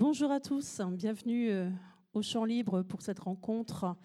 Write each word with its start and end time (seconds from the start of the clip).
Bonjour 0.00 0.30
à 0.30 0.38
tous, 0.38 0.80
bienvenue 0.92 1.50
euh, 1.50 1.68
au 2.12 2.22
Champ 2.22 2.44
Libre 2.44 2.82
pour 2.82 3.02
cette 3.02 3.18
rencontre 3.18 3.96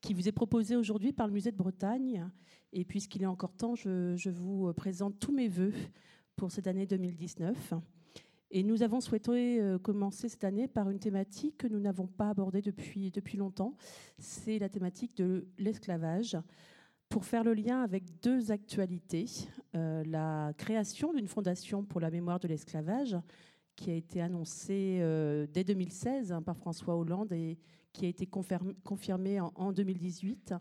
qui 0.00 0.14
vous 0.14 0.26
est 0.26 0.32
proposée 0.32 0.76
aujourd'hui 0.76 1.12
par 1.12 1.26
le 1.26 1.34
Musée 1.34 1.52
de 1.52 1.58
Bretagne. 1.58 2.26
Et 2.72 2.86
puisqu'il 2.86 3.22
est 3.22 3.26
encore 3.26 3.52
temps, 3.52 3.74
je, 3.74 4.30
vous 4.30 4.72
présente 4.72 5.18
tous 5.20 5.30
mes 5.30 5.48
voeux 5.48 5.74
pour 6.36 6.50
cette 6.50 6.68
année 6.68 6.86
2019. 6.86 7.74
Et 8.50 8.62
nous 8.62 8.82
avons 8.82 9.02
souhaité 9.02 9.60
euh, 9.60 9.78
commencer 9.78 10.30
cette 10.30 10.44
année 10.44 10.68
par 10.68 10.88
une 10.88 10.98
thématique 10.98 11.58
que 11.58 11.66
nous 11.66 11.80
n'avons 11.80 12.06
pas 12.06 12.30
abordée 12.30 12.62
depuis, 12.62 13.10
depuis 13.10 13.36
longtemps. 13.36 13.76
C'est 14.18 14.58
la 14.58 14.70
thématique 14.70 15.14
de 15.18 15.48
l'esclavage. 15.58 16.38
Pour 17.10 17.26
faire 17.26 17.44
le 17.44 17.52
lien 17.52 17.82
avec 17.82 18.04
deux 18.22 18.52
actualités, 18.52 19.26
euh, 19.74 20.02
la 20.06 20.54
création 20.56 21.12
d'une 21.12 21.28
fondation 21.28 21.84
pour 21.84 22.00
la 22.00 22.10
mémoire 22.10 22.40
de 22.40 22.48
l'esclavage 22.48 23.18
qui 23.76 23.90
a 23.90 23.94
été 23.94 24.20
annoncé 24.20 24.98
euh, 25.00 25.46
dès 25.52 25.64
2016 25.64 26.32
hein, 26.32 26.42
par 26.42 26.56
François 26.56 26.96
Hollande 26.96 27.32
et 27.32 27.58
qui 27.92 28.06
a 28.06 28.08
été 28.08 28.26
confirmé 28.26 29.40
en, 29.40 29.72
2018 29.72 30.54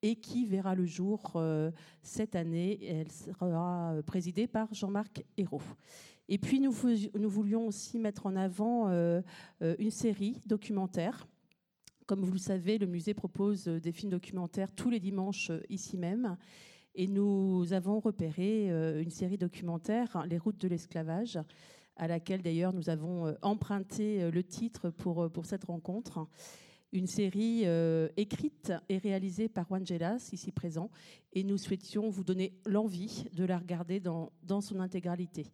et 0.00 0.16
qui 0.16 0.46
verra 0.46 0.74
le 0.74 0.86
jour 0.86 1.32
euh, 1.36 1.70
cette 2.02 2.34
année. 2.34 2.78
Elle 2.82 3.10
sera 3.12 3.94
présidée 4.06 4.46
par 4.46 4.72
Jean-Marc 4.72 5.24
Ayrault. 5.36 5.60
Et 6.30 6.38
puis 6.38 6.60
nous, 6.60 6.72
voulions 6.72 7.66
aussi 7.66 7.98
mettre 7.98 8.26
en 8.26 8.36
avant 8.36 8.88
euh, 8.88 9.22
une 9.78 9.90
série 9.90 10.40
documentaire. 10.46 11.26
Comme 12.06 12.22
vous 12.22 12.32
le 12.32 12.38
savez, 12.38 12.78
le 12.78 12.86
musée 12.86 13.12
propose 13.12 13.64
des 13.64 13.92
films 13.92 14.12
documentaires 14.12 14.72
tous 14.72 14.88
les 14.88 15.00
dimanches 15.00 15.52
ici 15.68 15.98
même. 15.98 16.36
Et 16.94 17.06
nous 17.06 17.72
avons 17.72 18.00
repéré 18.00 18.68
une 19.00 19.10
série 19.10 19.36
documentaire, 19.36 20.24
Les 20.26 20.38
routes 20.38 20.58
de 20.58 20.68
l'esclavage, 20.68 21.38
à 21.98 22.06
laquelle 22.06 22.42
d'ailleurs 22.42 22.72
nous 22.72 22.88
avons 22.88 23.26
euh, 23.26 23.34
emprunté 23.42 24.22
euh, 24.22 24.30
le 24.30 24.42
titre 24.42 24.90
pour, 24.90 25.24
euh, 25.24 25.28
pour 25.28 25.44
cette 25.44 25.64
rencontre. 25.64 26.26
Une 26.90 27.06
série 27.06 27.66
écrite 28.16 28.72
et 28.88 28.96
réalisée 28.96 29.50
par 29.50 29.66
Juan 29.66 29.86
Gelas, 29.86 30.30
ici 30.32 30.52
présent, 30.52 30.90
et 31.34 31.44
nous 31.44 31.58
souhaitions 31.58 32.08
vous 32.08 32.24
donner 32.24 32.54
l'envie 32.64 33.26
de 33.34 33.44
la 33.44 33.58
regarder 33.58 34.00
dans, 34.00 34.32
dans 34.42 34.62
son 34.62 34.80
intégralité. 34.80 35.44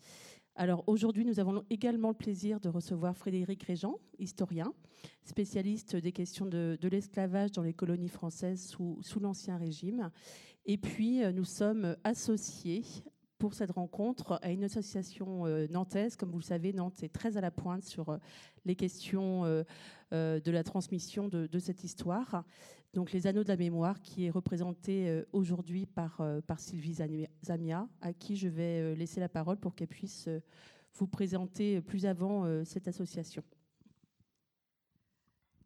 Alors 0.55 0.84
aujourd'hui, 0.86 1.25
nous 1.25 1.41
avons 1.41 1.64
également 1.70 2.11
le 2.11 2.14
plaisir 2.14 2.61
de 2.61 2.69
recevoir 2.69 3.17
Frédéric 3.17 3.64
Régent, 3.64 3.98
historien, 4.20 4.73
spécialiste 5.25 5.97
des 5.97 6.12
questions 6.12 6.47
de, 6.47 6.79
de 6.81 6.89
l'esclavage 6.89 7.51
dans 7.51 7.64
les 7.64 7.75
colonies 7.75 8.08
françaises 8.08 8.69
sous, 8.69 9.01
sous 9.03 9.19
l'Ancien 9.19 9.56
Régime. 9.56 10.12
Et 10.67 10.79
puis, 10.79 11.20
nous 11.33 11.45
sommes 11.45 11.97
associés 12.05 12.84
pour 13.39 13.55
cette 13.55 13.73
rencontre 13.73 14.39
à 14.43 14.51
une 14.51 14.65
association 14.65 15.47
euh, 15.47 15.67
nantaise. 15.69 16.17
Comme 16.17 16.31
vous 16.31 16.39
le 16.39 16.45
savez, 16.45 16.73
Nantes 16.73 17.03
est 17.03 17.13
très 17.13 17.37
à 17.37 17.41
la 17.41 17.51
pointe 17.51 17.83
sur 17.85 18.09
euh, 18.09 18.19
les 18.65 18.77
questions 18.77 19.45
euh, 19.45 19.65
de 20.13 20.51
la 20.51 20.63
transmission 20.63 21.29
de, 21.29 21.59
cette 21.59 21.85
histoire. 21.85 22.45
Donc 22.93 23.11
les 23.13 23.27
Anneaux 23.27 23.43
de 23.43 23.49
la 23.49 23.57
mémoire, 23.57 24.01
qui 24.01 24.27
est 24.27 24.31
représenté 24.31 25.25
aujourd'hui 25.33 25.87
par, 25.87 26.23
par 26.47 26.61
Sylvie 26.61 26.97
Zamia, 27.45 27.89
à 28.01 28.13
qui 28.13 28.37
je 28.37 28.47
vais 28.47 28.95
laisser 28.95 29.19
la 29.19 29.29
parole 29.29 29.57
pour 29.57 29.75
qu'elle 29.75 29.89
puisse 29.89 30.29
vous 30.95 31.09
présenter 31.09 31.81
plus 31.81 32.07
avant 32.07 32.65
cette 32.65 32.87
association. 32.87 33.43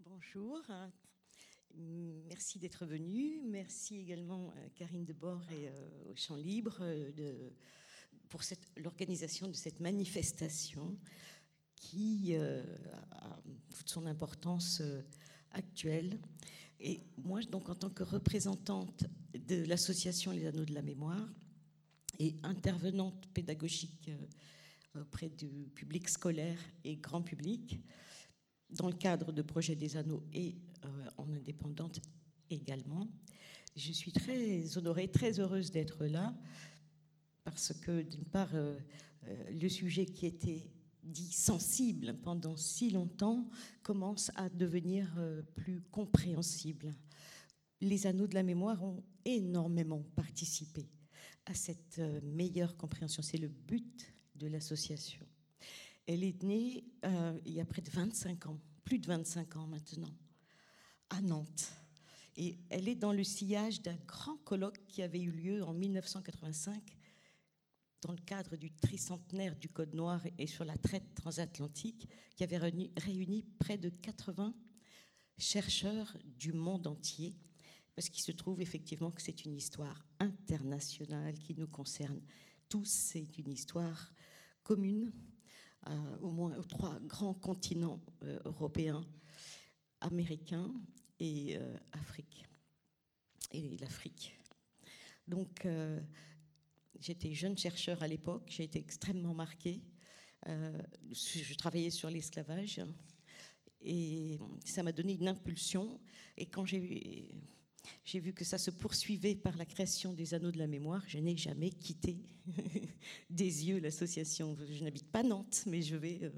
Bonjour, 0.01 0.63
Merci 1.75 2.59
d'être 2.59 2.87
venu. 2.87 3.41
Merci 3.45 3.99
également 3.99 4.51
à 4.51 4.69
Karine 4.75 5.05
Debord 5.05 5.45
et 5.53 5.71
au 6.11 6.17
Champ 6.17 6.37
Libre 6.37 6.81
de 7.17 7.53
pour 8.29 8.43
l'organisation 8.77 9.49
de 9.49 9.55
cette 9.55 9.81
manifestation 9.81 10.97
qui 11.77 12.35
euh, 12.35 12.63
a 13.13 13.41
toute 13.75 13.89
son 13.89 14.07
importance 14.07 14.81
euh, 14.81 15.03
actuelle. 15.53 16.19
Et 16.81 17.03
moi, 17.17 17.41
donc, 17.43 17.69
en 17.69 17.75
tant 17.75 17.91
que 17.91 18.03
représentante 18.03 19.05
de 19.35 19.65
l'association 19.65 20.33
Les 20.33 20.47
Anneaux 20.47 20.65
de 20.65 20.75
la 20.75 20.83
Mémoire 20.83 21.29
et 22.19 22.37
intervenante 22.43 23.29
pédagogique 23.33 24.11
euh, 24.11 25.01
auprès 25.03 25.29
du 25.29 25.71
public 25.75 26.09
scolaire 26.09 26.59
et 26.85 26.97
grand 26.97 27.23
public, 27.23 27.81
dans 28.71 28.89
le 28.89 28.95
cadre 28.95 29.33
de 29.33 29.43
Projet 29.43 29.77
des 29.77 29.97
Anneaux 29.97 30.25
et 30.33 30.57
en 31.17 31.33
indépendante 31.33 32.01
également, 32.51 33.09
je 33.77 33.93
suis 33.93 34.13
très 34.13 34.77
honorée, 34.77 35.09
très 35.09 35.39
heureuse 35.39 35.71
d'être 35.71 36.05
là 36.05 36.35
parce 37.51 37.73
que 37.73 38.03
d'une 38.03 38.27
part, 38.27 38.55
euh, 38.55 38.79
euh, 39.27 39.51
le 39.53 39.69
sujet 39.71 40.05
qui 40.05 40.27
était 40.27 40.71
dit 41.03 41.33
sensible 41.33 42.19
pendant 42.23 42.57
si 42.57 42.91
longtemps 42.91 43.49
commence 43.83 44.31
à 44.35 44.51
devenir 44.51 45.11
euh, 45.17 45.41
plus 45.55 45.81
compréhensible. 45.91 46.95
Les 47.81 48.07
anneaux 48.07 48.27
de 48.27 48.35
la 48.35 48.43
mémoire 48.43 48.83
ont 48.83 49.03
énormément 49.25 50.03
participé 50.15 50.91
à 51.47 51.55
cette 51.55 52.03
meilleure 52.23 52.77
compréhension. 52.77 53.23
C'est 53.23 53.39
le 53.39 53.49
but 53.49 54.13
de 54.35 54.47
l'association. 54.49 55.25
Elle 56.07 56.25
est 56.25 56.43
née 56.43 56.85
il 57.47 57.53
y 57.53 57.61
a 57.61 57.65
près 57.65 57.81
de 57.81 57.91
25 57.91 58.47
ans, 58.47 58.61
plus 58.85 58.99
de 58.99 59.07
25 59.07 59.57
ans 59.57 59.67
maintenant, 59.67 60.13
à 61.11 61.21
Nantes. 61.21 61.73
Et 62.37 62.57
elle 62.71 62.89
est 62.89 62.95
dans 62.95 63.13
le 63.13 63.25
sillage 63.25 63.83
d'un 63.83 63.99
grand 64.07 64.37
colloque 64.39 64.81
qui 64.87 65.03
avait 65.03 65.21
eu 65.21 65.31
lieu 65.31 65.65
en 65.65 65.75
1985 65.75 66.83
dans 68.03 68.13
le 68.13 68.19
cadre 68.19 68.57
du 68.57 68.71
tricentenaire 68.71 69.57
du 69.57 69.69
Code 69.69 69.95
noir 69.95 70.21
et 70.39 70.47
sur 70.47 70.65
la 70.65 70.77
traite 70.77 71.15
transatlantique, 71.15 72.09
qui 72.37 72.45
avait 72.45 72.59
réuni, 72.59 73.43
près 73.59 73.77
de 73.77 73.89
80 73.89 74.55
chercheurs 75.37 76.17
du 76.25 76.53
monde 76.53 76.87
entier, 76.87 77.37
parce 77.95 78.09
qu'il 78.09 78.23
se 78.23 78.33
trouve 78.33 78.61
effectivement 78.61 79.11
que 79.11 79.23
c'est 79.23 79.45
une 79.45 79.55
histoire 79.55 80.07
internationale 80.21 81.35
qui 81.35 81.55
nous 81.57 81.67
concerne 81.67 82.21
tous, 82.69 82.89
c'est 82.89 83.39
une 83.39 83.51
histoire 83.51 84.13
commune, 84.63 85.13
euh, 85.89 86.19
au 86.21 86.31
moins 86.31 86.57
aux 86.57 86.65
trois 86.65 87.01
grands 87.01 87.35
continents 87.35 88.01
euh, 88.23 88.39
européens, 88.45 89.05
américains 90.01 90.73
et 91.21 91.57
euh, 91.57 91.77
Afrique, 91.93 92.47
et 93.53 93.77
l'Afrique. 93.79 94.39
Donc, 95.27 95.67
J'étais 97.01 97.33
jeune 97.33 97.57
chercheur 97.57 98.03
à 98.03 98.09
l'époque, 98.09 98.43
j'ai 98.49 98.65
été 98.65 98.79
extrêmement 98.79 99.35
marquée. 99.35 99.83
Euh, 100.49 100.83
je 101.13 101.55
travaillais 101.55 101.91
sur 101.91 102.11
l'esclavage 102.11 102.81
et 103.81 104.39
ça 104.65 104.83
m'a 104.83 104.91
donné 104.91 105.15
une 105.15 105.29
impulsion. 105.29 106.01
Et 106.37 106.47
quand 106.47 106.65
j'ai 106.65 107.31
vu 108.15 108.33
que 108.33 108.45
ça 108.45 108.59
se 108.59 108.73
poursuivait 108.73 109.37
par 109.37 109.57
la 109.57 109.65
création 109.65 110.13
des 110.13 110.35
anneaux 110.35 110.51
de 110.51 110.59
la 110.59 110.67
mémoire. 110.67 111.05
Je 111.07 111.19
n'ai 111.19 111.37
jamais 111.37 111.71
quitté 111.71 112.19
des 113.31 113.69
yeux 113.69 113.79
l'association. 113.79 114.57
Je 114.69 114.83
n'habite 114.83 115.11
pas 115.13 115.23
Nantes, 115.23 115.63
mais 115.67 115.83
je 115.83 115.95
vais 115.95 116.19
euh, 116.25 116.31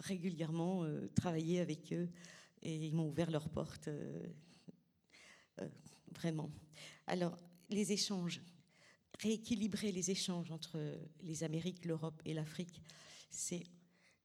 régulièrement 0.00 0.82
euh, 0.82 1.06
travailler 1.14 1.60
avec 1.60 1.92
eux 1.92 2.08
et 2.64 2.74
ils 2.74 2.94
m'ont 2.94 3.08
ouvert 3.08 3.30
leurs 3.30 3.48
portes. 3.48 3.88
vraiment. 6.10 6.50
Alors, 7.06 7.38
les 7.70 7.92
échanges 7.92 8.40
rééquilibrer 9.20 9.92
les 9.92 10.10
échanges 10.10 10.50
entre 10.50 10.98
les 11.22 11.44
Amériques, 11.44 11.84
l'Europe 11.84 12.20
et 12.24 12.34
l'Afrique, 12.34 12.82
c'est 13.30 13.64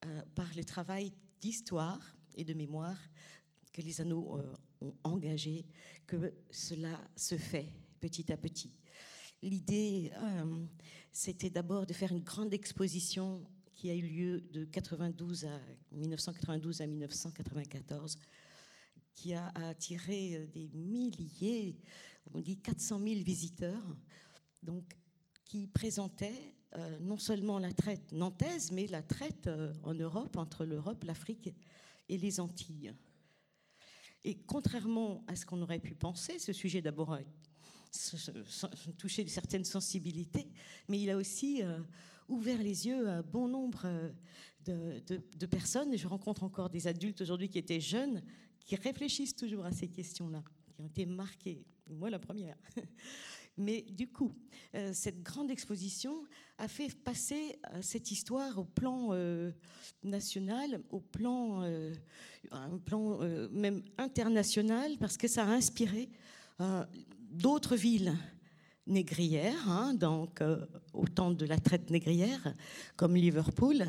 euh, 0.05 0.21
par 0.35 0.49
le 0.55 0.63
travail 0.63 1.13
d'histoire 1.41 2.15
et 2.35 2.43
de 2.43 2.53
mémoire 2.53 2.97
que 3.71 3.81
les 3.81 4.01
anneaux 4.01 4.37
euh, 4.37 4.53
ont 4.81 4.95
engagé 5.03 5.65
que 6.07 6.33
cela 6.49 6.99
se 7.15 7.37
fait 7.37 7.71
petit 7.99 8.31
à 8.31 8.37
petit. 8.37 8.71
L'idée, 9.41 10.11
euh, 10.17 10.65
c'était 11.11 11.49
d'abord 11.49 11.85
de 11.85 11.93
faire 11.93 12.11
une 12.11 12.23
grande 12.23 12.53
exposition 12.53 13.45
qui 13.79 13.89
a 13.89 13.95
eu 13.95 14.01
lieu 14.01 14.41
de 14.51 14.65
92 14.65 15.45
à 15.45 15.57
1992 15.93 16.81
à 16.81 16.85
1994, 16.85 18.17
qui 19.15 19.33
a 19.33 19.47
attiré 19.55 20.49
des 20.53 20.67
milliers, 20.73 21.77
on 22.33 22.41
dit 22.41 22.57
400 22.57 22.99
000 22.99 23.21
visiteurs 23.21 23.95
donc, 24.63 24.83
qui 25.45 25.67
présentait 25.67 26.57
euh, 26.75 26.99
non 26.99 27.17
seulement 27.17 27.57
la 27.57 27.71
traite 27.71 28.11
nantaise, 28.11 28.73
mais 28.73 28.85
la 28.87 29.01
traite 29.01 29.47
euh, 29.47 29.71
en 29.83 29.93
Europe, 29.93 30.35
entre 30.35 30.65
l'Europe, 30.65 31.05
l'Afrique 31.05 31.55
et 32.09 32.17
les 32.17 32.41
Antilles. 32.41 32.93
Et 34.25 34.39
contrairement 34.39 35.23
à 35.27 35.37
ce 35.37 35.45
qu'on 35.45 35.61
aurait 35.61 35.79
pu 35.79 35.95
penser, 35.95 36.37
ce 36.37 36.51
sujet 36.51 36.81
d'abord 36.81 37.13
a 37.13 37.21
touché 38.97 39.25
certaines 39.29 39.63
sensibilités, 39.63 40.51
mais 40.89 40.99
il 40.99 41.09
a 41.09 41.15
aussi 41.15 41.63
euh, 41.63 41.79
ouvert 42.29 42.61
les 42.61 42.87
yeux 42.87 43.09
à 43.09 43.21
bon 43.21 43.47
nombre 43.47 43.87
de, 44.65 45.01
de 45.07 45.45
personnes. 45.45 45.97
Je 45.97 46.07
rencontre 46.07 46.43
encore 46.43 46.69
des 46.69 46.87
adultes 46.87 47.21
aujourd'hui 47.21 47.49
qui 47.49 47.57
étaient 47.57 47.81
jeunes, 47.81 48.21
qui 48.65 48.75
réfléchissent 48.75 49.35
toujours 49.35 49.65
à 49.65 49.71
ces 49.71 49.87
questions-là, 49.87 50.43
qui 50.75 50.81
ont 50.81 50.85
été 50.85 51.05
marquées, 51.05 51.65
moi 51.87 52.09
la 52.09 52.19
première, 52.19 52.55
Mais 53.59 53.81
du 53.81 54.07
coup, 54.07 54.33
cette 54.93 55.21
grande 55.21 55.51
exposition 55.51 56.23
a 56.57 56.69
fait 56.69 56.95
passer 56.95 57.59
cette 57.81 58.09
histoire 58.09 58.57
au 58.57 58.63
plan 58.63 59.13
national, 60.01 60.81
au 60.89 61.01
plan, 61.01 61.61
un 62.51 62.77
plan 62.77 63.19
même 63.51 63.83
international, 63.97 64.97
parce 64.97 65.17
que 65.17 65.27
ça 65.27 65.43
a 65.43 65.49
inspiré 65.49 66.09
d'autres 67.31 67.75
villes 67.75 68.15
négrières, 68.87 69.69
hein, 69.69 69.93
donc 69.93 70.41
au 70.93 71.07
temps 71.07 71.31
de 71.31 71.45
la 71.45 71.57
traite 71.57 71.89
négrière, 71.89 72.53
comme 72.95 73.15
Liverpool. 73.15 73.87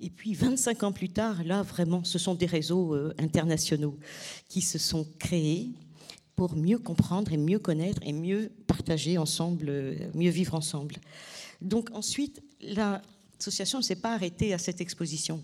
Et 0.00 0.10
puis 0.10 0.34
25 0.34 0.82
ans 0.84 0.92
plus 0.92 1.08
tard, 1.08 1.42
là 1.44 1.62
vraiment, 1.62 2.04
ce 2.04 2.18
sont 2.18 2.34
des 2.34 2.46
réseaux 2.46 2.94
internationaux 3.18 3.98
qui 4.48 4.60
se 4.60 4.78
sont 4.78 5.06
créés 5.18 5.70
pour 6.36 6.54
mieux 6.54 6.78
comprendre 6.78 7.32
et 7.32 7.36
mieux 7.36 7.58
connaître 7.58 8.00
et 8.02 8.12
mieux 8.12 8.52
partager 8.68 9.18
ensemble, 9.18 9.72
mieux 10.14 10.30
vivre 10.30 10.54
ensemble. 10.54 10.94
Donc 11.60 11.90
ensuite, 11.92 12.40
l'association 12.60 13.78
ne 13.78 13.82
s'est 13.82 13.96
pas 13.96 14.14
arrêtée 14.14 14.54
à 14.54 14.58
cette 14.58 14.80
exposition. 14.80 15.42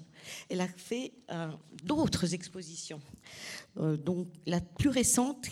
Elle 0.48 0.60
a 0.60 0.68
fait 0.68 1.12
euh, 1.30 1.48
d'autres 1.82 2.34
expositions. 2.34 3.00
Euh, 3.78 3.96
donc 3.96 4.28
la 4.46 4.60
plus 4.60 4.88
récente, 4.88 5.42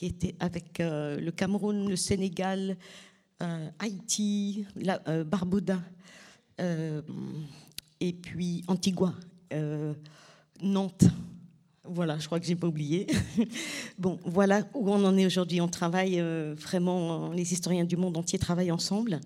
qui 0.00 0.06
était 0.06 0.34
avec 0.40 0.80
euh, 0.80 1.20
le 1.20 1.30
Cameroun, 1.30 1.86
le 1.86 1.94
Sénégal, 1.94 2.78
Haïti, 3.78 4.64
la, 4.76 4.98
Barbuda, 5.24 5.78
et 6.58 8.12
puis 8.14 8.64
Antigua, 8.66 9.14
Nantes. 10.62 11.04
Voilà, 11.84 12.18
je 12.18 12.24
crois 12.24 12.40
que 12.40 12.46
j'ai 12.46 12.56
pas 12.56 12.66
oublié. 12.66 13.06
bon, 13.98 14.18
voilà 14.24 14.66
où 14.72 14.90
on 14.90 15.04
en 15.04 15.18
est 15.18 15.26
aujourd'hui. 15.26 15.60
On 15.60 15.68
travaille 15.68 16.18
euh, 16.18 16.54
vraiment, 16.56 17.30
les 17.32 17.52
historiens 17.52 17.84
du 17.84 17.98
monde 17.98 18.16
entier 18.16 18.38
travaillent 18.38 18.72
ensemble 18.72 19.20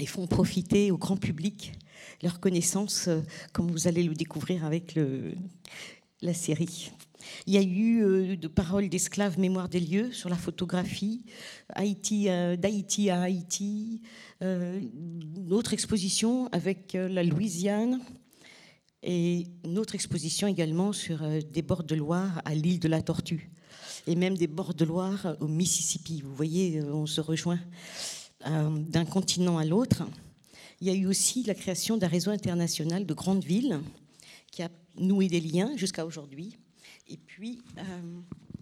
et 0.00 0.06
font 0.06 0.26
profiter 0.26 0.90
au 0.90 0.98
grand 0.98 1.16
public 1.16 1.72
leurs 2.20 2.40
connaissances, 2.40 3.06
euh, 3.06 3.20
comme 3.52 3.70
vous 3.70 3.86
allez 3.86 4.02
le 4.02 4.14
découvrir 4.14 4.64
avec 4.64 4.98
la 6.20 6.34
série. 6.34 6.90
Il 7.46 7.54
y 7.54 7.58
a 7.58 7.62
eu 7.62 8.02
euh, 8.02 8.36
de 8.36 8.48
paroles 8.48 8.88
d'esclaves, 8.88 9.38
mémoire 9.38 9.68
des 9.68 9.80
lieux 9.80 10.12
sur 10.12 10.28
la 10.28 10.36
photographie, 10.36 11.24
Haïti, 11.70 12.24
d'Haïti 12.24 13.10
à 13.10 13.22
Haïti, 13.22 14.02
une 14.40 15.52
autre 15.52 15.72
exposition 15.72 16.48
avec 16.52 16.92
la 16.94 17.24
Louisiane, 17.24 18.00
et 19.06 19.46
une 19.64 19.78
autre 19.78 19.94
exposition 19.94 20.48
également 20.48 20.92
sur 20.92 21.22
euh, 21.22 21.40
des 21.40 21.62
bords 21.62 21.84
de 21.84 21.94
Loire 21.94 22.42
à 22.44 22.54
l'île 22.54 22.80
de 22.80 22.88
la 22.88 23.00
Tortue, 23.02 23.50
et 24.06 24.16
même 24.16 24.36
des 24.36 24.48
bords 24.48 24.74
de 24.74 24.84
Loire 24.84 25.36
au 25.40 25.46
Mississippi. 25.46 26.22
Vous 26.22 26.34
voyez, 26.34 26.80
euh, 26.80 26.92
on 26.92 27.06
se 27.06 27.20
rejoint 27.20 27.60
euh, 28.46 28.78
d'un 28.80 29.04
continent 29.04 29.58
à 29.58 29.64
l'autre. 29.64 30.02
Il 30.80 30.88
y 30.88 30.90
a 30.90 30.94
eu 30.94 31.06
aussi 31.06 31.44
la 31.44 31.54
création 31.54 31.96
d'un 31.96 32.08
réseau 32.08 32.32
international 32.32 33.06
de 33.06 33.14
grandes 33.14 33.44
villes 33.44 33.80
qui 34.50 34.62
a 34.62 34.70
noué 34.98 35.28
des 35.28 35.40
liens 35.40 35.76
jusqu'à 35.76 36.04
aujourd'hui. 36.04 36.56
Et 37.08 37.16
puis, 37.16 37.60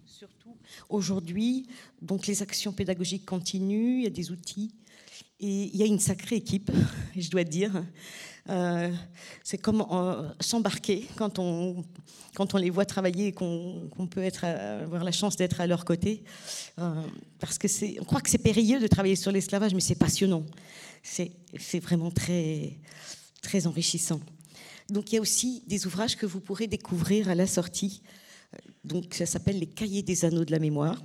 surtout, 0.05 0.55
aujourd'hui, 0.89 1.67
donc 2.01 2.27
les 2.27 2.41
actions 2.41 2.71
pédagogiques 2.71 3.25
continuent, 3.25 3.99
il 3.99 4.03
y 4.03 4.07
a 4.07 4.11
des 4.11 4.31
outils, 4.31 4.71
et 5.39 5.63
il 5.63 5.75
y 5.75 5.83
a 5.83 5.85
une 5.85 5.99
sacrée 5.99 6.37
équipe, 6.37 6.71
je 7.15 7.29
dois 7.29 7.43
dire. 7.43 7.83
Euh, 8.49 8.91
c'est 9.43 9.57
comme 9.57 9.85
euh, 9.91 10.29
s'embarquer 10.39 11.07
quand 11.15 11.39
on, 11.39 11.83
quand 12.35 12.53
on 12.53 12.57
les 12.57 12.69
voit 12.69 12.85
travailler 12.85 13.27
et 13.27 13.31
qu'on 13.31 14.07
peut 14.09 14.21
être, 14.21 14.41
euh, 14.43 14.83
avoir 14.83 15.03
la 15.03 15.11
chance 15.11 15.35
d'être 15.35 15.59
à 15.61 15.67
leur 15.67 15.83
côté. 15.83 16.23
parce 17.39 17.57
que 17.57 17.67
c'est, 17.67 17.97
on 17.99 18.05
croit 18.05 18.21
que 18.21 18.29
c'est 18.29 18.37
périlleux 18.37 18.79
de 18.79 18.87
travailler 18.87 19.15
sur 19.15 19.31
l'esclavage, 19.31 19.73
mais 19.73 19.79
c'est 19.79 19.95
passionnant. 19.95 20.45
C'est, 21.01 21.31
c'est 21.59 21.79
vraiment 21.79 22.11
très, 22.11 22.77
très 23.41 23.67
enrichissant. 23.67 24.21
Donc 24.89 25.11
il 25.11 25.15
y 25.15 25.17
a 25.17 25.21
aussi 25.21 25.63
des 25.67 25.87
ouvrages 25.87 26.15
que 26.15 26.27
vous 26.27 26.39
pourrez 26.39 26.67
découvrir 26.67 27.29
à 27.29 27.35
la 27.35 27.47
sortie. 27.47 28.01
Donc 28.83 29.13
ça 29.13 29.25
s'appelle 29.25 29.59
les 29.59 29.67
cahiers 29.67 30.03
des 30.03 30.25
anneaux 30.25 30.45
de 30.45 30.51
la 30.51 30.59
mémoire. 30.59 31.01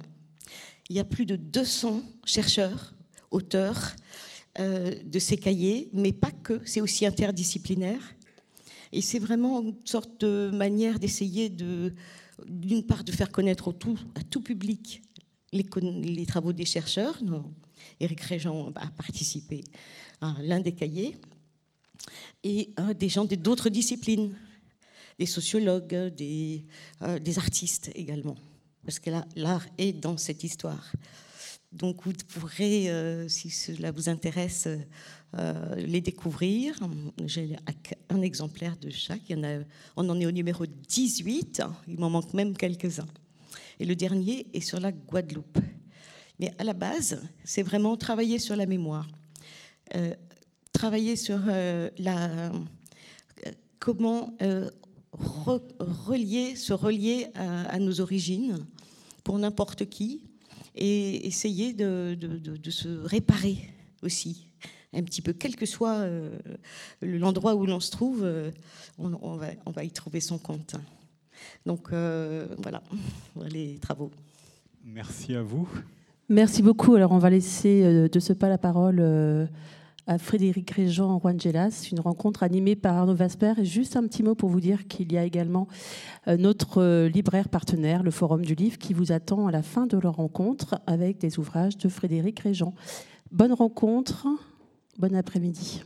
Il 0.88 0.97
y 0.97 1.00
a 1.00 1.05
plus 1.05 1.26
de 1.26 1.37
200 1.37 2.02
chercheurs, 2.25 2.94
auteurs, 3.31 3.94
euh, 4.58 4.94
de 5.05 5.19
ces 5.19 5.37
cahiers, 5.37 5.88
mais 5.93 6.12
pas 6.12 6.32
que, 6.32 6.61
c'est 6.64 6.81
aussi 6.81 7.06
interdisciplinaire. 7.06 8.02
Et 8.93 9.00
c'est 9.00 9.20
vraiment 9.20 9.62
une 9.62 9.76
sorte 9.85 10.23
de 10.23 10.50
manière 10.52 10.99
d'essayer 10.99 11.49
de, 11.49 11.94
d'une 12.47 12.85
part, 12.85 13.05
de 13.05 13.12
faire 13.12 13.31
connaître 13.31 13.73
à 14.17 14.23
tout 14.25 14.41
public 14.41 15.02
les, 15.52 16.26
travaux 16.26 16.52
des 16.52 16.64
chercheurs. 16.64 17.20
Éric 18.00 18.20
Régent 18.23 18.73
a 18.75 18.88
participé 18.88 19.62
à 20.20 20.35
l'un 20.43 20.61
des 20.61 20.73
cahiers, 20.73 21.17
et 22.43 22.70
des 22.99 23.08
gens 23.08 23.25
d'autres 23.25 23.69
disciplines, 23.69 24.35
des 25.21 25.27
sociologues, 25.27 26.15
des, 26.17 26.65
euh, 27.03 27.19
des 27.19 27.39
artistes 27.39 27.91
également, 27.95 28.37
parce 28.83 28.99
que 28.99 29.11
l'art 29.37 29.67
est 29.77 29.93
dans 29.93 30.17
cette 30.17 30.43
histoire. 30.45 30.93
Donc 31.73 32.07
vous 32.07 32.15
pourrez, 32.27 32.89
euh, 32.89 33.29
si 33.29 33.51
cela 33.51 33.93
vous 33.93 34.09
intéresse, 34.09 34.67
euh, 35.37 35.75
les 35.77 36.01
découvrir. 36.01 36.75
J'ai 37.27 37.55
un 38.09 38.23
exemplaire 38.23 38.79
de 38.79 38.89
chaque. 38.89 39.31
On 39.95 40.09
en 40.09 40.19
est 40.19 40.25
au 40.25 40.31
numéro 40.31 40.65
18. 40.65 41.63
Il 41.87 42.01
m'en 42.01 42.09
manque 42.09 42.33
même 42.33 42.57
quelques-uns. 42.57 43.07
Et 43.79 43.85
le 43.85 43.95
dernier 43.95 44.47
est 44.55 44.63
sur 44.63 44.81
la 44.81 44.91
Guadeloupe. 44.91 45.59
Mais 46.39 46.51
à 46.59 46.65
la 46.65 46.73
base, 46.73 47.23
c'est 47.45 47.63
vraiment 47.63 47.95
travailler 47.99 48.39
sur 48.39 48.57
la 48.57 48.65
mémoire. 48.65 49.07
Travailler 50.73 51.15
sur 51.15 51.39
la, 51.99 52.53
comment 53.79 54.35
relier, 55.12 56.57
se 56.57 56.73
relier 56.73 57.29
à 57.35 57.79
nos 57.79 58.01
origines 58.01 58.59
pour 59.25 59.39
n'importe 59.39 59.89
qui, 59.89 60.23
et 60.75 61.27
essayer 61.27 61.73
de, 61.73 62.17
se 62.71 62.89
réparer 62.89 63.59
aussi 64.03 64.47
un 64.93 65.03
petit 65.03 65.23
peu, 65.23 65.33
quel 65.33 65.55
que 65.55 65.67
soit 65.67 65.99
euh, 65.99 66.37
l'endroit 67.01 67.55
où 67.55 67.65
l'on 67.65 67.79
se 67.79 67.93
trouve, 67.93 68.25
euh, 68.25 68.51
on, 68.99 69.37
va, 69.37 69.85
y 69.85 69.91
trouver 69.91 70.19
son 70.19 70.37
compte. 70.39 70.75
Donc 71.64 71.93
euh, 71.93 72.49
voilà, 72.59 72.83
les 73.49 73.79
travaux. 73.79 74.11
Merci 74.85 75.37
à 75.37 75.43
vous. 75.43 75.69
Merci 76.29 76.62
beaucoup. 76.62 76.97
Alors 76.97 77.12
on 77.12 77.19
va 77.19 77.31
laisser 77.31 78.09
de 78.09 78.21
ce 78.21 78.33
pas 78.33 78.49
la 78.49 78.59
parole 78.59 79.49
à 80.07 80.19
Frédéric 80.19 80.71
Régent 80.71 81.19
Juan 81.21 81.40
Gelas, 81.40 81.88
une 81.92 82.00
rencontre 82.00 82.42
animée 82.42 82.76
par 82.76 82.97
Arnaud 82.97 83.14
Vasper. 83.14 83.54
Et 83.59 83.64
juste 83.64 83.97
un 83.97 84.07
petit 84.07 84.23
mot 84.23 84.35
pour 84.35 84.49
vous 84.49 84.61
dire 84.61 84.87
qu'il 84.88 85.12
y 85.12 85.19
a 85.19 85.25
également 85.25 85.69
euh, 86.28 86.37
notre 86.37 86.83
euh, 86.83 87.09
libraire 87.09 87.49
partenaire, 87.49 88.02
le 88.02 88.11
Forum 88.11 88.45
du 88.45 88.54
Livre, 88.54 88.78
qui 88.78 88.95
vous 88.95 89.12
attend 89.12 89.47
à 89.47 89.50
la 89.50 89.62
fin 89.62 89.87
de 89.87 89.99
leur 89.99 90.16
rencontre 90.16 90.80
avec 90.87 91.19
des 91.19 91.38
ouvrages 91.38 91.76
de 91.78 91.88
Frédéric 91.88 92.40
Régent. 92.40 92.75
Bonne 93.30 93.52
rencontre, 93.52 94.26
bon 94.99 95.14
après-midi. 95.14 95.83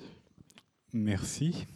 Merci. 0.93 1.67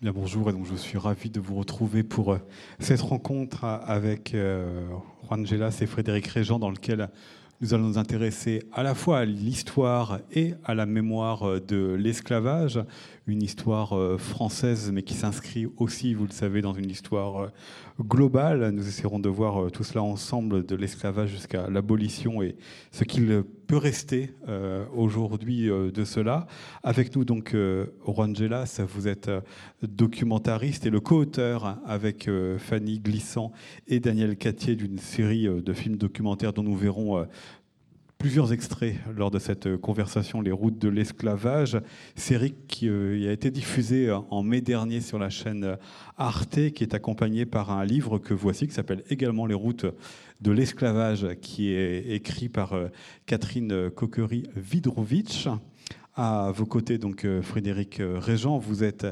Bien, 0.00 0.12
bonjour, 0.12 0.50
et 0.50 0.52
donc 0.52 0.66
je 0.66 0.74
suis 0.74 0.98
ravi 0.98 1.30
de 1.30 1.38
vous 1.38 1.54
retrouver 1.54 2.02
pour 2.02 2.32
euh, 2.32 2.38
cette 2.80 3.00
rencontre 3.00 3.64
avec 3.64 4.34
Juan 4.34 5.46
Gelas 5.46 5.78
et 5.80 5.86
Frédéric 5.86 6.26
Régent, 6.26 6.58
dans 6.58 6.70
lequel 6.70 7.08
nous 7.62 7.74
allons 7.74 7.84
nous 7.84 7.98
intéresser 7.98 8.64
à 8.72 8.82
la 8.82 8.92
fois 8.96 9.20
à 9.20 9.24
l'histoire 9.24 10.18
et 10.32 10.54
à 10.64 10.74
la 10.74 10.84
mémoire 10.84 11.60
de 11.60 11.94
l'esclavage, 11.94 12.80
une 13.26 13.42
histoire 13.42 13.96
euh, 13.96 14.18
française 14.18 14.90
mais 14.92 15.02
qui 15.02 15.14
s'inscrit 15.14 15.66
aussi, 15.76 16.14
vous 16.14 16.26
le 16.26 16.32
savez, 16.32 16.60
dans 16.60 16.72
une 16.72 16.90
histoire 16.90 17.42
euh, 17.42 17.48
globale. 18.00 18.70
Nous 18.70 18.86
essaierons 18.86 19.20
de 19.20 19.28
voir 19.28 19.62
euh, 19.62 19.70
tout 19.70 19.84
cela 19.84 20.02
ensemble, 20.02 20.66
de 20.66 20.74
l'esclavage 20.74 21.30
jusqu'à 21.30 21.70
l'abolition 21.70 22.42
et 22.42 22.56
ce 22.90 23.04
qu'il 23.04 23.44
peut 23.66 23.76
rester 23.76 24.34
aujourd'hui 24.94 25.68
de 25.68 26.04
cela. 26.04 26.46
Avec 26.82 27.16
nous 27.16 27.24
donc 27.24 27.56
Juan 28.06 28.36
Gelas, 28.36 28.82
vous 28.86 29.08
êtes 29.08 29.30
documentariste 29.82 30.84
et 30.84 30.90
le 30.90 31.00
co-auteur 31.00 31.78
avec 31.86 32.28
Fanny 32.58 32.98
Glissant 32.98 33.52
et 33.86 33.98
Daniel 33.98 34.36
Cattier 34.36 34.76
d'une 34.76 34.98
série 34.98 35.44
de 35.44 35.72
films 35.72 35.96
documentaires 35.96 36.52
dont 36.52 36.62
nous 36.62 36.76
verrons 36.76 37.26
plusieurs 38.22 38.52
extraits 38.52 38.94
lors 39.16 39.32
de 39.32 39.40
cette 39.40 39.76
conversation 39.78 40.40
Les 40.40 40.52
routes 40.52 40.78
de 40.78 40.88
l'esclavage, 40.88 41.76
série 42.14 42.54
qui 42.68 42.88
euh, 42.88 43.28
a 43.28 43.32
été 43.32 43.50
diffusée 43.50 44.12
en 44.12 44.44
mai 44.44 44.60
dernier 44.60 45.00
sur 45.00 45.18
la 45.18 45.28
chaîne 45.28 45.76
Arte, 46.16 46.70
qui 46.70 46.84
est 46.84 46.94
accompagnée 46.94 47.46
par 47.46 47.72
un 47.72 47.84
livre 47.84 48.18
que 48.18 48.32
voici, 48.32 48.68
qui 48.68 48.74
s'appelle 48.74 49.02
également 49.10 49.44
Les 49.44 49.56
routes 49.56 49.86
de 50.40 50.52
l'esclavage, 50.52 51.26
qui 51.40 51.72
est 51.72 52.14
écrit 52.14 52.48
par 52.48 52.74
euh, 52.74 52.90
Catherine 53.26 53.90
Coquery-Vidrovitch. 53.90 55.48
À 56.14 56.52
vos 56.54 56.66
côtés, 56.66 56.98
donc 56.98 57.26
Frédéric 57.40 58.00
Régent, 58.00 58.58
vous 58.58 58.84
êtes 58.84 59.06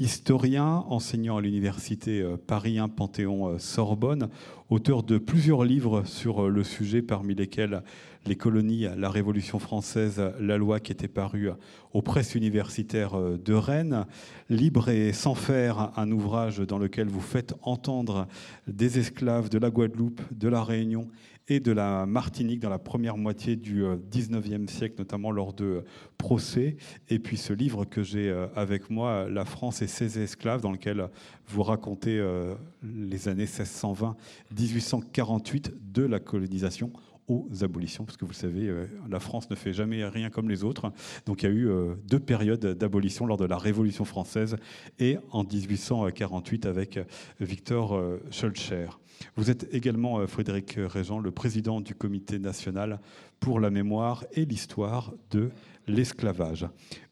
historien, 0.00 0.84
enseignant 0.88 1.36
à 1.36 1.40
l'université 1.42 2.24
Paris 2.46 2.78
1 2.78 2.88
Panthéon-Sorbonne, 2.88 4.30
auteur 4.70 5.02
de 5.02 5.18
plusieurs 5.18 5.62
livres 5.62 6.04
sur 6.06 6.48
le 6.48 6.64
sujet, 6.64 7.02
parmi 7.02 7.34
lesquels 7.34 7.82
les 8.26 8.34
colonies, 8.34 8.86
la 8.96 9.10
Révolution 9.10 9.58
française, 9.58 10.20
la 10.40 10.56
loi 10.56 10.80
qui 10.80 10.92
était 10.92 11.06
parue 11.06 11.50
aux 11.92 12.00
presses 12.02 12.34
universitaires 12.34 13.12
de 13.18 13.54
Rennes. 13.54 14.06
Libre 14.48 14.88
et 14.88 15.12
sans 15.12 15.34
faire, 15.34 15.92
un 15.96 16.10
ouvrage 16.10 16.60
dans 16.60 16.78
lequel 16.78 17.08
vous 17.08 17.20
faites 17.20 17.54
entendre 17.62 18.26
des 18.66 18.98
esclaves 18.98 19.50
de 19.50 19.58
la 19.58 19.70
Guadeloupe, 19.70 20.22
de 20.32 20.48
la 20.48 20.64
Réunion 20.64 21.08
et 21.50 21.60
de 21.60 21.72
la 21.72 22.06
Martinique 22.06 22.60
dans 22.60 22.70
la 22.70 22.78
première 22.78 23.16
moitié 23.16 23.56
du 23.56 23.82
19e 23.84 24.68
siècle, 24.68 24.94
notamment 24.98 25.32
lors 25.32 25.52
de 25.52 25.82
procès. 26.16 26.76
Et 27.08 27.18
puis 27.18 27.36
ce 27.36 27.52
livre 27.52 27.84
que 27.84 28.04
j'ai 28.04 28.30
euh, 28.30 28.46
avec 28.54 28.88
moi, 28.88 29.28
La 29.28 29.44
France 29.44 29.82
et 29.82 29.88
ses 29.88 30.20
esclaves, 30.20 30.62
dans 30.62 30.70
lequel 30.70 31.08
vous 31.48 31.64
racontez 31.64 32.18
euh, 32.18 32.54
les 32.84 33.26
années 33.28 33.46
1620-1848 33.46 35.72
de 35.92 36.04
la 36.04 36.20
colonisation 36.20 36.92
aux 37.30 37.48
abolitions, 37.62 38.04
parce 38.04 38.16
que 38.16 38.24
vous 38.24 38.32
le 38.32 38.36
savez, 38.36 38.68
euh, 38.68 38.86
la 39.08 39.20
France 39.20 39.48
ne 39.50 39.54
fait 39.54 39.72
jamais 39.72 40.04
rien 40.04 40.30
comme 40.30 40.48
les 40.48 40.64
autres. 40.64 40.92
Donc 41.26 41.42
il 41.42 41.46
y 41.46 41.48
a 41.48 41.54
eu 41.54 41.68
euh, 41.68 41.94
deux 42.08 42.18
périodes 42.18 42.66
d'abolition 42.66 43.24
lors 43.24 43.36
de 43.36 43.44
la 43.44 43.56
Révolution 43.56 44.04
française 44.04 44.56
et 44.98 45.16
en 45.30 45.44
1848 45.44 46.66
avec 46.66 46.98
Victor 47.38 47.94
euh, 47.94 48.20
Schulcher. 48.30 48.88
Vous 49.36 49.50
êtes 49.50 49.72
également, 49.72 50.26
Frédéric 50.26 50.76
Régent, 50.78 51.18
le 51.20 51.30
président 51.30 51.80
du 51.80 51.94
Comité 51.94 52.38
national 52.38 53.00
pour 53.38 53.60
la 53.60 53.70
mémoire 53.70 54.24
et 54.32 54.46
l'histoire 54.46 55.12
de 55.30 55.50
l'esclavage. 55.86 56.66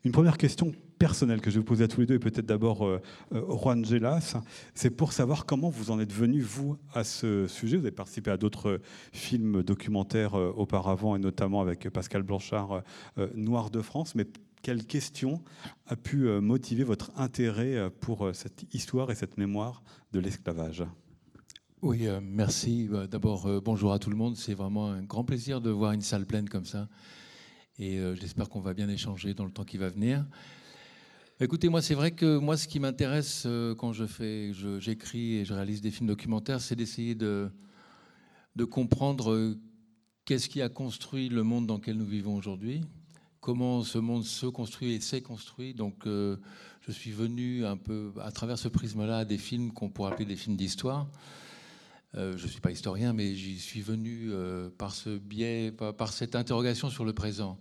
Une 0.04 0.12
première 0.12 0.38
question 0.38 0.72
personnel 0.98 1.40
que 1.40 1.50
je 1.50 1.56
vais 1.56 1.60
vous 1.60 1.66
poser 1.66 1.84
à 1.84 1.88
tous 1.88 2.00
les 2.00 2.06
deux, 2.06 2.14
et 2.14 2.18
peut-être 2.18 2.46
d'abord 2.46 2.84
euh, 2.84 3.00
euh, 3.32 3.42
Juan 3.56 3.84
Gelas, 3.84 4.36
c'est 4.74 4.90
pour 4.90 5.12
savoir 5.12 5.46
comment 5.46 5.70
vous 5.70 5.90
en 5.90 6.00
êtes 6.00 6.12
venu, 6.12 6.40
vous, 6.40 6.76
à 6.92 7.04
ce 7.04 7.46
sujet. 7.46 7.76
Vous 7.76 7.84
avez 7.84 7.92
participé 7.92 8.30
à 8.30 8.36
d'autres 8.36 8.80
films 9.12 9.62
documentaires 9.62 10.34
euh, 10.34 10.52
auparavant, 10.56 11.16
et 11.16 11.18
notamment 11.18 11.60
avec 11.60 11.88
Pascal 11.90 12.22
Blanchard, 12.22 12.82
Noir 13.34 13.70
de 13.70 13.80
France, 13.80 14.14
mais 14.14 14.26
quelle 14.62 14.84
question 14.84 15.42
a 15.86 15.96
pu 15.96 16.28
motiver 16.40 16.82
votre 16.82 17.12
intérêt 17.16 17.90
pour 18.00 18.30
cette 18.32 18.64
histoire 18.74 19.10
et 19.10 19.14
cette 19.14 19.38
mémoire 19.38 19.82
de 20.12 20.18
l'esclavage? 20.18 20.84
Oui, 21.80 22.08
merci. 22.20 22.88
D'abord, 23.10 23.48
bonjour 23.62 23.92
à 23.92 23.98
tout 23.98 24.10
le 24.10 24.16
monde. 24.16 24.36
C'est 24.36 24.54
vraiment 24.54 24.90
un 24.90 25.02
grand 25.02 25.24
plaisir 25.24 25.60
de 25.60 25.70
voir 25.70 25.92
une 25.92 26.00
salle 26.00 26.26
pleine 26.26 26.48
comme 26.48 26.64
ça. 26.64 26.88
Et 27.78 28.00
j'espère 28.20 28.48
qu'on 28.48 28.60
va 28.60 28.74
bien 28.74 28.88
échanger 28.88 29.32
dans 29.32 29.44
le 29.44 29.52
temps 29.52 29.64
qui 29.64 29.78
va 29.78 29.88
venir. 29.88 30.24
Écoutez, 31.40 31.68
moi, 31.68 31.80
c'est 31.80 31.94
vrai 31.94 32.10
que 32.10 32.36
moi, 32.36 32.56
ce 32.56 32.66
qui 32.66 32.80
m'intéresse 32.80 33.44
euh, 33.46 33.72
quand 33.72 33.92
je 33.92 34.06
fais, 34.06 34.50
j'écris 34.80 35.36
et 35.36 35.44
je 35.44 35.54
réalise 35.54 35.80
des 35.80 35.92
films 35.92 36.08
documentaires, 36.08 36.60
c'est 36.60 36.74
d'essayer 36.74 37.14
de, 37.14 37.48
comprendre 38.68 39.30
euh, 39.30 39.56
qu'est-ce 40.24 40.48
qui 40.48 40.60
a 40.62 40.68
construit 40.68 41.28
le 41.28 41.44
monde 41.44 41.68
dans 41.68 41.76
lequel 41.76 41.96
nous 41.96 42.04
vivons 42.04 42.34
aujourd'hui, 42.34 42.80
comment 43.40 43.84
ce 43.84 43.98
monde 43.98 44.24
se 44.24 44.46
construit 44.46 44.94
et 44.94 45.00
s'est 45.00 45.22
construit. 45.22 45.74
Donc, 45.74 46.08
euh, 46.08 46.38
je 46.80 46.90
suis 46.90 47.12
venu 47.12 47.64
un 47.64 47.76
peu 47.76 48.10
à 48.20 48.32
travers 48.32 48.58
ce 48.58 48.66
prisme-là 48.66 49.18
à 49.18 49.24
des 49.24 49.38
films 49.38 49.70
qu'on 49.72 49.90
pourrait 49.90 50.10
appeler 50.10 50.26
des 50.26 50.34
films 50.34 50.56
d'histoire. 50.56 51.06
je 52.14 52.32
ne 52.32 52.48
suis 52.48 52.60
pas 52.60 52.72
historien, 52.72 53.12
mais 53.12 53.36
j'y 53.36 53.60
suis 53.60 53.80
venu 53.80 54.32
par 54.76 54.92
ce 54.92 55.18
biais, 55.18 55.70
par 55.70 56.12
cette 56.12 56.34
interrogation 56.34 56.90
sur 56.90 57.04
le 57.04 57.12
présent. 57.12 57.60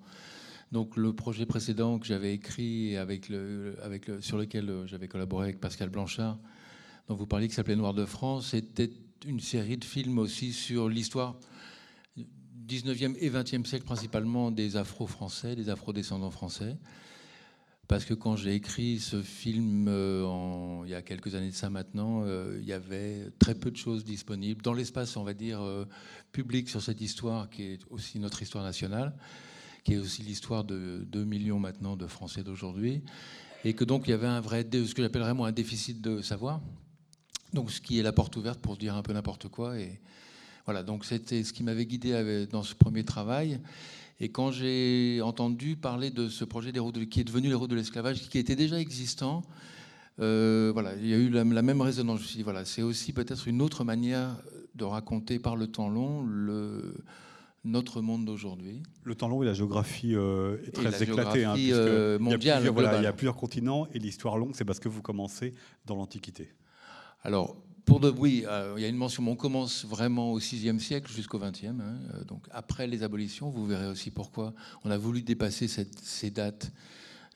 Donc 0.71 0.97
le 0.97 1.13
projet 1.13 1.45
précédent 1.45 1.97
que 1.97 2.05
j'avais 2.05 2.33
écrit 2.33 2.97
avec 2.97 3.29
le, 3.29 3.77
avec 3.83 4.07
le, 4.07 4.21
sur 4.21 4.37
lequel 4.37 4.69
euh, 4.69 4.85
j'avais 4.85 5.07
collaboré 5.07 5.45
avec 5.45 5.59
Pascal 5.61 5.89
Blanchard, 5.89 6.37
dont 7.07 7.15
vous 7.15 7.25
parliez, 7.27 7.47
qui 7.47 7.55
s'appelait 7.55 7.77
Noir 7.77 7.93
de 7.93 8.05
France, 8.05 8.49
c'était 8.49 8.91
une 9.25 9.39
série 9.39 9.77
de 9.77 9.85
films 9.85 10.19
aussi 10.19 10.51
sur 10.51 10.89
l'histoire 10.89 11.37
19e 12.67 13.15
et 13.19 13.29
20e 13.29 13.65
siècle 13.65 13.85
principalement 13.85 14.51
des 14.51 14.75
Afro-Français, 14.75 15.55
des 15.55 15.69
Afro-descendants 15.69 16.31
français. 16.31 16.75
Parce 17.87 18.03
que 18.03 18.13
quand 18.13 18.35
j'ai 18.35 18.53
écrit 18.53 18.99
ce 18.99 19.21
film 19.21 19.87
euh, 19.87 20.81
il 20.83 20.89
y 20.89 20.95
a 20.95 21.01
quelques 21.01 21.33
années 21.35 21.51
de 21.51 21.55
ça 21.55 21.69
maintenant, 21.69 22.23
euh, 22.25 22.57
il 22.59 22.67
y 22.67 22.73
avait 22.73 23.31
très 23.39 23.55
peu 23.55 23.71
de 23.71 23.77
choses 23.77 24.03
disponibles 24.03 24.61
dans 24.61 24.73
l'espace, 24.73 25.15
on 25.15 25.23
va 25.23 25.33
dire, 25.33 25.61
public 26.33 26.67
sur 26.67 26.81
cette 26.81 26.99
histoire 26.99 27.49
qui 27.49 27.63
est 27.63 27.79
aussi 27.89 28.19
notre 28.19 28.41
histoire 28.41 28.65
nationale 28.65 29.15
qui 29.87 29.93
est 29.93 29.97
aussi 29.99 30.21
l'histoire 30.21 30.65
de 30.65 31.05
2 31.13 31.23
millions 31.23 31.59
maintenant 31.59 31.95
de 31.95 32.07
Français 32.07 32.43
d'aujourd'hui, 32.43 33.03
et 33.63 33.73
que 33.73 33.85
donc 33.85 34.05
il 34.05 34.09
y 34.11 34.13
avait 34.13 34.27
un 34.27 34.41
vrai, 34.41 34.67
ce 34.69 34.93
que 34.93 35.01
j'appellerais 35.01 35.33
moi 35.33 35.47
un 35.47 35.53
déficit 35.53 36.01
de 36.01 36.21
savoir, 36.21 36.59
donc 37.53 37.71
ce 37.71 37.79
qui 37.79 37.97
est 37.97 38.03
la 38.03 38.11
porte 38.11 38.35
ouverte 38.35 38.59
pour 38.59 38.75
dire 38.75 38.97
un 38.97 39.01
peu 39.01 39.13
n'importe 39.13 39.47
quoi. 39.47 39.79
Et 39.79 40.01
voilà, 40.65 40.83
donc 40.83 41.05
c'était 41.05 41.41
ce 41.41 41.53
qui 41.53 41.63
m'avait 41.63 41.85
guidé 41.85 42.47
dans 42.51 42.63
ce 42.63 42.75
premier 42.75 43.05
travail. 43.05 43.61
Et 44.19 44.27
quand 44.27 44.51
j'ai 44.51 45.21
entendu 45.21 45.77
parler 45.77 46.11
de 46.11 46.27
ce 46.27 46.43
projet 46.43 46.73
des 46.73 46.81
routes 46.81 47.07
qui 47.07 47.21
est 47.21 47.23
devenu 47.23 47.47
les 47.47 47.53
routes 47.53 47.71
de 47.71 47.77
l'esclavage, 47.77 48.27
qui 48.27 48.39
était 48.39 48.57
déjà 48.57 48.81
existant, 48.81 49.41
euh, 50.19 50.71
voilà, 50.73 50.95
il 50.97 51.07
y 51.07 51.13
a 51.13 51.17
eu 51.17 51.29
la, 51.29 51.45
la, 51.45 51.61
même 51.61 51.79
résonance. 51.79 52.17
Je 52.17 52.23
me 52.23 52.27
suis 52.27 52.37
dit, 52.39 52.43
voilà, 52.43 52.65
c'est 52.65 52.81
aussi 52.81 53.13
peut-être 53.13 53.47
une 53.47 53.61
autre 53.61 53.85
manière 53.85 54.35
de 54.75 54.83
raconter 54.83 55.39
par 55.39 55.55
le 55.55 55.67
temps 55.67 55.87
long 55.87 56.23
le, 56.23 56.93
notre 57.63 58.01
monde 58.01 58.25
d'aujourd'hui. 58.25 58.83
Le 59.03 59.15
temps 59.15 59.27
long 59.27 59.43
et 59.43 59.45
la 59.45 59.53
géographie 59.53 60.15
euh, 60.15 60.57
est 60.65 60.71
très 60.71 61.03
éclatée. 61.03 61.43
Hein, 61.43 61.55
euh, 61.57 62.19
mondiale, 62.19 62.61
il, 62.61 62.65
y 62.65 62.69
a 62.69 62.73
plusieurs, 62.73 62.99
il 62.99 63.03
y 63.03 63.07
a 63.07 63.13
plusieurs 63.13 63.35
continents 63.35 63.87
et 63.93 63.99
l'histoire 63.99 64.37
longue, 64.37 64.55
c'est 64.55 64.65
parce 64.65 64.79
que 64.79 64.89
vous 64.89 65.01
commencez 65.01 65.53
dans 65.85 65.95
l'Antiquité. 65.95 66.53
Alors, 67.23 67.57
pour 67.85 67.99
de 67.99 68.09
oui, 68.09 68.43
euh, 68.47 68.73
il 68.77 68.81
y 68.81 68.85
a 68.85 68.89
une 68.89 68.97
mention. 68.97 69.25
On 69.27 69.35
commence 69.35 69.85
vraiment 69.85 70.31
au 70.31 70.37
VIe 70.37 70.79
siècle 70.79 71.11
jusqu'au 71.11 71.39
XXe. 71.39 71.65
Hein, 71.65 71.97
donc 72.27 72.45
après 72.51 72.87
les 72.87 73.03
abolitions, 73.03 73.49
vous 73.49 73.65
verrez 73.65 73.87
aussi 73.87 74.11
pourquoi 74.11 74.53
on 74.83 74.91
a 74.91 74.97
voulu 74.97 75.21
dépasser 75.21 75.67
cette, 75.67 75.97
ces 75.99 76.31
dates 76.31 76.71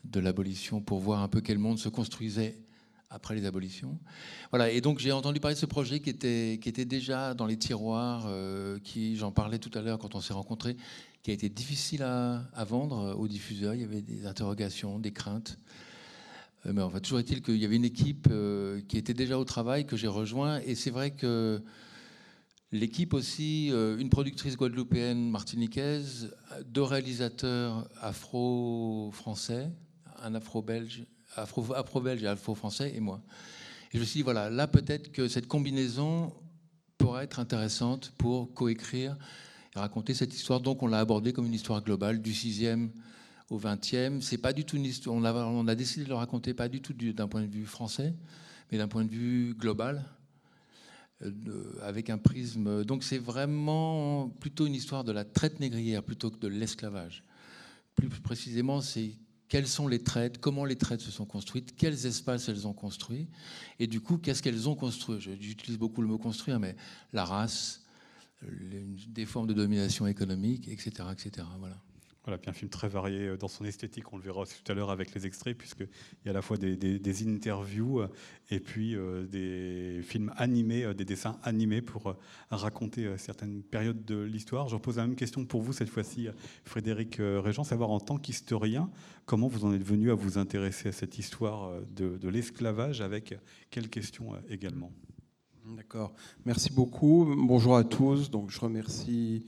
de 0.03 0.19
l'abolition 0.19 0.81
pour 0.81 0.99
voir 0.99 1.21
un 1.21 1.27
peu 1.27 1.41
quel 1.41 1.57
monde 1.57 1.79
se 1.79 1.89
construisait 1.89 2.57
après 3.11 3.35
les 3.35 3.45
abolitions. 3.45 3.99
Voilà, 4.49 4.71
et 4.71 4.81
donc 4.81 4.99
j'ai 4.99 5.11
entendu 5.11 5.39
parler 5.39 5.55
de 5.55 5.59
ce 5.59 5.65
projet 5.65 5.99
qui 5.99 6.09
était, 6.09 6.59
qui 6.61 6.69
était 6.69 6.85
déjà 6.85 7.33
dans 7.33 7.45
les 7.45 7.57
tiroirs, 7.57 8.25
euh, 8.27 8.79
qui, 8.79 9.17
j'en 9.17 9.31
parlais 9.31 9.59
tout 9.59 9.71
à 9.77 9.81
l'heure 9.81 9.99
quand 9.99 10.15
on 10.15 10.21
s'est 10.21 10.33
rencontrés, 10.33 10.77
qui 11.21 11.31
a 11.31 11.33
été 11.33 11.49
difficile 11.49 12.03
à, 12.03 12.63
vendre 12.65 13.15
aux 13.19 13.27
diffuseurs. 13.27 13.75
Il 13.75 13.81
y 13.81 13.83
avait 13.83 14.01
des 14.01 14.25
interrogations, 14.25 14.97
des 14.97 15.11
craintes. 15.11 15.59
Euh, 16.65 16.71
mais 16.73 16.81
en 16.81 16.89
fait, 16.89 17.01
toujours 17.01 17.19
est-il 17.19 17.41
qu'il 17.41 17.57
y 17.57 17.65
avait 17.65 17.75
une 17.75 17.85
équipe 17.85 18.27
euh, 18.31 18.81
qui 18.87 18.97
était 18.97 19.13
déjà 19.13 19.37
au 19.37 19.43
travail, 19.43 19.85
que 19.85 19.97
j'ai 19.97 20.07
rejoint. 20.07 20.61
Et 20.61 20.75
c'est 20.75 20.91
vrai 20.91 21.11
que 21.11 21.61
l'équipe 22.71 23.13
aussi, 23.13 23.67
une 23.67 24.09
productrice 24.09 24.55
guadeloupéenne 24.55 25.29
martiniquaise, 25.29 26.33
deux 26.65 26.83
réalisateurs 26.83 27.89
afro-français, 27.99 29.69
un 30.23 30.33
afro-belge 30.33 31.05
afro-belge 31.35 32.23
et 32.23 32.27
afro-français 32.27 32.93
et 32.95 32.99
moi. 32.99 33.21
Et 33.91 33.97
je 33.97 33.99
me 33.99 34.05
suis 34.05 34.19
dit, 34.19 34.23
voilà, 34.23 34.49
là 34.49 34.67
peut-être 34.67 35.11
que 35.11 35.27
cette 35.27 35.47
combinaison 35.47 36.33
pourrait 36.97 37.23
être 37.23 37.39
intéressante 37.39 38.13
pour 38.17 38.53
coécrire 38.53 39.17
et 39.75 39.79
raconter 39.79 40.13
cette 40.13 40.33
histoire. 40.33 40.59
Donc 40.59 40.83
on 40.83 40.87
l'a 40.87 40.99
abordée 40.99 41.33
comme 41.33 41.45
une 41.45 41.53
histoire 41.53 41.83
globale 41.83 42.21
du 42.21 42.31
6e 42.31 42.89
au 43.49 43.59
20e. 43.59 44.21
C'est 44.21 44.37
pas 44.37 44.53
du 44.53 44.65
tout 44.65 44.77
une 44.77 44.85
histoire, 44.85 45.15
on 45.15 45.23
a, 45.23 45.33
on 45.33 45.67
a 45.67 45.75
décidé 45.75 46.05
de 46.05 46.09
le 46.09 46.15
raconter 46.15 46.53
pas 46.53 46.69
du 46.69 46.81
tout 46.81 46.93
d'un 46.93 47.27
point 47.27 47.41
de 47.41 47.51
vue 47.51 47.65
français, 47.65 48.13
mais 48.71 48.77
d'un 48.77 48.87
point 48.87 49.03
de 49.03 49.11
vue 49.11 49.55
global. 49.57 50.05
Euh, 51.23 51.79
avec 51.83 52.09
un 52.09 52.17
prisme. 52.17 52.83
Donc 52.83 53.03
c'est 53.03 53.19
vraiment 53.19 54.29
plutôt 54.39 54.65
une 54.65 54.73
histoire 54.73 55.03
de 55.03 55.11
la 55.11 55.23
traite 55.23 55.59
négrière 55.59 56.01
plutôt 56.01 56.31
que 56.31 56.39
de 56.39 56.47
l'esclavage. 56.47 57.23
Plus 57.95 58.09
précisément, 58.09 58.81
c'est 58.81 59.11
quelles 59.51 59.67
sont 59.67 59.89
les 59.89 60.01
traites, 60.01 60.37
comment 60.37 60.63
les 60.63 60.77
traites 60.77 61.01
se 61.01 61.11
sont 61.11 61.25
construites, 61.25 61.75
quels 61.75 62.05
espaces 62.05 62.47
elles 62.47 62.67
ont 62.67 62.73
construits, 62.73 63.27
et 63.79 63.87
du 63.87 63.99
coup, 63.99 64.17
qu'est-ce 64.17 64.41
qu'elles 64.41 64.69
ont 64.69 64.75
construit. 64.75 65.19
J'utilise 65.19 65.77
beaucoup 65.77 66.01
le 66.01 66.07
mot 66.07 66.17
construire, 66.17 66.57
mais 66.57 66.73
la 67.11 67.25
race, 67.25 67.85
des 68.41 69.25
formes 69.25 69.47
de 69.47 69.53
domination 69.53 70.07
économique, 70.07 70.69
etc. 70.69 71.03
etc. 71.11 71.45
Voilà. 71.59 71.75
Voilà, 72.23 72.37
puis 72.37 72.51
un 72.51 72.53
film 72.53 72.69
très 72.69 72.87
varié 72.87 73.29
euh, 73.29 73.37
dans 73.37 73.47
son 73.47 73.65
esthétique, 73.65 74.13
on 74.13 74.17
le 74.17 74.23
verra 74.23 74.43
tout 74.45 74.71
à 74.71 74.75
l'heure 74.75 74.91
avec 74.91 75.15
les 75.15 75.25
extraits, 75.25 75.57
puisqu'il 75.57 75.87
y 76.25 76.27
a 76.27 76.31
à 76.31 76.33
la 76.33 76.43
fois 76.43 76.57
des, 76.57 77.27
interviews 77.27 78.01
euh, 78.01 78.07
et 78.51 78.59
puis 78.59 78.95
euh, 78.95 79.25
des 79.25 80.01
films 80.03 80.31
animés, 80.37 80.93
des 80.93 81.05
dessins 81.05 81.39
animés 81.41 81.81
pour 81.81 82.15
raconter 82.51 83.17
certaines 83.17 83.63
périodes 83.63 84.05
de 84.05 84.21
l'histoire. 84.21 84.67
Je 84.67 84.75
repose 84.75 84.97
la 84.97 85.07
même 85.07 85.15
question 85.15 85.45
pour 85.45 85.61
vous 85.61 85.73
cette 85.73 85.89
fois-ci, 85.89 86.27
Frédéric 86.63 87.17
Régent, 87.19 87.63
savoir 87.63 87.89
en 87.89 87.99
tant 87.99 88.17
qu'historien, 88.17 88.89
comment 89.25 89.47
vous 89.47 89.65
en 89.65 89.73
êtes 89.73 89.83
venu 89.83 90.11
à 90.11 90.13
vous 90.13 90.37
intéresser 90.37 90.89
à 90.89 90.91
cette 90.91 91.17
histoire 91.17 91.81
de, 91.89 92.17
de 92.17 92.29
l'esclavage, 92.29 93.01
avec 93.01 93.33
quelles 93.69 93.89
questions 93.89 94.33
également? 94.49 94.91
D'accord, 95.65 96.13
merci 96.45 96.71
beaucoup. 96.71 97.33
Bonjour 97.37 97.77
à 97.77 97.83
tous. 97.83 98.29
Donc, 98.29 98.49
je 98.49 98.59
remercie 98.59 99.45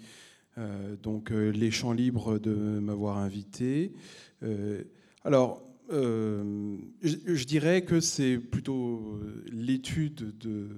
donc 1.01 1.31
les 1.31 1.71
champs 1.71 1.93
libres 1.93 2.37
de 2.37 2.53
m'avoir 2.53 3.17
invité. 3.17 3.93
alors, 5.23 5.63
je, 5.89 7.43
dirais 7.45 7.83
que 7.83 7.99
c'est 7.99 8.37
plutôt 8.37 9.19
l'étude 9.51 10.37
de, 10.37 10.69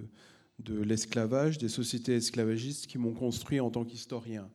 de 0.60 0.82
l'esclavage, 0.82 1.58
des 1.58 1.70
sociétés 1.70 2.16
esclavagistes 2.16 2.88
qui 2.88 2.98
m'ont 2.98 3.14
construit 3.14 3.60
en 3.60 3.70
tant 3.70 3.84
qu'historien. 3.86 4.50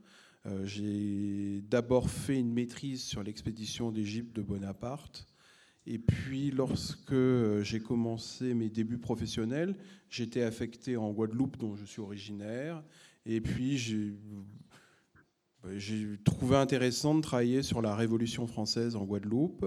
J'ai 0.65 1.63
d'abord 1.69 2.09
fait 2.09 2.39
une 2.39 2.53
maîtrise 2.53 3.03
sur 3.03 3.23
l'expédition 3.23 3.93
d'Égypte 3.93 4.35
de 4.35 4.43
Bonaparte. 4.43 5.27
Et 5.87 5.99
puis, 5.99 6.51
lorsque 6.51 7.15
j'ai 7.63 7.81
commencé 7.81 8.55
mes 8.55 8.69
débuts 8.69 8.99
professionnels, 8.99 9.77
j'étais 10.09 10.43
affecté 10.43 10.97
en 10.97 11.11
Guadeloupe, 11.13 11.57
dont 11.57 11.75
je 11.77 11.85
suis 11.85 12.01
originaire. 12.01 12.83
Et 13.27 13.41
puis, 13.41 13.77
j'ai 15.77 16.07
trouvé 16.25 16.57
intéressant 16.57 17.15
de 17.15 17.21
travailler 17.21 17.63
sur 17.63 17.83
la 17.83 17.95
Révolution 17.95 18.47
française 18.47 18.97
en 18.97 19.05
Guadeloupe. 19.05 19.67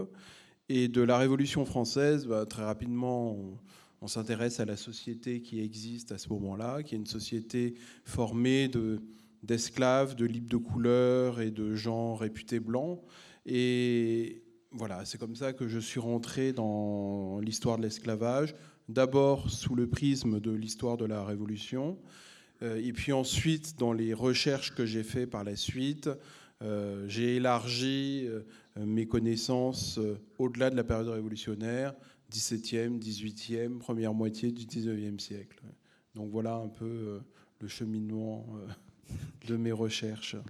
Et 0.69 0.88
de 0.88 1.01
la 1.01 1.17
Révolution 1.17 1.65
française, 1.65 2.25
bah, 2.25 2.45
très 2.45 2.63
rapidement, 2.63 3.38
on, 4.01 4.07
s'intéresse 4.07 4.59
à 4.59 4.65
la 4.65 4.75
société 4.75 5.41
qui 5.41 5.62
existe 5.62 6.12
à 6.12 6.17
ce 6.17 6.27
moment-là, 6.29 6.83
qui 6.83 6.95
est 6.95 6.97
une 6.97 7.05
société 7.05 7.75
formée 8.03 8.69
d'esclaves, 9.43 10.15
de 10.15 10.25
libres 10.25 10.50
de 10.50 10.57
couleur 10.57 11.39
et 11.39 11.51
de 11.51 11.73
gens 11.73 12.15
réputés 12.15 12.59
blancs. 12.59 13.00
Et, 13.45 14.43
voilà, 14.71 15.05
c'est 15.05 15.17
comme 15.17 15.35
ça 15.35 15.53
que 15.53 15.67
je 15.67 15.79
suis 15.79 16.00
rentré 16.00 16.51
dans 16.51 17.39
l'histoire 17.39 17.77
de 17.77 17.83
l'esclavage, 17.83 18.55
d'abord 18.89 19.50
sous 19.50 19.75
le 19.75 19.88
prisme 19.88 20.39
de 20.39 20.51
l'histoire 20.51 20.97
de 20.97 21.05
la 21.05 21.23
Révolution, 21.23 21.97
euh, 22.01 22.32
et 22.63 22.93
puis 22.93 23.12
ensuite 23.12 23.77
dans 23.77 23.93
les 23.93 24.13
recherches 24.13 24.74
que 24.74 24.86
j'ai 24.86 25.03
faites 25.03 25.29
par 25.29 25.43
la 25.43 25.55
suite, 25.55 26.10
euh, 26.62 27.05
j'ai 27.08 27.36
élargi 27.36 28.25
euh, 28.27 28.41
mes 28.77 29.05
connaissances 29.05 30.00
au-delà 30.38 30.70
de 30.70 30.75
la 30.75 30.84
période 30.84 31.10
révolutionnaire, 31.10 31.93
17e, 32.32 33.00
18e, 33.00 33.77
première 33.77 34.13
moitié 34.13 34.51
du 34.51 34.65
19e 34.65 35.20
siècle. 35.20 35.62
Donc 36.15 36.32
voilà 36.32 36.55
un 36.55 36.70
peu 36.70 37.20
le 37.60 37.67
cheminement 37.67 38.46
de 39.48 39.58
mes 39.58 39.72
recherches. 39.72 40.36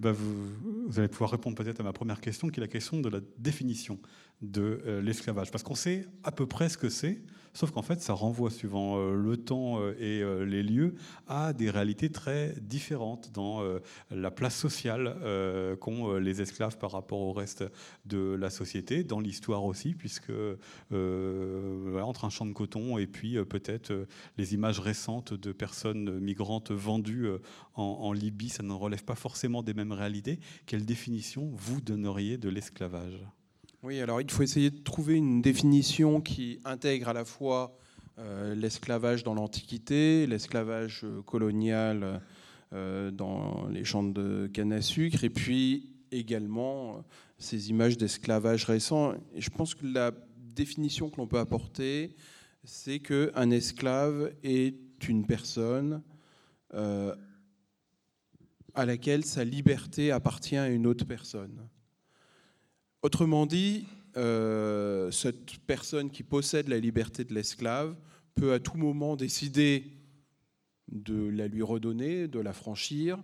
Bah, 0.00 0.12
vous, 0.12 0.98
allez 0.98 1.08
pouvoir 1.08 1.30
répondre 1.30 1.56
peut-être 1.56 1.80
à 1.80 1.82
ma 1.82 1.92
première 1.92 2.22
question, 2.22 2.48
qui 2.48 2.58
est 2.58 2.62
la 2.62 2.68
question 2.68 3.00
de 3.00 3.10
la 3.10 3.20
définition 3.36 3.98
de 4.40 4.80
euh, 4.86 5.02
l'esclavage. 5.02 5.50
Parce 5.50 5.62
qu'on 5.62 5.74
sait 5.74 6.06
à 6.24 6.32
peu 6.32 6.46
près 6.46 6.70
ce 6.70 6.78
que 6.78 6.88
c'est, 6.88 7.20
sauf 7.52 7.70
qu'en 7.70 7.82
fait, 7.82 8.00
ça 8.00 8.12
renvoie, 8.12 8.50
suivant 8.50 8.98
euh, 8.98 9.14
le 9.14 9.36
temps 9.36 9.80
euh, 9.80 9.94
et 9.98 10.20
les 10.46 10.62
lieux, 10.62 10.94
à 11.26 11.52
des 11.52 11.70
réalités 11.70 12.10
très 12.10 12.54
différentes 12.60 13.32
dans 13.32 13.62
la 14.10 14.30
place 14.30 14.56
sociale 14.56 15.16
qu'ont 15.80 16.14
les 16.14 16.40
esclaves 16.42 16.78
par 16.78 16.92
rapport 16.92 17.20
au 17.20 17.32
reste 17.32 17.64
de 18.06 18.34
la 18.34 18.50
société, 18.50 19.04
dans 19.04 19.20
l'histoire 19.20 19.64
aussi, 19.64 19.94
puisque 19.94 20.32
entre 20.90 22.24
un 22.24 22.30
champ 22.30 22.46
de 22.46 22.52
coton 22.52 22.98
et 22.98 23.06
puis 23.06 23.42
peut-être 23.44 24.06
les 24.36 24.54
images 24.54 24.80
récentes 24.80 25.34
de 25.34 25.52
personnes 25.52 26.18
migrantes 26.18 26.70
vendues 26.72 27.28
en, 27.74 27.82
en 27.82 28.12
Libye, 28.12 28.48
ça 28.48 28.62
ne 28.62 28.72
relève 28.72 29.04
pas 29.04 29.14
forcément 29.14 29.62
des 29.62 29.74
mêmes 29.74 29.92
réalités. 29.92 30.40
Quelle 30.66 30.84
définition 30.84 31.50
vous 31.54 31.80
donneriez 31.80 32.38
de 32.38 32.48
l'esclavage? 32.48 33.20
Oui, 33.82 34.00
alors 34.00 34.20
il 34.20 34.30
faut 34.30 34.42
essayer 34.42 34.70
de 34.70 34.78
trouver 34.78 35.14
une 35.14 35.40
définition 35.40 36.20
qui 36.20 36.60
intègre 36.66 37.08
à 37.08 37.12
la 37.14 37.24
fois 37.24 37.74
euh, 38.18 38.54
l'esclavage 38.54 39.24
dans 39.24 39.32
l'Antiquité, 39.32 40.26
l'esclavage 40.26 41.00
euh, 41.04 41.22
colonial 41.22 42.20
euh, 42.74 43.10
dans 43.10 43.68
les 43.68 43.84
champs 43.84 44.02
de 44.02 44.50
canne 44.52 44.74
à 44.74 44.82
sucre, 44.82 45.24
et 45.24 45.30
puis 45.30 45.94
également 46.12 47.02
ces 47.38 47.70
images 47.70 47.96
d'esclavage 47.96 48.66
récent. 48.66 49.14
Et 49.34 49.40
je 49.40 49.48
pense 49.48 49.74
que 49.74 49.86
la 49.86 50.12
définition 50.36 51.08
que 51.08 51.16
l'on 51.16 51.26
peut 51.26 51.38
apporter, 51.38 52.14
c'est 52.64 52.98
qu'un 52.98 53.50
esclave 53.50 54.34
est 54.42 54.76
une 55.08 55.26
personne 55.26 56.02
à 56.72 57.16
laquelle 58.84 59.24
sa 59.24 59.42
liberté 59.44 60.10
appartient 60.12 60.58
à 60.58 60.68
une 60.68 60.86
autre 60.86 61.06
personne. 61.06 61.66
Autrement 63.02 63.46
dit, 63.46 63.86
euh, 64.18 65.10
cette 65.10 65.58
personne 65.66 66.10
qui 66.10 66.22
possède 66.22 66.68
la 66.68 66.78
liberté 66.78 67.24
de 67.24 67.32
l'esclave 67.32 67.96
peut 68.34 68.52
à 68.52 68.60
tout 68.60 68.76
moment 68.76 69.16
décider 69.16 69.84
de 70.92 71.28
la 71.28 71.48
lui 71.48 71.62
redonner, 71.62 72.28
de 72.28 72.40
la 72.40 72.52
franchir, 72.52 73.18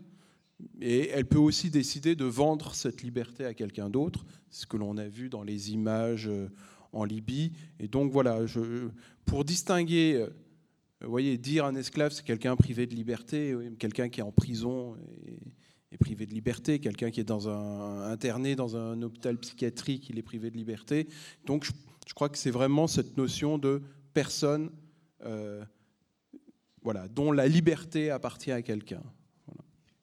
et 0.80 1.08
elle 1.08 1.26
peut 1.26 1.38
aussi 1.38 1.68
décider 1.68 2.14
de 2.14 2.24
vendre 2.24 2.74
cette 2.74 3.02
liberté 3.02 3.44
à 3.44 3.52
quelqu'un 3.52 3.90
d'autre, 3.90 4.24
ce 4.48 4.64
que 4.64 4.78
l'on 4.78 4.96
a 4.96 5.08
vu 5.08 5.28
dans 5.28 5.42
les 5.42 5.72
images 5.72 6.28
euh, 6.28 6.48
en 6.92 7.04
Libye. 7.04 7.52
Et 7.78 7.88
donc 7.88 8.10
voilà, 8.10 8.38
pour 9.26 9.44
distinguer, 9.44 10.14
euh, 10.14 10.30
vous 11.02 11.10
voyez, 11.10 11.36
dire 11.36 11.66
un 11.66 11.74
esclave, 11.74 12.12
c'est 12.12 12.24
quelqu'un 12.24 12.56
privé 12.56 12.86
de 12.86 12.94
liberté, 12.94 13.54
quelqu'un 13.78 14.08
qui 14.08 14.20
est 14.20 14.24
en 14.24 14.32
prison. 14.32 14.96
Est 15.96 15.98
privé 15.98 16.26
de 16.26 16.32
liberté, 16.32 16.78
quelqu'un 16.78 17.10
qui 17.10 17.20
est 17.20 17.24
dans 17.24 17.48
un, 17.48 18.10
interné 18.10 18.54
dans 18.54 18.76
un 18.76 19.00
hôpital 19.02 19.38
psychiatrique, 19.38 20.08
il 20.10 20.18
est 20.18 20.22
privé 20.22 20.50
de 20.50 20.56
liberté. 20.56 21.08
Donc 21.46 21.64
je, 21.64 22.14
crois 22.14 22.28
que 22.28 22.38
c'est 22.38 22.50
vraiment 22.50 22.86
cette 22.86 23.16
notion 23.16 23.58
de 23.58 23.82
personne 24.14 24.70
euh, 25.24 25.64
voilà, 26.82 27.08
dont 27.08 27.32
la 27.32 27.48
liberté 27.48 28.10
appartient 28.10 28.52
à 28.52 28.62
quelqu'un. 28.62 29.02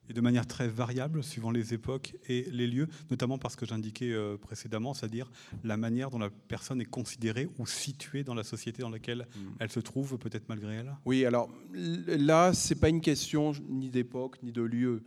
Et 0.09 0.13
de 0.13 0.19
manière 0.19 0.45
très 0.45 0.67
variable 0.67 1.23
suivant 1.23 1.49
les 1.49 1.73
époques 1.73 2.13
et 2.27 2.45
les 2.51 2.67
lieux, 2.67 2.89
notamment 3.09 3.37
parce 3.37 3.55
que 3.55 3.65
j'indiquais 3.65 4.11
euh, 4.11 4.37
précédemment, 4.37 4.93
c'est-à-dire 4.93 5.31
la 5.63 5.77
manière 5.77 6.09
dont 6.09 6.19
la 6.19 6.29
personne 6.29 6.81
est 6.81 6.85
considérée 6.85 7.47
ou 7.57 7.65
située 7.65 8.25
dans 8.25 8.33
la 8.33 8.43
société 8.43 8.81
dans 8.81 8.89
laquelle 8.89 9.27
hmm. 9.33 9.55
elle 9.59 9.71
se 9.71 9.79
trouve, 9.79 10.17
peut-être 10.17 10.49
malgré 10.49 10.75
elle? 10.75 10.93
Oui, 11.05 11.23
alors 11.23 11.49
là, 11.71 12.51
c'est 12.53 12.75
pas 12.75 12.89
une 12.89 12.99
question 12.99 13.53
ni 13.69 13.89
d'époque 13.89 14.43
ni 14.43 14.51
de 14.51 14.61
lieu. 14.61 15.03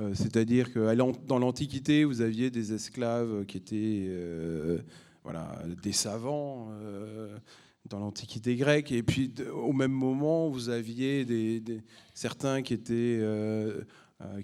Euh, 0.00 0.14
c'est-à-dire 0.14 0.72
que 0.72 0.94
dans 1.26 1.38
l'Antiquité, 1.38 2.04
vous 2.04 2.20
aviez 2.20 2.50
des 2.50 2.72
esclaves 2.72 3.44
qui 3.46 3.56
étaient 3.56 4.06
euh, 4.08 4.78
des 5.82 5.92
savants 5.92 6.68
euh, 6.70 7.36
dans 7.88 7.98
l'Antiquité 7.98 8.56
grecque, 8.56 8.92
et 8.92 9.02
puis 9.02 9.32
au 9.52 9.72
même 9.72 9.92
moment, 9.92 10.48
vous 10.48 10.68
aviez 10.68 11.26
certains 12.14 12.62
qui 12.62 12.74
étaient 12.74 13.20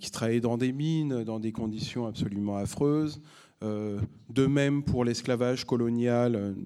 qui 0.01 0.11
travaillaient 0.11 0.40
dans 0.40 0.57
des 0.57 0.73
mines, 0.73 1.23
dans 1.23 1.38
des 1.38 1.53
conditions 1.53 2.07
absolument 2.07 2.57
affreuses. 2.57 3.21
de 3.62 4.47
même 4.47 4.83
pour 4.83 5.05
l'esclavage 5.05 5.64
colonial, 5.64 6.57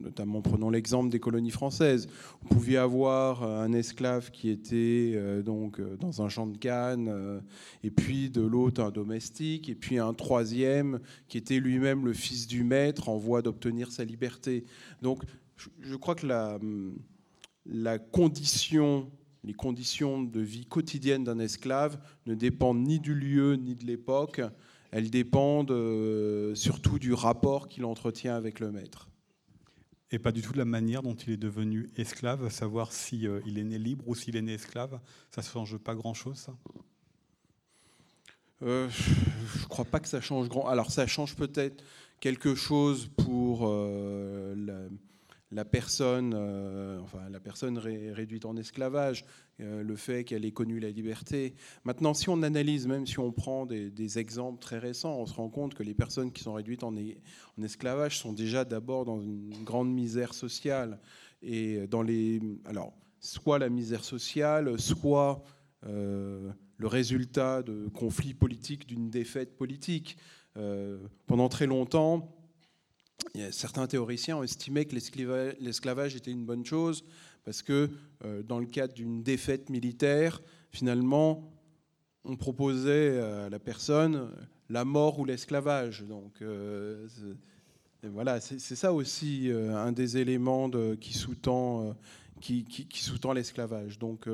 notamment 0.00 0.40
prenons 0.40 0.70
l'exemple 0.70 1.10
des 1.10 1.20
colonies 1.20 1.50
françaises. 1.50 2.08
Vous 2.42 2.48
pouviez 2.48 2.78
avoir 2.78 3.42
un 3.42 3.72
esclave 3.72 4.30
qui 4.30 4.48
était 4.48 5.12
euh, 5.14 5.42
donc 5.42 5.78
euh, 5.78 5.96
dans 5.96 6.22
un 6.22 6.28
champ 6.28 6.46
de 6.46 6.56
canne, 6.56 7.08
euh, 7.08 7.40
et 7.84 7.90
puis 7.90 8.30
de 8.30 8.40
l'autre 8.40 8.82
un 8.82 8.90
domestique, 8.90 9.68
et 9.68 9.74
puis 9.74 9.98
un 9.98 10.14
troisième 10.14 11.00
qui 11.28 11.38
était 11.38 11.60
lui-même 11.60 12.04
le 12.04 12.12
fils 12.12 12.46
du 12.46 12.64
maître 12.64 13.08
en 13.08 13.16
voie 13.16 13.42
d'obtenir 13.42 13.92
sa 13.92 14.04
liberté. 14.04 14.64
Donc 15.02 15.22
je 15.80 15.96
crois 15.96 16.14
que 16.14 16.26
la, 16.26 16.58
la 17.66 17.98
condition 17.98 19.10
les 19.42 19.54
conditions 19.54 20.22
de 20.22 20.40
vie 20.40 20.66
quotidienne 20.66 21.24
d'un 21.24 21.38
esclave 21.38 21.98
ne 22.26 22.34
dépendent 22.34 22.86
ni 22.86 23.00
du 23.00 23.14
lieu 23.14 23.54
ni 23.54 23.74
de 23.74 23.86
l'époque, 23.86 24.42
elles 24.90 25.10
dépendent 25.10 25.74
surtout 26.54 26.98
du 26.98 27.14
rapport 27.14 27.66
qu'il 27.66 27.86
entretient 27.86 28.36
avec 28.36 28.60
le 28.60 28.70
maître 28.70 29.09
et 30.10 30.18
pas 30.18 30.32
du 30.32 30.42
tout 30.42 30.52
de 30.52 30.58
la 30.58 30.64
manière 30.64 31.02
dont 31.02 31.14
il 31.14 31.32
est 31.32 31.36
devenu 31.36 31.90
esclave, 31.96 32.48
savoir 32.50 32.92
s'il 32.92 33.26
euh, 33.26 33.40
est 33.46 33.64
né 33.64 33.78
libre 33.78 34.04
ou 34.08 34.14
s'il 34.14 34.36
est 34.36 34.42
né 34.42 34.54
esclave. 34.54 35.00
Ça 35.30 35.40
ne 35.40 35.46
change 35.46 35.78
pas 35.78 35.94
grand-chose, 35.94 36.48
euh, 38.62 38.88
Je 38.90 39.62
ne 39.62 39.68
crois 39.68 39.84
pas 39.84 40.00
que 40.00 40.08
ça 40.08 40.20
change 40.20 40.48
grand. 40.48 40.66
Alors 40.66 40.90
ça 40.90 41.06
change 41.06 41.36
peut-être 41.36 41.84
quelque 42.18 42.54
chose 42.54 43.08
pour 43.16 43.60
euh, 43.64 44.88
la 45.52 45.64
personne, 45.64 46.32
euh, 46.34 47.00
enfin, 47.00 47.28
la 47.28 47.40
personne 47.40 47.76
réduite 47.78 48.44
en 48.44 48.56
esclavage, 48.56 49.24
euh, 49.60 49.82
le 49.82 49.96
fait 49.96 50.24
qu'elle 50.24 50.44
ait 50.44 50.52
connu 50.52 50.78
la 50.78 50.90
liberté. 50.90 51.54
Maintenant, 51.84 52.14
si 52.14 52.28
on 52.28 52.42
analyse, 52.42 52.86
même 52.86 53.06
si 53.06 53.18
on 53.18 53.32
prend 53.32 53.66
des, 53.66 54.18
exemples 54.18 54.60
très 54.60 54.78
récents, 54.78 55.16
on 55.16 55.26
se 55.26 55.34
rend 55.34 55.48
compte 55.48 55.74
que 55.74 55.82
les 55.82 55.94
personnes 55.94 56.32
qui 56.32 56.42
sont 56.42 56.54
réduites 56.54 56.84
en, 56.84 56.94
esclavage 57.62 58.18
sont 58.18 58.32
déjà 58.32 58.64
d'abord 58.64 59.04
dans 59.04 59.20
une 59.20 59.64
grande 59.64 59.92
misère 59.92 60.34
sociale. 60.34 61.00
Et 61.42 61.86
dans 61.88 62.02
les, 62.02 62.40
alors, 62.64 62.92
soit 63.18 63.58
la 63.58 63.68
misère 63.68 64.04
sociale, 64.04 64.78
soit 64.78 65.42
euh, 65.86 66.50
le 66.76 66.86
résultat 66.86 67.62
de 67.62 67.88
conflits 67.88 68.34
politiques, 68.34 68.86
d'une 68.86 69.10
défaite 69.10 69.56
politique. 69.56 70.16
pendant 71.26 71.48
très 71.48 71.66
longtemps, 71.66 72.39
certains 73.50 73.86
théoriciens 73.86 74.38
ont 74.38 74.42
estimé 74.42 74.84
que 74.86 74.94
l'esclavage 75.60 76.16
était 76.16 76.30
une 76.30 76.44
bonne 76.44 76.64
chose 76.64 77.04
parce 77.44 77.62
que 77.62 77.90
euh, 78.24 78.42
dans 78.42 78.58
le 78.58 78.66
cadre 78.66 78.92
d'une 78.92 79.22
défaite 79.22 79.70
militaire, 79.70 80.42
finalement, 80.70 81.50
on 82.24 82.36
proposait 82.36 83.18
à 83.18 83.48
la 83.48 83.58
personne 83.58 84.30
la 84.68 84.84
mort 84.84 85.18
ou 85.18 85.24
l'esclavage. 85.24 86.04
Donc 86.04 86.42
voilà, 88.02 88.40
c'est 88.40 88.76
ça 88.76 88.92
aussi 88.92 89.50
un 89.50 89.90
des 89.92 90.18
éléments 90.18 90.70
qui 91.00 91.14
sous-tend 91.14 91.94
l'esclavage. 93.34 93.98
Donc 93.98 94.28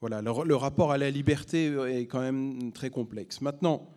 voilà, 0.00 0.20
le, 0.20 0.56
rapport 0.56 0.92
à 0.92 0.98
la 0.98 1.10
liberté 1.10 1.66
est 1.66 2.06
quand 2.06 2.20
même 2.20 2.72
très 2.72 2.90
complexe. 2.90 3.40
Maintenant, 3.40 3.88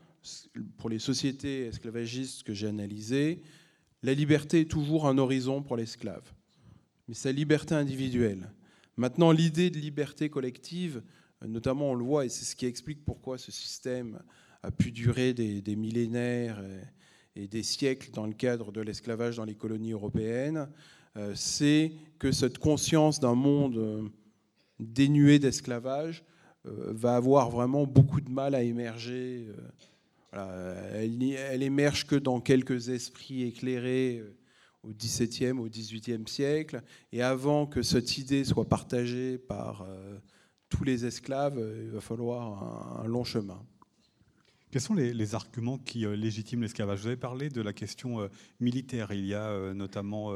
pour 0.77 0.89
les 0.89 0.99
sociétés 0.99 1.67
esclavagistes 1.67 2.43
que 2.43 2.53
j'ai 2.53 2.67
analysées, 2.67 3.41
la 4.03 4.13
liberté 4.13 4.61
est 4.61 4.71
toujours 4.71 5.07
un 5.07 5.17
horizon 5.17 5.61
pour 5.61 5.75
l'esclave, 5.77 6.33
mais 7.07 7.13
sa 7.13 7.31
liberté 7.31 7.75
individuelle. 7.75 8.51
Maintenant, 8.97 9.31
l'idée 9.31 9.69
de 9.69 9.79
liberté 9.79 10.29
collective, 10.29 11.01
notamment 11.45 11.91
on 11.91 11.95
le 11.95 12.03
voit, 12.03 12.25
et 12.25 12.29
c'est 12.29 12.45
ce 12.45 12.55
qui 12.55 12.65
explique 12.65 13.05
pourquoi 13.05 13.37
ce 13.37 13.51
système 13.51 14.19
a 14.63 14.71
pu 14.71 14.91
durer 14.91 15.33
des, 15.33 15.75
millénaires 15.75 16.61
et, 17.35 17.47
des 17.47 17.63
siècles 17.63 18.11
dans 18.11 18.25
le 18.25 18.33
cadre 18.33 18.71
de 18.71 18.81
l'esclavage 18.81 19.37
dans 19.37 19.45
les 19.45 19.55
colonies 19.55 19.93
européennes, 19.93 20.67
euh, 21.17 21.33
c'est 21.35 21.93
que 22.19 22.31
cette 22.31 22.57
conscience 22.57 23.19
d'un 23.19 23.35
monde 23.35 23.77
euh, 23.77 24.03
dénué 24.79 25.39
d'esclavage 25.39 26.23
euh, 26.65 26.91
va 26.93 27.15
avoir 27.15 27.49
vraiment 27.49 27.85
beaucoup 27.85 28.21
de 28.21 28.29
mal 28.29 28.53
à 28.53 28.61
émerger 28.61 29.47
elle, 30.33 31.63
émerge 31.63 32.05
que 32.05 32.15
dans 32.15 32.39
quelques 32.39 32.89
esprits 32.89 33.43
éclairés 33.43 34.19
euh, 34.19 34.35
au 34.83 34.93
XVIIe, 34.93 35.51
au 35.51 35.67
XVIIIe 35.67 36.27
siècle, 36.27 36.81
et 37.11 37.21
avant 37.21 37.65
que 37.65 37.81
cette 37.81 38.17
idée 38.17 38.43
soit 38.43 38.67
partagée 38.67 39.37
par 39.37 39.81
euh, 39.81 40.19
tous 40.69 40.83
les 40.83 41.05
esclaves, 41.05 41.57
euh, 41.57 41.83
il 41.85 41.91
va 41.91 42.01
falloir 42.01 43.01
un 43.03 43.07
long 43.07 43.23
chemin. 43.23 43.65
Quels 44.71 44.83
sont 44.83 44.93
les, 44.93 45.33
arguments 45.33 45.79
qui 45.79 46.05
euh, 46.05 46.15
légitiment 46.15 46.61
l'esclavage? 46.61 46.99
Vous 46.99 47.07
avez 47.07 47.17
parlé 47.17 47.49
de 47.49 47.59
la 47.59 47.73
question 47.73 48.21
euh, 48.21 48.27
militaire. 48.59 49.11
Il 49.11 49.25
y 49.25 49.33
a 49.33 49.45
euh, 49.45 49.73
notamment 49.73 50.31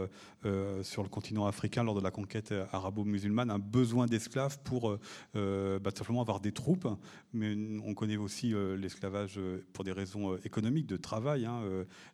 sur 0.81 1.03
le 1.03 1.09
continent 1.09 1.45
africain, 1.45 1.83
lors 1.83 1.93
de 1.93 2.01
la 2.01 2.09
conquête 2.09 2.53
arabo-musulmane, 2.71 3.51
un 3.51 3.59
besoin 3.59 4.07
d'esclaves 4.07 4.59
pour 4.63 4.97
bah, 5.33 5.91
simplement 5.95 6.21
avoir 6.21 6.39
des 6.39 6.51
troupes. 6.51 6.87
Mais 7.31 7.55
on 7.83 7.93
connaît 7.93 8.17
aussi 8.17 8.53
l'esclavage 8.77 9.39
pour 9.71 9.83
des 9.83 9.91
raisons 9.91 10.35
économiques, 10.43 10.87
de 10.87 10.97
travail, 10.97 11.45
hein, 11.45 11.61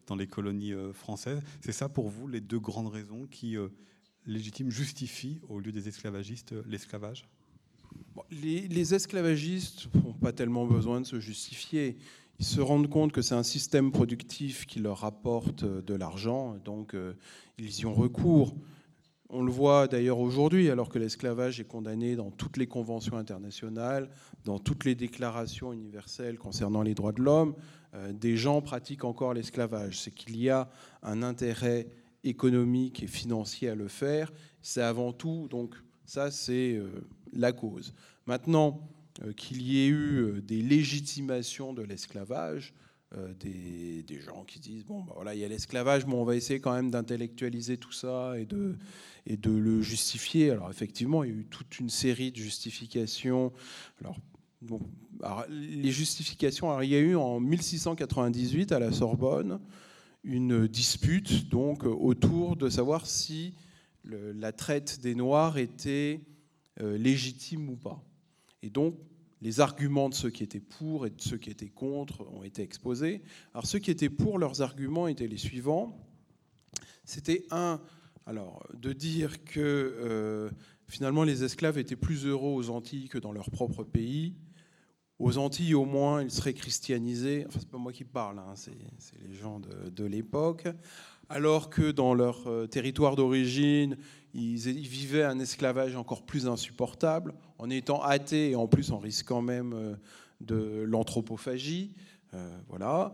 dans 0.07 0.15
les 0.15 0.27
colonies 0.27 0.73
françaises. 0.93 1.41
C'est 1.61 1.71
ça 1.71 1.89
pour 1.89 2.09
vous 2.09 2.27
les 2.27 2.41
deux 2.41 2.59
grandes 2.59 2.91
raisons 2.91 3.25
qui 3.27 3.57
légitiment, 4.25 4.69
justifient, 4.69 5.41
au 5.47 5.59
lieu 5.59 5.71
des 5.71 5.87
esclavagistes, 5.87 6.53
l'esclavage? 6.67 7.27
Les, 8.31 8.93
esclavagistes 8.93 9.87
n'ont 9.95 10.13
pas 10.13 10.31
tellement 10.31 10.65
besoin 10.65 11.01
de 11.01 11.05
se 11.05 11.19
justifier. 11.19 11.97
Ils 12.39 12.45
se 12.45 12.61
rendent 12.61 12.89
compte 12.89 13.11
que 13.11 13.21
c'est 13.21 13.35
un 13.35 13.43
système 13.43 13.91
productif 13.91 14.65
qui 14.65 14.79
leur 14.79 15.03
apporte 15.03 15.65
de 15.65 15.93
l'argent, 15.93 16.55
donc 16.63 16.93
euh, 16.93 17.13
ils 17.57 17.79
y 17.79 17.85
ont 17.85 17.93
recours. 17.93 18.55
On 19.29 19.43
le 19.43 19.51
voit 19.51 19.87
d'ailleurs 19.87 20.19
aujourd'hui, 20.19 20.69
alors 20.69 20.89
que 20.89 20.97
l'esclavage 20.97 21.59
est 21.59 21.65
condamné 21.65 22.15
dans 22.15 22.31
toutes 22.31 22.57
les 22.57 22.65
conventions 22.65 23.17
internationales, 23.17 24.09
dans 24.43 24.57
toutes 24.57 24.85
les 24.85 24.95
déclarations 24.95 25.71
universelles 25.71 26.39
concernant 26.39 26.81
les 26.81 26.95
droits 26.95 27.11
de 27.11 27.21
l'homme, 27.21 27.55
euh, 27.93 28.11
des 28.13 28.37
gens 28.37 28.61
pratiquent 28.61 29.03
encore 29.03 29.33
l'esclavage. 29.33 29.99
C'est 29.99 30.11
qu'il 30.11 30.37
y 30.37 30.49
a 30.49 30.69
un 31.03 31.21
intérêt 31.21 31.87
économique 32.23 33.03
et 33.03 33.07
financier 33.07 33.69
à 33.69 33.75
le 33.75 33.87
faire. 33.87 34.31
C'est 34.61 34.81
avant 34.81 35.13
tout, 35.13 35.47
donc 35.49 35.75
ça 36.09 36.31
c'est 36.31 36.73
euh, 36.73 37.07
la 37.33 37.51
cause. 37.51 37.93
Maintenant, 38.25 38.81
euh, 39.23 39.31
qu'il 39.33 39.61
y 39.61 39.81
ait 39.81 39.87
eu 39.87 40.17
euh, 40.17 40.41
des 40.41 40.61
légitimations 40.61 41.73
de 41.73 41.83
l'esclavage, 41.83 42.73
des, 43.39 44.05
gens 44.23 44.43
qui 44.43 44.59
disent 44.59 44.85
bon 44.85 45.01
bah 45.01 45.13
voilà 45.15 45.33
il 45.33 45.41
y 45.41 45.43
a 45.43 45.47
l'esclavage 45.47 46.05
mais 46.05 46.13
on 46.13 46.25
va 46.25 46.35
essayer 46.35 46.59
quand 46.59 46.73
même 46.73 46.91
d'intellectualiser 46.91 47.77
tout 47.77 47.91
ça 47.91 48.37
et 48.37 48.45
de 48.45 48.75
et 49.25 49.35
de 49.35 49.49
le 49.49 49.81
justifier 49.81 50.51
alors 50.51 50.69
effectivement 50.69 51.23
il 51.23 51.31
y 51.31 51.33
a 51.33 51.37
eu 51.37 51.45
toute 51.45 51.79
une 51.79 51.89
série 51.89 52.31
de 52.31 52.37
justifications 52.37 53.51
alors 53.99 54.15
bon 54.61 54.79
les 55.49 55.89
justifications 55.89 56.79
il 56.81 56.89
y 56.89 56.95
a 56.95 56.99
eu 56.99 57.15
en 57.15 57.39
1698 57.39 58.71
à 58.73 58.77
la 58.77 58.91
Sorbonne 58.91 59.59
une 60.23 60.67
dispute 60.67 61.49
donc 61.49 61.85
autour 61.85 62.57
de 62.57 62.69
savoir 62.69 63.07
si 63.07 63.55
la 64.03 64.51
traite 64.51 65.01
des 65.01 65.15
Noirs 65.15 65.57
était 65.57 66.21
euh, 66.81 66.97
légitime 66.97 67.69
ou 67.69 67.75
pas. 67.75 68.03
Et 68.61 68.69
donc, 68.69 68.95
les 69.41 69.59
arguments 69.59 70.09
de 70.09 70.13
ceux 70.13 70.29
qui 70.29 70.43
étaient 70.43 70.59
pour 70.59 71.05
et 71.05 71.09
de 71.09 71.21
ceux 71.21 71.37
qui 71.37 71.49
étaient 71.49 71.69
contre 71.69 72.27
ont 72.33 72.43
été 72.43 72.61
exposés. 72.61 73.21
Alors, 73.53 73.65
ceux 73.65 73.79
qui 73.79 73.91
étaient 73.91 74.09
pour, 74.09 74.39
leurs 74.39 74.61
arguments 74.61 75.07
étaient 75.07 75.27
les 75.27 75.37
suivants. 75.37 75.97
C'était 77.05 77.45
un, 77.51 77.81
alors, 78.25 78.65
de 78.73 78.93
dire 78.93 79.43
que 79.43 79.59
euh, 79.59 80.49
finalement 80.87 81.23
les 81.23 81.43
esclaves 81.43 81.77
étaient 81.77 81.95
plus 81.95 82.25
heureux 82.25 82.51
aux 82.51 82.69
Antilles 82.69 83.09
que 83.09 83.17
dans 83.17 83.31
leur 83.31 83.49
propre 83.49 83.83
pays. 83.83 84.35
Aux 85.17 85.37
Antilles, 85.37 85.73
au 85.73 85.85
moins, 85.85 86.21
ils 86.21 86.31
seraient 86.31 86.53
christianisés. 86.53 87.45
Enfin, 87.47 87.59
c'est 87.59 87.69
pas 87.69 87.77
moi 87.77 87.91
qui 87.91 88.05
parle, 88.05 88.39
hein, 88.39 88.53
c'est 88.55 88.71
les 89.27 89.35
gens 89.35 89.59
de, 89.59 89.89
de 89.89 90.05
l'époque. 90.05 90.67
Alors 91.29 91.69
que 91.69 91.91
dans 91.91 92.15
leur 92.15 92.47
euh, 92.47 92.65
territoire 92.65 93.15
d'origine, 93.15 93.97
ils, 94.33 94.57
vivaient 94.57 95.23
un 95.23 95.39
esclavage 95.39 95.95
encore 95.95 96.23
plus 96.23 96.47
insupportable, 96.47 97.35
en 97.59 97.69
étant 97.69 98.01
athées 98.01 98.51
et 98.51 98.55
en 98.55 98.67
plus 98.67 98.91
en 98.91 98.97
risquant 98.97 99.41
même 99.43 99.73
euh, 99.73 99.95
de 100.41 100.83
l'anthropophagie. 100.87 101.91
Euh, 102.33 102.57
voilà. 102.67 103.11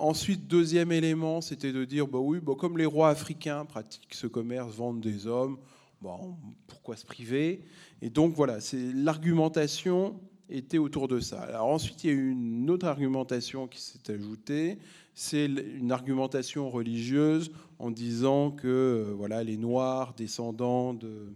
Ensuite, 0.00 0.48
deuxième 0.48 0.92
élément, 0.92 1.40
c'était 1.40 1.72
de 1.72 1.86
dire, 1.86 2.06
bah 2.06 2.18
oui, 2.18 2.40
bah 2.42 2.52
comme 2.58 2.76
les 2.76 2.84
rois 2.84 3.08
africains 3.08 3.64
pratiquent 3.64 4.12
ce 4.12 4.26
commerce, 4.26 4.74
vendent 4.74 5.00
des 5.00 5.26
hommes, 5.26 5.56
bon, 6.02 6.36
pourquoi 6.66 6.94
se 6.94 7.06
priver? 7.06 7.62
Et 8.02 8.10
donc 8.10 8.34
voilà, 8.34 8.60
c'est 8.60 8.92
l'argumentation 8.92 10.20
était 10.50 10.78
autour 10.78 11.08
de 11.08 11.20
ça. 11.20 11.62
Ensuite, 11.62 12.04
il 12.04 12.06
y 12.08 12.10
a 12.10 12.16
eu 12.16 12.30
une 12.30 12.68
autre 12.68 12.86
argumentation 12.86 13.66
qui 13.66 13.80
s'est 13.80 14.12
ajoutée, 14.12 14.78
c'est 15.14 15.46
une 15.46 15.92
argumentation 15.92 16.70
religieuse 16.70 17.52
en 17.78 17.90
disant 17.90 18.50
que 18.50 18.68
euh, 18.68 19.14
voilà, 19.14 19.44
les 19.44 19.56
Noirs 19.56 20.14
descendants 20.14 20.94
de, 20.94 21.34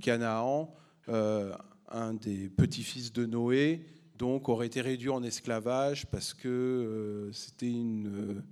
Canaan, 0.00 0.74
euh, 1.08 1.52
un 1.88 2.14
des 2.14 2.48
petits-fils 2.48 3.12
de 3.12 3.26
Noé, 3.26 3.86
donc 4.18 4.48
auraient 4.48 4.66
été 4.66 4.80
réduits 4.80 5.10
en 5.10 5.22
esclavage 5.22 6.06
parce 6.06 6.32
que 6.32 6.48
euh, 6.48 7.32
c'était 7.32 7.70
une, 7.70 8.42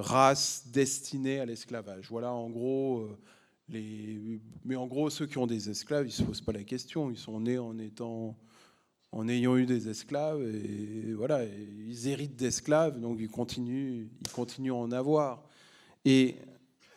race 0.00 0.66
destinée 0.72 1.38
à 1.38 1.46
l'esclavage. 1.46 2.08
Voilà 2.10 2.32
en 2.32 2.50
gros 2.50 3.08
mais 3.68 4.76
en 4.76 4.86
gros, 4.86 5.10
ceux 5.10 5.26
qui 5.26 5.38
ont 5.38 5.46
des 5.46 5.70
esclaves, 5.70 6.04
ils 6.04 6.08
ne 6.08 6.12
se 6.12 6.22
posent 6.22 6.40
pas 6.40 6.52
la 6.52 6.64
question. 6.64 7.10
Ils 7.10 7.16
sont 7.16 7.40
nés 7.40 7.58
en 7.58 7.78
étant, 7.78 8.36
en 9.14 9.28
ayant 9.28 9.56
eu 9.56 9.64
des 9.64 9.88
esclaves, 9.88 10.44
voilà, 11.16 11.44
ils 11.44 12.08
héritent 12.08 12.34
d'esclaves, 12.34 13.00
donc 13.00 13.18
ils 13.20 13.28
continuent, 13.28 14.08
ils 14.20 14.32
continuent 14.32 14.72
à 14.72 14.76
en 14.76 14.90
avoir. 14.90 15.44
Et 16.04 16.34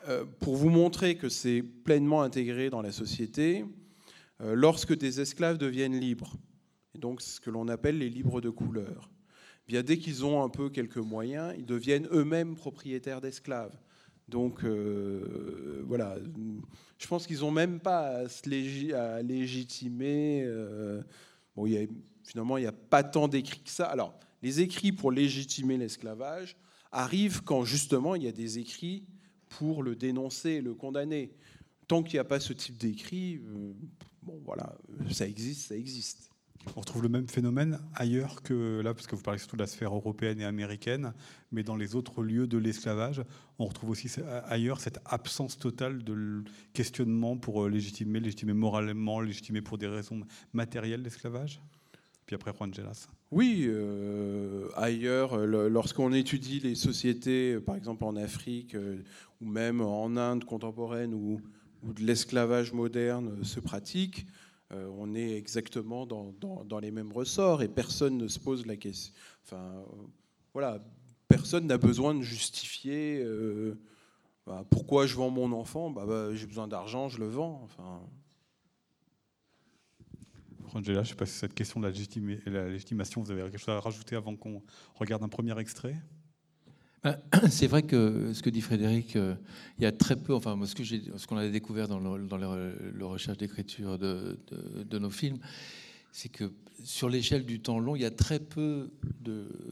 euh, 0.08 0.26
pour 0.40 0.56
vous 0.56 0.72
montrer 0.72 1.16
que 1.16 1.30
c'est 1.30 1.62
pleinement 1.62 2.24
intégré 2.24 2.72
dans 2.72 2.82
la 2.82 2.92
société, 2.92 3.66
euh, 4.42 4.56
lorsque 4.56 4.98
des 4.98 5.22
esclaves 5.22 5.60
deviennent 5.60 6.00
libres, 6.00 6.36
donc 6.96 7.22
ce 7.22 7.40
que 7.40 7.52
l'on 7.52 7.68
appelle 7.68 8.00
les 8.00 8.10
libres 8.10 8.42
de 8.42 8.50
couleur, 8.50 9.12
eh 9.68 9.74
bien 9.74 9.84
dès 9.84 10.00
qu'ils 10.00 10.26
ont 10.26 10.44
un 10.44 10.50
peu 10.50 10.72
quelques 10.72 10.98
moyens, 10.98 11.54
ils 11.56 11.68
deviennent 11.68 12.08
eux-mêmes 12.12 12.56
propriétaires 12.56 13.22
d'esclaves. 13.22 13.78
Donc 14.28 14.64
euh, 14.64 15.84
voilà, 15.86 16.18
je 16.98 17.08
pense 17.08 17.28
qu'ils 17.28 17.42
n'ont 17.42 17.52
même 17.52 17.80
pas 17.80 18.08
à, 18.08 18.28
se 18.28 18.94
à 18.96 19.22
légitimer. 19.22 20.44
Bon, 21.58 21.66
finalement, 22.24 22.58
il 22.58 22.62
n'y 22.62 22.68
a 22.68 22.72
pas 22.72 23.04
tant 23.04 23.28
d'écrits 23.28 23.64
que 23.64 23.72
ça. 23.72 23.88
Alors, 23.88 24.18
les 24.44 24.62
écrits 24.62 24.92
pour 24.92 25.12
légitimer 25.12 25.76
l'esclavage 25.76 26.56
arrivent 26.92 27.42
quand 27.44 27.66
justement 27.66 28.14
il 28.14 28.24
y 28.24 28.28
a 28.28 28.32
des 28.32 28.60
écrits 28.60 29.04
pour 29.50 29.82
le 29.82 29.96
dénoncer 29.96 30.62
le 30.62 30.76
condamner. 30.76 31.34
Tant 31.88 32.04
qu'il 32.04 32.14
n'y 32.14 32.20
a 32.20 32.26
pas 32.26 32.40
ce 32.40 32.54
type 32.54 32.78
d'écrit, 32.78 33.38
euh, 33.38 33.74
bon 34.22 34.40
voilà, 34.46 34.78
ça 35.10 35.26
existe, 35.26 35.70
ça 35.70 35.76
existe. 35.76 36.30
On 36.76 36.82
retrouve 36.82 37.04
le 37.04 37.10
même 37.10 37.28
phénomène 37.28 37.80
ailleurs 37.94 38.42
que 38.44 38.82
là, 38.82 38.94
parce 38.94 39.08
que 39.08 39.16
vous 39.16 39.22
parlez 39.22 39.40
surtout 39.40 39.56
de 39.56 39.62
la 39.62 39.68
sphère 39.68 39.96
européenne 39.96 40.40
et 40.42 40.46
américaine, 40.46 41.14
mais 41.52 41.64
dans 41.64 41.76
les 41.76 41.96
autres 41.96 42.24
lieux 42.24 42.48
de 42.48 42.58
l'esclavage, 42.58 43.24
on 43.60 43.66
retrouve 43.66 43.92
aussi 43.92 44.10
ailleurs 44.46 44.80
cette 44.80 45.00
absence 45.06 45.58
totale 45.58 46.04
de 46.04 46.44
questionnement 46.74 47.38
pour 47.38 47.66
euh, 47.66 47.70
légitimer, 47.70 48.20
légitimer 48.20 48.54
moralement, 48.54 49.22
légitimer 49.22 49.62
pour 49.62 49.78
des 49.78 49.88
raisons 49.88 50.22
matérielles 50.54 51.02
l'esclavage? 51.02 51.62
Puis 52.26 52.36
après, 52.36 52.52
Juan 52.52 52.74
Gelas. 52.74 53.08
Oui, 53.32 53.66
euh, 53.68 54.68
ailleurs, 54.76 55.38
lorsqu'on 55.46 56.12
étudie 56.12 56.60
les 56.60 56.76
sociétés, 56.76 57.60
par 57.60 57.76
exemple 57.76 58.04
en 58.04 58.18
Afrique, 58.18 58.76
euh, 58.76 58.98
ou 59.42 59.46
même 59.46 59.80
en 59.82 60.16
Inde 60.18 60.44
contemporaine, 60.44 61.14
où 61.14 61.42
de 61.84 62.04
l'esclavage 62.04 62.74
moderne 62.74 63.44
se 63.44 63.62
pratique, 63.62 64.26
on 64.72 65.16
est 65.16 65.36
exactement 65.38 66.06
dans, 66.06 66.80
les 66.80 66.92
mêmes 66.92 67.12
ressorts 67.12 67.62
et 67.62 67.68
personne 67.68 68.18
ne 68.18 68.28
se 68.28 68.40
pose 68.40 68.66
la 68.66 68.76
question. 68.76 69.14
Enfin, 69.46 69.84
voilà, 70.54 70.84
personne 71.28 71.68
n'a 71.68 71.78
besoin 71.78 72.14
de 72.14 72.22
justifier 72.22 73.24
bah, 74.48 74.64
pourquoi 74.70 75.06
je 75.06 75.16
vends 75.16 75.30
mon 75.30 75.52
enfant? 75.52 75.90
Bah, 75.90 76.06
bah, 76.08 76.34
j'ai 76.34 76.48
besoin 76.48 76.70
d'argent, 76.70 77.10
je 77.10 77.20
le 77.20 77.28
vends. 77.28 77.60
Enfin. 77.66 78.02
Angela, 80.74 81.04
je 81.04 81.10
ne 81.10 81.12
sais 81.12 81.16
pas 81.16 81.26
si 81.26 81.38
cette 81.38 81.54
question 81.54 81.82
de 81.82 81.88
la, 81.88 82.68
légitimation, 82.70 83.22
vous 83.22 83.32
avez 83.32 83.42
quelque 83.44 83.58
chose 83.58 83.76
à 83.76 83.80
rajouter 83.82 84.16
avant 84.16 84.38
qu'on 84.38 84.64
regarde 84.96 85.22
un 85.24 85.28
premier 85.28 85.58
extrait? 85.60 85.98
c'est 87.50 87.68
vrai 87.68 87.84
que 87.84 88.34
ce 88.34 88.42
que 88.42 88.50
dit 88.50 88.62
Frédéric, 88.62 89.16
euh, 89.16 89.36
il 89.78 89.84
y 89.84 89.86
a 89.86 89.92
très 89.92 90.16
peu, 90.16 90.34
enfin 90.34 90.58
ce 90.66 91.28
qu'on 91.28 91.38
a 91.38 91.48
découvert 91.48 91.88
dans 91.88 92.00
le, 92.00 93.06
recherche 93.06 93.38
d'écriture 93.38 93.98
de, 93.98 94.98
nos 94.98 95.10
films, 95.10 95.40
c'est 96.12 96.30
que 96.30 96.52
sur 96.84 97.10
l'échelle 97.10 97.46
du 97.46 97.60
temps 97.60 97.80
long, 97.80 97.96
il 97.96 98.02
y 98.02 98.06
a 98.06 98.12
très 98.12 98.40
peu 98.40 98.90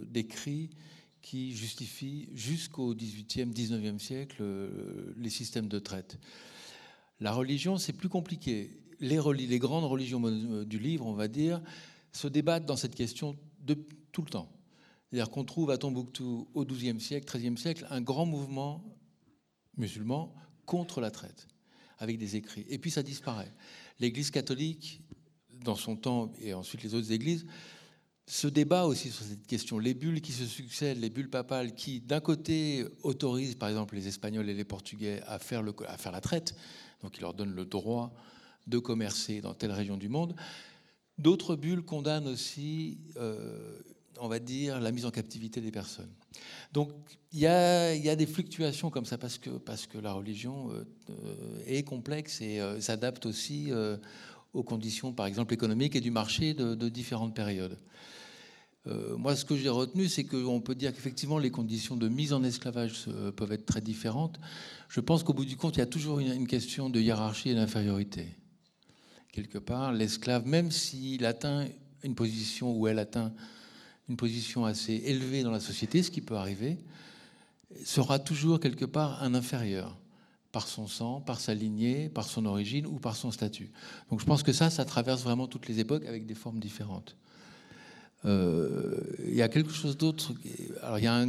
d'écrits 0.08 0.70
qui 1.22 1.56
justifient 1.56 2.30
jusqu'au 2.36 2.94
18e, 2.94 3.52
19e 3.52 3.98
siècle 3.98 4.38
euh, 4.42 5.14
les 5.18 5.32
systèmes 5.32 5.68
de 5.68 5.80
traite. 5.80 6.20
La 7.20 7.32
religion, 7.32 7.78
c'est 7.78 7.94
plus 7.94 8.10
compliqué 8.10 8.70
les, 9.00 9.20
les 9.48 9.60
grandes 9.60 9.86
religions 9.86 10.22
euh, 10.24 10.66
du 10.66 10.80
livre, 10.80 11.06
on 11.06 11.14
va 11.14 11.28
dire, 11.28 11.62
se 12.12 12.28
débattent 12.28 12.66
dans 12.66 12.78
cette 12.78 12.96
question 12.96 13.36
tout 14.12 14.22
le 14.22 14.30
temps. 14.30 14.55
C'est-à-dire 15.16 15.32
qu'on 15.32 15.46
trouve 15.46 15.72
à 15.72 15.78
Tombouctou, 15.78 16.46
au 16.54 16.66
XIIe 16.66 17.00
siècle, 17.00 17.26
XIIIe 17.38 17.58
siècle, 17.58 17.88
un 17.90 18.02
grand 18.02 18.26
mouvement 18.26 18.84
musulman 19.78 20.36
contre 20.66 21.00
la 21.00 21.10
traite, 21.10 21.48
avec 22.00 22.18
des 22.18 22.36
écrits. 22.36 22.66
Et 22.68 22.80
puis 22.80 22.92
ça 22.92 23.02
disparaît. 23.02 23.54
L'Église 24.02 24.30
catholique, 24.30 25.00
dans 25.64 25.78
son 25.78 25.96
temps, 25.96 26.34
et 26.42 26.54
ensuite 26.54 26.84
les 26.84 26.96
autres 26.96 27.14
églises, 27.14 27.46
se 28.28 28.50
débat 28.50 28.88
aussi 28.88 29.10
sur 29.10 29.24
cette 29.24 29.48
question. 29.48 29.80
Les 29.80 29.94
bulles 29.94 30.20
qui 30.20 30.34
se 30.34 30.44
succèdent, 30.44 31.00
les 31.00 31.10
bulles 31.10 31.30
papales 31.30 31.76
qui, 31.76 32.02
d'un 32.02 32.20
côté, 32.20 32.86
autorisent 33.04 33.56
par 33.56 33.70
exemple 33.70 33.96
les 33.96 34.10
Espagnols 34.10 34.50
et 34.50 34.54
les 34.54 34.66
Portugais 34.66 35.22
à 35.28 35.40
faire, 35.40 35.64
la 35.64 36.20
traite, 36.20 36.58
donc 37.04 37.16
ils 37.18 37.22
leur 37.22 37.34
donnent 37.34 37.56
le 37.56 37.64
droit 37.64 38.14
de 38.68 38.80
commercer 38.80 39.40
dans 39.40 39.54
telle 39.54 39.72
région 39.72 39.96
du 39.96 40.10
monde. 40.10 40.36
D'autres 41.18 41.56
bulles 41.56 41.84
condamnent 41.84 42.28
aussi, 42.28 43.00
euh, 43.16 43.80
on 44.20 44.28
va 44.28 44.40
dire, 44.40 44.80
la 44.80 44.92
mise 44.92 45.06
en 45.06 45.12
captivité 45.12 45.62
des 45.62 45.72
personnes. 45.72 46.12
Donc 46.74 46.92
il 47.32 47.40
y 47.40 47.48
a, 47.48 48.16
des 48.16 48.26
fluctuations 48.26 48.90
comme 48.90 49.06
ça 49.06 49.18
parce 49.18 49.38
que, 49.38 49.98
la 49.98 50.14
religion 50.14 50.72
euh, 50.72 50.86
euh, 51.10 51.60
est 51.66 51.84
complexe 51.84 52.42
et 52.42 52.60
s'adapte 52.80 53.26
aussi 53.26 53.72
aux 54.54 54.64
conditions, 54.64 55.12
par 55.14 55.26
exemple, 55.26 55.54
économiques 55.54 55.96
et 55.96 56.02
du 56.02 56.12
marché 56.12 56.54
de, 56.54 56.76
de 56.76 56.90
différentes 56.90 57.36
périodes. 57.36 57.78
moi, 59.18 59.36
ce 59.36 59.44
que 59.44 59.56
j'ai 59.56 59.70
retenu, 59.70 60.08
c'est 60.08 60.24
qu'on 60.24 60.62
peut 60.62 60.76
dire 60.76 60.94
qu'effectivement, 60.94 61.40
les 61.40 61.52
conditions 61.52 61.98
de 61.98 62.08
mise 62.08 62.34
en 62.34 62.44
esclavage 62.44 63.06
peuvent 63.36 63.52
être 63.52 63.66
très 63.66 63.82
différentes. 63.82 64.40
Je 64.90 65.02
pense 65.02 65.24
qu'au 65.24 65.34
bout 65.34 65.46
du 65.46 65.58
compte, 65.58 65.76
il 65.76 65.80
y 65.80 65.84
a 65.84 65.88
toujours 65.88 66.20
une 66.20 66.48
question 66.48 66.90
de 66.90 67.00
hiérarchie 67.02 67.50
et 67.50 67.56
d'infériorité 67.56 68.28
quelque 69.36 69.58
part, 69.58 69.92
l'esclave, 69.92 70.48
même 70.48 70.72
s'il 70.72 71.26
atteint 71.26 71.68
une 72.04 72.16
position 72.16 72.72
où 72.72 72.88
elle 72.88 73.00
atteint 73.00 73.34
une 74.10 74.18
position 74.18 74.66
assez 74.66 74.94
élevée 75.06 75.44
dans 75.44 75.52
la 75.52 75.60
société, 75.60 76.04
ce 76.04 76.12
qui 76.12 76.22
peut 76.22 76.36
arriver, 76.36 76.78
sera 77.84 78.20
toujours 78.20 78.60
quelque 78.60 78.86
part 78.86 79.22
un 79.24 79.34
inférieur 79.34 79.98
par 80.52 80.68
son 80.68 80.88
sang, 80.88 81.20
par 81.20 81.42
sa 81.42 81.54
lignée, 81.54 82.08
par 82.08 82.26
son 82.26 82.46
origine 82.46 82.86
ou 82.86 82.94
par 82.94 83.16
son 83.16 83.32
statut. 83.32 83.72
Donc 84.10 84.22
je 84.22 84.26
pense 84.26 84.42
que 84.42 84.54
ça, 84.54 84.70
ça 84.70 84.86
traverse 84.86 85.22
vraiment 85.22 85.48
toutes 85.48 85.68
les 85.68 85.80
époques 85.80 86.06
avec 86.06 86.26
des 86.26 86.36
formes 86.36 86.60
différentes. 86.60 87.18
Euh, 88.24 89.02
il 89.28 89.36
y 89.36 89.42
a 89.42 89.50
quelque 89.50 89.74
chose 89.74 89.98
d'autre. 89.98 90.34
Alors 90.82 91.00
il 91.00 91.04
y 91.04 91.08
a 91.08 91.26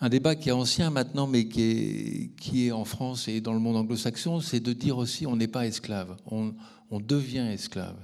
un, 0.00 0.08
débat 0.10 0.34
qui 0.34 0.50
est 0.50 0.52
ancien 0.52 0.90
maintenant, 0.90 1.26
mais 1.26 1.48
qui 1.48 1.62
est, 1.62 2.30
qui 2.36 2.66
est 2.66 2.72
en 2.72 2.84
France 2.84 3.28
et 3.28 3.40
dans 3.40 3.54
le 3.54 3.60
monde 3.60 3.76
anglo-saxon, 3.76 4.40
c'est 4.40 4.60
de 4.60 4.74
dire 4.74 4.98
aussi 4.98 5.26
on 5.26 5.36
n'est 5.36 5.48
pas 5.48 5.66
esclave. 5.66 6.16
On 6.26 6.52
devient 7.00 7.48
esclave. 7.50 7.96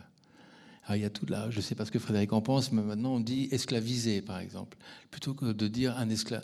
Alors, 0.91 0.97
il 0.97 1.03
y 1.03 1.07
a 1.07 1.11
tout 1.11 1.27
là, 1.27 1.49
je 1.51 1.59
ne 1.59 1.63
sais 1.63 1.77
pas 1.77 1.85
ce 1.85 1.93
que 1.93 2.01
Frédéric 2.01 2.33
en 2.33 2.41
pense, 2.41 2.73
mais 2.73 2.83
maintenant 2.83 3.15
on 3.15 3.21
dit 3.21 3.47
esclavisé, 3.53 4.23
par 4.23 4.41
exemple, 4.41 4.77
plutôt 5.13 5.35
que 5.35 5.53
de 5.53 5.69
dire 5.69 5.97
un 5.97 6.11
esclave. 6.11 6.43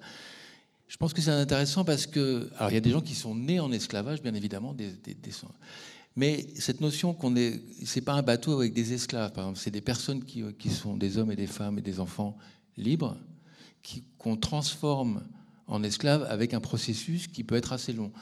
Je 0.86 0.96
pense 0.98 1.12
que 1.12 1.20
c'est 1.20 1.32
intéressant 1.32 1.84
parce 1.84 2.06
que, 2.06 2.48
alors 2.56 2.70
il 2.70 2.74
y 2.74 2.76
a 2.76 2.80
des 2.80 2.92
gens 2.92 3.00
qui 3.00 3.16
sont 3.16 3.34
nés 3.34 3.58
en 3.58 3.72
esclavage, 3.72 4.22
bien 4.22 4.34
évidemment, 4.34 4.72
des, 4.72 4.94
mais 6.14 6.46
cette 6.54 6.80
notion 6.80 7.12
qu'on 7.12 7.34
est, 7.34 7.60
c'est 7.84 8.02
pas 8.02 8.12
un 8.12 8.22
bateau 8.22 8.52
avec 8.52 8.72
des 8.72 8.92
esclaves, 8.92 9.32
par 9.32 9.46
exemple, 9.46 9.58
c'est 9.58 9.72
des 9.72 9.80
personnes 9.80 10.22
qui, 10.22 10.44
qui, 10.60 10.70
sont 10.70 10.96
des 10.96 11.18
hommes 11.18 11.32
et 11.32 11.36
des 11.36 11.48
femmes 11.48 11.80
et 11.80 11.82
des 11.82 11.98
enfants 11.98 12.38
libres, 12.76 13.16
qu'on 14.16 14.36
transforme 14.36 15.24
en 15.66 15.82
esclaves 15.82 16.24
avec 16.30 16.54
un 16.54 16.60
processus 16.60 17.26
qui 17.26 17.42
peut 17.42 17.56
être 17.56 17.72
assez 17.72 17.92
long 17.92 18.12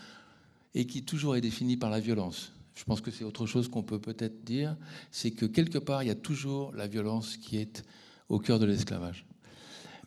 et 0.74 0.86
qui 0.86 1.02
toujours 1.02 1.36
est 1.36 1.42
défini 1.42 1.76
par 1.76 1.90
la 1.90 2.00
violence 2.00 2.53
je 2.74 2.84
pense 2.84 3.00
que 3.00 3.10
c'est 3.10 3.24
autre 3.24 3.46
chose 3.46 3.68
qu'on 3.68 3.82
peut 3.82 4.00
peut-être 4.00 4.44
dire, 4.44 4.76
c'est 5.10 5.30
que 5.30 5.46
quelque 5.46 5.78
part, 5.78 6.02
il 6.02 6.06
y 6.06 6.12
a 6.12 6.16
toujours 6.16 6.72
la 6.74 6.86
violence 6.86 7.36
qui 7.36 7.58
est 7.58 7.84
au 8.28 8.38
cœur 8.38 8.58
de 8.58 8.66
l'esclavage. 8.66 9.26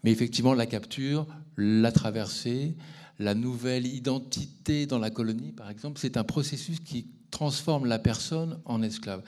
Mais 0.03 0.11
effectivement, 0.11 0.53
la 0.53 0.65
capture, 0.65 1.27
la 1.55 1.91
traversée, 1.91 2.75
la 3.19 3.33
nouvelle 3.33 3.87
identité 3.87 4.85
dans 4.85 4.99
la 4.99 5.09
colonie, 5.09 5.51
par 5.51 5.69
exemple, 5.69 5.99
c'est 5.99 6.17
un 6.17 6.23
processus 6.23 6.79
qui 6.79 7.07
transforme 7.31 7.85
la 7.85 7.99
personne 7.99 8.59
en 8.65 8.81
esclave. 8.81 9.23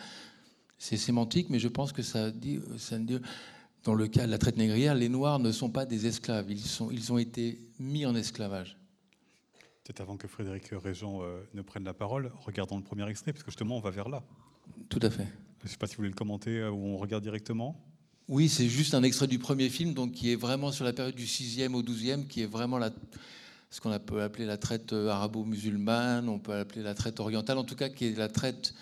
C'est 0.78 0.98
sémantique, 0.98 1.50
mais 1.50 1.60
je 1.60 1.68
pense 1.68 1.92
que 1.92 2.02
ça 2.02 2.32
dit, 2.32 2.60
dit, 3.00 3.18
dans 3.84 3.94
le 3.94 4.08
cas 4.08 4.26
de 4.26 4.32
la 4.32 4.38
traite 4.38 4.58
négrière, 4.58 4.96
les 4.96 5.10
Noirs 5.10 5.40
ne 5.40 5.52
sont 5.52 5.70
pas 5.70 5.86
des 5.86 6.08
esclaves, 6.08 6.50
ils, 6.50 6.60
sont, 6.60 6.92
ils 6.92 7.12
ont 7.12 7.18
été 7.18 7.60
mis 7.80 8.06
en 8.06 8.16
esclavage. 8.16 8.79
Peut-être 9.90 10.02
avant 10.02 10.18
que 10.18 10.28
Frédéric 10.28 10.70
Régent 10.72 11.24
euh, 11.24 11.42
ne 11.56 11.64
prenne 11.64 11.84
la 11.84 11.96
parole, 11.96 12.32
regardons 12.46 12.78
le 12.78 12.84
premier 12.84 13.10
extrait, 13.10 13.34
parce 13.34 13.42
que 13.42 13.50
justement, 13.50 13.76
on 13.76 13.80
va 13.80 13.90
vers 13.90 14.08
là. 14.08 14.22
Tout 14.88 15.00
à 15.02 15.10
fait. 15.10 15.26
Je 15.62 15.66
ne 15.66 15.70
sais 15.72 15.78
pas 15.78 15.88
si 15.88 15.96
vous 15.96 16.02
voulez 16.02 16.10
le 16.10 16.16
commenter 16.16 16.60
euh, 16.60 16.70
ou 16.70 16.90
on 16.90 16.98
regarde 16.98 17.24
directement. 17.24 17.76
Oui, 18.28 18.50
c'est 18.50 18.70
juste 18.70 18.94
un 18.94 19.02
extrait 19.02 19.26
du 19.26 19.40
premier 19.40 19.68
film, 19.68 19.96
donc 19.96 20.12
qui 20.12 20.32
est 20.32 20.36
vraiment 20.36 20.72
sur 20.72 20.86
la 20.86 20.94
période 20.94 21.16
du 21.16 21.26
6e 21.26 21.74
au 21.74 21.82
12e, 21.82 22.28
qui 22.28 22.44
est 22.44 22.46
vraiment 22.46 22.78
la, 22.78 22.92
ce 23.72 23.82
qu'on 23.82 23.98
peut 23.98 24.22
appeler 24.22 24.46
la 24.46 24.58
traite 24.58 24.94
euh, 24.94 25.10
arabo-musulmane, 25.10 26.30
on 26.30 26.38
peut 26.38 26.54
appeler 26.54 26.84
la 26.84 26.94
traite 26.94 27.20
orientale, 27.20 27.58
en 27.58 27.64
tout 27.64 27.76
cas 27.76 27.90
qui 27.90 28.06
est 28.06 28.16
la 28.16 28.30
traite. 28.30 28.76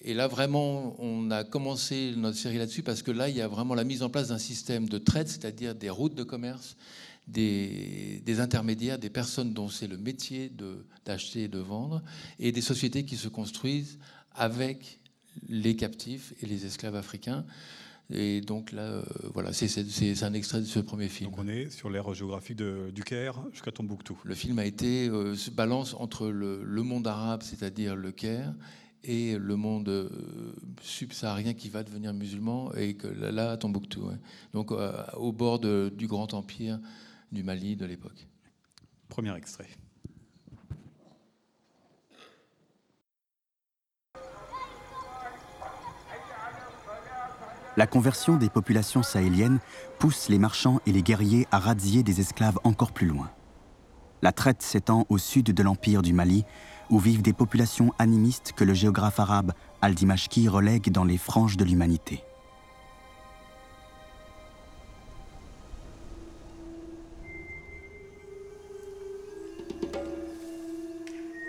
Et 0.00 0.14
là, 0.14 0.28
vraiment, 0.28 0.96
on 0.98 1.30
a 1.30 1.44
commencé 1.44 2.14
notre 2.16 2.38
série 2.38 2.56
là-dessus 2.56 2.82
parce 2.82 3.02
que 3.02 3.10
là, 3.10 3.28
il 3.28 3.36
y 3.36 3.42
a 3.42 3.48
vraiment 3.48 3.74
la 3.74 3.84
mise 3.84 4.02
en 4.02 4.08
place 4.08 4.28
d'un 4.28 4.38
système 4.38 4.88
de 4.88 4.96
traite, 4.96 5.28
c'est-à-dire 5.28 5.74
des 5.74 5.90
routes 5.90 6.14
de 6.14 6.22
commerce, 6.22 6.78
des, 7.26 8.40
intermédiaires, 8.40 8.98
des 8.98 9.10
personnes 9.10 9.52
dont 9.52 9.68
c'est 9.68 9.88
le 9.88 9.98
métier 9.98 10.52
d'acheter 11.04 11.44
et 11.44 11.48
de 11.48 11.58
vendre, 11.58 12.02
et 12.38 12.52
des 12.52 12.60
sociétés 12.60 13.04
qui 13.04 13.16
se 13.16 13.28
construisent 13.28 13.98
avec 14.34 15.00
les 15.48 15.76
captifs 15.76 16.34
et 16.42 16.46
les 16.46 16.66
esclaves 16.66 16.96
africains. 16.96 17.44
Et 18.08 18.40
donc 18.40 18.70
là, 18.70 18.82
euh, 18.82 19.02
voilà, 19.34 19.52
c'est 19.52 20.22
un 20.22 20.32
extrait 20.32 20.60
de 20.60 20.64
ce 20.64 20.78
premier 20.78 21.08
film. 21.08 21.30
Donc 21.30 21.40
on 21.40 21.48
est 21.48 21.70
sur 21.70 21.90
l'ère 21.90 22.12
géographique 22.14 22.56
de, 22.56 22.90
du 22.94 23.02
Caire 23.02 23.42
jusqu'à 23.52 23.72
Tombouctou. 23.72 24.16
Le 24.22 24.34
film 24.36 24.60
a 24.60 24.64
été 24.64 25.08
euh, 25.08 25.34
se 25.34 25.50
balance 25.50 25.94
entre 25.94 26.28
le, 26.28 26.82
monde 26.82 27.08
arabe, 27.08 27.42
c'est-à-dire 27.42 27.96
le 27.96 28.12
Caire, 28.12 28.54
et 29.02 29.36
le 29.36 29.56
monde 29.56 29.88
euh, 29.88 30.08
subsaharien 30.82 31.54
qui 31.54 31.68
va 31.68 31.82
devenir 31.82 32.14
musulman, 32.14 32.72
et 32.74 32.94
que 32.94 33.08
là, 33.08 33.50
à 33.50 33.56
Tombouctou. 33.56 34.08
Donc 34.52 34.70
au 34.70 35.32
bord 35.32 35.58
du 35.58 36.06
Grand 36.06 36.32
Empire 36.32 36.78
du 37.32 37.42
Mali 37.42 37.76
de 37.76 37.86
l'époque. 37.86 38.28
Premier 39.08 39.36
extrait. 39.36 39.68
La 47.76 47.86
conversion 47.86 48.36
des 48.36 48.48
populations 48.48 49.02
sahéliennes 49.02 49.58
pousse 49.98 50.30
les 50.30 50.38
marchands 50.38 50.80
et 50.86 50.92
les 50.92 51.02
guerriers 51.02 51.46
à 51.52 51.58
razzier 51.58 52.02
des 52.02 52.20
esclaves 52.20 52.58
encore 52.64 52.92
plus 52.92 53.06
loin. 53.06 53.30
La 54.22 54.32
traite 54.32 54.62
s'étend 54.62 55.04
au 55.10 55.18
sud 55.18 55.52
de 55.52 55.62
l'empire 55.62 56.00
du 56.00 56.14
Mali, 56.14 56.44
où 56.88 56.98
vivent 56.98 57.22
des 57.22 57.34
populations 57.34 57.92
animistes 57.98 58.52
que 58.56 58.64
le 58.64 58.72
géographe 58.72 59.20
arabe 59.20 59.52
Al-Dimashki 59.82 60.48
relègue 60.48 60.90
dans 60.90 61.04
les 61.04 61.18
franges 61.18 61.58
de 61.58 61.64
l'humanité. 61.64 62.24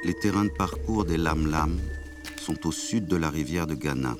Les 0.07 0.13
terrains 0.13 0.45
de 0.45 0.51
parcours 0.51 1.03
des 1.03 1.17
Lam-Lam 1.17 1.77
sont 2.37 2.65
au 2.65 2.71
sud 2.71 3.07
de 3.07 3.17
la 3.17 3.29
rivière 3.29 3.67
de 3.67 3.75
Ghana. 3.75 4.15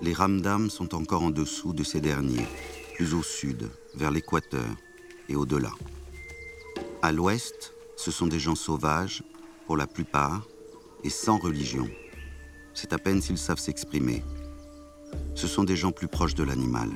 Les 0.00 0.12
Ramdam 0.12 0.68
sont 0.68 0.96
encore 0.96 1.22
en 1.22 1.30
dessous 1.30 1.72
de 1.72 1.84
ces 1.84 2.00
derniers, 2.00 2.48
plus 2.96 3.14
au 3.14 3.22
sud, 3.22 3.70
vers 3.94 4.10
l'équateur 4.10 4.66
et 5.28 5.36
au-delà. 5.36 5.70
À 7.02 7.12
l'ouest, 7.12 7.72
ce 7.94 8.10
sont 8.10 8.26
des 8.26 8.40
gens 8.40 8.56
sauvages, 8.56 9.22
pour 9.66 9.76
la 9.76 9.86
plupart, 9.86 10.44
et 11.04 11.10
sans 11.10 11.38
religion. 11.38 11.88
c'est 12.74 12.92
à 12.92 12.98
peine 12.98 13.22
s'ils 13.22 13.38
savent 13.38 13.60
s'exprimer. 13.60 14.24
Ce 15.36 15.46
sont 15.46 15.62
des 15.62 15.76
gens 15.76 15.92
plus 15.92 16.08
proches 16.08 16.34
de 16.34 16.42
l'animal. 16.42 16.90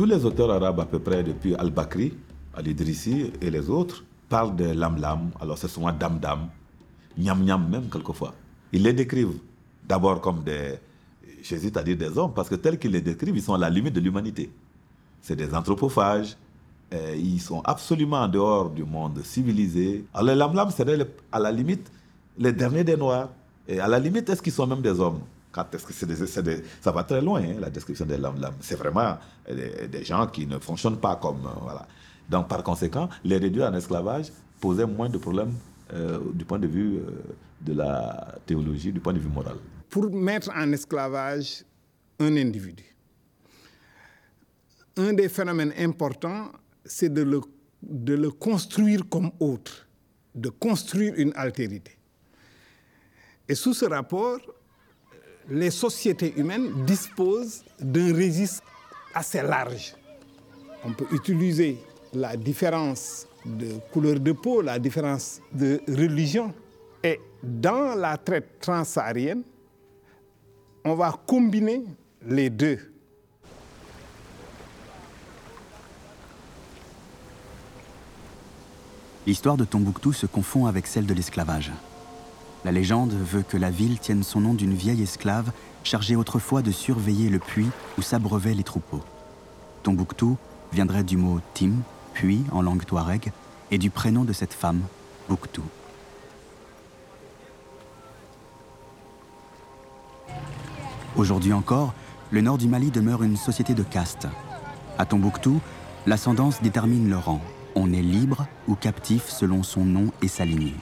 Tous 0.00 0.06
les 0.06 0.24
auteurs 0.24 0.50
arabes 0.50 0.80
à 0.80 0.86
peu 0.86 0.98
près 0.98 1.22
depuis 1.22 1.54
Al-Bakri, 1.54 2.14
Al-Idrissi 2.54 3.32
et 3.38 3.50
les 3.50 3.68
autres 3.68 4.02
parlent 4.30 4.56
de 4.56 4.64
lam-lam, 4.64 5.28
alors 5.38 5.58
c'est 5.58 5.68
souvent 5.68 5.92
dam-dam, 5.92 6.48
Niam-niam 7.18 7.68
même 7.68 7.90
quelquefois. 7.90 8.32
Ils 8.72 8.82
les 8.82 8.94
décrivent 8.94 9.36
d'abord 9.86 10.22
comme 10.22 10.42
des, 10.42 10.76
j'hésite 11.42 11.76
à 11.76 11.82
dire 11.82 11.98
des 11.98 12.16
hommes, 12.16 12.32
parce 12.32 12.48
que 12.48 12.54
tels 12.54 12.78
qu'ils 12.78 12.92
les 12.92 13.02
décrivent, 13.02 13.36
ils 13.36 13.42
sont 13.42 13.52
à 13.52 13.58
la 13.58 13.68
limite 13.68 13.92
de 13.92 14.00
l'humanité. 14.00 14.50
C'est 15.20 15.36
des 15.36 15.54
anthropophages, 15.54 16.34
ils 17.18 17.38
sont 17.38 17.60
absolument 17.60 18.22
en 18.22 18.28
dehors 18.28 18.70
du 18.70 18.84
monde 18.84 19.20
civilisé. 19.22 20.06
Alors 20.14 20.28
les 20.28 20.34
lam-lam, 20.34 20.70
c'est 20.74 20.88
à 21.30 21.38
la 21.38 21.52
limite 21.52 21.92
les 22.38 22.54
derniers 22.54 22.84
des 22.84 22.96
Noirs. 22.96 23.28
Et 23.68 23.78
à 23.78 23.86
la 23.86 23.98
limite, 23.98 24.30
est-ce 24.30 24.40
qu'ils 24.40 24.54
sont 24.54 24.66
même 24.66 24.80
des 24.80 24.98
hommes? 24.98 25.20
Quand 25.52 25.74
est-ce 25.74 25.86
que 25.86 26.56
ça 26.80 26.92
va 26.92 27.04
très 27.04 27.20
loin, 27.20 27.42
hein, 27.42 27.56
la 27.60 27.70
description 27.70 28.06
des 28.06 28.18
lam-lam. 28.18 28.54
C'est 28.60 28.76
vraiment 28.76 29.18
des, 29.48 30.04
gens 30.04 30.26
qui 30.26 30.46
ne 30.46 30.58
fonctionnent 30.58 30.98
pas 30.98 31.16
comme... 31.16 31.44
Euh, 31.46 31.60
voilà. 31.62 31.86
Donc 32.28 32.48
par 32.48 32.62
conséquent, 32.62 33.08
les 33.24 33.38
réduire 33.38 33.66
en 33.66 33.74
esclavage 33.74 34.26
posait 34.60 34.86
moins 34.86 35.08
de 35.08 35.18
problèmes 35.18 35.54
euh, 35.92 36.20
du 36.32 36.44
point 36.44 36.58
de 36.58 36.68
vue 36.68 36.98
euh, 36.98 37.10
de 37.60 37.72
la 37.72 38.36
théologie, 38.46 38.92
du 38.92 39.00
point 39.00 39.12
de 39.12 39.18
vue 39.18 39.28
moral. 39.28 39.56
Pour 39.88 40.10
mettre 40.12 40.50
en 40.54 40.70
esclavage 40.70 41.64
un 42.20 42.36
individu, 42.36 42.84
un 44.96 45.12
des 45.12 45.28
phénomènes 45.28 45.72
importants, 45.78 46.52
c'est 46.84 47.12
de 47.12 47.22
le, 47.22 47.40
de 47.82 48.14
le 48.14 48.30
construire 48.30 49.08
comme 49.08 49.32
autre, 49.40 49.88
de 50.34 50.48
construire 50.48 51.14
une 51.16 51.32
altérité. 51.34 51.96
Et 53.48 53.56
sous 53.56 53.74
ce 53.74 53.84
rapport, 53.86 54.38
les 55.50 55.70
sociétés 55.70 56.32
humaines 56.36 56.84
disposent 56.86 57.64
d'un 57.80 58.14
registre 58.14 58.62
assez 59.14 59.42
large. 59.42 59.94
On 60.84 60.92
peut 60.92 61.06
utiliser 61.12 61.76
la 62.12 62.36
différence 62.36 63.26
de 63.44 63.78
couleur 63.92 64.20
de 64.20 64.32
peau, 64.32 64.62
la 64.62 64.78
différence 64.78 65.40
de 65.52 65.80
religion. 65.88 66.54
Et 67.02 67.20
dans 67.42 67.94
la 67.94 68.16
traite 68.16 68.60
transsaharienne, 68.60 69.42
on 70.84 70.94
va 70.94 71.18
combiner 71.26 71.84
les 72.26 72.48
deux. 72.48 72.78
L'histoire 79.26 79.56
de 79.56 79.64
Tombouctou 79.64 80.12
se 80.12 80.26
confond 80.26 80.66
avec 80.66 80.86
celle 80.86 81.06
de 81.06 81.14
l'esclavage. 81.14 81.70
La 82.64 82.72
légende 82.72 83.12
veut 83.12 83.42
que 83.42 83.56
la 83.56 83.70
ville 83.70 83.98
tienne 83.98 84.22
son 84.22 84.40
nom 84.40 84.54
d'une 84.54 84.74
vieille 84.74 85.02
esclave 85.02 85.50
chargée 85.82 86.16
autrefois 86.16 86.60
de 86.60 86.70
surveiller 86.70 87.30
le 87.30 87.38
puits 87.38 87.70
où 87.98 88.02
s'abreuvaient 88.02 88.54
les 88.54 88.64
troupeaux. 88.64 89.02
Tombouctou 89.82 90.36
viendrait 90.72 91.04
du 91.04 91.16
mot 91.16 91.40
tim, 91.54 91.72
puits 92.12 92.44
en 92.52 92.60
langue 92.60 92.84
touareg, 92.84 93.32
et 93.70 93.78
du 93.78 93.88
prénom 93.88 94.24
de 94.24 94.32
cette 94.32 94.52
femme, 94.52 94.82
Bouktou. 95.28 95.62
Aujourd'hui 101.16 101.52
encore, 101.52 101.94
le 102.30 102.40
nord 102.40 102.58
du 102.58 102.68
Mali 102.68 102.90
demeure 102.90 103.22
une 103.22 103.36
société 103.36 103.74
de 103.74 103.82
castes. 103.82 104.28
À 104.98 105.06
Tombouctou, 105.06 105.60
l'ascendance 106.06 106.60
détermine 106.62 107.08
le 107.08 107.16
rang. 107.16 107.40
On 107.74 107.92
est 107.92 108.02
libre 108.02 108.46
ou 108.68 108.74
captif 108.74 109.28
selon 109.28 109.62
son 109.62 109.84
nom 109.84 110.12
et 110.22 110.28
sa 110.28 110.44
lignée. 110.44 110.74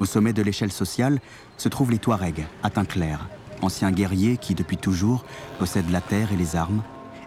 Au 0.00 0.04
sommet 0.04 0.32
de 0.32 0.42
l'échelle 0.42 0.72
sociale 0.72 1.20
se 1.56 1.68
trouvent 1.68 1.90
les 1.90 1.98
Touaregs, 1.98 2.46
à 2.62 2.70
teint 2.70 2.84
clair, 2.84 3.28
anciens 3.62 3.92
guerriers 3.92 4.36
qui, 4.36 4.54
depuis 4.54 4.76
toujours, 4.76 5.24
possèdent 5.58 5.90
la 5.90 6.00
terre 6.00 6.32
et 6.32 6.36
les 6.36 6.56
armes, 6.56 6.82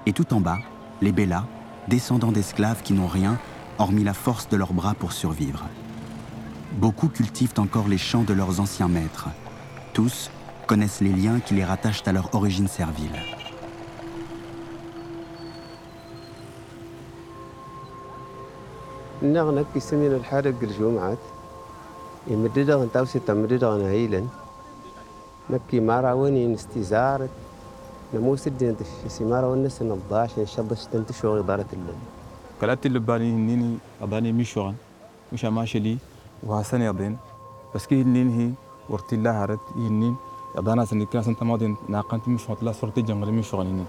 et 0.05 0.13
tout 0.13 0.33
en 0.33 0.41
bas, 0.41 0.59
les 1.01 1.11
Bellas, 1.11 1.45
descendants 1.87 2.31
d'esclaves 2.31 2.83
qui 2.83 2.93
n'ont 2.93 3.07
rien, 3.07 3.37
hormis 3.77 4.03
la 4.03 4.13
force 4.13 4.49
de 4.49 4.57
leurs 4.57 4.73
bras 4.73 4.93
pour 4.93 5.13
survivre. 5.13 5.63
Beaucoup 6.73 7.07
cultivent 7.07 7.53
encore 7.57 7.87
les 7.87 7.97
champs 7.97 8.23
de 8.23 8.33
leurs 8.33 8.59
anciens 8.59 8.89
maîtres. 8.89 9.29
Tous 9.93 10.29
connaissent 10.67 11.01
les 11.01 11.13
liens 11.13 11.39
qui 11.39 11.53
les 11.53 11.63
rattachent 11.63 12.03
à 12.05 12.11
leur 12.11 12.35
origine 12.35 12.67
servile. 12.67 13.15
يمددغن 22.27 22.89
توسي 22.93 23.19
تمددغن 23.19 23.81
هيلا. 23.81 24.23
نبكي 25.49 25.79
مارا 25.79 26.13
وين 26.13 26.53
نستزارت 26.53 27.29
نموس 28.13 28.47
الدين 28.47 28.75
تشيسي 28.77 29.23
مارا 29.23 29.47
وين 29.47 29.63
نسن 29.63 29.91
الضاش 29.91 30.39
نشضش 30.39 30.85
تنتشو 30.85 31.37
غدارة 31.37 31.65
اللن 31.73 31.99
قلت 32.61 32.85
اللباني 32.85 33.31
نيني 33.31 33.77
أباني 34.01 34.31
ميشوغن. 34.31 34.75
مش 35.33 35.45
ماشي 35.45 35.79
لي. 35.79 35.97
وحسن 36.43 36.81
يضين 36.81 37.17
بس 37.75 37.87
كي 37.87 38.03
نين 38.03 38.29
هي 38.29 38.49
ورتي 38.89 39.15
الله 39.15 39.43
هرت 39.43 39.59
ينين 39.75 40.15
أبانا 40.55 40.85
سنة 40.85 41.07
ماضي 41.41 41.75
ناقنت 41.89 42.27
مش 42.27 42.49
مطلع 42.49 42.71
صورتي 42.71 43.01
جنغري 43.01 43.31
ميشوغن 43.31 43.65
نين 43.65 43.85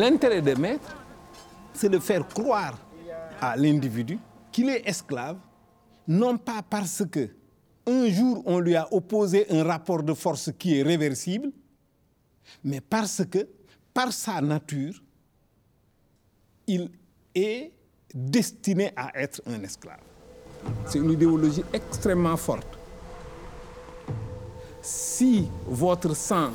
L'intérêt 0.00 0.40
des 0.40 0.54
maîtres, 0.54 0.96
c'est 1.74 1.90
de 1.90 1.98
faire 1.98 2.26
croire 2.26 2.78
à 3.38 3.54
l'individu 3.54 4.18
qu'il 4.50 4.70
est 4.70 4.88
esclave, 4.88 5.36
non 6.08 6.38
pas 6.38 6.62
parce 6.62 7.04
que 7.04 7.28
un 7.86 8.08
jour 8.08 8.42
on 8.46 8.60
lui 8.60 8.76
a 8.76 8.88
opposé 8.94 9.44
un 9.50 9.62
rapport 9.62 10.02
de 10.02 10.14
force 10.14 10.52
qui 10.58 10.78
est 10.78 10.82
réversible, 10.82 11.50
mais 12.64 12.80
parce 12.80 13.22
que 13.30 13.46
par 13.92 14.10
sa 14.10 14.40
nature, 14.40 14.94
il 16.66 16.90
est 17.34 17.70
destiné 18.14 18.92
à 18.96 19.10
être 19.20 19.42
un 19.44 19.62
esclave. 19.62 20.00
C'est 20.86 20.98
une 20.98 21.10
idéologie 21.10 21.64
extrêmement 21.74 22.38
forte. 22.38 22.78
Si 24.80 25.46
votre 25.66 26.16
sang 26.16 26.52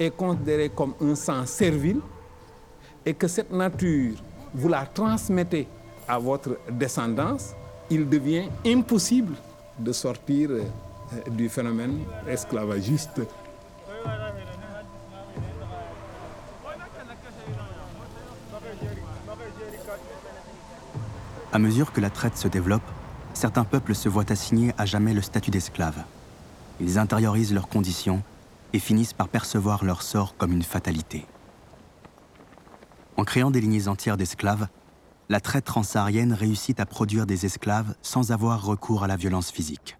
est 0.00 0.10
considéré 0.10 0.68
comme 0.68 0.94
un 1.00 1.14
sang 1.14 1.46
servile, 1.46 2.00
et 3.04 3.14
que 3.14 3.28
cette 3.28 3.52
nature, 3.52 4.14
vous 4.54 4.68
la 4.68 4.86
transmettez 4.86 5.66
à 6.08 6.18
votre 6.18 6.58
descendance, 6.70 7.54
il 7.90 8.08
devient 8.08 8.48
impossible 8.66 9.34
de 9.78 9.92
sortir 9.92 10.50
euh, 10.50 10.62
du 11.30 11.48
phénomène 11.48 12.00
esclavagiste. 12.28 13.20
À 21.52 21.58
mesure 21.58 21.92
que 21.92 22.00
la 22.00 22.08
traite 22.08 22.36
se 22.38 22.48
développe, 22.48 22.82
certains 23.34 23.64
peuples 23.64 23.94
se 23.94 24.08
voient 24.08 24.30
assigner 24.30 24.72
à 24.78 24.86
jamais 24.86 25.12
le 25.12 25.20
statut 25.20 25.50
d'esclave. 25.50 26.02
Ils 26.80 26.98
intériorisent 26.98 27.52
leurs 27.52 27.68
conditions 27.68 28.22
et 28.72 28.78
finissent 28.78 29.12
par 29.12 29.28
percevoir 29.28 29.84
leur 29.84 30.00
sort 30.00 30.34
comme 30.38 30.52
une 30.52 30.62
fatalité. 30.62 31.26
En 33.16 33.24
créant 33.24 33.50
des 33.50 33.60
lignées 33.60 33.88
entières 33.88 34.16
d'esclaves, 34.16 34.68
la 35.28 35.40
traite 35.40 35.64
transsaharienne 35.64 36.32
réussit 36.32 36.78
à 36.80 36.86
produire 36.86 37.26
des 37.26 37.46
esclaves 37.46 37.94
sans 38.02 38.32
avoir 38.32 38.64
recours 38.64 39.04
à 39.04 39.06
la 39.06 39.16
violence 39.16 39.50
physique. 39.50 39.96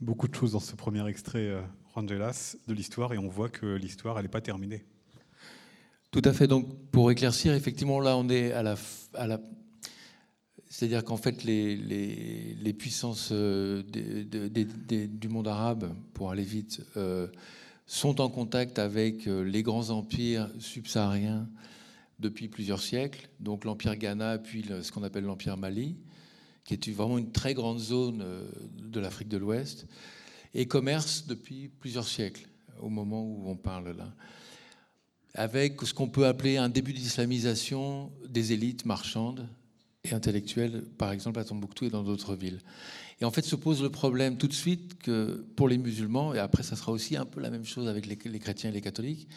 Beaucoup 0.00 0.26
de 0.26 0.34
choses 0.34 0.52
dans 0.52 0.60
ce 0.60 0.74
premier 0.74 1.06
extrait, 1.08 1.46
euh, 1.48 1.62
Rangelas, 1.94 2.56
de 2.66 2.74
l'histoire, 2.74 3.12
et 3.12 3.18
on 3.18 3.28
voit 3.28 3.48
que 3.48 3.66
l'histoire, 3.66 4.18
elle 4.18 4.24
n'est 4.24 4.30
pas 4.30 4.40
terminée. 4.40 4.84
Tout 6.10 6.22
à 6.24 6.32
fait. 6.32 6.46
Donc, 6.46 6.66
pour 6.90 7.10
éclaircir, 7.10 7.54
effectivement, 7.54 8.00
là, 8.00 8.16
on 8.16 8.28
est 8.28 8.52
à 8.52 8.62
la. 8.62 8.74
À 9.14 9.26
la... 9.26 9.40
C'est-à-dire 10.68 11.04
qu'en 11.04 11.16
fait, 11.16 11.44
les, 11.44 11.76
les, 11.76 12.72
puissances 12.72 13.28
euh, 13.32 13.82
du 13.82 15.28
monde 15.28 15.46
arabe, 15.46 15.94
pour 16.14 16.30
aller 16.30 16.44
vite, 16.44 16.82
euh, 16.96 17.28
sont 17.92 18.22
en 18.22 18.30
contact 18.30 18.78
avec 18.78 19.26
euh, 19.26 19.42
les 19.42 19.62
grands 19.62 19.90
empires 19.90 20.48
subsahariens 20.58 21.46
depuis 22.20 22.48
plusieurs 22.48 22.80
siècles, 22.80 23.28
donc 23.38 23.66
l'Empire 23.66 23.96
Ghana, 23.96 24.38
puis 24.38 24.64
ce 24.82 24.90
qu'on 24.90 25.02
appelle 25.02 25.24
l'Empire 25.24 25.58
Mali, 25.58 25.96
qui 26.64 26.72
est 26.72 26.90
vraiment 26.90 27.18
une 27.18 27.32
très 27.32 27.52
grande 27.52 27.78
zone 27.78 28.22
euh, 28.22 28.48
de 28.78 28.98
l'Afrique 28.98 29.28
de 29.28 29.36
l'Ouest, 29.36 29.86
et 30.54 30.66
commerce 30.66 31.26
depuis 31.26 31.68
plusieurs 31.68 32.08
siècles, 32.08 32.48
au 32.80 32.88
moment 32.88 33.22
où 33.22 33.42
on 33.46 33.56
parle 33.56 33.94
là, 33.94 34.10
avec 35.34 35.82
ce 35.82 35.92
qu'on 35.92 36.08
peut 36.08 36.26
appeler 36.26 36.56
un 36.56 36.70
début 36.70 36.94
d'islamisation 36.94 38.10
des 38.26 38.54
élites 38.54 38.86
marchandes 38.86 39.46
et 40.04 40.14
intellectuelles, 40.14 40.82
par 40.96 41.12
exemple 41.12 41.40
à 41.40 41.44
Tombouctou 41.44 41.84
et 41.84 41.90
dans 41.90 42.02
d'autres 42.02 42.36
villes. 42.36 42.60
Et 43.20 43.24
en 43.24 43.30
fait, 43.30 43.42
se 43.42 43.56
pose 43.56 43.82
le 43.82 43.90
problème 43.90 44.36
tout 44.36 44.48
de 44.48 44.52
suite 44.52 44.98
que 44.98 45.44
pour 45.56 45.68
les 45.68 45.78
musulmans, 45.78 46.34
et 46.34 46.38
après 46.38 46.62
ça 46.62 46.76
sera 46.76 46.92
aussi 46.92 47.16
un 47.16 47.24
peu 47.24 47.40
la 47.40 47.50
même 47.50 47.64
chose 47.64 47.88
avec 47.88 48.06
les, 48.06 48.38
chrétiens 48.38 48.70
et 48.70 48.72
les 48.72 48.80
catholiques, 48.80 49.28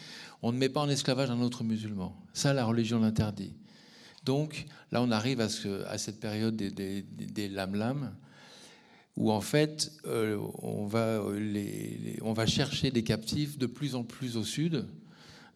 on 0.42 0.52
ne 0.52 0.58
met 0.58 0.68
pas 0.68 0.80
en 0.80 0.88
esclavage 0.88 1.30
un 1.30 1.40
autre 1.40 1.62
musulman. 1.62 2.16
Ça, 2.32 2.52
la 2.52 2.64
religion 2.64 2.98
l'interdit. 2.98 3.52
Donc 4.24 4.66
là, 4.90 5.02
on 5.02 5.10
arrive 5.10 5.40
à, 5.40 5.48
ce, 5.48 5.84
à 5.86 5.98
cette 5.98 6.18
période 6.18 6.56
des, 6.56 6.70
des, 6.70 7.02
des 7.02 7.48
lam 7.48 8.12
où 9.16 9.30
en 9.30 9.40
fait, 9.40 9.92
euh, 10.06 10.36
on 10.62 10.84
va 10.86 12.46
chercher 12.46 12.90
des 12.90 13.02
captifs 13.02 13.56
de 13.56 13.66
plus 13.66 13.94
en 13.94 14.04
plus 14.04 14.36
au 14.36 14.44
sud, 14.44 14.84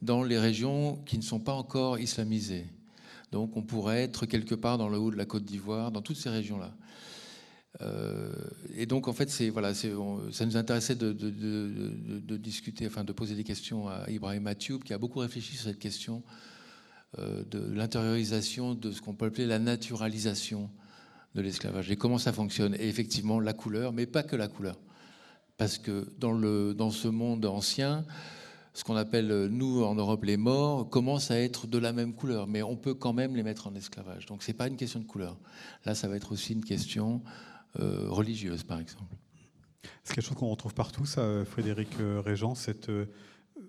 dans 0.02 0.22
les 0.22 0.38
régions 0.38 0.96
qui 1.04 1.18
ne 1.18 1.22
sont 1.22 1.40
pas 1.40 1.52
encore 1.52 1.98
islamisées. 1.98 2.66
Donc 3.32 3.56
on 3.56 3.62
pourrait 3.62 4.02
être 4.02 4.26
quelque 4.26 4.54
part 4.54 4.78
dans 4.78 4.88
le 4.88 4.98
haut 4.98 5.10
de 5.10 5.16
la 5.16 5.26
Côte 5.26 5.44
d'Ivoire, 5.44 5.92
dans 5.92 6.02
toutes 6.02 6.16
ces 6.16 6.30
régions-là. 6.30 6.72
Euh, 7.80 8.32
et 8.76 8.86
donc, 8.86 9.08
en 9.08 9.12
fait, 9.12 9.30
voilà, 9.50 9.74
ça 9.74 9.88
nous 10.46 10.56
intéressait 10.56 10.96
de, 10.96 12.36
discuter, 12.36 12.86
enfin, 12.86 13.04
de 13.04 13.12
poser 13.12 13.34
des 13.34 13.44
questions 13.44 13.88
à 13.88 14.08
Ibrahim 14.08 14.42
Mathieu, 14.42 14.78
qui 14.78 14.92
a 14.92 14.98
beaucoup 14.98 15.20
réfléchi 15.20 15.54
sur 15.54 15.64
cette 15.64 15.78
question 15.78 16.22
euh, 17.18 17.44
de 17.50 17.72
l'intériorisation 17.72 18.74
de 18.74 18.90
ce 18.90 19.00
qu'on 19.00 19.14
peut 19.14 19.26
appeler 19.26 19.46
la 19.46 19.58
naturalisation 19.58 20.70
de 21.34 21.42
l'esclavage 21.42 21.90
et 21.90 21.96
comment 21.96 22.18
ça 22.18 22.32
fonctionne. 22.32 22.74
Et 22.74 22.88
effectivement, 22.88 23.38
la 23.40 23.52
couleur, 23.52 23.92
mais 23.92 24.06
pas 24.06 24.22
que 24.22 24.36
la 24.36 24.48
couleur, 24.48 24.78
parce 25.56 25.78
que 25.78 26.12
dans, 26.18 26.32
le, 26.32 26.74
dans 26.74 26.90
ce 26.90 27.06
monde 27.06 27.44
ancien, 27.46 28.04
ce 28.72 28.84
qu'on 28.84 28.96
appelle 28.96 29.46
nous 29.46 29.82
en 29.82 29.94
Europe 29.94 30.24
les 30.24 30.36
morts 30.36 30.88
commencent 30.88 31.30
à 31.30 31.38
être 31.38 31.66
de 31.66 31.78
la 31.78 31.92
même 31.92 32.14
couleur, 32.14 32.46
mais 32.46 32.62
on 32.62 32.76
peut 32.76 32.94
quand 32.94 33.12
même 33.12 33.34
les 33.36 33.42
mettre 33.42 33.66
en 33.66 33.74
esclavage. 33.74 34.26
Donc 34.26 34.42
c'est 34.42 34.52
pas 34.52 34.68
une 34.68 34.76
question 34.76 35.00
de 35.00 35.04
couleur. 35.04 35.36
Là, 35.84 35.94
ça 35.94 36.08
va 36.08 36.16
être 36.16 36.32
aussi 36.32 36.52
une 36.52 36.64
question 36.64 37.22
euh, 37.78 38.06
religieuse, 38.08 38.64
par 38.64 38.80
exemple. 38.80 39.14
C'est 40.02 40.14
quelque 40.14 40.24
chose 40.24 40.36
qu'on 40.36 40.48
retrouve 40.48 40.74
partout, 40.74 41.06
ça, 41.06 41.44
Frédéric 41.44 41.88
euh, 42.00 42.20
Régent, 42.20 42.56
cette 42.56 42.88
euh, 42.88 43.06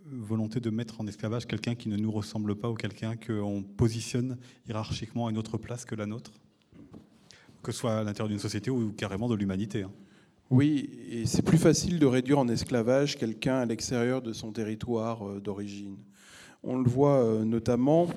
volonté 0.05 0.59
de 0.59 0.69
mettre 0.71 1.01
en 1.01 1.07
esclavage 1.07 1.45
quelqu'un 1.45 1.75
qui 1.75 1.87
ne 1.87 1.97
nous 1.97 2.11
ressemble 2.11 2.55
pas 2.55 2.69
ou 2.69 2.73
quelqu'un 2.73 3.15
qu'on 3.15 3.63
positionne 3.63 4.37
hiérarchiquement 4.67 5.27
à 5.27 5.29
une 5.29 5.37
autre 5.37 5.57
place 5.57 5.85
que 5.85 5.93
la 5.93 6.07
nôtre, 6.07 6.31
que 7.61 7.71
ce 7.71 7.77
soit 7.77 7.99
à 7.99 8.03
l'intérieur 8.03 8.29
d'une 8.29 8.39
société 8.39 8.71
ou 8.71 8.91
carrément 8.91 9.29
de 9.29 9.35
l'humanité. 9.35 9.83
Hein. 9.83 9.91
Oui, 10.49 10.89
et 11.09 11.25
c'est 11.27 11.43
plus 11.43 11.59
facile 11.59 11.99
de 11.99 12.05
réduire 12.05 12.39
en 12.39 12.47
esclavage 12.47 13.17
quelqu'un 13.17 13.59
à 13.59 13.65
l'extérieur 13.65 14.21
de 14.21 14.33
son 14.33 14.51
territoire 14.51 15.39
d'origine. 15.39 15.97
On 16.63 16.77
le 16.77 16.89
voit 16.89 17.45
notamment 17.45 18.07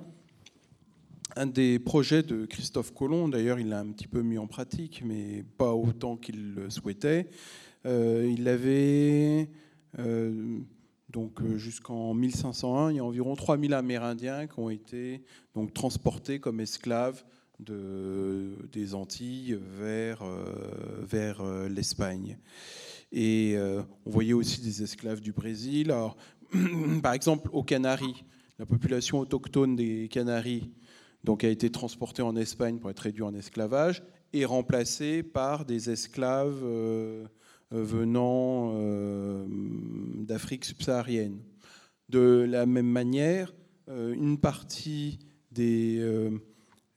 un 1.36 1.46
des 1.46 1.78
projets 1.78 2.22
de 2.22 2.46
Christophe 2.46 2.92
Colomb, 2.92 3.28
d'ailleurs 3.28 3.58
il 3.58 3.68
l'a 3.68 3.80
un 3.80 3.90
petit 3.90 4.06
peu 4.06 4.22
mis 4.22 4.38
en 4.38 4.46
pratique, 4.46 5.02
mais 5.04 5.44
pas 5.58 5.72
autant 5.72 6.16
qu'il 6.16 6.54
le 6.54 6.70
souhaitait. 6.70 7.28
Euh, 7.86 8.32
il 8.32 8.48
avait, 8.48 9.50
euh, 9.98 10.58
donc 11.10 11.40
euh, 11.42 11.58
jusqu'en 11.58 12.14
1501, 12.14 12.92
il 12.92 12.96
y 12.96 12.98
a 12.98 13.04
environ 13.04 13.34
3000 13.34 13.74
Amérindiens 13.74 14.46
qui 14.46 14.58
ont 14.58 14.70
été 14.70 15.22
donc, 15.54 15.74
transportés 15.74 16.40
comme 16.40 16.60
esclaves 16.60 17.24
de, 17.60 18.56
des 18.72 18.94
Antilles 18.94 19.58
vers, 19.78 20.24
vers 21.02 21.44
l'Espagne. 21.68 22.38
Et 23.12 23.56
on 24.04 24.10
voyait 24.10 24.32
aussi 24.32 24.60
des 24.60 24.82
esclaves 24.82 25.20
du 25.20 25.30
Brésil. 25.30 25.92
Alors, 25.92 26.16
par 27.02 27.12
exemple, 27.12 27.48
aux 27.52 27.62
Canaries, 27.62 28.24
la 28.58 28.66
population 28.66 29.20
autochtone 29.20 29.76
des 29.76 30.08
Canaries 30.08 30.72
donc 31.24 31.42
a 31.42 31.48
été 31.48 31.70
transporté 31.70 32.22
en 32.22 32.36
Espagne 32.36 32.78
pour 32.78 32.90
être 32.90 33.00
réduit 33.00 33.22
en 33.22 33.34
esclavage 33.34 34.02
et 34.34 34.44
remplacé 34.44 35.22
par 35.22 35.64
des 35.64 35.90
esclaves 35.90 36.60
euh, 36.62 37.24
euh, 37.72 37.82
venant 37.82 38.72
euh, 38.74 39.46
d'Afrique 39.48 40.66
subsaharienne. 40.66 41.38
De 42.10 42.46
la 42.48 42.66
même 42.66 42.86
manière, 42.86 43.54
une 43.88 44.38
partie 44.38 45.18
des 45.50 46.00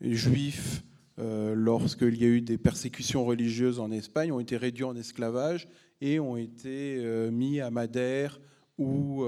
juifs, 0.02 0.84
lorsqu'il 1.18 2.18
y 2.22 2.26
a 2.26 2.28
eu 2.28 2.42
des 2.42 2.58
persécutions 2.58 3.26
religieuses 3.26 3.80
en 3.80 3.90
Espagne, 3.92 4.34
ont 4.34 4.40
été 4.42 4.58
réduits 4.58 4.84
en 4.84 4.96
esclavage 4.96 5.70
et 6.02 6.20
ont 6.20 6.36
été 6.36 7.02
mis 7.32 7.62
à 7.62 7.72
Madère 7.72 8.42
ou, 8.78 9.24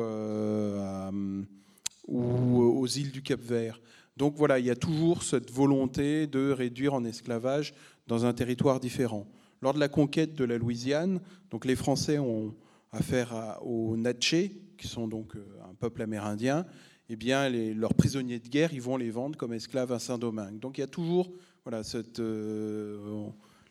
ou 2.07 2.61
aux 2.61 2.87
îles 2.87 3.11
du 3.11 3.21
Cap-Vert. 3.21 3.81
Donc 4.19 4.35
voilà, 4.35 4.59
il 4.59 4.65
y 4.65 4.69
a 4.69 4.75
toujours 4.75 5.23
cette 5.23 5.49
volonté 5.49 6.27
de 6.27 6.51
réduire 6.51 6.93
en 6.93 7.05
esclavage 7.05 7.73
dans 8.05 8.25
un 8.25 8.33
territoire 8.33 8.81
différent. 8.81 9.25
Lors 9.61 9.73
de 9.73 9.79
la 9.79 9.87
conquête 9.87 10.35
de 10.35 10.43
la 10.43 10.57
Louisiane, 10.57 11.21
donc 11.51 11.63
les 11.63 11.77
Français 11.77 12.19
ont 12.19 12.53
affaire 12.91 13.57
aux 13.61 13.95
Natchez, 13.95 14.61
qui 14.77 14.89
sont 14.89 15.07
donc 15.07 15.37
euh, 15.37 15.45
un 15.69 15.73
peuple 15.73 16.01
amérindien. 16.01 16.65
Eh 17.07 17.15
bien, 17.15 17.49
leurs 17.49 17.93
prisonniers 17.93 18.39
de 18.39 18.49
guerre, 18.49 18.73
ils 18.73 18.81
vont 18.81 18.97
les 18.97 19.09
vendre 19.09 19.37
comme 19.37 19.53
esclaves 19.53 19.93
à 19.93 19.99
Saint-Domingue. 19.99 20.59
Donc 20.59 20.77
il 20.77 20.81
y 20.81 20.83
a 20.83 20.87
toujours 20.87 21.31
voilà, 21.63 21.83
cette, 21.85 22.19
euh, 22.19 23.29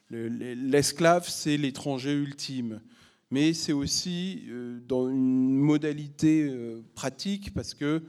l'esclave, 0.08 1.28
c'est 1.28 1.58
l'étranger 1.58 2.14
ultime. 2.14 2.80
Mais 3.30 3.52
c'est 3.52 3.74
aussi 3.74 4.44
euh, 4.48 4.80
dans 4.88 5.10
une 5.10 5.52
modalité 5.56 6.50
pratique 6.94 7.52
parce 7.52 7.74
que 7.74 8.02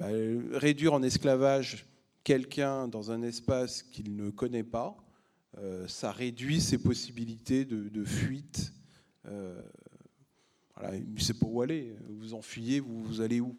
bah, 0.00 0.06
réduire 0.52 0.94
en 0.94 1.02
esclavage 1.02 1.84
quelqu'un 2.24 2.88
dans 2.88 3.10
un 3.10 3.20
espace 3.20 3.82
qu'il 3.82 4.16
ne 4.16 4.30
connaît 4.30 4.64
pas, 4.64 4.96
euh, 5.58 5.86
ça 5.88 6.10
réduit 6.10 6.62
ses 6.62 6.78
possibilités 6.78 7.66
de, 7.66 8.04
fuite. 8.04 8.72
Euh, 9.26 9.60
voilà, 10.74 10.96
sait 11.18 11.34
pas 11.34 11.44
où 11.44 11.60
aller. 11.60 11.94
Vous 12.08 12.32
enfuyez, 12.32 12.80
vous, 12.80 13.02
vous 13.02 13.20
allez 13.20 13.40
où? 13.40 13.54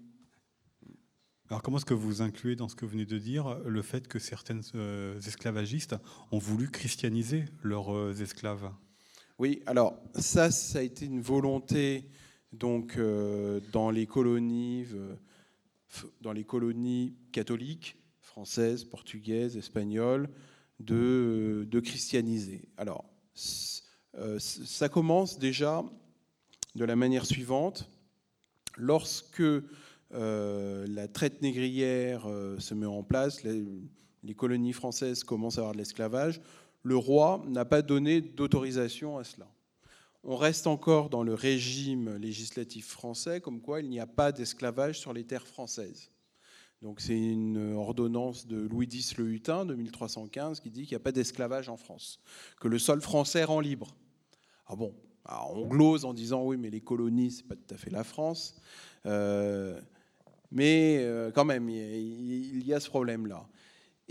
Alors 1.47 1.61
comment 1.61 1.77
est-ce 1.77 1.85
que 1.85 1.93
vous 1.93 2.23
incluez 2.23 2.55
dans 2.55 2.69
ce 2.69 2.75
que 2.75 2.85
vous 2.85 2.93
venez 2.93 3.05
de 3.05 3.19
dire 3.19 3.59
le 3.63 3.83
fait 3.83 4.07
que 4.07 4.17
certaines 4.17 4.63
euh, 4.73 5.19
esclavagistes 5.19 5.95
ont 6.31 6.39
voulu 6.39 6.71
christianiser 6.71 7.45
leurs 7.61 8.19
esclaves? 8.19 8.71
Oui, 9.37 9.61
alors 9.67 10.01
ça, 10.15 10.49
ça 10.49 10.79
a 10.79 10.81
été 10.81 11.05
une 11.05 11.21
volonté 11.21 12.09
donc 12.51 12.99
dans 13.71 13.91
les 13.91 14.07
colonies 14.07 14.87
dans 16.21 16.31
les 16.31 16.43
colonies 16.43 17.15
catholiques, 17.31 17.97
françaises, 18.19 18.83
portugaises, 18.83 19.57
espagnoles, 19.57 20.29
de, 20.79 21.67
de 21.69 21.79
christianiser. 21.79 22.69
Alors, 22.77 23.05
euh, 24.17 24.39
ça 24.39 24.89
commence 24.89 25.39
déjà 25.39 25.83
de 26.75 26.85
la 26.85 26.95
manière 26.95 27.25
suivante. 27.25 27.89
Lorsque 28.77 29.41
euh, 29.41 30.87
la 30.87 31.07
traite 31.07 31.41
négrière 31.41 32.25
euh, 32.27 32.59
se 32.59 32.73
met 32.73 32.85
en 32.85 33.03
place, 33.03 33.43
les, 33.43 34.33
colonies 34.35 34.73
françaises 34.73 35.23
commencent 35.23 35.57
à 35.57 35.61
avoir 35.61 35.73
de 35.73 35.77
l'esclavage, 35.77 36.41
le 36.83 36.95
roi 36.95 37.43
n'a 37.47 37.65
pas 37.65 37.81
donné 37.81 38.21
d'autorisation 38.21 39.17
à 39.17 39.23
cela 39.23 39.47
on 40.23 40.35
reste 40.35 40.67
encore 40.67 41.09
dans 41.09 41.23
le 41.23 41.33
régime 41.33 42.15
législatif 42.17 42.87
français, 42.87 43.41
comme 43.41 43.61
quoi 43.61 43.81
il 43.81 43.89
n'y 43.89 43.99
a 43.99 44.07
pas 44.07 44.31
d'esclavage 44.31 44.99
sur 44.99 45.13
les 45.13 45.23
terres 45.23 45.47
françaises. 45.47 46.11
Donc 46.81 46.99
c'est 46.99 47.17
une 47.17 47.73
ordonnance 47.73 48.47
de 48.47 48.57
Louis 48.57 48.87
X 48.87 49.17
le 49.17 49.27
Hutin 49.27 49.65
de 49.65 49.75
1315 49.75 50.59
qui 50.59 50.71
dit 50.71 50.81
qu'il 50.83 50.95
n'y 50.95 51.01
a 51.01 51.03
pas 51.03 51.11
d'esclavage 51.11 51.69
en 51.69 51.77
France, 51.77 52.19
que 52.59 52.67
le 52.67 52.79
sol 52.79 53.01
français 53.01 53.43
rend 53.43 53.59
libre. 53.59 53.95
Ah 54.67 54.75
bon, 54.75 54.93
on 55.29 55.67
glose 55.67 56.05
en 56.05 56.13
disant 56.13 56.43
oui, 56.43 56.57
mais 56.57 56.69
les 56.69 56.81
colonies, 56.81 57.31
c'est 57.31 57.47
pas 57.47 57.55
tout 57.55 57.73
à 57.73 57.77
fait 57.77 57.91
la 57.91 58.03
France. 58.03 58.55
Euh, 59.05 59.79
mais 60.51 60.97
euh, 60.99 61.31
quand 61.31 61.45
même, 61.45 61.69
il 61.69 62.65
y 62.65 62.73
a 62.73 62.79
ce 62.79 62.89
problème-là. 62.89 63.47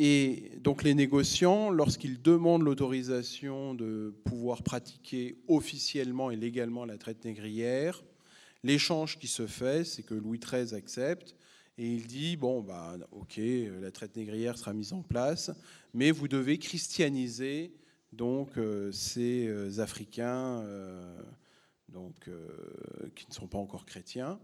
Et 0.02 0.52
donc 0.56 0.82
les 0.82 0.94
négociants, 0.94 1.68
lorsqu'ils 1.68 2.22
demandent 2.22 2.62
l'autorisation 2.62 3.74
de 3.74 4.14
pouvoir 4.24 4.62
pratiquer 4.62 5.36
officiellement 5.46 6.30
et 6.30 6.36
légalement 6.36 6.86
la 6.86 6.96
traite 6.96 7.22
négrière, 7.26 8.02
l'échange 8.64 9.18
qui 9.18 9.26
se 9.26 9.46
fait, 9.46 9.84
c'est 9.84 10.02
que 10.02 10.14
Louis 10.14 10.38
XIII 10.38 10.74
accepte 10.74 11.36
et 11.76 11.86
il 11.86 12.06
dit 12.06 12.38
bon 12.38 12.62
bah 12.62 12.96
ok, 13.12 13.38
la 13.82 13.90
traite 13.90 14.16
négrière 14.16 14.56
sera 14.56 14.72
mise 14.72 14.94
en 14.94 15.02
place, 15.02 15.50
mais 15.92 16.12
vous 16.12 16.28
devez 16.28 16.56
christianiser 16.56 17.70
donc 18.14 18.56
euh, 18.56 18.90
ces 18.92 19.48
euh, 19.48 19.80
Africains 19.80 20.62
euh, 20.62 21.20
qui 23.14 23.26
ne 23.28 23.34
sont 23.34 23.48
pas 23.48 23.58
encore 23.58 23.84
chrétiens 23.84 24.40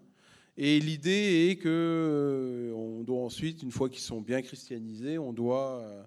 Et 0.59 0.81
l'idée 0.81 1.51
est 1.51 1.57
que 1.57 1.69
euh, 1.69 2.73
on 2.73 3.03
doit 3.03 3.23
ensuite, 3.23 3.63
une 3.63 3.71
fois 3.71 3.91
qu'ils 3.91 4.03
sont 4.03 4.23
bien 4.23 4.41
christianisés, 4.41 5.19
on 5.19 5.35
doit, 5.35 5.81
euh, 5.81 6.03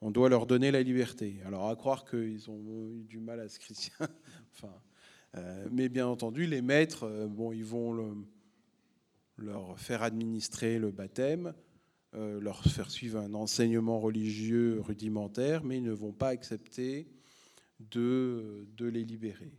on 0.00 0.12
doit 0.12 0.28
leur 0.28 0.46
donner 0.46 0.70
la 0.70 0.82
liberté. 0.82 1.40
Alors 1.44 1.68
à 1.68 1.74
croire 1.74 2.04
qu'ils 2.04 2.48
ont 2.50 2.60
eu 2.94 3.02
du 3.02 3.18
mal 3.18 3.40
à 3.40 3.48
se 3.48 3.58
christian. 3.58 4.06
euh, 5.34 5.66
mais 5.72 5.88
bien 5.88 6.06
entendu, 6.06 6.46
les 6.46 6.62
maîtres, 6.62 7.26
bon, 7.28 7.52
ils 7.52 7.64
vont 7.64 7.92
le- 7.92 8.14
leur 9.38 9.76
faire 9.80 10.02
administrer 10.02 10.78
le 10.78 10.90
baptême, 10.90 11.54
leur 12.12 12.62
faire 12.62 12.90
suivre 12.90 13.18
un 13.18 13.32
enseignement 13.32 13.98
religieux 13.98 14.82
rudimentaire, 14.82 15.64
mais 15.64 15.78
ils 15.78 15.82
ne 15.82 15.92
vont 15.92 16.12
pas 16.12 16.28
accepter 16.28 17.08
de, 17.78 18.66
les 18.78 19.02
libérer. 19.02 19.50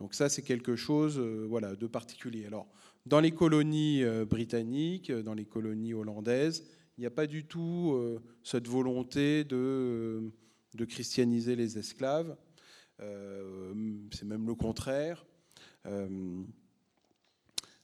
Donc 0.00 0.14
ça, 0.14 0.28
c'est 0.28 0.42
quelque 0.42 0.74
chose 0.74 1.20
voilà, 1.20 1.76
de 1.76 1.86
particulier. 1.86 2.46
Alors, 2.46 2.66
dans 3.08 3.20
les 3.20 3.32
colonies 3.32 4.04
euh, 4.04 4.24
britanniques, 4.24 5.10
euh, 5.10 5.22
dans 5.22 5.34
les 5.34 5.46
colonies 5.46 5.94
hollandaises, 5.94 6.64
il 6.96 7.00
n'y 7.00 7.06
a 7.06 7.10
pas 7.10 7.26
du 7.26 7.44
tout 7.44 7.92
euh, 7.94 8.20
cette 8.42 8.68
volonté 8.68 9.44
de, 9.44 10.30
christianiser 10.88 11.56
les 11.56 11.78
esclaves. 11.78 12.36
C'est 13.00 14.24
même 14.24 14.46
le 14.46 14.54
contraire. 14.54 15.24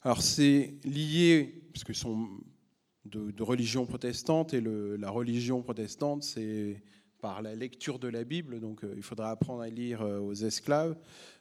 Alors 0.03 0.23
c'est 0.23 0.75
lié, 0.85 1.63
parce 1.73 1.85
qu'ils 1.85 1.95
sont 1.95 2.29
de, 3.05 3.31
de 3.31 3.43
religion 3.43 3.87
protestante, 3.87 4.55
et 4.55 4.61
la 4.61 5.11
religion 5.11 5.63
protestante, 5.63 6.23
c'est 6.23 6.83
par 7.21 7.43
la 7.43 7.55
lecture 7.55 7.99
de 7.99 8.09
la 8.09 8.25
Bible, 8.25 8.61
donc 8.61 8.85
il 8.97 9.03
faudra 9.03 9.31
apprendre 9.31 9.63
à 9.63 9.69
lire 9.69 10.03
aux 10.03 10.35
esclaves, 10.35 10.97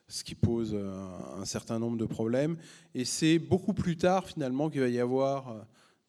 ce 0.08 0.24
qui 0.24 0.36
pose 0.36 0.74
euh, 0.74 0.94
un, 1.38 1.46
certain 1.46 1.80
nombre 1.80 1.98
de 1.98 2.06
problèmes. 2.06 2.58
Et 2.94 3.06
c'est 3.06 3.40
beaucoup 3.40 3.74
plus 3.74 3.98
tard, 3.98 4.28
finalement, 4.28 4.70
qu'il 4.70 4.82
va 4.82 4.90
y 4.90 5.00
avoir 5.00 5.66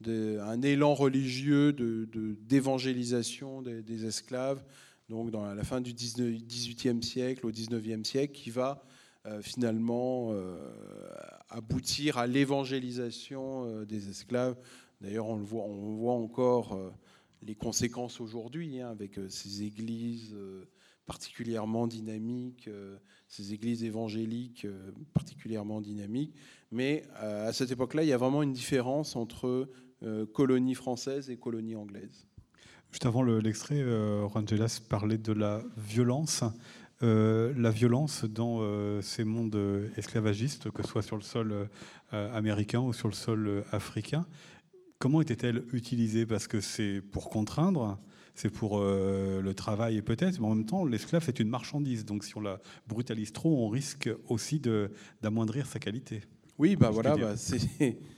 euh, 0.06 0.42
un 0.42 0.62
élan 0.62 0.94
religieux 0.94 1.72
d'évangélisation 1.72 3.62
des, 3.62 4.04
esclaves, 4.04 4.62
donc 5.08 5.30
dans 5.30 5.54
la 5.54 5.64
fin 5.64 5.80
du 5.80 5.92
19 5.92 6.30
18e 6.30 7.02
siècle 7.02 7.46
au 7.46 7.52
19e 7.52 8.04
siècle, 8.04 8.34
qui 8.34 8.50
va 8.50 8.84
euh, 9.26 9.40
finalement 9.40 10.34
aboutir 11.48 12.18
à 12.18 12.26
l'évangélisation 12.26 13.84
des 13.84 14.10
esclaves. 14.10 14.56
D'ailleurs, 15.00 15.28
on 15.28 15.36
voit, 15.36 16.14
encore 16.14 16.78
les 17.42 17.54
conséquences 17.54 18.20
aujourd'hui, 18.20 18.80
hein, 18.80 18.90
avec 18.90 19.18
ces 19.28 19.62
églises 19.62 20.36
particulièrement 21.06 21.86
dynamiques, 21.86 22.68
ces 23.36 23.52
églises 23.52 23.82
évangéliques 23.82 24.64
euh, 24.64 24.92
particulièrement 25.12 25.80
dynamiques. 25.80 26.34
Mais 26.70 27.04
euh, 27.22 27.48
à 27.48 27.52
cette 27.52 27.72
époque-là, 27.72 28.04
il 28.04 28.08
y 28.08 28.12
a 28.12 28.16
vraiment 28.16 28.42
une 28.42 28.52
différence 28.52 29.16
entre 29.16 29.68
euh, 30.02 30.26
colonie 30.26 30.74
française 30.74 31.30
et 31.30 31.36
colonie 31.36 31.74
anglaise. 31.74 32.26
Juste 32.92 33.06
avant 33.06 33.22
le- 33.22 33.40
l'extrait, 33.40 33.80
euh, 33.80 34.28
Juan 34.28 34.46
Gelas 34.46 34.80
parlait 34.88 35.18
de 35.18 35.32
la 35.32 35.62
violence. 35.76 36.44
La 37.00 37.70
violence 37.70 38.24
dans 38.24 38.62
ces 39.02 39.24
mondes 39.24 39.58
esclavagistes, 39.98 40.70
que 40.70 40.82
ce 40.82 40.88
soit 40.88 41.02
sur 41.02 41.16
le 41.16 41.22
sol 41.22 41.68
américain 42.12 42.80
ou 42.80 42.94
sur 42.94 43.08
le 43.08 43.14
sol 43.14 43.62
africain, 43.72 44.24
comment 44.98 45.20
était-elle 45.20 45.64
utilisée? 45.74 46.24
Parce 46.24 46.46
que 46.46 46.62
c'est 46.62 47.02
pour 47.02 47.28
contraindre, 47.28 47.98
c'est 48.34 48.50
pour 48.50 48.78
euh, 48.78 49.40
le 49.40 49.54
travail 49.54 49.96
et 49.96 50.02
peut-être, 50.02 50.40
mais 50.40 50.46
en 50.46 50.54
même 50.54 50.66
temps, 50.66 50.84
l'esclave 50.84 51.24
est 51.28 51.38
une 51.38 51.48
marchandise. 51.48 52.04
Donc 52.04 52.24
si 52.24 52.36
on 52.36 52.40
la 52.40 52.60
brutalise 52.86 53.32
trop, 53.32 53.64
on 53.64 53.68
risque 53.68 54.10
aussi 54.28 54.60
d'amoindrir 55.22 55.66
sa 55.66 55.78
qualité. 55.78 56.22
Oui, 56.58 56.76
bah 56.76 56.90
voilà, 56.90 57.16
bah, 57.16 57.36
c'est 57.36 57.60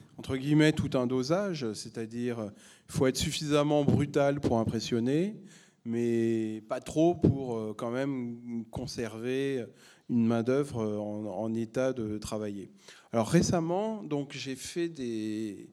entre 0.19 0.37
guillemets 0.37 0.73
tout 0.73 0.91
un 0.99 1.07
dosage, 1.07 1.73
c'est-à-dire 1.75 2.51
il 2.89 2.93
faut 2.93 3.07
être 3.07 3.17
suffisamment 3.17 3.85
brutal 3.85 4.41
pour 4.41 4.59
impressionner, 4.59 5.37
mais 5.85 6.63
pas 6.69 6.81
trop 6.81 7.15
pour 7.15 7.57
euh, 7.57 7.75
quand 7.77 7.91
même 7.91 8.65
conserver 8.71 9.65
une 10.09 10.27
main 10.27 10.43
d'œuvre 10.43 10.83
en, 10.99 11.27
en 11.27 11.55
état 11.55 11.93
de 11.93 12.17
travailler. 12.17 12.71
Alors 13.13 13.29
récemment, 13.29 14.03
donc 14.03 14.33
j'ai 14.33 14.57
fait 14.57 14.89
des 14.89 15.69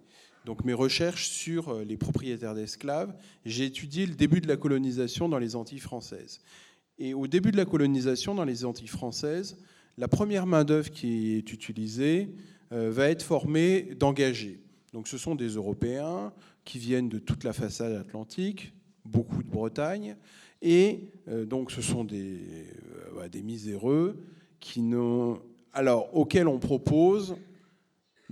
donc 0.46 0.66
mes 0.66 0.74
recherches 0.74 1.30
sur 1.30 1.70
euh, 1.70 1.84
les 1.84 1.98
propriétaires 1.98 2.56
d'esclaves. 2.56 3.14
J'ai 3.46 3.66
étudié 3.66 4.06
le 4.06 4.16
début 4.16 4.42
de 4.42 4.48
la 4.48 4.58
colonisation 4.58 5.30
dans 5.30 5.40
les 5.40 5.56
Antilles 5.56 5.80
françaises. 5.80 6.40
Et 7.00 7.14
au 7.14 7.28
début 7.28 7.52
de 7.52 7.58
la 7.58 7.66
colonisation 7.66 8.36
dans 8.36 8.46
les 8.46 8.66
Antilles 8.66 8.88
françaises, 8.88 9.58
la 9.98 10.08
première 10.08 10.46
main 10.46 10.64
d'œuvre 10.64 10.92
qui 10.92 11.34
est 11.34 11.54
utilisée 11.54 12.30
euh, 12.72 12.92
va 12.92 13.10
être 13.10 13.24
formée 13.24 13.96
d'engagés. 14.00 14.60
Donc 14.94 15.08
ce 15.08 15.18
sont 15.18 15.36
des 15.36 15.50
Européens 15.50 16.34
qui 16.66 16.78
viennent 16.78 17.10
de 17.10 17.20
toute 17.20 17.44
la 17.44 17.54
façade 17.54 17.94
atlantique, 17.94 18.74
beaucoup 19.06 19.44
de 19.44 19.50
Bretagne, 19.50 20.16
et 20.62 21.12
euh, 21.28 21.46
donc 21.46 21.72
ce 21.72 21.82
sont 21.82 22.04
des, 22.04 22.40
bah, 23.16 23.28
miséreux 23.44 24.18
qui 24.60 24.82
alors 25.74 26.16
auxquels 26.16 26.48
on 26.48 26.60
propose 26.60 27.36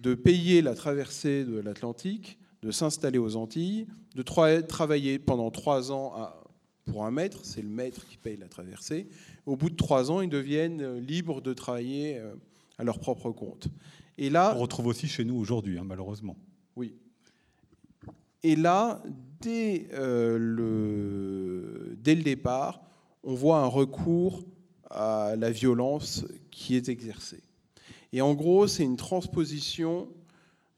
de 0.01 0.15
payer 0.15 0.61
la 0.61 0.73
traversée 0.75 1.45
de 1.45 1.59
l'Atlantique, 1.59 2.39
de 2.63 2.71
s'installer 2.71 3.17
aux 3.19 3.35
Antilles, 3.35 3.87
de 4.15 4.23
tra- 4.23 4.65
travailler 4.65 5.19
pendant 5.19 5.51
trois 5.51 5.91
ans 5.91 6.13
à- 6.15 6.43
pour 6.85 7.05
un 7.05 7.11
maître, 7.11 7.39
c'est 7.43 7.61
le 7.61 7.69
maître 7.69 8.05
qui 8.07 8.17
paye 8.17 8.37
la 8.37 8.47
traversée. 8.47 9.07
Au 9.45 9.55
bout 9.55 9.69
de 9.69 9.75
trois 9.75 10.09
ans, 10.11 10.21
ils 10.21 10.29
deviennent 10.29 10.81
euh, 10.81 10.99
libres 10.99 11.41
de 11.41 11.53
travailler 11.53 12.17
euh, 12.17 12.33
à 12.77 12.83
leur 12.83 12.99
propre 12.99 13.31
compte. 13.31 13.67
Et 14.17 14.29
là, 14.29 14.53
On 14.57 14.61
retrouve 14.61 14.87
aussi 14.87 15.07
chez 15.07 15.23
nous 15.23 15.35
aujourd'hui, 15.35 15.77
hein, 15.77 15.83
malheureusement. 15.85 16.35
oui. 16.75 16.95
Et 18.43 18.55
là, 18.55 19.03
dès, 19.39 19.87
euh, 19.93 20.37
le, 20.39 21.95
dès 21.97 22.15
le 22.15 22.23
départ, 22.23 22.81
on 23.23 23.35
voit 23.35 23.59
un 23.59 23.67
recours 23.67 24.41
à 24.89 25.35
la 25.37 25.51
violence 25.51 26.25
qui 26.49 26.75
est 26.75 26.89
exercée. 26.89 27.43
Et 28.13 28.21
en 28.21 28.33
gros, 28.33 28.67
c'est 28.67 28.83
une 28.83 28.97
transposition 28.97 30.09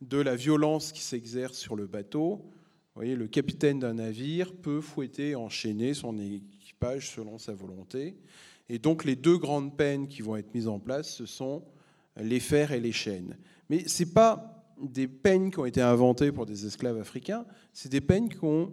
de 0.01 0.17
la 0.17 0.35
violence 0.35 0.91
qui 0.91 1.01
s'exerce 1.01 1.57
sur 1.57 1.75
le 1.75 1.87
bateau. 1.87 2.35
Vous 2.35 2.99
voyez, 2.99 3.15
le 3.15 3.27
capitaine 3.27 3.79
d'un 3.79 3.95
navire 3.95 4.53
peut 4.53 4.81
fouetter 4.81 5.29
et 5.29 5.35
enchaîner 5.35 5.93
son 5.93 6.17
équipage 6.19 7.09
selon 7.09 7.37
sa 7.37 7.53
volonté. 7.53 8.17
Et 8.69 8.77
donc, 8.77 9.03
les 9.03 9.15
deux 9.15 9.37
grandes 9.37 9.75
peines 9.75 10.07
qui 10.07 10.21
vont 10.21 10.35
être 10.35 10.53
mises 10.53 10.67
en 10.67 10.79
place, 10.79 11.09
ce 11.09 11.25
sont 11.25 11.63
les 12.17 12.39
fers 12.39 12.71
et 12.71 12.79
les 12.79 12.91
chaînes. 12.91 13.37
Mais 13.69 13.87
ce 13.87 14.03
n'est 14.03 14.11
pas 14.11 14.53
des 14.81 15.07
peines 15.07 15.51
qui 15.51 15.59
ont 15.59 15.65
été 15.65 15.81
inventées 15.81 16.31
pour 16.31 16.45
des 16.45 16.65
esclaves 16.65 16.99
africains, 16.99 17.45
c'est 17.71 17.91
des 17.91 18.01
peines 18.01 18.29
qui 18.29 18.43
ont. 18.43 18.71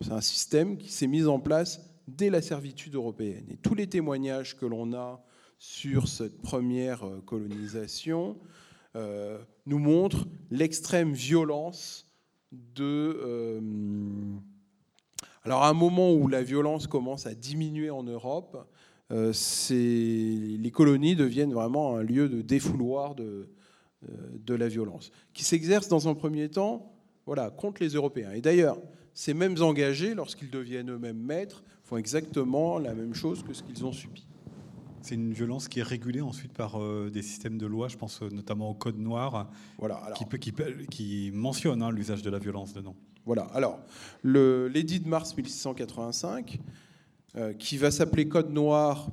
C'est 0.00 0.12
un 0.12 0.20
système 0.20 0.78
qui 0.78 0.90
s'est 0.90 1.06
mis 1.06 1.26
en 1.26 1.38
place 1.38 1.80
dès 2.08 2.30
la 2.30 2.40
servitude 2.40 2.94
européenne. 2.94 3.44
Et 3.50 3.56
tous 3.56 3.74
les 3.74 3.86
témoignages 3.86 4.56
que 4.56 4.64
l'on 4.64 4.94
a 4.94 5.22
sur 5.60 6.08
cette 6.08 6.40
première 6.40 7.06
euh, 7.06 7.20
colonisation 7.24 8.38
euh, 8.96 9.38
nous 9.66 9.78
montrent 9.78 10.26
l'extrême 10.50 11.12
violence 11.12 12.06
de. 12.50 13.20
euh, 13.22 13.60
alors, 15.44 15.62
à 15.62 15.68
un 15.68 15.74
moment 15.74 16.12
où 16.12 16.28
la 16.28 16.42
violence 16.42 16.86
commence 16.86 17.26
à 17.26 17.34
diminuer 17.34 17.88
en 17.90 18.02
Europe, 18.02 18.66
les 19.10 20.70
colonies 20.72 21.16
deviennent 21.16 21.54
vraiment 21.54 21.96
un 21.96 22.02
lieu 22.02 22.28
de 22.28 22.42
défouloir 22.42 23.14
de, 23.14 23.48
de 24.02 24.54
la 24.54 24.68
violence, 24.68 25.10
qui 25.32 25.42
s'exerce 25.42 25.88
dans 25.88 26.08
un 26.08 26.14
premier 26.14 26.50
temps 26.50 26.92
contre 27.56 27.82
les 27.82 27.88
Européens. 27.88 28.32
Et 28.32 28.42
d'ailleurs, 28.42 28.76
ces 29.14 29.32
mêmes 29.32 29.60
engagés, 29.62 30.14
lorsqu'ils 30.14 30.50
deviennent 30.50 30.90
eux-mêmes 30.90 31.18
maîtres, 31.18 31.64
font 31.84 31.96
exactement 31.96 32.78
la 32.78 32.92
même 32.92 33.14
chose 33.14 33.42
que 33.42 33.54
ce 33.54 33.62
qu'ils 33.62 33.84
ont 33.86 33.92
subi. 33.92 34.26
C'est 35.02 35.14
une 35.14 35.32
violence 35.32 35.68
qui 35.68 35.80
est 35.80 35.84
régulée 35.84 36.20
ensuite 36.20 36.52
par 36.52 36.80
euh, 36.80 37.10
des 37.10 37.22
systèmes 37.22 37.56
de 37.58 37.66
loi, 37.66 37.88
je 37.88 37.96
pense 37.96 38.20
euh, 38.22 38.28
notamment 38.30 38.70
au 38.70 38.74
Code 38.74 38.98
noir, 38.98 39.50
Voilà, 39.78 39.96
alors, 39.96 40.18
qui, 40.18 40.24
peut- 40.26 40.36
qui, 40.38 40.52
peut- 40.52 40.74
qui 40.90 41.30
mentionne 41.32 41.82
hein, 41.82 41.90
l'usage 41.90 42.22
de 42.22 42.30
la 42.30 42.38
violence 42.38 42.72
dedans. 42.74 42.94
Voilà. 43.24 43.44
Alors, 43.54 43.80
l'édit 44.24 45.00
de 45.00 45.08
mars 45.08 45.34
1685, 45.36 46.58
euh, 47.36 47.52
qui 47.54 47.76
va 47.76 47.90
s'appeler 47.90 48.28
Code 48.28 48.50
noir 48.50 49.08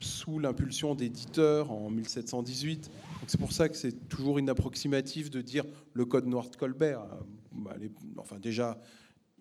sous 0.00 0.38
l'impulsion 0.38 0.94
d'éditeurs 0.94 1.72
en 1.72 1.90
1718. 1.90 2.84
Donc, 2.86 2.92
C'est 3.26 3.38
pour 3.40 3.52
ça 3.52 3.68
que 3.68 3.76
c'est 3.76 4.08
toujours 4.08 4.38
inapproximatif 4.38 5.30
de 5.30 5.40
dire 5.40 5.64
le 5.94 6.04
Code 6.04 6.26
noir 6.26 6.48
de 6.50 6.56
Colbert. 6.56 7.00
Bah, 7.52 7.74
Enfin, 8.18 8.38
déjà, 8.38 8.78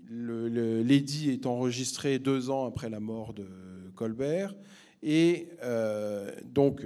l'édit 0.10 1.30
est 1.32 1.46
enregistré 1.46 2.20
deux 2.20 2.50
ans 2.50 2.66
après 2.66 2.90
la 2.90 3.00
mort 3.00 3.34
de 3.34 3.46
Colbert. 3.96 4.56
Et 5.10 5.47
euh, 5.64 6.30
donc, 6.43 6.86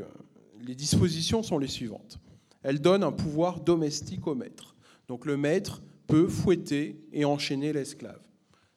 les 0.62 0.76
dispositions 0.76 1.42
sont 1.42 1.58
les 1.58 1.68
suivantes. 1.68 2.20
Elles 2.62 2.80
donnent 2.80 3.04
un 3.04 3.12
pouvoir 3.12 3.62
domestique 3.62 4.28
au 4.28 4.36
maître. 4.36 4.76
Donc, 5.08 5.26
le 5.26 5.38
maître 5.38 5.82
peut 6.06 6.28
fouetter 6.28 7.04
et 7.14 7.26
enchaîner 7.26 7.74
l'esclave. 7.74 8.22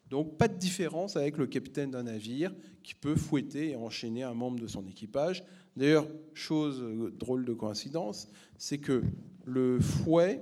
Donc 0.09 0.39
pas 0.39 0.49
de 0.49 0.57
différence 0.57 1.17
avec 1.17 1.37
le 1.37 1.47
capitaine 1.47 1.91
d'un 1.91 2.05
navire 2.05 2.55
qui 2.83 2.95
peut 2.95 3.17
fouetter 3.17 3.71
et 3.71 3.77
enchaîner 3.77 4.23
un 4.23 4.33
membre 4.33 4.61
de 4.61 4.67
son 4.67 4.87
équipage. 4.87 5.45
D'ailleurs, 5.77 6.07
chose 6.35 6.85
drôle 7.19 7.45
de 7.45 7.53
coïncidence, 7.53 8.29
c'est 8.57 8.79
que 8.79 9.03
le 9.45 9.81
fouet 9.81 10.41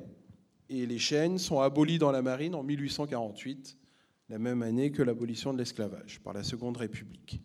Et 0.69 0.87
les 0.87 0.99
chaînes 0.99 1.39
sont 1.39 1.61
abolies 1.61 1.99
dans 1.99 2.13
la 2.13 2.23
marine 2.23 2.55
en 2.55 2.63
1848, 2.63 3.79
la 4.29 4.39
même 4.39 4.63
année 4.63 4.93
que 4.93 5.03
l'abolition 5.03 5.53
de 5.53 5.59
l'esclavage 5.59 6.21
par 6.21 6.35
la 6.35 6.43
Seconde 6.43 6.77
République. 6.77 7.41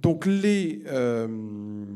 Donc 0.00 0.26
les, 0.26 0.82
euh, 0.86 1.86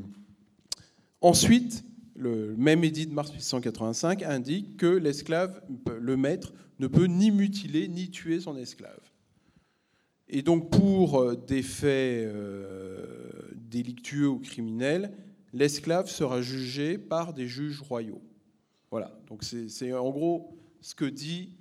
ensuite, 1.20 1.84
le 2.16 2.54
même 2.56 2.84
édit 2.84 3.06
de 3.06 3.12
mars 3.12 3.30
1885 3.30 4.22
indique 4.22 4.76
que 4.76 4.86
l'esclave, 4.86 5.62
le 5.98 6.16
maître, 6.16 6.52
ne 6.78 6.86
peut 6.86 7.04
ni 7.04 7.30
mutiler 7.30 7.88
ni 7.88 8.10
tuer 8.10 8.40
son 8.40 8.56
esclave. 8.56 9.00
Et 10.28 10.42
donc 10.42 10.70
pour 10.70 11.20
euh, 11.20 11.36
des 11.36 11.62
faits 11.62 12.26
euh, 12.26 13.28
délictueux 13.54 14.28
ou 14.28 14.38
criminels, 14.38 15.12
l'esclave 15.52 16.08
sera 16.08 16.40
jugé 16.40 16.96
par 16.96 17.34
des 17.34 17.46
juges 17.46 17.80
royaux. 17.80 18.22
Voilà, 18.90 19.16
donc 19.28 19.44
c'est 19.44 19.92
en 19.92 20.10
gros 20.10 20.56
ce 20.80 20.94
que 20.94 21.04
dit 21.04 21.52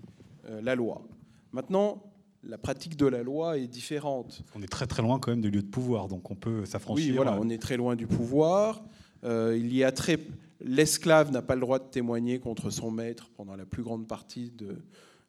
la 0.64 0.74
loi. 0.74 1.08
Maintenant, 1.52 2.09
la 2.44 2.58
pratique 2.58 2.96
de 2.96 3.06
la 3.06 3.24
loi 3.24 3.58
est 3.58 3.68
différente. 3.68 4.44
On 4.56 4.62
est 4.62 4.68
très 4.68 4.88
très 4.88 5.02
loin 5.02 5.20
quand 5.20 5.32
même 5.32 5.42
du 5.42 5.52
lieu 5.52 5.62
de 5.62 5.68
pouvoir, 5.68 6.08
donc 6.08 6.32
on 6.32 6.36
peut 6.36 6.66
s'affranchir. 6.66 7.10
Oui, 7.10 7.16
voilà, 7.16 7.38
on 7.40 7.50
est 7.50 7.62
très 7.62 7.78
loin 7.78 7.96
du 7.96 8.08
pouvoir. 8.08 8.84
il 9.24 9.74
y 9.76 9.84
a 9.84 9.92
très 9.92 10.18
l'esclave 10.62 11.32
n'a 11.32 11.42
pas 11.42 11.56
le 11.56 11.62
droit 11.62 11.80
de 11.80 11.86
témoigner 11.86 12.40
contre 12.40 12.70
son 12.70 12.92
maître 12.92 13.30
pendant 13.36 13.56
la 13.56 13.66
plus 13.66 13.84
grande 13.84 14.08
partie 14.08 14.52
de 14.52 14.78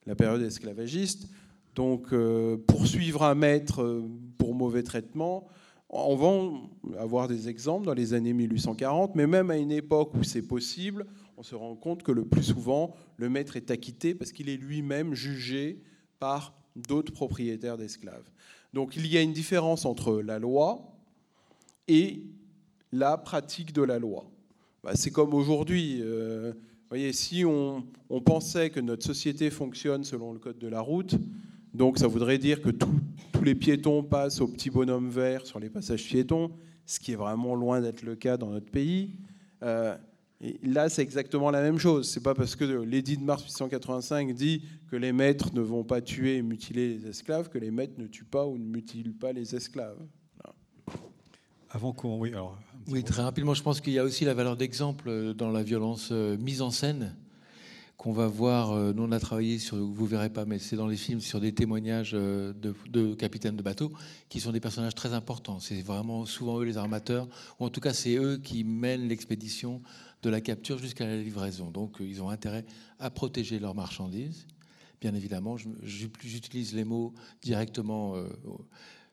la 0.06 0.14
période 0.14 0.42
esclavagiste. 0.42 1.28
Donc, 1.74 2.12
euh, 2.12 2.56
poursuivre 2.56 3.22
un 3.22 3.34
maître 3.34 3.82
euh, 3.82 4.08
pour 4.38 4.54
mauvais 4.54 4.82
traitement, 4.82 5.46
on 5.88 6.16
va 6.16 7.00
avoir 7.00 7.28
des 7.28 7.48
exemples 7.48 7.86
dans 7.86 7.94
les 7.94 8.14
années 8.14 8.32
1840, 8.32 9.14
mais 9.14 9.26
même 9.26 9.50
à 9.50 9.56
une 9.56 9.72
époque 9.72 10.14
où 10.14 10.22
c'est 10.22 10.42
possible, 10.42 11.06
on 11.36 11.42
se 11.42 11.54
rend 11.54 11.74
compte 11.74 12.02
que 12.02 12.12
le 12.12 12.24
plus 12.24 12.44
souvent, 12.44 12.94
le 13.16 13.28
maître 13.28 13.56
est 13.56 13.70
acquitté 13.70 14.14
parce 14.14 14.30
qu'il 14.30 14.48
est 14.48 14.56
lui-même 14.56 15.14
jugé 15.14 15.82
par 16.20 16.54
d'autres 16.76 17.12
propriétaires 17.12 17.76
d'esclaves. 17.76 18.28
Donc 18.72 18.96
il 18.96 19.06
y 19.06 19.16
a 19.16 19.22
une 19.22 19.32
différence 19.32 19.84
entre 19.84 20.20
la 20.20 20.38
loi 20.38 20.92
et 21.88 22.22
la 22.92 23.18
pratique 23.18 23.72
de 23.72 23.82
la 23.82 23.98
loi. 23.98 24.30
Bah, 24.82 24.92
c'est 24.94 25.10
comme 25.10 25.34
aujourd'hui. 25.34 25.98
Euh, 26.00 26.52
voyez, 26.88 27.12
si 27.12 27.44
on, 27.44 27.84
pensait 28.24 28.70
que 28.70 28.80
notre 28.80 29.04
société 29.04 29.50
fonctionne 29.50 30.04
selon 30.04 30.32
le 30.32 30.38
code 30.38 30.58
de 30.58 30.68
la 30.68 30.80
route, 30.80 31.14
donc 31.72 31.98
ça 31.98 32.06
voudrait 32.06 32.38
dire 32.38 32.60
que 32.60 32.70
tous 32.70 32.90
les 33.44 33.54
piétons 33.54 34.02
passent 34.02 34.40
au 34.40 34.48
petit 34.48 34.70
bonhomme 34.70 35.08
vert 35.08 35.46
sur 35.46 35.60
les 35.60 35.70
passages 35.70 36.04
piétons, 36.04 36.50
ce 36.86 36.98
qui 36.98 37.12
est 37.12 37.16
vraiment 37.16 37.54
loin 37.54 37.80
d'être 37.80 38.02
le 38.02 38.16
cas 38.16 38.36
dans 38.36 38.50
notre 38.50 38.70
pays. 38.70 39.12
Euh, 39.62 39.96
et 40.42 40.58
là, 40.62 40.88
c'est 40.88 41.02
exactement 41.02 41.50
la 41.50 41.60
même 41.60 41.78
chose. 41.78 42.08
C'est 42.08 42.22
pas 42.22 42.34
parce 42.34 42.56
que 42.56 42.64
l'édit 42.64 43.18
de 43.18 43.22
mars 43.22 43.42
1885 43.42 44.32
dit 44.32 44.64
que 44.90 44.96
les 44.96 45.12
maîtres 45.12 45.52
ne 45.54 45.60
vont 45.60 45.84
pas 45.84 46.00
tuer 46.00 46.36
et 46.36 46.42
mutiler 46.42 46.96
les 46.96 47.08
esclaves 47.08 47.50
que 47.50 47.58
les 47.58 47.70
maîtres 47.70 47.98
ne 47.98 48.06
tuent 48.06 48.24
pas 48.24 48.46
ou 48.46 48.56
ne 48.56 48.64
mutilent 48.64 49.14
pas 49.14 49.32
les 49.32 49.54
esclaves. 49.54 49.98
Avant 51.70 51.92
qu'on, 51.92 52.18
oui, 52.18 52.30
alors 52.30 52.58
oui, 52.88 53.04
très 53.04 53.22
rapidement, 53.22 53.54
je 53.54 53.62
pense 53.62 53.80
qu'il 53.80 53.92
y 53.92 53.98
a 53.98 54.04
aussi 54.04 54.24
la 54.24 54.34
valeur 54.34 54.56
d'exemple 54.56 55.34
dans 55.34 55.50
la 55.50 55.62
violence 55.62 56.08
euh, 56.10 56.36
mise 56.38 56.62
en 56.62 56.70
scène 56.70 57.14
qu'on 58.00 58.12
va 58.12 58.28
voir. 58.28 58.72
Euh, 58.72 58.94
nous, 58.94 59.02
on 59.02 59.12
a 59.12 59.20
travaillé 59.20 59.58
sur, 59.58 59.76
vous 59.76 60.06
verrez 60.06 60.30
pas, 60.30 60.46
mais 60.46 60.58
c'est 60.58 60.74
dans 60.74 60.86
les 60.86 60.96
films 60.96 61.20
sur 61.20 61.38
des 61.38 61.52
témoignages 61.52 62.12
de, 62.12 63.14
capitaines 63.14 63.56
de 63.56 63.62
bateaux 63.62 63.92
qui 64.30 64.40
sont 64.40 64.52
des 64.52 64.60
personnages 64.60 64.94
très 64.94 65.12
importants. 65.12 65.60
C'est 65.60 65.82
vraiment 65.82 66.24
souvent 66.24 66.58
eux 66.60 66.64
les 66.64 66.78
armateurs, 66.78 67.28
ou 67.58 67.66
en 67.66 67.68
tout 67.68 67.80
cas 67.80 67.92
c'est 67.92 68.16
eux 68.16 68.38
qui 68.38 68.64
mènent 68.64 69.06
l'expédition 69.06 69.82
de 70.22 70.30
la 70.30 70.40
capture 70.40 70.78
jusqu'à 70.78 71.04
la 71.04 71.18
livraison. 71.18 71.70
Donc 71.70 71.98
ils 72.00 72.22
ont 72.22 72.30
intérêt 72.30 72.64
à 72.98 73.10
protéger 73.10 73.58
leurs 73.58 73.74
marchandises. 73.74 74.46
Bien 75.02 75.14
évidemment, 75.14 75.56
j'utilise 75.82 76.74
les 76.74 76.84
mots 76.84 77.12
directement 77.42 78.14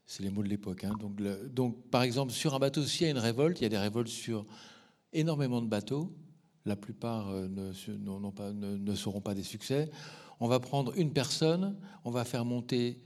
c'est 0.06 0.24
les 0.24 0.30
mots 0.30 0.44
de 0.44 0.48
l'époque. 0.48 0.86
Hein. 0.86 0.94
Donc, 0.98 1.22
donc, 1.54 1.90
par 1.90 2.04
exemple, 2.04 2.32
sur 2.32 2.56
un 2.56 2.60
bateau, 2.60 2.82
s'il 2.84 3.06
y 3.06 3.10
a 3.10 3.12
une 3.12 3.18
révolte, 3.18 3.60
il 3.60 3.64
y 3.64 3.66
a 3.66 3.70
des 3.70 3.78
révoltes 3.78 4.08
sur 4.08 4.46
énormément 5.12 5.62
de 5.62 5.68
bateaux. 5.68 6.14
La 6.68 6.76
plupart 6.76 7.30
euh, 7.30 7.47
ne, 7.47 8.30
pas, 8.32 8.95
seront 8.95 9.22
pas 9.22 9.34
des 9.34 9.43
succès. 9.43 9.89
On 10.39 10.47
va 10.47 10.59
prendre 10.59 10.93
une 10.97 11.13
personne, 11.13 11.76
on 12.03 12.11
va 12.11 12.26
faire 12.26 12.45
monter 12.45 13.01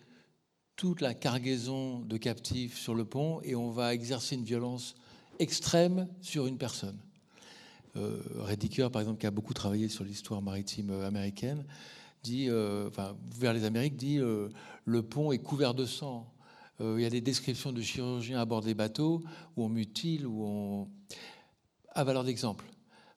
toute 0.76 1.00
la 1.00 1.14
cargaison 1.14 2.00
de 2.00 2.18
captifs 2.18 2.78
sur 2.78 2.96
le 2.96 3.06
pont 3.06 3.40
et 3.44 3.56
on 3.56 3.70
va 3.70 3.94
exercer 3.94 4.36
une 4.36 4.44
violence 4.44 4.96
extrême 5.38 6.08
sur 6.22 6.48
une 6.48 6.58
personne. 6.58 6.98
Euh, 7.98 8.20
Rediker, 8.40 8.90
par 8.92 9.02
exemple, 9.02 9.20
qui 9.20 9.28
a 9.28 9.32
beaucoup 9.32 9.54
travaillé 9.54 9.90
sur 9.90 10.04
l'histoire 10.04 10.42
maritime 10.42 10.90
euh, 10.90 11.08
américaine, 11.08 11.64
dit, 12.24 12.48
euh, 12.50 12.90
vers 13.38 13.54
les 13.54 13.64
Amériques, 13.64 13.96
dit 13.96 14.20
le 14.86 15.04
pont 15.04 15.32
est 15.32 15.40
couvert 15.40 15.74
de 15.74 15.86
sang. 15.86 16.32
Il 16.80 17.00
y 17.00 17.06
a 17.06 17.12
des 17.12 17.22
descriptions 17.22 17.72
de 17.72 17.82
chirurgiens 17.82 18.40
à 18.40 18.46
bord 18.46 18.62
des 18.62 18.74
bateaux 18.74 19.22
où 19.56 19.64
on 19.64 19.70
mutile, 19.70 20.26
où 20.26 20.44
on. 20.44 20.88
À 21.94 22.04
valeur 22.04 22.24
d'exemple. 22.24 22.66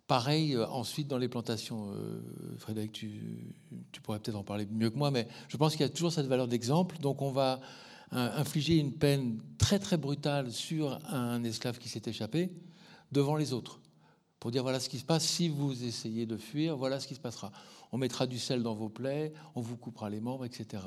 Pareil, 0.07 0.55
euh, 0.55 0.66
ensuite, 0.68 1.09
dans 1.09 1.18
les 1.18 1.28
plantations, 1.28 1.92
euh, 1.92 2.20
Frédéric, 2.59 2.92
tu, 2.92 3.55
pourrais 4.02 4.20
peut-être 4.20 4.36
en 4.36 4.44
parler 4.44 4.66
mieux 4.70 4.90
que 4.90 4.98
moi, 4.98 5.11
mais 5.11 5.26
je 5.48 5.57
pense 5.57 5.72
qu'il 5.72 5.80
y 5.80 5.84
a 5.84 5.88
toujours 5.88 6.12
cette 6.12 6.26
valeur 6.26 6.48
d'exemple. 6.48 6.98
Donc, 6.98 7.22
on 7.22 7.30
va 7.30 7.61
infliger 8.12 8.76
une 8.76 8.92
peine 8.92 9.40
très, 9.59 9.80
très 9.80 9.96
brutale 9.96 10.52
sur 10.52 11.00
un 11.12 11.42
esclave 11.42 11.78
qui 11.78 11.88
s'est 11.88 12.02
échappé 12.07 12.52
devant 13.11 13.34
les 13.34 13.52
autres. 13.52 13.80
Pour 14.38 14.52
dire 14.52 14.62
voilà 14.62 14.78
ce 14.78 14.88
qui 14.88 15.00
se 15.00 15.05
passe, 15.05 15.24
si 15.24 15.48
vous 15.48 15.82
essayez 15.82 16.24
de 16.24 16.36
fuir, 16.36 16.76
voilà 16.76 17.00
ce 17.00 17.09
qui 17.09 17.16
se 17.16 17.20
passera 17.20 17.50
on 17.94 17.96
mettra 17.96 18.26
du 18.26 18.40
sel 18.40 18.64
dans 18.64 18.74
vos 18.74 18.88
plaies, 18.88 19.32
on 19.55 19.61
vous 19.61 19.76
coupera 19.76 20.11
les 20.11 20.18
membres, 20.18 20.44
etc. 20.44 20.82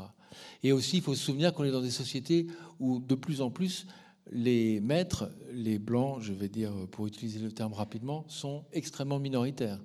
Et 0.61 0.73
aussi, 0.73 0.97
il 0.97 1.01
faut 1.01 1.15
se 1.15 1.23
souvenir 1.23 1.53
qu'on 1.53 1.63
est 1.63 1.71
dans 1.71 1.81
des 1.81 1.89
sociétés 1.89 2.47
où 2.81 2.99
de 2.99 3.15
plus 3.15 3.39
en 3.39 3.49
plus 3.49 3.87
les 4.31 4.79
maîtres, 4.79 5.29
les 5.51 5.79
blancs, 5.79 6.21
je 6.21 6.33
vais 6.33 6.49
dire 6.49 6.71
pour 6.91 7.07
utiliser 7.07 7.39
le 7.39 7.51
terme 7.51 7.73
rapidement, 7.73 8.25
sont 8.27 8.65
extrêmement 8.73 9.19
minoritaires. 9.19 9.79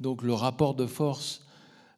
Donc 0.00 0.22
le 0.22 0.34
rapport 0.34 0.74
de 0.74 0.86
force 0.86 1.44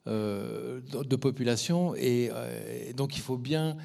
euh, 0.07 0.81
de 0.81 1.15
population, 1.15 1.95
et 1.95 2.29
euh, 2.31 2.93
donc 2.93 3.17
il 3.17 3.21
faut 3.21 3.37
bien 3.37 3.75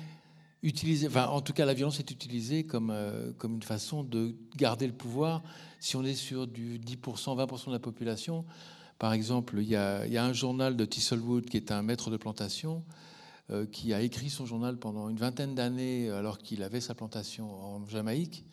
utiliser, 0.62 1.08
enfin 1.08 1.26
en 1.26 1.40
tout 1.40 1.52
cas 1.52 1.64
la 1.64 1.74
violence 1.74 1.98
est 1.98 2.10
utilisée 2.10 2.64
comme, 2.64 2.90
euh, 2.90 3.32
comme 3.38 3.54
une 3.54 3.62
façon 3.62 4.04
de 4.04 4.36
garder 4.56 4.86
le 4.86 4.92
pouvoir. 4.92 5.42
Si 5.80 5.96
on 5.96 6.04
est 6.04 6.14
sur 6.14 6.46
du 6.46 6.78
10%, 6.78 7.36
20% 7.36 7.66
de 7.66 7.72
la 7.72 7.78
population, 7.80 8.44
par 8.98 9.12
exemple, 9.12 9.56
il 9.58 9.68
y, 9.68 9.74
a, 9.74 10.04
un 10.24 10.32
journal 10.32 10.76
de 10.76 10.84
Tisselwood 10.84 11.46
qui 11.46 11.56
est 11.56 11.72
un 11.72 11.82
maître 11.82 12.08
de 12.08 12.16
plantation 12.16 12.84
qui 13.70 13.92
a 13.92 14.00
écrit 14.00 14.30
son 14.30 14.46
journal 14.46 14.78
pendant 14.78 15.08
une 15.08 15.16
vingtaine 15.16 15.54
d'années 15.54 16.08
alors 16.10 16.38
qu'il 16.38 16.62
avait 16.62 16.80
sa 16.80 16.94
plantation 16.94 17.52
en 17.52 17.86
Jamaïque, 17.86 18.44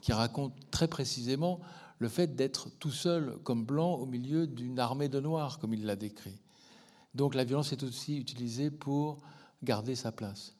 qui 0.00 0.12
raconte 0.12 0.54
très 0.70 0.88
précisément 0.88 1.60
le 1.98 2.08
fait 2.08 2.36
d'être 2.36 2.70
tout 2.78 2.90
seul 2.90 3.36
comme 3.42 3.64
blanc 3.64 3.94
au 3.94 4.06
milieu 4.06 4.46
d'une 4.46 4.78
armée 4.78 5.08
de 5.08 5.20
noirs, 5.20 5.58
comme 5.58 5.74
il 5.74 5.84
l'a 5.84 5.96
décrit. 5.96 6.38
Donc 7.14 7.34
la 7.34 7.44
violence 7.44 7.72
est 7.72 7.82
aussi 7.82 8.18
utilisée 8.18 8.70
pour 8.70 9.22
garder 9.62 9.94
sa 9.94 10.12
place. 10.12 10.54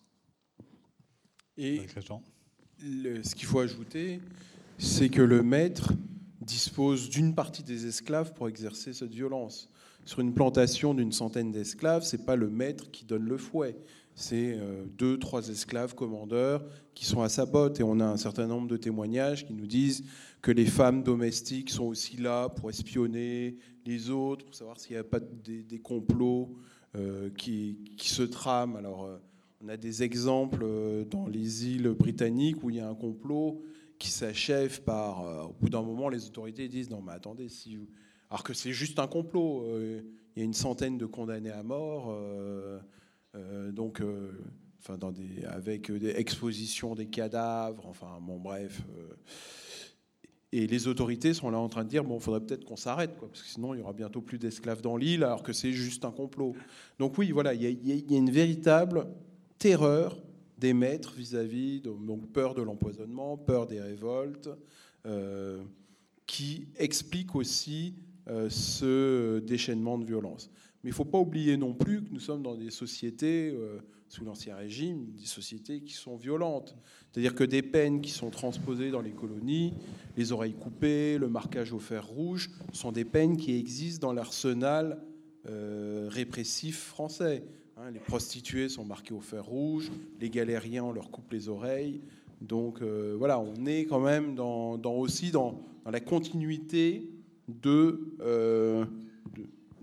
Et 1.59 1.87
ce 2.79 3.35
qu'il 3.35 3.47
faut 3.47 3.61
ajouter, 3.61 4.21
c'est 4.79 5.09
que 5.09 5.23
le 5.23 5.43
maître 5.43 5.93
dispose 6.41 7.09
d'une 7.09 7.35
partie 7.35 7.63
des 7.63 7.87
esclaves 7.87 8.33
pour 8.35 8.49
exercer 8.49 8.93
cette 8.93 9.13
violence. 9.13 9.69
Sur 10.07 10.21
une 10.21 10.33
plantation 10.33 10.95
d'une 10.95 11.11
centaine 11.11 11.51
d'esclaves, 11.51 12.05
c'est 12.05 12.25
pas 12.25 12.37
le 12.37 12.49
maître 12.49 12.93
qui 12.93 13.05
donne 13.05 13.25
le 13.25 13.37
fouet, 13.37 13.77
c'est 14.15 14.57
euh, 14.57 14.85
deux, 14.97 15.19
trois 15.19 15.49
esclaves 15.49 15.97
commandeurs 15.97 16.65
qui 16.95 17.05
sont 17.05 17.23
à 17.23 17.29
sa 17.29 17.45
botte. 17.45 17.81
Et 17.81 17.83
on 17.83 17.99
a 17.99 18.05
un 18.05 18.17
certain 18.17 18.47
nombre 18.47 18.69
de 18.69 18.77
témoignages 18.77 19.45
qui 19.45 19.53
nous 19.53 19.67
disent 19.67 20.05
que 20.43 20.53
les 20.53 20.65
femmes 20.65 21.03
domestiques 21.03 21.71
sont 21.71 21.87
aussi 21.87 22.19
là 22.19 22.49
pour 22.49 22.71
espionner 22.71 23.57
les 23.85 24.11
autres, 24.11 24.45
pour 24.45 24.55
savoir 24.55 24.79
s'il 24.79 24.93
n'y 24.93 25.01
a 25.01 25.05
pas 25.05 25.19
des, 25.19 25.81
complots 25.81 26.57
euh, 26.95 27.29
qui, 27.37 27.93
qui, 27.99 28.09
se 28.09 28.23
trament. 28.23 28.77
Alors, 28.77 29.07
euh, 29.07 29.19
on 29.61 29.69
a 29.69 29.77
des 29.77 30.05
exemples 30.05 30.65
dans 31.11 31.27
les 31.27 31.67
îles 31.67 31.89
britanniques 31.89 32.63
où 32.63 32.71
il 32.71 32.77
y 32.77 32.81
a 32.81 32.89
un 32.89 32.95
complot 32.95 33.61
qui 33.99 34.11
s'achève 34.11 34.83
par, 34.83 35.49
au 35.51 35.55
bout 35.61 35.69
d'un 35.69 35.83
moment, 35.83 36.09
les 36.09 36.27
autorités 36.27 36.69
disent 36.69 36.91
non 36.91 37.03
mais 37.03 37.13
attendez, 37.13 37.49
si 37.49 37.79
alors 38.31 38.43
que 38.43 38.55
c'est 38.55 38.73
juste 38.73 38.99
un 38.99 39.07
complot, 39.07 39.65
euh, 39.67 40.03
il 40.35 40.41
y 40.41 40.43
a 40.43 40.45
une 40.45 40.55
centaine 40.55 40.99
de 40.99 41.07
condamnés 41.07 41.51
à 41.51 41.63
mort, 41.63 42.09
euh, 42.11 42.81
donc, 43.73 44.03
enfin 44.81 44.99
avec 45.49 45.91
des 45.91 46.11
expositions 46.11 46.95
des 46.95 47.07
cadavres, 47.07 47.87
enfin 47.87 48.19
bon 48.21 48.39
bref. 48.39 48.83
et 50.53 50.67
les 50.67 50.89
autorités 50.89 51.35
sont 51.35 51.51
là 51.51 51.59
en 51.59 51.69
train 51.69 51.85
de 51.85 51.89
dire 51.89 52.05
bon, 52.05 52.17
il 52.17 52.23
faudrait 52.23 52.41
peut-être 52.41 52.65
qu'on 52.65 52.77
s'arrête, 52.77 53.17
parce 53.19 53.43
que 53.43 53.49
sinon 53.49 53.75
il 53.75 53.81
y 53.81 53.83
aura 53.83 53.93
bientôt 53.93 54.21
plus 54.21 54.39
d'esclaves 54.39 54.81
dans 54.81 54.97
l'île, 54.97 55.25
alors 55.25 55.43
que 55.43 55.53
c'est 55.53 55.73
juste 55.73 56.05
un 56.05 56.13
complot. 56.13 56.55
Donc 56.99 57.19
oui, 57.19 57.31
voilà, 57.31 57.55
il 57.55 57.63
y 57.63 58.15
a 58.15 58.19
une 58.19 58.31
véritable 58.31 59.07
terreur 59.59 60.19
des 60.59 60.73
maîtres 60.73 61.15
vis-à-vis, 61.15 61.81
donc 61.81 62.33
peur 62.33 62.55
de 62.55 62.63
l'empoisonnement, 62.63 63.37
peur 63.37 63.67
des 63.67 63.81
révoltes, 63.81 64.49
euh, 65.07 65.63
qui 66.27 66.69
explique 66.77 67.35
aussi 67.35 67.95
ce 68.49 69.39
déchaînement 69.41 69.99
de 69.99 70.05
violence. 70.05 70.51
Mais 70.83 70.91
il 70.91 70.93
ne 70.93 70.97
faut 70.97 71.05
pas 71.05 71.19
oublier 71.19 71.57
non 71.57 71.75
plus 71.75 72.03
que 72.03 72.13
nous 72.13 72.21
sommes 72.21 72.43
dans 72.43 72.55
des 72.55 72.71
sociétés, 72.71 73.57
sous 74.09 74.25
l'Ancien 74.25 74.57
Régime, 74.57 75.13
des 75.13 75.27
sociétés 75.27 75.81
qui 75.81 75.95
sont 75.95 76.17
violentes. 76.17 76.77
C'est-à-dire 77.11 77.35
que 77.35 77.45
des 77.45 77.63
peines 77.63 78.01
qui 78.01 78.11
sont 78.11 78.31
transposées 78.31 78.91
dans 78.91 79.01
les 79.01 79.13
colonies, 79.13 79.75
les 80.17 80.33
oreilles 80.33 80.55
coupées, 80.55 81.19
le 81.19 81.29
marquage 81.29 81.73
au 81.73 81.79
fer 81.79 82.07
rouge, 82.07 82.51
sont 82.73 82.93
des 82.93 83.05
peines 83.05 83.37
qui 83.37 83.57
existent 83.57 84.09
dans 84.09 84.13
l'arsenal 84.13 85.01
répressif 86.09 86.79
français. 86.79 87.45
Hein, 87.79 87.91
les 87.91 88.01
prostituées 88.01 88.71
sont 88.71 88.87
marquées 88.87 89.13
au 89.13 89.21
fer 89.21 89.45
rouge, 89.45 89.93
les 90.19 90.31
galériens, 90.31 90.85
on 90.85 90.93
leur 90.93 91.11
coupe 91.11 91.31
les 91.31 91.51
oreilles. 91.51 92.01
Donc 92.41 92.81
euh, 92.81 93.15
voilà, 93.19 93.39
on 93.39 93.67
est 93.67 93.85
quand 93.85 94.01
même 94.01 94.39
aussi 94.85 95.31
dans, 95.31 95.61
la 95.85 96.01
continuité 96.01 97.11
euh, 97.67 98.85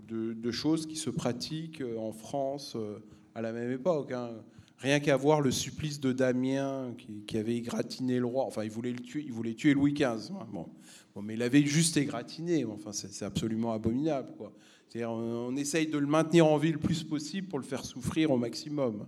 de, 0.08 0.52
choses 0.52 0.86
qui 0.86 0.96
se 0.96 1.10
pratiquent 1.10 1.84
en 1.98 2.12
France 2.12 2.74
euh, 2.76 3.00
à 3.36 3.42
la 3.42 3.52
même 3.52 3.72
époque. 3.72 4.12
Hein. 4.12 4.32
Rien 4.78 5.00
qu'à 5.00 5.16
voir 5.16 5.42
le 5.42 5.50
supplice 5.50 6.00
de 6.00 6.12
Damien 6.12 6.94
qui, 7.26 7.38
avait 7.38 7.56
égratigné 7.56 8.20
le 8.20 8.26
roi. 8.26 8.44
Enfin, 8.46 8.64
il 8.64 8.70
voulait, 8.70 8.92
le 8.92 9.00
tuer, 9.00 9.24
il 9.26 9.32
voulait 9.32 9.54
tuer 9.54 9.74
Louis 9.74 9.94
XV. 9.94 10.34
Hein. 10.34 10.48
Bon. 10.52 10.68
mais 11.22 11.36
il 11.36 11.42
avait 11.42 11.64
juste 11.64 11.96
égratigné. 11.96 12.66
Enfin, 12.66 12.92
c'est 12.92 13.26
absolument 13.26 13.72
abominable. 13.72 14.34
Quoi. 14.38 14.52
On, 14.96 15.56
essaye 15.56 15.88
de 15.88 15.98
le 15.98 16.06
maintenir 16.06 16.46
en 16.46 16.58
vie 16.58 16.72
le 16.72 16.80
plus 16.80 17.04
possible 17.04 17.48
pour 17.48 17.60
le 17.60 17.66
faire 17.66 17.86
souffrir 17.86 18.30
au 18.32 18.38
maximum. 18.38 19.08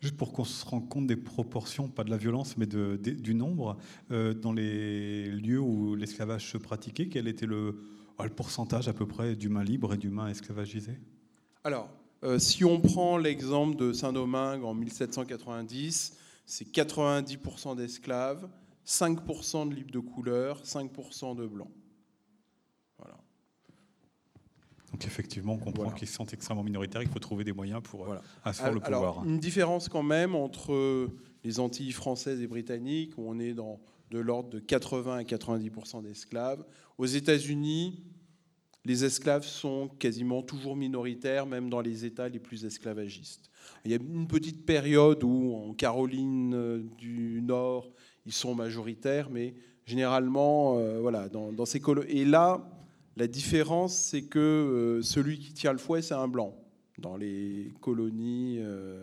Juste 0.00 0.16
pour 0.16 0.32
qu'on 0.32 0.44
se 0.44 0.64
rende 0.64 0.88
compte 0.88 1.06
des 1.06 1.16
proportions, 1.16 1.88
pas 1.88 2.04
de 2.04 2.10
la 2.10 2.16
violence, 2.16 2.56
mais 2.56 2.66
du 2.66 3.34
nombre, 3.34 3.76
euh, 4.10 4.34
dans 4.34 4.52
les 4.52 5.26
lieux 5.26 5.60
où 5.60 5.94
l'esclavage 5.94 6.50
se 6.50 6.58
pratiquait, 6.58 7.08
quel 7.08 7.28
était 7.28 7.46
le, 7.46 7.80
le, 8.22 8.30
pourcentage 8.30 8.88
à 8.88 8.92
peu 8.92 9.06
près 9.06 9.34
d'humains 9.34 9.64
libres 9.64 9.94
et 9.94 9.96
d'humains 9.96 10.28
esclavagisés 10.28 10.98
Alors, 11.64 11.88
euh, 12.22 12.38
si 12.38 12.64
on 12.64 12.80
prend 12.80 13.18
l'exemple 13.18 13.76
de 13.76 13.92
Saint-Domingue 13.92 14.64
en 14.64 14.74
1790, 14.74 16.16
c'est 16.46 16.68
90% 16.68 17.76
d'esclaves, 17.76 18.48
5% 18.86 19.68
de 19.68 19.74
libres 19.74 19.92
de 19.92 19.98
couleur, 19.98 20.62
5% 20.62 21.36
de 21.36 21.46
blancs. 21.46 21.70
Donc 24.94 25.06
effectivement, 25.06 25.54
on 25.54 25.58
comprend 25.58 25.90
qu'ils 25.90 26.06
sont 26.06 26.26
extrêmement 26.26 26.62
minoritaires, 26.62 27.02
il 27.02 27.08
faut 27.08 27.18
trouver 27.18 27.42
des 27.42 27.52
moyens 27.52 27.82
pour 27.82 28.12
euh, 28.12 28.18
asseoir 28.44 28.70
le 28.70 28.78
pouvoir. 28.78 29.24
une 29.24 29.40
différence 29.40 29.88
quand 29.88 30.04
même 30.04 30.36
entre 30.36 31.10
les 31.42 31.58
Antilles 31.58 31.90
françaises 31.90 32.40
et 32.40 32.46
britanniques, 32.46 33.18
où 33.18 33.24
on 33.26 33.40
est 33.40 33.54
dans 33.54 33.80
de 34.12 34.20
l'ordre 34.20 34.50
de 34.50 34.60
80 34.60 35.16
à 35.16 35.22
90% 35.24 36.04
d'esclaves. 36.04 36.64
Aux 36.96 37.06
États-Unis, 37.06 38.04
les 38.84 39.04
esclaves 39.04 39.44
sont 39.44 39.88
quasiment 39.98 40.42
toujours 40.44 40.76
minoritaires, 40.76 41.44
même 41.44 41.70
dans 41.70 41.80
les 41.80 42.04
États 42.04 42.28
les 42.28 42.38
plus 42.38 42.64
esclavagistes. 42.64 43.50
Il 43.84 43.90
y 43.90 43.94
a 43.94 43.96
une 43.96 44.28
petite 44.28 44.64
période 44.64 45.24
où, 45.24 45.56
en 45.56 45.74
Caroline 45.74 46.54
euh, 46.54 46.84
du 46.98 47.42
Nord, 47.42 47.90
ils 48.26 48.32
sont 48.32 48.54
majoritaires, 48.54 49.28
mais 49.28 49.54
généralement, 49.86 50.78
euh, 50.78 51.00
voilà, 51.00 51.28
dans, 51.28 51.50
dans 51.50 51.66
ces 51.66 51.80
colonies. 51.80 52.12
Et 52.12 52.24
là, 52.24 52.64
la 53.16 53.28
différence, 53.28 53.94
c'est 53.94 54.22
que 54.22 54.38
euh, 54.38 55.02
celui 55.02 55.38
qui 55.38 55.52
tient 55.52 55.72
le 55.72 55.78
fouet, 55.78 56.02
c'est 56.02 56.14
un 56.14 56.26
blanc 56.26 56.54
dans 56.98 57.16
les 57.16 57.72
colonies, 57.80 58.56
euh, 58.58 59.00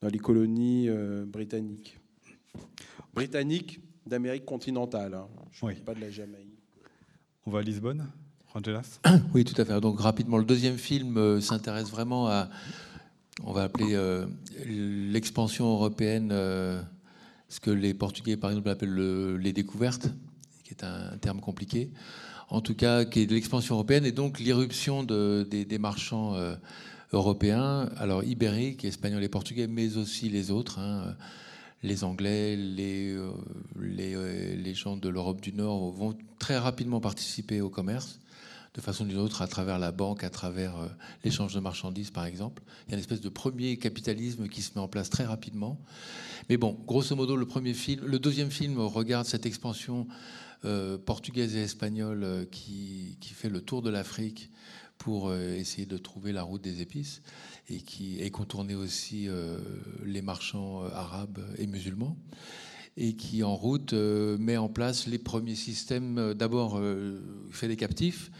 dans 0.00 0.08
les 0.08 0.18
colonies 0.18 0.88
euh, 0.88 1.24
britanniques. 1.26 1.98
Britanniques 3.14 3.80
d'Amérique 4.06 4.44
continentale. 4.44 5.14
Hein. 5.14 5.26
Je 5.50 5.66
ne 5.66 5.72
pas 5.72 5.94
de 5.94 6.00
la 6.00 6.10
Jamaïque. 6.10 6.62
On 7.46 7.50
va 7.50 7.60
à 7.60 7.62
Lisbonne 7.62 8.06
Rangelas 8.48 9.00
Oui, 9.34 9.44
tout 9.44 9.60
à 9.60 9.64
fait. 9.64 9.80
Donc 9.80 10.00
rapidement, 10.00 10.38
le 10.38 10.44
deuxième 10.44 10.78
film 10.78 11.40
s'intéresse 11.40 11.90
vraiment 11.90 12.28
à, 12.28 12.48
on 13.42 13.52
va 13.52 13.64
appeler 13.64 13.96
l'expansion 14.64 15.66
européenne, 15.66 16.30
ce 16.30 17.60
que 17.60 17.70
les 17.70 17.94
Portugais, 17.94 18.36
par 18.36 18.50
exemple, 18.50 18.68
appellent 18.68 19.36
les 19.36 19.52
découvertes, 19.52 20.08
qui 20.64 20.70
est 20.70 20.84
un 20.84 21.16
terme 21.18 21.40
compliqué 21.40 21.90
en 22.48 22.60
tout 22.60 22.74
cas, 22.74 23.04
qui 23.04 23.20
est 23.20 23.26
de 23.26 23.34
l'expansion 23.34 23.74
européenne, 23.74 24.06
et 24.06 24.12
donc 24.12 24.38
l'irruption 24.38 25.02
des, 25.02 25.78
marchands 25.78 26.34
euh, 26.34 26.54
européens, 27.12 27.88
alors 27.96 28.22
ibériques, 28.24 28.84
espagnols 28.84 29.24
et 29.24 29.28
portugais, 29.28 29.66
mais 29.66 29.96
aussi 29.96 30.28
les 30.28 30.50
autres, 30.50 30.78
hein, 30.78 31.16
les 31.82 32.04
Anglais, 32.04 32.56
les, 32.56 33.12
euh, 33.12 33.30
euh, 33.78 34.56
les, 34.56 34.74
gens 34.74 34.96
de 34.96 35.08
l'Europe 35.08 35.40
du 35.40 35.52
Nord 35.52 35.90
vont 35.90 36.16
très 36.38 36.58
rapidement 36.58 37.00
participer 37.00 37.60
au 37.60 37.68
commerce 37.68 38.20
de 38.74 38.80
façon 38.82 39.06
d'une 39.06 39.16
autre, 39.16 39.40
à 39.40 39.46
travers 39.46 39.78
la 39.78 39.90
banque, 39.90 40.22
à 40.22 40.28
travers 40.28 40.74
l'échange 41.24 41.54
de 41.54 41.60
marchandises, 41.60 42.10
par 42.10 42.26
exemple. 42.26 42.62
Il 42.86 42.90
y 42.90 42.92
a 42.92 42.96
une 42.96 43.00
espèce 43.00 43.22
de 43.22 43.30
premier 43.30 43.78
capitalisme 43.78 44.48
qui 44.48 44.60
se 44.60 44.72
met 44.74 44.82
en 44.82 44.88
place 44.88 45.08
très 45.08 45.24
rapidement. 45.24 45.78
Mais 46.50 46.58
bon, 46.58 46.76
grosso 46.86 47.16
modo, 47.16 47.36
le 47.36 47.46
premier 47.46 47.72
film, 47.72 48.04
le 48.04 48.18
deuxième 48.18 48.50
film 48.50 48.78
regarde 48.78 49.24
cette 49.24 49.46
expansion 49.46 50.06
euh, 50.10 50.45
portugaise 51.04 51.56
et 51.56 51.62
espagnole 51.62 52.24
euh, 52.24 52.44
qui, 52.44 53.16
fait 53.20 53.48
le 53.48 53.60
tour 53.60 53.82
de 53.82 53.90
l'Afrique 53.90 54.50
pour 54.98 55.28
euh, 55.28 55.54
essayer 55.54 55.86
de 55.86 55.98
trouver 55.98 56.32
la 56.32 56.42
route 56.42 56.62
des 56.62 56.80
épices 56.82 57.22
et 57.68 57.80
qui 57.80 58.20
est 58.20 58.30
contourné 58.30 58.74
aussi 58.74 59.28
les 60.04 60.22
marchands 60.22 60.84
arabes 60.84 61.40
et 61.58 61.66
musulmans 61.66 62.16
et 62.96 63.14
qui 63.14 63.42
en 63.42 63.56
route 63.56 63.92
met 63.92 64.56
en 64.56 64.68
place 64.68 65.08
les 65.08 65.18
premiers 65.18 65.56
systèmes, 65.56 66.32
d'abord 66.34 66.80
fait 67.50 67.66
des 67.66 67.74
captifs, 67.74 68.30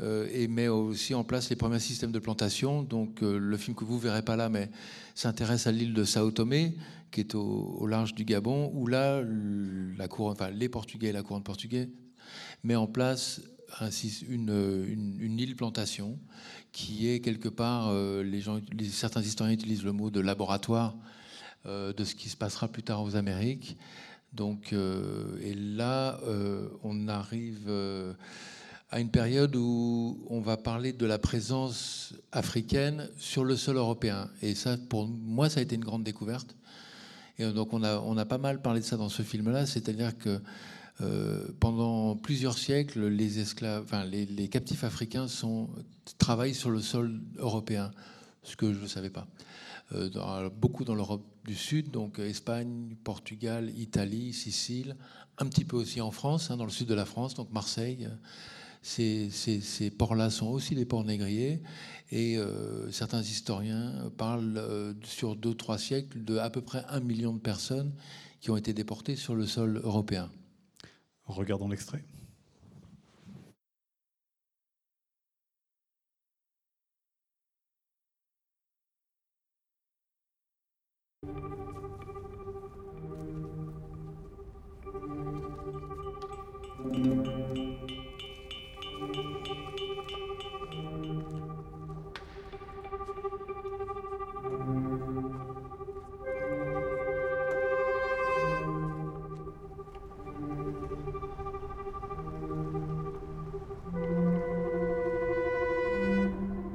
et 0.00 0.48
met 0.48 0.68
aussi 0.68 1.12
en 1.12 1.22
place 1.22 1.50
les 1.50 1.56
premiers 1.56 1.80
systèmes 1.80 2.12
de 2.12 2.18
plantation. 2.18 2.82
Donc 2.82 3.20
le 3.20 3.56
film 3.58 3.76
que 3.76 3.84
vous 3.84 3.98
verrez 3.98 4.22
pas 4.22 4.36
là, 4.36 4.48
mais 4.48 4.70
s'intéresse 5.14 5.66
à 5.66 5.72
l'île 5.72 5.92
de 5.92 6.04
Sao 6.04 6.30
Tomé, 6.30 6.74
qui 7.12 7.20
est 7.20 7.34
au, 7.34 7.86
large 7.86 8.14
du 8.14 8.24
Gabon, 8.24 8.72
où 8.74 8.86
là, 8.86 9.22
les 9.22 10.68
Portugais 10.68 11.12
la 11.12 11.22
couronne 11.22 11.42
portugaise 11.42 11.88
met 12.64 12.74
en 12.74 12.86
place 12.86 13.40
une, 14.28 15.36
île 15.38 15.56
plantation 15.56 16.18
qui 16.72 17.08
est 17.08 17.20
quelque 17.20 17.48
part, 17.48 17.88
euh, 17.90 18.24
certains 18.90 19.22
historiens 19.22 19.54
utilisent 19.54 19.84
le 19.84 19.92
mot 19.92 20.10
de 20.10 20.20
laboratoire 20.20 20.96
euh, 21.66 21.92
de 21.92 22.04
ce 22.04 22.14
qui 22.14 22.28
se 22.28 22.36
passera 22.36 22.68
plus 22.68 22.82
tard 22.82 23.02
aux 23.02 23.16
Amériques. 23.16 23.76
Donc, 24.32 24.72
euh, 24.72 25.36
et 25.42 25.54
là, 25.54 26.18
on 26.82 27.08
arrive 27.08 27.70
à 28.90 29.00
une 29.00 29.10
période 29.10 29.54
où 29.56 30.24
on 30.28 30.40
va 30.40 30.56
parler 30.56 30.92
de 30.92 31.06
la 31.06 31.18
présence 31.18 32.14
africaine 32.30 33.08
sur 33.18 33.44
le 33.44 33.56
sol 33.56 33.76
européen. 33.76 34.30
Et 34.40 34.54
ça, 34.54 34.76
pour 34.88 35.06
moi, 35.06 35.50
ça 35.50 35.60
a 35.60 35.62
été 35.62 35.74
une 35.74 35.84
grande 35.84 36.04
découverte. 36.04 36.54
Donc 37.50 37.72
on 37.72 37.82
a, 37.82 37.98
on 37.98 38.16
a 38.16 38.24
pas 38.24 38.38
mal 38.38 38.62
parlé 38.62 38.80
de 38.80 38.84
ça 38.84 38.96
dans 38.96 39.08
ce 39.08 39.22
film-là, 39.22 39.66
c'est-à-dire 39.66 40.16
que 40.16 40.40
euh, 41.00 41.48
pendant 41.58 42.16
plusieurs 42.16 42.58
siècles, 42.58 43.06
les 43.06 43.40
esclaves, 43.40 43.82
enfin, 43.84 44.04
les, 44.04 44.48
captifs 44.48 44.84
africains 44.84 45.26
sont, 45.26 45.70
travaillent 46.18 46.54
sur 46.54 46.70
le 46.70 46.80
sol 46.80 47.20
européen, 47.38 47.90
ce 48.42 48.56
que 48.56 48.72
je 48.72 48.80
ne 48.80 48.86
savais 48.86 49.10
pas. 49.10 49.26
Euh, 49.94 50.50
beaucoup 50.50 50.84
dans 50.84 50.94
l'Europe 50.94 51.24
du 51.44 51.54
Sud, 51.54 51.90
donc 51.90 52.18
Espagne, 52.18 52.94
Portugal, 53.02 53.70
Italie, 53.76 54.32
Sicile, 54.32 54.96
un 55.38 55.46
petit 55.46 55.64
peu 55.64 55.76
aussi 55.76 56.00
en 56.00 56.10
France, 56.10 56.50
hein, 56.50 56.56
dans 56.56 56.64
le 56.64 56.70
sud 56.70 56.86
de 56.86 56.94
la 56.94 57.04
France, 57.04 57.34
donc 57.34 57.50
Marseille. 57.52 58.08
Ces, 58.82 59.30
ces 59.30 59.90
ports-là 59.90 60.28
sont 60.28 60.48
aussi 60.48 60.74
des 60.74 60.84
ports 60.84 61.04
négriers. 61.04 61.62
Et 62.14 62.36
euh, 62.36 62.90
certains 62.92 63.22
historiens 63.22 64.10
parlent 64.18 64.58
euh, 64.58 64.92
sur 65.02 65.34
deux, 65.34 65.54
trois 65.54 65.78
siècles 65.78 66.22
de 66.22 66.36
à 66.36 66.50
peu 66.50 66.60
près 66.60 66.84
un 66.90 67.00
million 67.00 67.32
de 67.32 67.40
personnes 67.40 67.94
qui 68.42 68.50
ont 68.50 68.56
été 68.58 68.74
déportées 68.74 69.16
sur 69.16 69.34
le 69.34 69.46
sol 69.46 69.80
européen. 69.82 70.30
Regardons 71.24 71.68
l'extrait. 71.68 72.04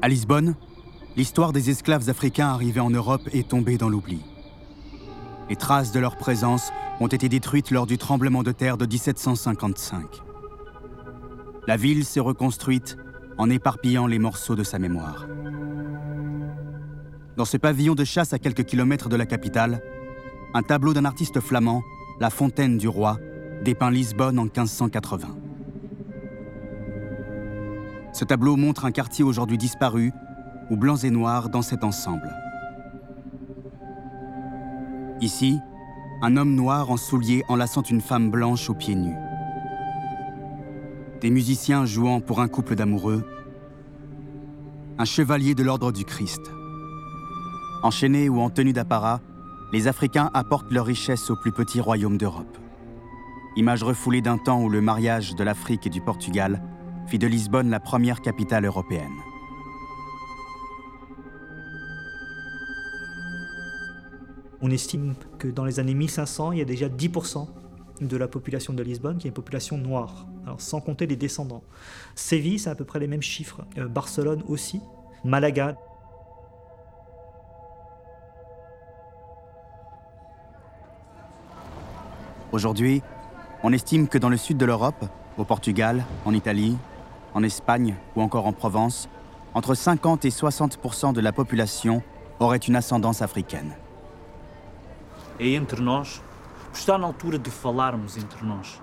À 0.07 0.09
Lisbonne, 0.09 0.55
l'histoire 1.17 1.51
des 1.51 1.69
esclaves 1.69 2.09
africains 2.09 2.47
arrivés 2.47 2.79
en 2.79 2.89
Europe 2.89 3.27
est 3.33 3.49
tombée 3.49 3.77
dans 3.77 3.89
l'oubli. 3.89 4.21
Les 5.49 5.57
traces 5.57 5.91
de 5.91 5.99
leur 5.99 6.15
présence 6.15 6.71
ont 7.01 7.07
été 7.07 7.27
détruites 7.27 7.71
lors 7.71 7.85
du 7.85 7.97
tremblement 7.97 8.41
de 8.41 8.53
terre 8.53 8.77
de 8.77 8.85
1755. 8.85 10.05
La 11.67 11.75
ville 11.75 12.05
s'est 12.05 12.21
reconstruite 12.21 12.97
en 13.37 13.49
éparpillant 13.49 14.07
les 14.07 14.17
morceaux 14.17 14.55
de 14.55 14.63
sa 14.63 14.79
mémoire. 14.79 15.27
Dans 17.35 17.43
ce 17.43 17.57
pavillon 17.57 17.93
de 17.93 18.05
chasse 18.05 18.31
à 18.31 18.39
quelques 18.39 18.63
kilomètres 18.63 19.09
de 19.09 19.17
la 19.17 19.25
capitale, 19.25 19.81
un 20.53 20.63
tableau 20.63 20.93
d'un 20.93 21.03
artiste 21.03 21.41
flamand, 21.41 21.83
La 22.21 22.29
Fontaine 22.29 22.77
du 22.77 22.87
Roi, 22.87 23.19
dépeint 23.61 23.91
Lisbonne 23.91 24.39
en 24.39 24.43
1580. 24.43 25.46
Ce 28.17 28.25
tableau 28.25 28.55
montre 28.55 28.85
un 28.85 28.91
quartier 28.91 29.23
aujourd'hui 29.23 29.59
disparu, 29.59 30.11
où 30.71 30.75
blancs 30.75 31.03
et 31.03 31.11
noirs 31.11 31.49
dans 31.49 31.61
cet 31.61 31.83
ensemble. 31.83 32.35
Ici, 35.21 35.59
un 36.23 36.35
homme 36.35 36.55
noir 36.55 36.89
en 36.89 36.97
souliers 36.97 37.43
enlaçant 37.47 37.83
une 37.83 38.01
femme 38.01 38.31
blanche 38.31 38.71
aux 38.71 38.73
pieds 38.73 38.95
nus. 38.95 39.15
Des 41.21 41.29
musiciens 41.29 41.85
jouant 41.85 42.19
pour 42.19 42.41
un 42.41 42.47
couple 42.47 42.73
d'amoureux. 42.73 43.23
Un 44.97 45.05
chevalier 45.05 45.53
de 45.53 45.61
l'ordre 45.61 45.91
du 45.91 46.03
Christ. 46.03 46.41
Enchaînés 47.83 48.29
ou 48.29 48.39
en 48.39 48.49
tenue 48.49 48.73
d'apparat, 48.73 49.21
les 49.71 49.87
Africains 49.87 50.31
apportent 50.33 50.71
leur 50.71 50.87
richesse 50.87 51.29
aux 51.29 51.35
plus 51.35 51.51
petits 51.51 51.81
royaumes 51.81 52.17
d'Europe. 52.17 52.57
Image 53.57 53.83
refoulée 53.83 54.21
d'un 54.21 54.39
temps 54.39 54.63
où 54.63 54.69
le 54.69 54.81
mariage 54.81 55.35
de 55.35 55.43
l'Afrique 55.43 55.85
et 55.85 55.91
du 55.91 56.01
Portugal 56.01 56.63
fit 57.07 57.19
de 57.19 57.27
Lisbonne 57.27 57.69
la 57.69 57.79
première 57.79 58.21
capitale 58.21 58.65
européenne. 58.65 59.13
On 64.61 64.69
estime 64.71 65.15
que 65.39 65.47
dans 65.47 65.63
les 65.63 65.79
années 65.79 65.93
1500, 65.93 66.51
il 66.51 66.59
y 66.59 66.61
a 66.61 66.65
déjà 66.65 66.89
10% 66.89 67.47
de 68.01 68.17
la 68.17 68.27
population 68.27 68.73
de 68.73 68.83
Lisbonne 68.83 69.17
qui 69.17 69.27
est 69.27 69.29
une 69.29 69.33
population 69.33 69.77
noire, 69.77 70.27
alors 70.43 70.59
sans 70.59 70.81
compter 70.81 71.07
les 71.07 71.15
descendants. 71.15 71.63
Séville, 72.15 72.59
c'est 72.59 72.69
à 72.69 72.75
peu 72.75 72.83
près 72.83 72.99
les 72.99 73.07
mêmes 73.07 73.21
chiffres. 73.21 73.61
Euh, 73.77 73.87
Barcelone 73.87 74.43
aussi. 74.47 74.81
Malaga. 75.23 75.77
Aujourd'hui, 82.51 83.01
on 83.63 83.71
estime 83.71 84.07
que 84.07 84.17
dans 84.17 84.29
le 84.29 84.37
sud 84.37 84.57
de 84.57 84.65
l'Europe, 84.65 85.05
au 85.37 85.43
Portugal, 85.45 86.03
en 86.25 86.33
Italie, 86.33 86.77
en 87.37 87.43
Espagne 87.43 87.95
ou 88.15 88.21
encore 88.21 88.47
en 88.47 88.51
Provence, 88.51 89.07
entre 89.53 89.75
50 89.75 90.25
et 90.25 90.31
60 90.31 91.13
de 91.13 91.21
la 91.21 91.31
population 91.31 92.01
aurait 92.39 92.57
une 92.57 92.75
ascendance 92.75 93.21
africaine. 93.21 93.75
é 95.39 95.49
entre 95.53 95.79
nós, 95.79 96.21
está 96.73 96.97
na 96.97 97.05
altura 97.05 97.37
de 97.37 97.51
falarmos 97.51 98.17
entre 98.17 98.43
nós, 98.43 98.81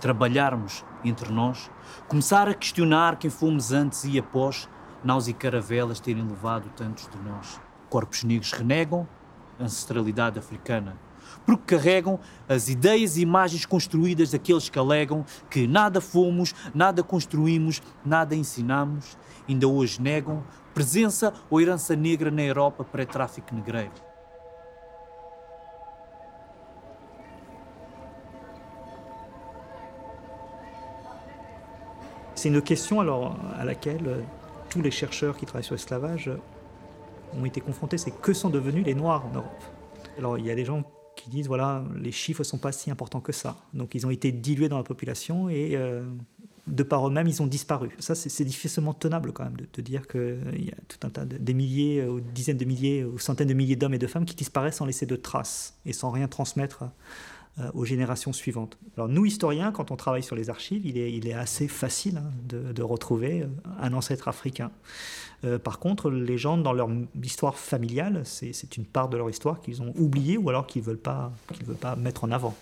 trabalharmos 0.00 0.82
entre 1.04 1.30
nós, 1.30 1.70
começar 2.08 2.48
a 2.48 2.54
questionar 2.54 3.16
quem 3.16 3.28
fomos 3.30 3.70
antes 3.70 4.04
e 4.04 4.18
após 4.18 4.66
naus 5.04 5.28
e 5.28 5.34
caravelas 5.34 6.00
terem 6.00 6.26
levado 6.26 6.70
tantos 6.74 7.06
de 7.06 7.18
nós. 7.18 7.60
Corpos 7.90 8.24
negros 8.24 8.52
renegam 8.52 9.06
ancestralidade 9.58 10.38
africana, 10.38 10.96
porque 11.46 11.76
carregam 11.76 12.18
as 12.48 12.68
ideias 12.68 13.16
e 13.16 13.22
imagens 13.22 13.66
construídas 13.66 14.30
daqueles 14.30 14.68
que 14.68 14.78
alegam 14.78 15.24
que 15.50 15.66
nada 15.66 16.00
fomos, 16.00 16.54
nada 16.74 17.02
construímos, 17.02 17.82
nada 18.04 18.36
ensinamos, 18.36 19.16
ainda 19.48 19.66
hoje 19.66 20.00
negam 20.00 20.42
presença 20.74 21.32
ou 21.50 21.60
herança 21.60 21.96
negra 21.96 22.30
na 22.30 22.42
Europa 22.42 22.84
pré-tráfico 22.84 23.54
negreiro. 23.54 23.92
C'est 32.34 32.48
une 32.48 32.62
question 32.62 33.00
alors 33.00 33.36
à 33.58 33.66
laquelle 33.66 34.06
euh, 34.06 34.22
tous 34.70 34.80
les 34.80 34.90
chercheurs 34.90 35.36
qui 35.36 35.44
travaillent 35.44 35.62
sur 35.62 35.74
l'esclavage 35.74 36.28
euh, 36.28 36.38
ont 37.38 37.44
été 37.44 37.60
confrontés, 37.60 37.98
c'est 37.98 38.12
que 38.12 38.32
sont 38.32 38.48
devenus 38.48 38.82
les 38.86 38.94
Noirs 38.94 39.26
en 39.26 39.34
Europe. 39.34 39.62
Alors 40.16 40.38
il 40.38 40.46
y 40.46 40.50
a 40.50 40.54
des 40.54 40.64
gens 40.64 40.82
qui 41.22 41.30
disent 41.30 41.46
voilà 41.46 41.84
les 41.96 42.12
chiffres 42.12 42.40
ne 42.40 42.44
sont 42.44 42.58
pas 42.58 42.72
si 42.72 42.90
importants 42.90 43.20
que 43.20 43.32
ça, 43.32 43.56
donc 43.74 43.94
ils 43.94 44.06
ont 44.06 44.10
été 44.10 44.32
dilués 44.32 44.68
dans 44.68 44.78
la 44.78 44.84
population 44.84 45.48
et 45.48 45.72
euh, 45.74 46.02
de 46.66 46.82
par 46.82 47.06
eux-mêmes 47.06 47.26
ils 47.26 47.42
ont 47.42 47.46
disparu. 47.46 47.90
Ça 47.98 48.14
c'est 48.14 48.44
difficilement 48.44 48.94
tenable 48.94 49.32
quand 49.32 49.44
même 49.44 49.56
de, 49.56 49.66
de 49.72 49.82
dire 49.82 50.06
qu'il 50.08 50.64
y 50.64 50.70
a 50.70 50.76
tout 50.88 51.06
un 51.06 51.10
tas 51.10 51.24
de 51.24 51.36
des 51.36 51.54
milliers, 51.54 52.04
ou 52.04 52.20
dizaines 52.20 52.58
de 52.58 52.64
milliers, 52.64 53.04
ou 53.04 53.18
centaines 53.18 53.48
de 53.48 53.54
milliers 53.54 53.76
d'hommes 53.76 53.94
et 53.94 53.98
de 53.98 54.06
femmes 54.06 54.24
qui 54.24 54.34
disparaissent 54.34 54.76
sans 54.76 54.86
laisser 54.86 55.06
de 55.06 55.16
traces 55.16 55.74
et 55.86 55.92
sans 55.92 56.10
rien 56.10 56.28
transmettre 56.28 56.84
euh, 57.58 57.68
aux 57.74 57.84
générations 57.84 58.32
suivantes. 58.32 58.78
Alors 58.96 59.08
nous, 59.08 59.26
historiens, 59.26 59.72
quand 59.72 59.90
on 59.90 59.96
travaille 59.96 60.22
sur 60.22 60.36
les 60.36 60.50
archives, 60.50 60.86
il 60.86 60.96
est, 60.96 61.12
il 61.12 61.26
est 61.26 61.32
assez 61.32 61.66
facile 61.66 62.18
hein, 62.18 62.30
de, 62.48 62.82
retrouver 62.82 63.42
euh, 63.42 63.46
un 63.80 63.92
ancêtre 63.92 64.28
africain. 64.28 64.70
Euh, 65.44 65.58
par 65.58 65.78
contre, 65.78 66.10
les 66.10 66.38
gens, 66.38 66.58
dans 66.58 66.72
leur 66.72 66.88
histoire 67.22 67.56
familiale, 67.56 68.22
c'est 68.24 68.76
une 68.76 68.84
part 68.84 69.08
de 69.08 69.16
leur 69.16 69.30
histoire 69.30 69.60
qu'ils 69.60 69.82
ont 69.82 69.92
oubliée 69.96 70.36
ou 70.36 70.48
alors 70.48 70.66
qu'ils 70.66 70.82
ne 70.82 70.86
veulent, 70.86 70.98
pas, 70.98 71.32
qu'ils 71.52 71.64
veulent 71.64 71.76
pas 71.76 71.96
mettre 71.96 72.24
en 72.24 72.30
avant. 72.30 72.54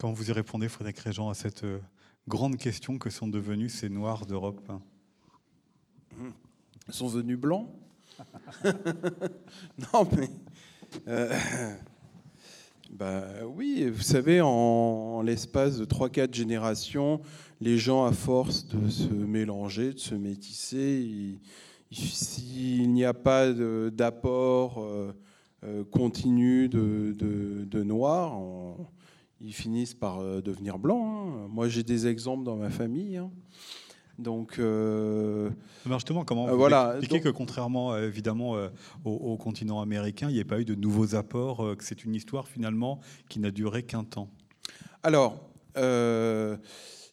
Quand 0.00 0.12
vous 0.12 0.30
y 0.30 0.32
répondez, 0.32 0.68
Frédéric 0.68 1.00
Régent, 1.00 1.28
à 1.28 1.34
cette 1.34 1.64
euh, 1.64 1.80
grande 2.28 2.56
question 2.56 2.98
que 2.98 3.10
sont 3.10 3.26
devenus 3.26 3.74
ces 3.74 3.88
Noirs 3.88 4.26
d'Europe 4.26 4.60
Ils 6.20 6.94
sont 6.94 7.08
devenus 7.08 7.36
blancs? 7.36 7.68
Non, 9.92 10.08
mais. 10.16 10.30
Euh, 11.08 11.36
bah 12.92 13.24
oui, 13.44 13.90
vous 13.90 14.02
savez, 14.02 14.40
en, 14.40 15.20
l'espace 15.22 15.78
de 15.78 15.84
3-4 15.84 16.32
générations, 16.32 17.20
les 17.60 17.76
gens, 17.76 18.04
à 18.04 18.12
force 18.12 18.68
de 18.68 18.88
se 18.88 19.08
mélanger, 19.08 19.94
de 19.94 19.98
se 19.98 20.14
métisser, 20.14 21.40
s'il 21.90 22.92
n'y 22.92 23.04
a 23.04 23.14
pas 23.14 23.52
d'apport 23.52 24.78
euh, 24.78 25.84
continu 25.90 26.68
de, 26.68 27.82
noirs, 27.82 28.40
ils 29.40 29.52
finissent 29.52 29.94
par 29.94 30.20
euh, 30.20 30.40
devenir 30.40 30.78
blancs. 30.78 31.04
Hein. 31.04 31.48
Moi, 31.50 31.68
j'ai 31.68 31.82
des 31.82 32.06
exemples 32.06 32.44
dans 32.44 32.56
ma 32.56 32.70
famille. 32.70 33.16
Hein. 33.16 33.30
Donc, 34.18 34.58
euh, 34.58 35.48
Alors 35.86 36.00
justement, 36.00 36.24
comment 36.24 36.46
vous 36.46 36.54
euh, 36.54 36.56
voilà, 36.56 36.96
expliquer 36.96 37.22
donc, 37.22 37.24
que 37.24 37.28
contrairement 37.28 37.96
évidemment 37.96 38.56
au, 39.04 39.12
au, 39.12 39.36
continent 39.36 39.80
américain, 39.80 40.28
il 40.28 40.34
n'y 40.34 40.40
ait 40.40 40.44
pas 40.44 40.60
eu 40.60 40.64
de 40.64 40.74
nouveaux 40.74 41.14
apports, 41.14 41.76
que 41.76 41.84
c'est 41.84 42.04
une 42.04 42.16
histoire 42.16 42.48
finalement 42.48 42.98
qui 43.28 43.38
n'a 43.38 43.52
duré 43.52 43.84
qu'un 43.84 44.02
temps? 44.02 44.28
Alors, 45.04 45.48
euh, 45.76 46.56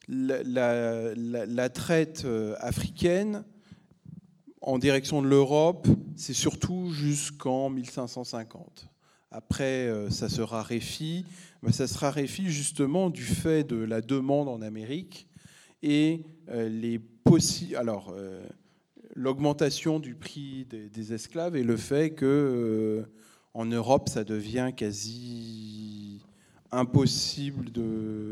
la, 0.08 0.42
la, 0.42 1.14
la, 1.14 1.46
la, 1.46 1.70
traite 1.70 2.26
africaine 2.58 3.44
en 4.62 4.80
direction 4.80 5.22
de 5.22 5.28
l'Europe, 5.28 5.88
c'est 6.16 6.34
surtout 6.34 6.90
jusqu'en 6.92 7.70
1550. 7.70 8.90
Après, 9.38 9.92
ça 10.12 10.30
se 10.30 10.42
raréfie, 10.42 11.26
mais 11.62 11.74
ça 11.74 11.88
se 11.88 11.98
raréfie 11.98 12.50
justement 12.50 13.10
du 13.10 13.24
fait 13.24 13.66
de 13.66 13.76
la 13.76 14.00
demande 14.00 14.48
en 14.48 14.62
Amérique 14.62 15.28
et 15.84 16.22
euh, 16.50 16.70
les 16.70 17.00
possi 17.00 17.76
alors 17.76 18.14
euh, 18.16 18.46
l'augmentation 19.16 20.00
du 20.00 20.16
prix 20.16 20.66
des, 20.66 21.14
esclaves 21.14 21.56
et 21.56 21.64
le 21.64 21.76
fait 21.76 22.12
que 22.12 22.26
euh, 22.26 23.04
en 23.54 23.66
Europe 23.66 24.10
ça 24.10 24.24
devient 24.24 24.72
quasi 24.76 26.22
impossible 26.72 27.72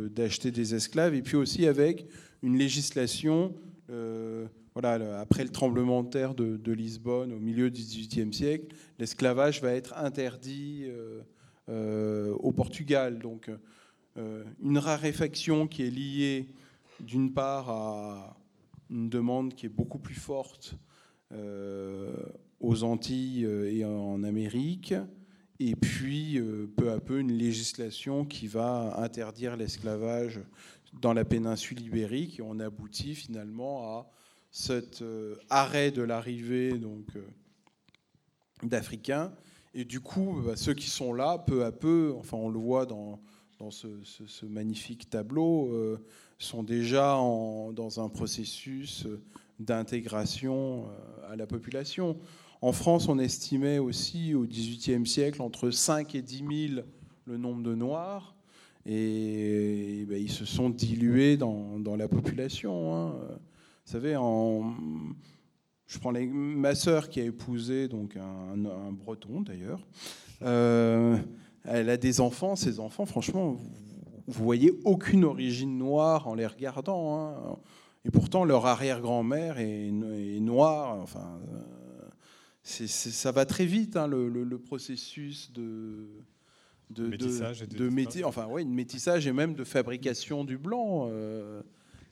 d'acheter 0.10 0.52
de, 0.52 0.56
des 0.56 0.76
esclaves 0.76 1.16
et 1.16 1.22
puis 1.22 1.38
aussi 1.38 1.68
avec 1.68 2.08
une 2.42 2.58
législation 2.58 3.54
euh, 3.90 4.48
voilà, 4.74 5.20
après 5.20 5.44
le 5.44 5.52
tremblement 5.52 6.02
de 6.02 6.10
terre 6.10 6.34
de, 6.34 6.72
Lisbonne 6.72 7.32
au 7.32 7.40
milieu 7.40 7.70
du 7.70 7.82
XVIIIe 7.82 8.34
siècle, 8.34 8.76
l'esclavage 8.98 9.62
va 9.62 9.72
être 9.74 9.96
interdit 9.98 10.86
euh, 10.88 11.22
euh, 11.70 12.34
au 12.40 12.52
Portugal. 12.52 13.20
Donc 13.20 13.52
euh, 14.18 14.44
une 14.64 14.80
raréfaction 14.80 15.68
qui 15.68 15.84
est 15.84 15.92
liée 15.92 16.48
d'une 17.00 17.34
part 17.34 17.70
à 17.70 18.38
une 18.90 19.10
demande 19.10 19.54
qui 19.54 19.68
est 19.68 19.70
beaucoup 19.70 20.00
plus 20.00 20.16
forte 20.16 20.76
aux 22.60 22.84
Antilles 22.84 23.44
et 23.44 23.84
en 23.86 24.24
Amérique, 24.24 24.94
et 25.60 25.76
puis 25.76 26.40
peu 26.78 26.92
à 26.92 27.00
peu 27.00 27.20
une 27.20 27.32
législation 27.32 28.24
qui 28.24 28.46
va 28.46 29.02
interdire 29.02 29.58
l'esclavage 29.58 30.42
dans 31.02 31.12
la 31.12 31.26
péninsule 31.26 31.82
ibérique, 31.82 32.38
et 32.38 32.44
on 32.44 32.60
aboutit 32.60 33.16
finalement 33.16 33.98
à 33.98 34.12
cet 34.54 35.02
euh, 35.02 35.36
arrêt 35.50 35.92
de 35.92 36.02
l'arrivée 36.02 36.78
donc 36.78 37.08
d'Africains. 38.62 39.34
Et 39.74 39.84
du 39.84 40.00
coup, 40.00 40.42
bah, 40.46 40.56
ceux 40.56 40.74
qui 40.74 40.90
sont 40.90 41.12
là, 41.12 41.38
peu 41.40 41.66
à 41.66 41.74
peu, 41.74 42.14
enfin 42.18 42.38
on 42.38 42.48
le 42.48 42.60
voit 42.60 42.86
dans, 42.86 43.20
dans 43.60 43.72
ce, 43.72 43.88
magnifique 44.46 45.10
tableau, 45.10 46.00
sont 46.38 46.64
déjà 46.64 47.16
dans 47.16 48.00
un 48.00 48.10
processus 48.10 49.08
d'intégration 49.60 50.86
à 51.28 51.36
la 51.36 51.48
population. 51.48 52.20
En 52.62 52.72
France, 52.72 53.10
on 53.10 53.20
estimait 53.20 53.80
aussi 53.80 54.34
au 54.34 54.46
XVIIIe 54.46 55.06
siècle 55.06 55.42
entre 55.42 55.72
5 55.72 56.16
et 56.16 56.22
10 56.22 56.70
000 56.70 56.84
le 57.26 57.38
nombre 57.38 57.64
de 57.64 57.74
Noirs, 57.74 58.36
et, 58.86 60.06
ben, 60.08 60.22
ils 60.22 60.32
se 60.32 60.46
sont 60.46 60.70
dilués 60.70 61.38
dans, 61.38 61.96
la 61.98 62.08
population. 62.08 62.96
Hein. 62.96 63.16
Vous 63.86 63.92
savez, 63.92 64.16
en, 64.16 64.74
je 65.88 66.00
prends 66.00 66.14
ma 66.14 66.74
sœur 66.74 67.10
qui 67.10 67.20
a 67.20 67.26
épousé 67.26 67.88
donc 67.88 68.18
un, 68.18 68.92
Breton 68.92 69.42
d'ailleurs. 69.42 69.86
Euh, 70.42 71.18
elle 71.66 71.90
a 71.90 71.98
des 71.98 72.22
enfants. 72.22 72.56
Ces 72.56 72.80
enfants, 72.80 73.06
franchement, 73.06 73.58
vous, 74.28 74.44
voyez 74.44 74.74
aucune 74.86 75.24
origine 75.26 75.78
noire 75.78 76.28
en 76.28 76.34
les 76.34 76.48
regardant. 76.48 77.18
Hein. 77.18 77.58
Et 78.06 78.12
pourtant, 78.12 78.46
leur 78.46 78.66
arrière-grand-mère 78.66 79.60
est, 79.60 79.92
noire. 80.40 80.98
Enfin, 81.02 81.40
ça 82.64 83.32
va 83.32 83.46
très 83.46 83.66
vite, 83.66 83.98
hein, 83.98 84.08
le, 84.08 84.58
processus 84.58 85.52
de, 85.52 86.08
de 86.90 87.08
métissage, 87.08 87.68
de, 87.68 88.24
enfin, 88.24 88.48
ouais, 88.48 88.64
métissage 88.64 89.28
et 89.28 89.34
même 89.34 89.54
de 89.54 89.64
fabrication 89.64 90.44
du 90.44 90.58
blanc. 90.58 91.08
Euh, 91.10 91.62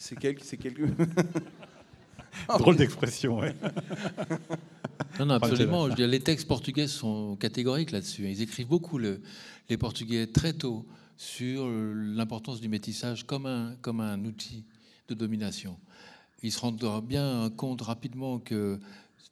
c'est 0.01 0.17
quelque, 0.17 0.43
c'est 0.43 0.57
quelque... 0.57 0.81
Drôle 2.57 2.75
d'expression, 2.75 3.37
ouais. 3.37 3.53
Non, 5.19 5.25
non, 5.25 5.33
absolument. 5.35 5.87
les 5.87 6.19
textes 6.19 6.47
portugais 6.47 6.87
sont 6.87 7.35
catégoriques 7.35 7.91
là-dessus. 7.91 8.27
Ils 8.29 8.41
écrivent 8.41 8.67
beaucoup, 8.67 8.97
le, 8.97 9.21
les 9.69 9.77
Portugais, 9.77 10.25
très 10.25 10.53
tôt, 10.53 10.87
sur 11.17 11.67
l'importance 11.69 12.61
du 12.61 12.69
métissage 12.69 13.25
comme 13.25 13.45
un, 13.45 13.75
comme 13.81 13.99
un 13.99 14.23
outil 14.25 14.65
de 15.07 15.13
domination. 15.13 15.77
Ils 16.41 16.51
se 16.51 16.59
rendent 16.59 17.05
bien 17.05 17.51
compte 17.55 17.81
rapidement 17.81 18.39
que 18.39 18.79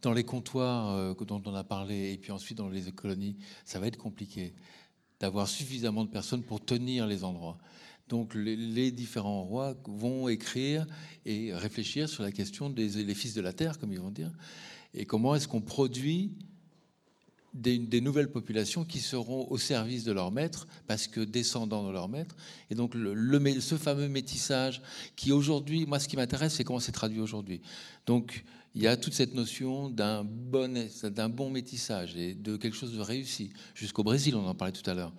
dans 0.03 0.13
les 0.13 0.23
comptoirs 0.23 0.91
euh, 0.91 1.13
dont 1.25 1.41
on 1.45 1.55
a 1.55 1.63
parlé, 1.63 2.13
et 2.13 2.17
puis 2.17 2.31
ensuite 2.31 2.57
dans 2.59 2.69
les 2.69 2.91
colonies, 2.91 3.37
ça 3.65 3.79
va 3.79 3.87
être 3.87 3.97
compliqué 3.97 4.53
d'avoir 5.19 5.47
suffisamment 5.47 6.03
de 6.03 6.09
personnes 6.09 6.43
pour 6.43 6.63
tenir 6.63 7.07
les 7.07 7.23
endroits. 7.23 7.57
Donc 8.09 8.33
les, 8.33 8.91
différents 8.91 9.43
rois 9.43 9.75
vont 9.85 10.27
écrire 10.27 10.85
et 11.25 11.53
réfléchir 11.53 12.09
sur 12.09 12.23
la 12.23 12.31
question 12.31 12.69
des 12.69 13.03
les 13.03 13.15
fils 13.15 13.35
de 13.35 13.41
la 13.41 13.53
terre, 13.53 13.77
comme 13.77 13.93
ils 13.93 13.99
vont 13.99 14.11
dire, 14.11 14.31
et 14.93 15.05
comment 15.05 15.35
est-ce 15.35 15.47
qu'on 15.47 15.61
produit 15.61 16.31
des, 17.53 18.01
nouvelles 18.01 18.31
populations 18.31 18.85
qui 18.85 18.99
seront 18.99 19.47
au 19.49 19.57
service 19.57 20.03
de 20.03 20.11
leur 20.11 20.31
maître, 20.31 20.67
parce 20.87 21.07
que 21.07 21.21
descendants 21.21 21.85
de 21.87 21.91
leur 21.91 22.07
maître. 22.07 22.35
Et 22.69 22.75
donc 22.75 22.93
ce 22.93 23.75
fameux 23.75 24.07
métissage 24.07 24.81
qui 25.15 25.31
aujourd'hui, 25.31 25.85
moi 25.85 25.99
ce 25.99 26.07
qui 26.07 26.15
m'intéresse, 26.15 26.55
c'est 26.55 26.63
comment 26.63 26.79
c'est 26.79 26.91
traduit 26.91 27.19
aujourd'hui. 27.19 27.61
Donc 28.05 28.43
il 28.75 28.83
y 28.83 28.87
a 28.87 28.97
toute 28.97 29.13
cette 29.13 29.33
notion 29.33 29.89
d'un 29.89 30.23
bon 30.23 31.49
métissage 31.49 32.15
et 32.15 32.33
de 32.35 32.55
quelque 32.57 32.75
chose 32.75 32.95
de 32.95 33.01
réussi. 33.01 33.51
Jusqu'au 33.73 34.03
Brésil, 34.03 34.35
on 34.35 34.45
en 34.45 34.55
parlait 34.55 34.73
tout 34.73 34.87
à 34.89 34.93
l'heure. 34.93 35.13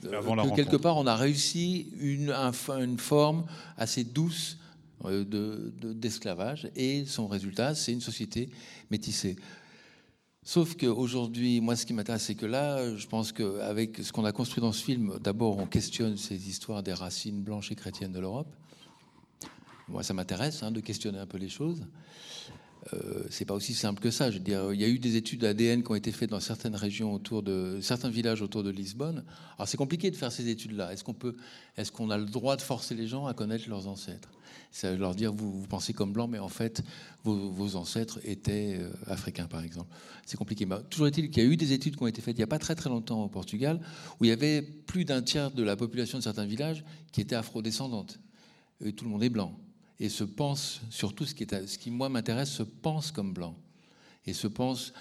Que 0.00 0.54
quelque 0.54 0.76
part, 0.76 0.96
on 0.96 1.06
a 1.06 1.16
réussi 1.16 1.92
une, 2.00 2.34
une 2.78 2.98
forme 2.98 3.44
assez 3.76 4.04
douce 4.04 4.58
euh, 5.04 5.24
d'esclavage 5.24 6.64
de, 6.64 6.70
et 6.76 7.04
son 7.06 7.28
résultat, 7.28 7.74
c'est 7.74 7.92
une 7.92 8.00
société 8.00 8.50
métissée. 8.90 9.36
Sauf 10.42 10.74
qu'aujourd'hui, 10.74 11.60
moi, 11.60 11.76
ce 11.76 11.84
qui 11.84 11.92
m'intéresse, 11.92 12.24
c'est 12.24 12.34
que 12.34 12.46
là, 12.46 12.96
je 12.96 13.06
pense 13.06 13.30
qu'avec 13.30 13.98
ce 13.98 14.10
qu'on 14.10 14.24
a 14.24 14.32
construit 14.32 14.62
dans 14.62 14.72
ce 14.72 14.82
film, 14.82 15.18
d'abord, 15.22 15.58
on 15.58 15.66
questionne 15.66 16.16
ces 16.16 16.48
histoires 16.48 16.82
des 16.82 16.94
racines 16.94 17.42
blanches 17.42 17.70
et 17.70 17.74
chrétiennes 17.74 18.12
de 18.12 18.20
l'Europe. 18.20 18.48
Moi, 19.88 20.02
ça 20.02 20.14
m'intéresse 20.14 20.62
hein, 20.62 20.70
de 20.70 20.80
questionner 20.80 21.18
un 21.18 21.26
peu 21.26 21.36
les 21.36 21.48
choses. 21.48 21.84
Euh, 22.94 23.24
c'est 23.30 23.44
pas 23.44 23.54
aussi 23.54 23.74
simple 23.74 24.00
que 24.00 24.10
ça. 24.10 24.30
Je 24.30 24.38
veux 24.38 24.44
dire, 24.44 24.72
il 24.72 24.80
y 24.80 24.84
a 24.84 24.88
eu 24.88 24.98
des 24.98 25.16
études 25.16 25.44
ADN 25.44 25.82
qui 25.82 25.90
ont 25.90 25.94
été 25.94 26.12
faites 26.12 26.30
dans 26.30 26.40
certaines 26.40 26.74
régions 26.74 27.12
autour 27.12 27.42
de 27.42 27.78
certains 27.80 28.10
villages 28.10 28.42
autour 28.42 28.62
de 28.62 28.70
Lisbonne. 28.70 29.24
Alors 29.56 29.68
c'est 29.68 29.76
compliqué 29.76 30.10
de 30.10 30.16
faire 30.16 30.32
ces 30.32 30.48
études-là. 30.48 30.92
Est-ce 30.92 31.04
qu'on 31.04 31.14
peut, 31.14 31.36
est-ce 31.76 31.92
qu'on 31.92 32.10
a 32.10 32.18
le 32.18 32.26
droit 32.26 32.56
de 32.56 32.62
forcer 32.62 32.94
les 32.94 33.06
gens 33.06 33.26
à 33.26 33.34
connaître 33.34 33.68
leurs 33.68 33.86
ancêtres? 33.86 34.30
C'est 34.72 34.96
leur 34.96 35.14
dire 35.14 35.32
vous, 35.32 35.60
vous 35.60 35.66
pensez 35.66 35.92
comme 35.92 36.12
blanc, 36.12 36.28
mais 36.28 36.38
en 36.38 36.48
fait 36.48 36.82
vos, 37.24 37.76
ancêtres 37.76 38.20
étaient 38.24 38.78
euh, 38.80 38.90
africains, 39.06 39.46
par 39.46 39.62
exemple. 39.62 39.88
C'est 40.26 40.36
compliqué. 40.36 40.66
Mais 40.66 40.76
toujours 40.90 41.06
est-il 41.06 41.30
qu'il 41.30 41.42
y 41.42 41.46
a 41.46 41.48
eu 41.48 41.56
des 41.56 41.72
études 41.72 41.96
qui 41.96 42.02
ont 42.02 42.06
été 42.06 42.22
faites 42.22 42.36
il 42.36 42.40
n'y 42.40 42.44
a 42.44 42.48
pas 42.48 42.58
très 42.58 42.74
très 42.74 42.88
longtemps 42.88 43.24
au 43.24 43.28
Portugal 43.28 43.80
où 44.20 44.24
il 44.24 44.28
y 44.28 44.32
avait 44.32 44.62
plus 44.62 45.04
d'un 45.04 45.22
tiers 45.22 45.50
de 45.50 45.62
la 45.62 45.76
population 45.76 46.18
de 46.18 46.22
certains 46.22 46.46
villages 46.46 46.84
qui 47.12 47.20
était 47.20 47.36
afrodescendante. 47.36 48.18
Et 48.84 48.92
tout 48.92 49.04
le 49.04 49.10
monde 49.10 49.22
est 49.22 49.28
blanc 49.28 49.54
et 50.00 50.08
se 50.08 50.24
pense, 50.24 50.80
surtout 50.88 51.26
ce 51.26 51.34
qui, 51.34 51.44
est, 51.44 51.66
ce 51.66 51.78
qui 51.78 51.90
moi 51.90 52.08
m'intéresse, 52.08 52.50
se 52.50 52.62
pense 52.62 53.12
comme 53.12 53.34
blanc. 53.34 53.54
Et 54.26 54.32
se 54.32 54.46
pense, 54.46 54.94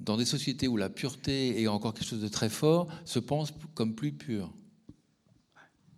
dans 0.00 0.16
des 0.16 0.24
sociétés 0.24 0.66
où 0.66 0.76
la 0.76 0.90
pureté 0.90 1.62
est 1.62 1.68
encore 1.68 1.94
quelque 1.94 2.08
chose 2.08 2.20
de 2.20 2.28
très 2.28 2.48
fort, 2.48 2.88
se 3.04 3.20
pense 3.20 3.54
comme 3.74 3.94
plus 3.94 4.12
pur. 4.12 4.52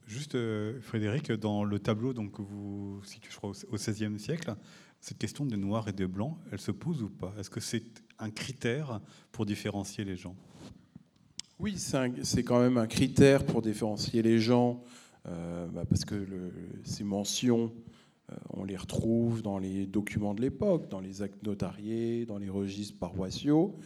Juste, 0.07 0.35
euh, 0.35 0.79
Frédéric, 0.83 1.33
dans 1.33 1.65
le 1.65 1.79
tableau 1.79 2.13
donc, 2.13 2.33
que 2.33 2.43
vous 2.43 3.01
situez, 3.05 3.31
je 3.31 3.37
crois, 3.37 3.53
au 3.71 3.77
XVIe 3.77 4.19
siècle, 4.19 4.55
cette 5.01 5.17
question 5.17 5.47
de 5.47 5.57
noir 5.57 5.89
et 5.89 5.93
de 5.93 6.05
blanc, 6.05 6.39
elle 6.53 6.61
se 6.61 6.71
pose 6.71 7.03
ou 7.03 7.09
pas? 7.09 7.35
Est-ce 7.39 7.49
que 7.49 7.61
c'est 7.61 8.03
un 8.19 8.31
critère 8.31 9.01
pour 9.33 9.47
différencier 9.47 10.05
les 10.05 10.17
gens? 10.17 10.37
Oui, 11.59 11.79
c'est 11.79 12.43
quand 12.43 12.61
même 12.61 12.77
un 12.77 12.87
critère 12.87 13.47
pour 13.47 13.63
différencier 13.63 14.21
les 14.21 14.39
gens, 14.39 14.83
euh, 15.27 15.67
bah, 15.69 15.85
parce 15.89 16.05
que 16.05 16.17
le, 16.17 16.53
ces 16.85 17.05
mentions 17.05 17.73
euh, 17.73 17.92
on 18.51 18.65
les 18.65 18.77
retrouve 18.77 19.43
dans 19.43 19.59
les 19.59 19.87
documents 19.87 20.35
de 20.35 20.41
l'époque, 20.41 20.89
dans 20.89 21.01
les 21.01 21.23
actes 21.23 21.43
notariés, 21.43 22.27
dans 22.27 22.39
les 22.39 22.49
registres 22.49 22.99
paroissiaux. 22.99 23.77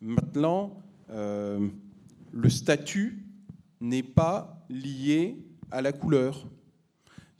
Maintenant, 0.00 0.76
euh, 1.10 1.68
le 2.32 2.48
statut 2.48 3.24
n'est 3.80 4.02
pas 4.02 4.64
lié 4.68 5.36
à 5.70 5.82
la 5.82 5.92
couleur. 5.92 6.46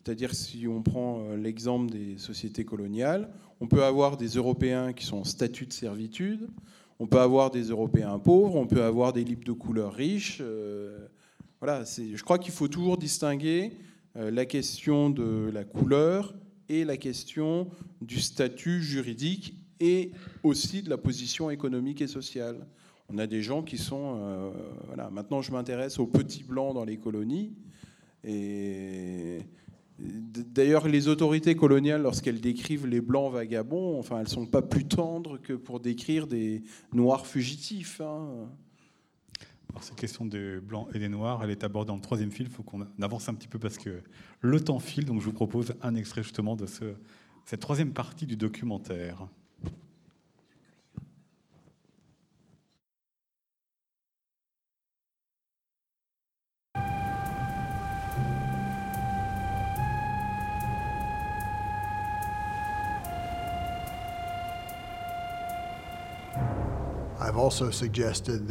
C'est-à-dire 0.04 0.34
si 0.34 0.66
on 0.66 0.82
prend 0.82 1.20
euh, 1.20 1.36
l'exemple 1.36 1.92
des 1.92 2.18
sociétés 2.18 2.64
coloniales, 2.64 3.30
on 3.60 3.66
peut 3.66 3.84
avoir 3.84 4.16
des 4.16 4.28
Européens 4.28 4.92
qui 4.92 5.04
sont 5.04 5.18
en 5.18 5.24
statut 5.24 5.66
de 5.66 5.72
servitude, 5.72 6.48
on 6.98 7.06
peut 7.06 7.20
avoir 7.20 7.50
des 7.50 7.64
Européens 7.64 8.18
pauvres, 8.18 8.56
on 8.56 8.66
peut 8.66 8.82
avoir 8.82 9.12
des 9.12 9.24
libres 9.24 9.44
de 9.44 9.52
couleur 9.52 9.92
riches. 9.92 10.42
voilà, 11.60 11.84
je 11.84 12.22
crois 12.22 12.38
qu'il 12.38 12.52
faut 12.52 12.68
toujours 12.68 12.96
distinguer 12.96 13.72
la 14.14 14.44
question 14.46 15.10
de 15.10 15.50
la 15.52 15.64
couleur 15.64 16.34
et 16.68 16.84
la 16.84 16.96
question 16.96 17.68
du 18.00 18.20
statut 18.20 18.82
juridique 18.82 19.54
et 19.80 20.12
aussi 20.42 20.82
de 20.82 20.90
la 20.90 20.98
position 20.98 21.50
économique 21.50 22.00
et 22.00 22.06
sociale. 22.06 22.66
On 23.08 23.18
a 23.18 23.26
des 23.26 23.42
gens 23.42 23.62
qui 23.62 23.78
sont... 23.78 24.18
Euh, 24.20 24.50
voilà, 24.86 25.10
maintenant, 25.10 25.42
je 25.42 25.52
m'intéresse 25.52 25.98
aux 25.98 26.06
petits 26.06 26.44
blancs 26.44 26.74
dans 26.74 26.84
les 26.84 26.98
colonies. 26.98 27.52
Et 28.24 29.40
d'ailleurs, 29.98 30.88
les 30.88 31.08
autorités 31.08 31.56
coloniales, 31.56 32.02
lorsqu'elles 32.02 32.40
décrivent 32.40 32.86
les 32.86 33.00
blancs 33.00 33.32
vagabonds, 33.32 33.98
enfin, 33.98 34.18
elles 34.18 34.24
ne 34.24 34.28
sont 34.28 34.46
pas 34.46 34.62
plus 34.62 34.86
tendres 34.86 35.38
que 35.38 35.52
pour 35.52 35.80
décrire 35.80 36.26
des 36.26 36.62
noirs 36.92 37.26
fugitifs. 37.26 38.00
Hein 38.00 38.48
cette 39.80 39.96
question 39.96 40.24
des 40.24 40.60
blancs 40.60 40.88
et 40.94 40.98
des 40.98 41.08
noirs, 41.08 41.42
elle 41.42 41.50
est 41.50 41.64
abordée 41.64 41.88
dans 41.88 41.96
le 41.96 42.02
troisième 42.02 42.30
film. 42.30 42.48
Il 42.50 42.54
faut 42.54 42.62
qu'on 42.62 42.86
avance 43.00 43.28
un 43.28 43.34
petit 43.34 43.48
peu 43.48 43.58
parce 43.58 43.78
que 43.78 44.02
le 44.40 44.60
temps 44.60 44.78
file. 44.78 45.04
Donc 45.04 45.20
je 45.20 45.26
vous 45.26 45.32
propose 45.32 45.74
un 45.82 45.94
extrait 45.94 46.22
justement 46.22 46.56
de 46.56 46.66
ce, 46.66 46.94
cette 47.46 47.60
troisième 47.60 47.92
partie 47.92 48.26
du 48.26 48.36
documentaire. 48.36 49.26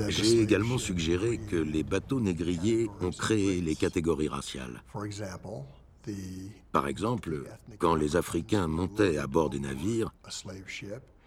J'ai 0.10 0.42
également 0.42 0.78
suggéré 0.78 1.38
que 1.38 1.56
les 1.56 1.84
bateaux 1.84 2.20
négriers 2.20 2.90
ont 3.02 3.12
créé 3.12 3.62
les 3.62 3.76
catégories 3.76 4.28
raciales. 4.28 4.84
Par 6.72 6.88
exemple, 6.88 7.44
quand 7.80 7.96
les 7.96 8.16
Africains 8.16 8.68
montaient 8.68 9.18
à 9.18 9.28
bord 9.28 9.50
des 9.50 9.60
navires, 9.60 10.14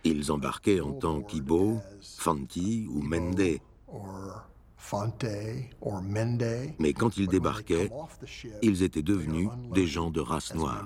ils 0.05 0.33
embarquaient 0.33 0.81
en 0.81 0.93
tant 0.93 1.23
qu'Ibo, 1.23 1.81
Fanti 2.19 2.87
ou 2.91 3.03
Mende. 3.03 3.59
Mais 6.79 6.93
quand 6.93 7.17
ils 7.17 7.29
débarquaient, 7.29 7.91
ils 8.63 8.83
étaient 8.83 9.03
devenus 9.03 9.49
des 9.73 9.87
gens 9.87 10.11
de 10.11 10.21
race 10.21 10.55
noire. 10.55 10.85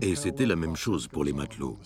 Et 0.00 0.14
c'était 0.14 0.46
la 0.46 0.56
même 0.56 0.76
chose 0.76 1.06
pour 1.06 1.24
les 1.24 1.32
matelots. 1.32 1.78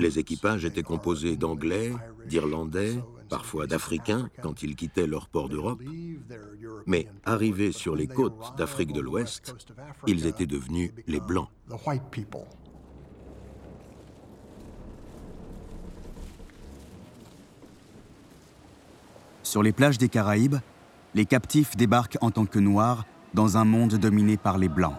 Les 0.00 0.18
équipages 0.18 0.64
étaient 0.64 0.82
composés 0.82 1.36
d'Anglais, 1.36 1.92
d'Irlandais, 2.26 2.98
parfois 3.28 3.66
d'Africains 3.66 4.30
quand 4.42 4.62
ils 4.62 4.76
quittaient 4.76 5.06
leur 5.06 5.28
port 5.28 5.48
d'Europe. 5.48 5.80
Mais 6.86 7.06
arrivés 7.24 7.72
sur 7.72 7.94
les 7.94 8.06
côtes 8.06 8.56
d'Afrique 8.56 8.92
de 8.92 9.00
l'Ouest, 9.00 9.54
ils 10.06 10.26
étaient 10.26 10.46
devenus 10.46 10.92
les 11.06 11.20
Blancs. 11.20 11.48
Sur 19.42 19.62
les 19.62 19.72
plages 19.72 19.98
des 19.98 20.08
Caraïbes, 20.08 20.56
les 21.14 21.24
captifs 21.24 21.76
débarquent 21.76 22.18
en 22.20 22.30
tant 22.30 22.46
que 22.46 22.58
Noirs 22.58 23.06
dans 23.34 23.56
un 23.56 23.64
monde 23.64 23.94
dominé 23.94 24.36
par 24.36 24.58
les 24.58 24.68
Blancs. 24.68 24.96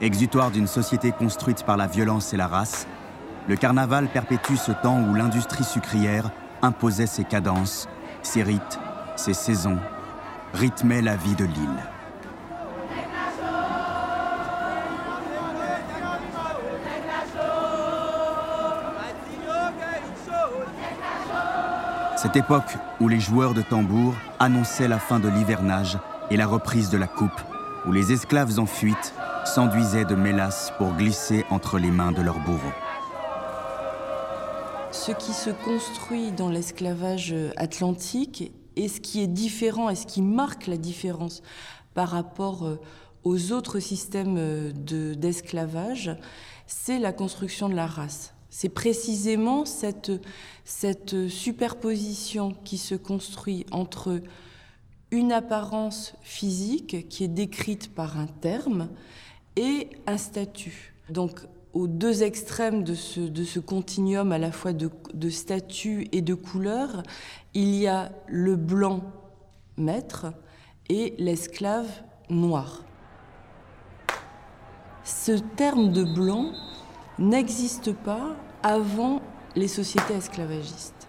Exutoire 0.00 0.52
d'une 0.52 0.68
société 0.68 1.10
construite 1.10 1.64
par 1.64 1.76
la 1.76 1.88
violence 1.88 2.32
et 2.32 2.36
la 2.36 2.46
race, 2.46 2.86
le 3.48 3.56
carnaval 3.56 4.08
perpétue 4.08 4.54
ce 4.54 4.70
temps 4.70 5.02
où 5.02 5.14
l'industrie 5.14 5.64
sucrière 5.64 6.30
imposait 6.62 7.06
ses 7.06 7.24
cadences, 7.24 7.88
ses 8.22 8.42
rites, 8.42 8.78
ses 9.16 9.34
saisons, 9.34 9.78
rythmait 10.54 11.02
la 11.02 11.16
vie 11.16 11.34
de 11.34 11.44
l'île. 11.44 11.97
Cette 22.20 22.34
époque 22.34 22.76
où 23.00 23.06
les 23.06 23.20
joueurs 23.20 23.54
de 23.54 23.62
tambour 23.62 24.12
annonçaient 24.40 24.88
la 24.88 24.98
fin 24.98 25.20
de 25.20 25.28
l'hivernage 25.28 25.98
et 26.32 26.36
la 26.36 26.48
reprise 26.48 26.90
de 26.90 26.98
la 26.98 27.06
coupe, 27.06 27.40
où 27.86 27.92
les 27.92 28.10
esclaves 28.10 28.58
en 28.58 28.66
fuite 28.66 29.14
s'enduisaient 29.44 30.04
de 30.04 30.16
mélasse 30.16 30.72
pour 30.78 30.94
glisser 30.94 31.44
entre 31.48 31.78
les 31.78 31.92
mains 31.92 32.10
de 32.10 32.20
leurs 32.20 32.40
bourreaux. 32.40 32.74
Ce 34.90 35.12
qui 35.12 35.32
se 35.32 35.50
construit 35.50 36.32
dans 36.32 36.50
l'esclavage 36.50 37.32
atlantique 37.56 38.50
et 38.74 38.88
ce 38.88 39.00
qui 39.00 39.22
est 39.22 39.28
différent 39.28 39.88
et 39.88 39.94
ce 39.94 40.06
qui 40.06 40.20
marque 40.20 40.66
la 40.66 40.76
différence 40.76 41.40
par 41.94 42.08
rapport 42.08 42.66
euh, 42.66 42.80
aux 43.22 43.52
autres 43.52 43.78
systèmes 43.78 44.38
euh, 44.38 44.72
d'esclavage, 44.72 46.16
c'est 46.66 46.98
la 46.98 47.12
construction 47.12 47.68
de 47.68 47.76
la 47.76 47.86
race. 47.86 48.34
C'est 48.60 48.70
précisément 48.70 49.64
cette, 49.64 50.10
superposition 51.28 52.56
qui 52.64 52.76
se 52.76 52.96
construit 52.96 53.64
entre 53.70 54.20
une 55.12 55.30
apparence 55.30 56.14
physique 56.22 57.08
qui 57.08 57.22
est 57.22 57.28
décrite 57.28 57.94
par 57.94 58.18
un 58.18 58.26
terme 58.26 58.88
et 59.54 59.90
un 60.08 60.18
statut. 60.18 60.92
Donc, 61.08 61.38
aux 61.72 61.86
deux 61.86 62.24
extrêmes 62.24 62.82
de 62.82 62.94
ce, 62.94 63.60
continuum 63.60 64.32
à 64.32 64.38
la 64.38 64.50
fois 64.50 64.72
de 64.72 65.30
statut 65.30 66.08
et 66.10 66.20
de 66.20 66.34
couleur, 66.34 67.04
il 67.54 67.76
y 67.76 67.86
a 67.86 68.10
le 68.26 68.56
blanc 68.56 69.04
maître 69.76 70.32
et 70.88 71.14
l'esclave 71.18 72.02
noir. 72.28 72.82
Ce 75.04 75.38
terme 75.54 75.92
de 75.92 76.02
blanc 76.02 76.50
n'existe 77.20 77.92
pas 77.92 78.36
avant 78.62 79.20
les 79.56 79.68
sociétés 79.68 80.14
esclavagistes. 80.14 81.08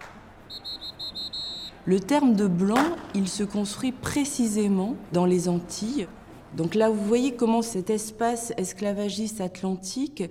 Le 1.85 1.99
terme 1.99 2.35
de 2.35 2.47
blanc, 2.47 2.95
il 3.15 3.27
se 3.27 3.43
construit 3.43 3.91
précisément 3.91 4.95
dans 5.11 5.25
les 5.25 5.49
Antilles, 5.49 6.07
donc 6.55 6.75
là, 6.75 6.89
vous 6.89 7.03
voyez 7.03 7.35
comment 7.35 7.61
cet 7.61 7.89
espace 7.89 8.53
esclavagiste 8.57 9.41
atlantique 9.41 10.23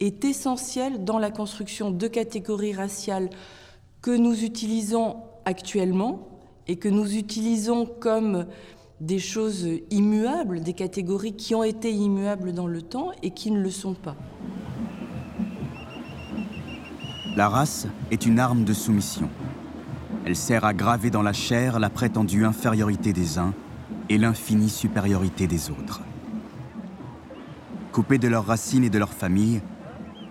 est 0.00 0.24
essentiel 0.24 1.04
dans 1.04 1.18
la 1.18 1.30
construction 1.30 1.90
de 1.90 2.06
catégories 2.08 2.74
raciales 2.74 3.30
que 4.02 4.10
nous 4.10 4.44
utilisons 4.44 5.16
actuellement 5.44 6.28
et 6.68 6.76
que 6.76 6.88
nous 6.88 7.16
utilisons 7.16 7.86
comme 7.86 8.46
des 9.00 9.18
choses 9.18 9.66
immuables, 9.90 10.60
des 10.60 10.74
catégories 10.74 11.34
qui 11.34 11.54
ont 11.54 11.64
été 11.64 11.90
immuables 11.90 12.52
dans 12.52 12.66
le 12.66 12.82
temps 12.82 13.10
et 13.22 13.30
qui 13.30 13.50
ne 13.50 13.60
le 13.60 13.70
sont 13.70 13.94
pas. 13.94 14.16
La 17.34 17.48
race 17.48 17.86
est 18.10 18.26
une 18.26 18.38
arme 18.38 18.64
de 18.64 18.74
soumission. 18.74 19.30
Elle 20.26 20.36
sert 20.36 20.66
à 20.66 20.74
graver 20.74 21.08
dans 21.08 21.22
la 21.22 21.32
chair 21.32 21.80
la 21.80 21.88
prétendue 21.88 22.44
infériorité 22.44 23.14
des 23.14 23.38
uns 23.38 23.54
et 24.10 24.18
l'infinie 24.18 24.68
supériorité 24.68 25.46
des 25.46 25.70
autres. 25.70 26.02
Coupés 27.90 28.18
de 28.18 28.28
leurs 28.28 28.44
racines 28.44 28.84
et 28.84 28.90
de 28.90 28.98
leur 28.98 29.14
famille, 29.14 29.62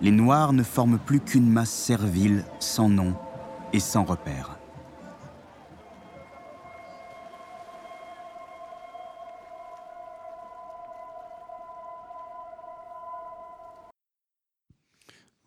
les 0.00 0.12
Noirs 0.12 0.52
ne 0.52 0.62
forment 0.62 0.98
plus 0.98 1.18
qu'une 1.18 1.50
masse 1.50 1.70
servile, 1.70 2.44
sans 2.60 2.88
nom 2.88 3.14
et 3.72 3.80
sans 3.80 4.04
repère. 4.04 4.51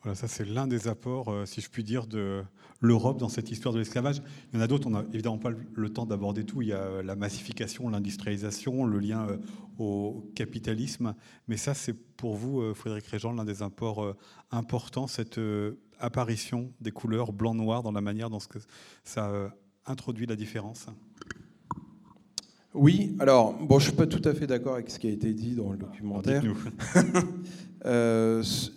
Voilà, 0.06 0.16
ça 0.16 0.28
c'est 0.28 0.45
l'un 0.45 0.68
des 0.68 0.88
apports, 0.88 1.30
euh, 1.30 1.47
si 1.47 1.62
je 1.62 1.70
puis 1.72 1.84
dire, 1.84 2.06
de 2.06 2.43
l'Europe 2.80 3.18
dans 3.18 3.28
cette 3.28 3.49
histoire 3.49 3.74
de 3.74 3.80
l'esclavage. 3.80 4.22
Il 4.53 4.58
y 4.58 4.60
en 4.60 4.62
a 4.62 4.68
d'autres, 4.68 4.86
on 4.86 4.91
n'a 4.91 5.03
évidemment 5.12 5.39
pas 5.39 5.49
le 5.49 5.89
temps 5.89 6.06
d'aborder 6.06 6.43
tout. 6.43 6.62
Il 6.62 6.68
y 6.68 6.74
a 6.74 6.78
euh, 6.78 7.01
la 7.01 7.16
massification, 7.16 7.89
l'industrialisation, 7.89 8.86
le 8.86 8.99
lien 8.99 9.28
euh, 9.28 9.38
au 9.80 10.30
capitalisme. 10.36 11.16
Mais 11.47 11.58
ça, 11.58 11.74
c'est 11.74 11.95
pour 12.18 12.36
vous, 12.36 12.72
Frédéric 12.76 13.08
Régent, 13.08 13.34
l'un 13.34 13.45
des 13.45 13.64
apports 13.64 14.16
importants, 14.51 15.08
cette 15.08 15.39
apparition 15.99 16.72
des 16.82 16.91
couleurs 16.91 17.34
blanc-noir 17.34 17.82
dans 17.82 17.91
la 17.91 18.01
manière 18.01 18.30
dont 18.30 18.39
ça 19.03 19.51
introduit 19.88 20.28
la 20.28 20.36
différence? 20.36 20.86
Oui, 22.76 23.16
alors, 23.20 23.53
bon, 23.53 23.80
je 23.80 23.86
ne 23.86 23.89
suis 23.89 23.97
pas 23.97 24.08
tout 24.08 24.22
à 24.24 24.34
fait 24.36 24.45
d'accord 24.47 24.76
avec 24.76 24.91
ce 24.91 24.99
qui 24.99 25.08
a 25.08 25.10
été 25.12 25.34
dit 25.34 25.56
dans 25.56 25.72
le 25.72 25.78
documentaire. 25.78 26.43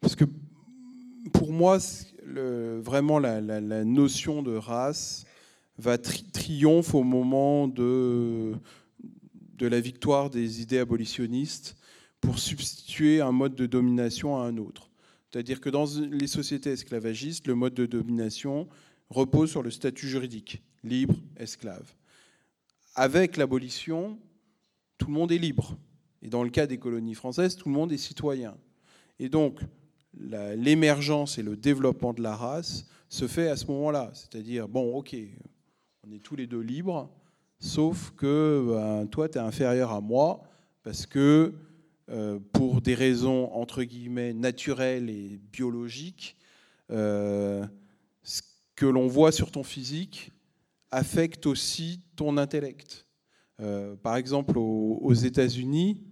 parce 0.00 0.14
que 0.14 0.24
pour 1.32 1.52
moi, 1.52 1.78
vraiment 2.24 3.18
la, 3.18 3.84
notion 3.84 4.42
de 4.42 4.54
race 4.54 5.24
va 5.78 5.96
triompher 5.98 6.96
au 6.96 7.04
moment 7.04 7.68
de, 7.68 8.54
de 9.56 9.66
la 9.66 9.80
victoire 9.80 10.30
des 10.30 10.60
idées 10.62 10.78
abolitionnistes 10.78 11.76
pour 12.20 12.38
substituer 12.38 13.20
un 13.20 13.32
mode 13.32 13.54
de 13.54 13.66
domination 13.66 14.36
à 14.36 14.44
un 14.44 14.56
autre. 14.56 14.90
C'est-à-dire 15.30 15.60
que 15.60 15.68
dans 15.68 15.84
les 16.10 16.26
sociétés 16.26 16.70
esclavagistes, 16.70 17.46
le 17.46 17.54
mode 17.54 17.74
de 17.74 17.86
domination 17.86 18.68
repose 19.10 19.50
sur 19.50 19.62
le 19.62 19.70
statut 19.70 20.08
juridique, 20.08 20.62
libre, 20.82 21.14
esclave. 21.36 21.94
Avec 22.94 23.36
l'abolition, 23.36 24.18
tout 24.96 25.06
le 25.06 25.12
monde 25.12 25.30
est 25.32 25.38
libre. 25.38 25.76
Et 26.22 26.28
dans 26.28 26.42
le 26.42 26.50
cas 26.50 26.66
des 26.66 26.78
colonies 26.78 27.14
françaises, 27.14 27.56
tout 27.56 27.68
le 27.68 27.74
monde 27.74 27.92
est 27.92 27.98
citoyen. 27.98 28.56
Et 29.18 29.28
donc, 29.28 29.60
l'émergence 30.18 31.38
et 31.38 31.42
le 31.42 31.56
développement 31.56 32.12
de 32.12 32.22
la 32.22 32.34
race 32.36 32.86
se 33.08 33.26
fait 33.26 33.48
à 33.48 33.56
ce 33.56 33.66
moment-là. 33.66 34.10
C'est-à-dire, 34.14 34.68
bon, 34.68 34.94
ok, 34.96 35.16
on 36.06 36.12
est 36.12 36.18
tous 36.18 36.36
les 36.36 36.46
deux 36.46 36.60
libres, 36.60 37.10
sauf 37.58 38.12
que 38.16 38.64
ben, 38.68 39.06
toi, 39.06 39.28
tu 39.28 39.38
es 39.38 39.40
inférieur 39.40 39.92
à 39.92 40.00
moi, 40.00 40.42
parce 40.82 41.06
que 41.06 41.54
euh, 42.10 42.38
pour 42.52 42.80
des 42.80 42.94
raisons, 42.94 43.52
entre 43.52 43.82
guillemets, 43.82 44.32
naturelles 44.32 45.10
et 45.10 45.40
biologiques, 45.52 46.36
euh, 46.90 47.66
ce 48.22 48.40
que 48.74 48.86
l'on 48.86 49.06
voit 49.08 49.32
sur 49.32 49.50
ton 49.50 49.62
physique 49.62 50.32
affecte 50.90 51.46
aussi 51.46 52.00
ton 52.16 52.38
intellect. 52.38 53.06
Euh, 53.60 53.96
par 53.96 54.16
exemple, 54.16 54.56
aux, 54.56 54.98
aux 55.02 55.12
États-Unis, 55.12 56.02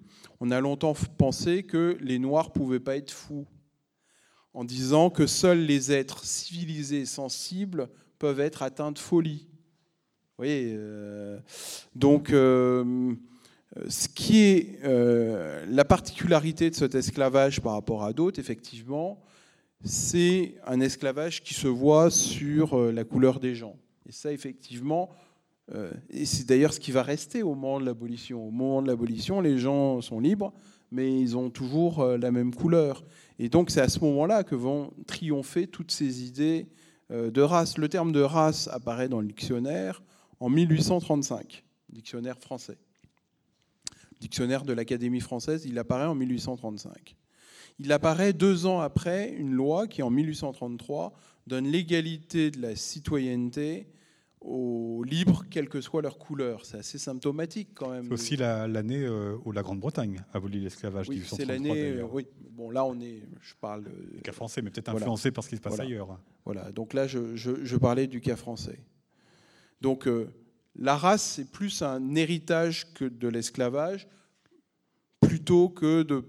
on 0.40 0.50
a 0.50 0.60
longtemps 0.60 0.94
pensé 1.16 1.62
que 1.62 1.96
les 2.00 2.18
Noirs 2.18 2.52
pouvaient 2.52 2.80
pas 2.80 2.96
être 2.96 3.12
fous 3.12 3.46
en 4.56 4.64
disant 4.64 5.10
que 5.10 5.26
seuls 5.26 5.66
les 5.66 5.92
êtres 5.92 6.24
civilisés 6.24 7.00
et 7.00 7.06
sensibles 7.06 7.90
peuvent 8.18 8.40
être 8.40 8.62
atteints 8.62 8.90
de 8.90 8.98
folie. 8.98 9.46
Vous 9.50 10.38
voyez 10.38 10.72
euh, 10.78 11.38
Donc, 11.94 12.30
euh, 12.30 13.14
ce 13.86 14.08
qui 14.08 14.46
est 14.46 14.78
euh, 14.82 15.66
la 15.68 15.84
particularité 15.84 16.70
de 16.70 16.74
cet 16.74 16.94
esclavage 16.94 17.60
par 17.60 17.74
rapport 17.74 18.02
à 18.02 18.14
d'autres, 18.14 18.40
effectivement, 18.40 19.20
c'est 19.84 20.54
un 20.66 20.80
esclavage 20.80 21.42
qui 21.42 21.52
se 21.52 21.68
voit 21.68 22.10
sur 22.10 22.78
la 22.78 23.04
couleur 23.04 23.40
des 23.40 23.54
gens. 23.54 23.76
Et 24.08 24.12
ça, 24.12 24.32
effectivement, 24.32 25.10
et 26.08 26.24
c'est 26.24 26.46
d'ailleurs 26.46 26.72
ce 26.72 26.80
qui 26.80 26.92
va 26.92 27.02
rester 27.02 27.42
au 27.42 27.54
moment 27.54 27.78
de 27.78 27.84
l'abolition. 27.84 28.48
Au 28.48 28.50
moment 28.50 28.80
de 28.80 28.86
l'abolition, 28.86 29.42
les 29.42 29.58
gens 29.58 30.00
sont 30.00 30.18
libres, 30.18 30.54
mais 30.90 31.20
ils 31.20 31.36
ont 31.36 31.50
toujours 31.50 32.04
la 32.04 32.30
même 32.30 32.54
couleur. 32.54 33.04
Et 33.38 33.48
donc 33.48 33.70
c'est 33.70 33.80
à 33.80 33.88
ce 33.88 34.00
moment-là 34.00 34.44
que 34.44 34.54
vont 34.54 34.92
triompher 35.06 35.66
toutes 35.66 35.90
ces 35.90 36.24
idées 36.24 36.68
de 37.10 37.40
race. 37.40 37.78
Le 37.78 37.88
terme 37.88 38.12
de 38.12 38.20
race 38.20 38.68
apparaît 38.68 39.08
dans 39.08 39.20
le 39.20 39.26
dictionnaire 39.26 40.02
en 40.40 40.48
1835, 40.48 41.64
dictionnaire 41.90 42.38
français. 42.38 42.78
Dictionnaire 44.20 44.64
de 44.64 44.72
l'Académie 44.72 45.20
française, 45.20 45.66
il 45.66 45.78
apparaît 45.78 46.06
en 46.06 46.14
1835. 46.14 47.16
Il 47.78 47.92
apparaît 47.92 48.32
deux 48.32 48.64
ans 48.64 48.80
après 48.80 49.30
une 49.30 49.52
loi 49.52 49.86
qui, 49.86 50.02
en 50.02 50.08
1833, 50.08 51.12
donne 51.46 51.66
l'égalité 51.66 52.50
de 52.50 52.60
la 52.62 52.74
citoyenneté 52.74 53.86
aux 54.40 55.02
libres, 55.04 55.44
quelle 55.50 55.68
que 55.68 55.80
soit 55.80 56.02
leur 56.02 56.18
couleur. 56.18 56.64
C'est 56.64 56.78
assez 56.78 56.98
symptomatique 56.98 57.70
quand 57.74 57.90
même. 57.90 58.06
C'est 58.06 58.12
aussi 58.12 58.36
l'année 58.36 59.02
euh, 59.02 59.36
où 59.44 59.52
la 59.52 59.62
Grande-Bretagne 59.62 60.22
a 60.32 60.36
aboli 60.36 60.60
l'esclavage. 60.60 61.08
Oui, 61.08 61.22
c'est 61.26 61.44
l'année. 61.44 61.92
Euh, 61.92 62.06
oui. 62.10 62.26
Bon, 62.50 62.70
là, 62.70 62.84
on 62.84 62.98
est. 63.00 63.22
Je 63.40 63.54
parle. 63.60 63.84
Du 64.14 64.22
cas 64.22 64.32
français, 64.32 64.62
mais 64.62 64.70
peut-être 64.70 64.90
influencé 64.90 65.30
par 65.30 65.44
ce 65.44 65.50
qui 65.50 65.56
se 65.56 65.60
passe 65.60 65.80
ailleurs. 65.80 66.18
Voilà. 66.44 66.70
Donc 66.72 66.94
là, 66.94 67.06
je, 67.06 67.76
parlais 67.76 68.06
du 68.06 68.20
cas 68.20 68.36
français. 68.36 68.78
Donc 69.80 70.06
euh, 70.06 70.28
la 70.74 70.96
race, 70.96 71.22
c'est 71.22 71.50
plus 71.50 71.82
un 71.82 72.14
héritage 72.14 72.92
que 72.94 73.04
de 73.04 73.28
l'esclavage, 73.28 74.08
plutôt 75.20 75.68
que 75.68 76.02
de. 76.02 76.24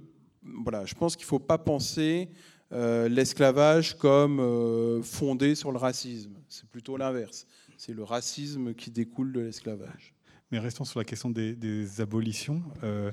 Voilà, 0.63 0.85
je 0.85 0.95
pense 0.95 1.15
qu'il 1.15 1.25
ne 1.25 1.29
faut 1.29 1.39
pas 1.39 1.57
penser 1.57 2.29
l'esclavage 2.71 3.97
comme 3.97 5.01
fondé 5.03 5.55
sur 5.55 5.71
le 5.71 5.77
racisme. 5.77 6.35
C'est 6.47 6.67
plutôt 6.69 6.97
l'inverse 6.97 7.45
c'est 7.77 7.93
le 7.93 8.03
racisme 8.03 8.73
qui 8.73 8.91
découle 8.91 9.31
de 9.31 9.39
l'esclavage. 9.39 10.13
Mais 10.51 10.59
restons 10.59 10.85
sur 10.85 10.99
la 10.99 11.03
question 11.03 11.29
des, 11.29 12.01
abolitions. 12.01 12.63
Euh, 12.83 13.11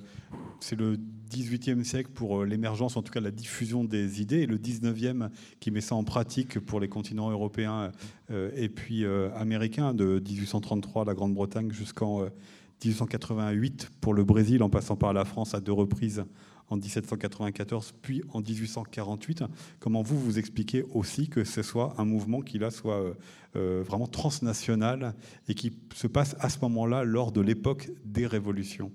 c'est 0.60 0.76
le 0.76 0.96
18e 1.30 1.82
siècle 1.82 2.10
pour 2.14 2.42
euh, 2.42 2.46
l'émergence, 2.46 2.96
en 2.96 3.02
tout 3.02 3.12
cas 3.12 3.20
la 3.20 3.32
diffusion 3.32 3.82
des 3.82 4.22
idées, 4.22 4.42
et 4.42 4.46
le 4.46 4.56
19e 4.56 5.30
qui 5.58 5.72
met 5.72 5.80
ça 5.80 5.96
en 5.96 6.04
pratique 6.04 6.60
pour 6.60 6.78
les 6.78 6.88
continents 6.88 7.30
européens 7.30 7.90
euh, 8.30 8.52
et 8.54 8.68
puis 8.68 9.04
américains, 9.34 9.94
de 9.94 10.22
1833 10.24 11.04
la 11.04 11.14
Grande-Bretagne 11.14 11.72
jusqu'en 11.72 12.22
1888 12.84 13.90
pour 14.00 14.14
le 14.14 14.22
Brésil, 14.22 14.62
en 14.62 14.70
passant 14.70 14.96
par 14.96 15.12
la 15.12 15.24
France 15.24 15.54
à 15.54 15.60
deux 15.60 15.72
reprises 15.72 16.24
en 16.68 16.76
1794 16.76 17.94
puis 18.02 18.22
en 18.32 18.40
1848. 18.40 19.44
Comment 19.80 20.02
vous 20.02 20.18
vous 20.18 20.38
expliquez 20.38 20.84
aussi 20.92 21.28
que 21.28 21.44
ce 21.44 21.62
soit 21.62 21.94
un 21.98 22.04
mouvement 22.04 22.40
qui 22.40 22.58
là 22.58 22.70
soit 22.70 23.00
euh, 23.00 23.14
euh, 23.56 23.82
vraiment 23.86 24.06
transnational 24.06 25.14
et 25.48 25.54
qui 25.54 25.72
se 25.94 26.06
passe 26.06 26.36
à 26.40 26.48
ce 26.48 26.58
moment-là 26.62 27.04
lors 27.04 27.32
de 27.32 27.40
l'époque 27.40 27.90
des 28.04 28.26
révolutions? 28.26 28.90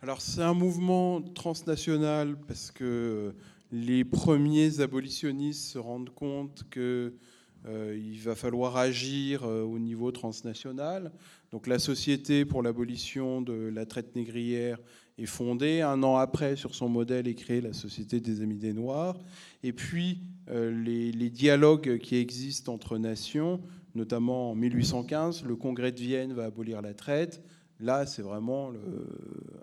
Alors 0.00 0.20
c'est 0.20 0.42
un 0.42 0.54
mouvement 0.54 1.20
transnational 1.20 2.36
parce 2.46 2.70
que 2.70 3.34
les 3.72 4.04
premiers 4.04 4.80
abolitionnistes 4.80 5.72
se 5.72 5.78
rendent 5.78 6.10
compte 6.10 6.64
que 6.70 7.14
euh, 7.66 7.98
il 8.00 8.20
va 8.20 8.36
falloir 8.36 8.76
agir 8.76 9.42
au 9.42 9.78
niveau 9.80 10.12
transnational. 10.12 11.10
Donc 11.50 11.66
la 11.66 11.80
Société 11.80 12.44
pour 12.44 12.62
l'abolition 12.62 13.42
de 13.42 13.70
la 13.74 13.86
traite 13.86 14.14
négrière 14.14 14.78
est 15.18 15.26
fondée. 15.26 15.82
Un 15.82 16.02
an 16.02 16.16
après, 16.16 16.56
sur 16.56 16.74
son 16.74 16.88
modèle, 16.88 17.28
est 17.28 17.34
créée 17.34 17.60
la 17.60 17.72
Société 17.72 18.20
des 18.20 18.40
Amis 18.40 18.56
des 18.56 18.72
Noirs. 18.72 19.18
Et 19.62 19.72
puis, 19.72 20.20
euh, 20.50 20.70
les, 20.70 21.30
dialogues 21.30 21.98
qui 21.98 22.16
existent 22.16 22.72
entre 22.72 22.96
nations, 22.98 23.60
notamment 23.94 24.52
en 24.52 24.54
1815, 24.54 25.44
le 25.44 25.56
Congrès 25.56 25.92
de 25.92 26.00
Vienne 26.00 26.32
va 26.32 26.44
abolir 26.44 26.80
la 26.80 26.94
traite. 26.94 27.42
Là, 27.80 28.06
c'est 28.06 28.22
vraiment 28.22 28.70
le, 28.70 28.80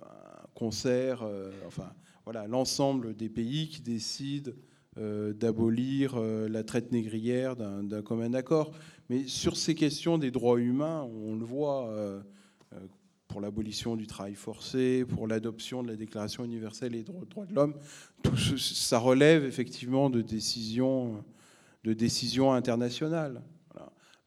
un 0.04 0.48
concert, 0.54 1.24
euh, 1.24 1.52
enfin, 1.66 1.92
voilà, 2.26 2.48
l'ensemble 2.48 3.16
des 3.16 3.30
pays 3.30 3.70
qui 3.70 3.82
décident 3.82 4.52
euh, 4.98 5.34
d'abolir 5.34 6.18
la 6.20 6.64
traite 6.64 6.92
négrière 6.92 7.56
d'un 7.56 8.02
commun 8.02 8.34
accord. 8.34 8.72
Mais 9.10 9.28
sur 9.28 9.58
ces 9.58 9.76
questions 9.76 10.18
des 10.18 10.32
droits 10.32 10.60
humains, 10.60 11.04
on 11.04 11.36
le 11.36 11.46
voit 11.46 11.94
pour 13.28 13.42
l'abolition 13.42 13.96
du 13.96 14.08
travail 14.08 14.36
forcé, 14.36 15.06
pour 15.06 15.28
l'adoption 15.28 15.84
de 15.84 15.88
la 15.88 15.96
Déclaration 15.96 16.44
universelle 16.44 16.92
des 16.92 17.04
droits 17.04 17.46
de 17.46 17.54
l'homme. 17.54 17.76
Tout 18.24 18.38
ça 18.38 19.00
relève 19.00 19.46
effectivement 19.46 20.10
de 20.10 20.22
décisions, 20.22 21.24
de 21.84 21.94
décisions 21.94 22.54
internationales. 22.54 23.42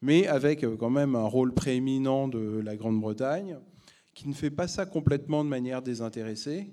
Mais 0.01 0.27
avec 0.27 0.63
euh, 0.63 0.77
quand 0.77 0.89
même 0.89 1.15
un 1.15 1.25
rôle 1.25 1.53
prééminent 1.53 2.27
de 2.27 2.61
la 2.63 2.77
Grande-Bretagne, 2.77 3.57
qui 4.13 4.27
ne 4.27 4.33
fait 4.33 4.49
pas 4.49 4.67
ça 4.67 4.85
complètement 4.85 5.43
de 5.43 5.49
manière 5.49 5.81
désintéressée, 5.81 6.69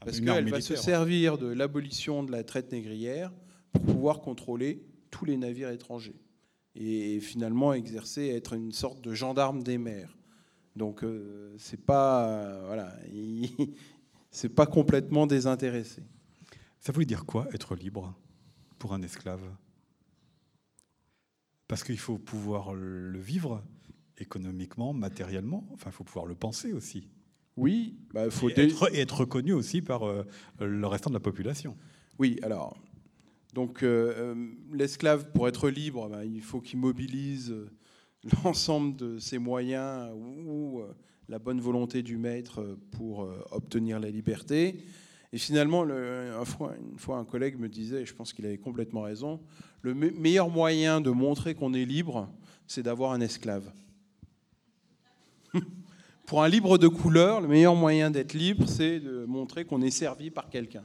parce 0.00 0.20
qu'elle 0.20 0.50
va 0.50 0.60
se 0.60 0.76
servir 0.76 1.38
de 1.38 1.46
l'abolition 1.46 2.22
de 2.22 2.32
la 2.32 2.44
traite 2.44 2.72
négrière 2.72 3.32
pour 3.72 3.82
pouvoir 3.82 4.20
contrôler 4.20 4.84
tous 5.10 5.24
les 5.24 5.36
navires 5.36 5.70
étrangers 5.70 6.20
et 6.74 7.20
finalement 7.20 7.72
exercer, 7.72 8.28
être 8.28 8.52
une 8.52 8.72
sorte 8.72 9.00
de 9.00 9.14
gendarme 9.14 9.62
des 9.62 9.78
mers. 9.78 10.15
Donc 10.76 11.02
euh, 11.02 11.54
c'est 11.58 11.80
pas 11.84 12.28
euh, 12.28 12.66
voilà, 12.66 12.94
c'est 14.30 14.50
pas 14.50 14.66
complètement 14.66 15.26
désintéressé. 15.26 16.02
Ça 16.80 16.92
voulait 16.92 17.06
dire 17.06 17.24
quoi 17.24 17.48
être 17.52 17.74
libre 17.74 18.14
pour 18.78 18.92
un 18.92 19.02
esclave? 19.02 19.40
Parce 21.66 21.82
qu'il 21.82 21.98
faut 21.98 22.18
pouvoir 22.18 22.74
le 22.74 23.18
vivre 23.18 23.64
économiquement, 24.18 24.92
matériellement. 24.92 25.66
Enfin, 25.72 25.90
il 25.90 25.94
faut 25.94 26.04
pouvoir 26.04 26.26
le 26.26 26.36
penser 26.36 26.72
aussi. 26.72 27.08
Oui, 27.56 27.96
bah, 28.12 28.30
faut 28.30 28.50
et, 28.50 28.52
être, 28.52 28.94
et, 28.94 29.00
être, 29.00 29.20
reconnu 29.20 29.52
aussi 29.52 29.82
par 29.82 30.06
euh, 30.06 30.24
le 30.60 30.86
restant 30.86 31.10
de 31.10 31.14
la 31.14 31.20
population. 31.20 31.76
Oui, 32.18 32.38
alors 32.42 32.76
donc 33.54 33.82
l'esclave 34.70 35.32
pour 35.32 35.48
être 35.48 35.70
libre, 35.70 36.10
bah, 36.10 36.26
il 36.26 36.42
faut 36.42 36.60
qu'il 36.60 36.78
mobilise 36.78 37.54
l'ensemble 38.44 38.96
de 38.96 39.18
ses 39.18 39.38
moyens 39.38 40.10
ou 40.14 40.80
euh, 40.80 40.94
la 41.28 41.38
bonne 41.38 41.60
volonté 41.60 42.02
du 42.02 42.16
maître 42.16 42.76
pour 42.92 43.24
euh, 43.24 43.44
obtenir 43.50 44.00
la 44.00 44.10
liberté. 44.10 44.84
Et 45.32 45.38
finalement, 45.38 45.84
une, 45.84 46.44
fois, 46.98 47.18
un 47.18 47.24
collègue 47.24 47.58
me 47.58 47.68
disait, 47.68 48.02
et 48.02 48.06
je 48.06 48.14
pense 48.14 48.32
qu'il 48.32 48.46
avait 48.46 48.58
complètement 48.58 49.02
raison, 49.02 49.40
le 49.82 49.94
meilleur 49.94 50.48
moyen 50.48 51.00
de 51.00 51.10
montrer 51.10 51.54
qu'on 51.54 51.74
est 51.74 51.84
libre, 51.84 52.28
c'est 52.66 52.82
d'avoir 52.82 53.12
un 53.12 53.20
esclave. 53.20 53.70
pour 56.26 56.42
un 56.42 56.48
libre 56.48 56.78
de 56.78 56.88
couleur, 56.88 57.40
le 57.40 57.48
meilleur 57.48 57.74
moyen 57.74 58.10
d'être 58.10 58.34
libre, 58.34 58.68
c'est 58.68 59.00
de 59.00 59.24
montrer 59.26 59.64
qu'on 59.64 59.82
est 59.82 59.90
servi 59.90 60.30
par 60.30 60.48
quelqu'un. 60.48 60.84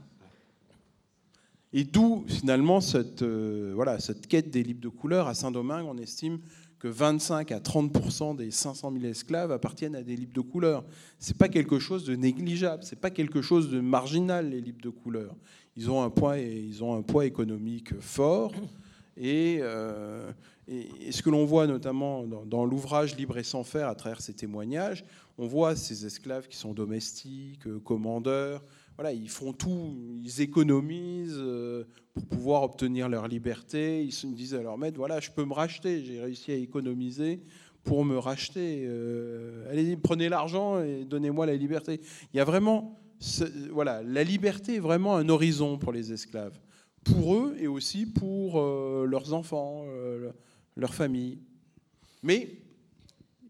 Et 1.73 1.83
d'où 1.83 2.25
finalement 2.27 2.81
cette, 2.81 3.21
euh, 3.21 3.71
voilà, 3.75 3.99
cette 3.99 4.27
quête 4.27 4.49
des 4.49 4.63
libres 4.63 4.81
de 4.81 4.89
couleur. 4.89 5.27
À 5.27 5.33
Saint-Domingue, 5.33 5.85
on 5.87 5.97
estime 5.97 6.39
que 6.81 6.87
25 6.87 7.51
à 7.51 7.59
30% 7.59 8.35
des 8.35 8.49
500 8.49 8.91
000 8.91 9.05
esclaves 9.05 9.51
appartiennent 9.51 9.95
à 9.95 10.01
des 10.01 10.15
libres 10.15 10.33
de 10.33 10.41
couleur. 10.41 10.83
C'est 11.19 11.37
pas 11.37 11.47
quelque 11.47 11.77
chose 11.77 12.05
de 12.05 12.15
négligeable, 12.15 12.83
c'est 12.83 12.99
pas 12.99 13.11
quelque 13.11 13.43
chose 13.43 13.69
de 13.69 13.79
marginal 13.79 14.49
les 14.49 14.59
libres 14.61 14.81
de 14.81 14.89
couleur. 14.89 15.35
Ils 15.77 15.91
ont 15.91 16.01
un 16.01 16.09
poids, 16.09 16.39
ils 16.39 16.83
ont 16.83 16.95
un 16.95 17.03
poids 17.03 17.27
économique 17.27 17.93
fort. 17.99 18.51
Et, 19.15 19.59
euh, 19.61 20.31
ce 20.67 21.21
que 21.21 21.29
l'on 21.29 21.45
voit 21.45 21.67
notamment 21.67 22.25
dans, 22.25 22.45
dans 22.45 22.65
l'ouvrage 22.65 23.15
Libre 23.15 23.37
et 23.37 23.43
sans 23.43 23.63
faire, 23.63 23.87
à 23.87 23.93
travers 23.93 24.21
ces 24.21 24.33
témoignages, 24.33 25.05
on 25.37 25.45
voit 25.45 25.75
ces 25.75 26.07
esclaves 26.07 26.47
qui 26.47 26.57
sont 26.57 26.73
domestiques, 26.73 27.67
commandeurs, 27.83 28.63
ils 29.09 29.29
font 29.29 29.53
tout, 29.53 30.19
ils 30.23 30.41
économisent 30.41 31.37
euh, 31.37 31.85
pour 32.13 32.25
pouvoir 32.25 32.63
obtenir 32.63 33.09
leur 33.09 33.27
liberté. 33.27 34.03
Ils 34.03 34.11
se 34.11 34.27
disent 34.27 34.53
à 34.53 34.61
leur 34.61 34.77
maître, 34.77 34.97
voilà, 34.97 35.19
je 35.19 35.31
peux 35.31 35.45
me 35.45 35.53
racheter, 35.53 36.03
j'ai 36.05 36.21
réussi 36.21 36.51
à 36.51 36.55
économiser 36.55 37.41
pour 37.83 38.05
me 38.05 38.17
racheter. 38.17 38.83
Euh, 38.85 39.69
allez, 39.71 39.97
prenez 39.97 40.29
l'argent 40.29 40.79
et 40.79 41.03
donnez-moi 41.05 41.45
la 41.45 41.55
liberté. 41.55 41.99
Il 42.33 42.37
y 42.37 42.39
a 42.39 42.43
vraiment, 42.43 42.99
voilà, 43.71 44.03
la 44.03 44.23
liberté 44.23 44.75
est 44.75 44.79
vraiment 44.79 45.15
un 45.15 45.29
horizon 45.29 45.77
pour 45.77 45.91
les 45.91 46.13
esclaves, 46.13 46.59
pour 47.03 47.35
eux 47.35 47.55
et 47.59 47.67
aussi 47.67 48.05
pour 48.05 48.59
euh, 48.59 49.05
leurs 49.07 49.33
enfants, 49.33 49.85
leur 50.75 50.93
famille. 50.93 51.39
Mais 52.21 52.57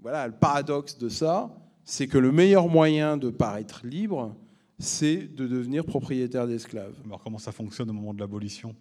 voilà, 0.01 0.27
le 0.27 0.33
paradoxe 0.33 0.97
de 0.97 1.09
ça, 1.09 1.53
c'est 1.83 2.07
que 2.07 2.17
le 2.17 2.31
meilleur 2.31 2.69
moyen 2.69 3.17
de 3.17 3.29
paraître 3.29 3.81
libre, 3.85 4.33
c'est 4.81 5.27
de 5.27 5.47
devenir 5.47 5.85
propriétaire 5.85 6.47
d'esclaves. 6.47 6.95
Alors 7.05 7.21
comment 7.23 7.37
ça 7.37 7.51
fonctionne 7.51 7.89
au 7.89 7.93
moment 7.93 8.13
de 8.13 8.19
l'abolition? 8.19 8.75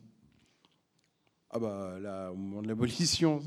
Ah 1.51 1.59
bah 1.59 1.99
là, 2.01 2.31
au 2.31 2.37
moment 2.37 2.63
de 2.63 2.69
l'abolition, 2.69 3.41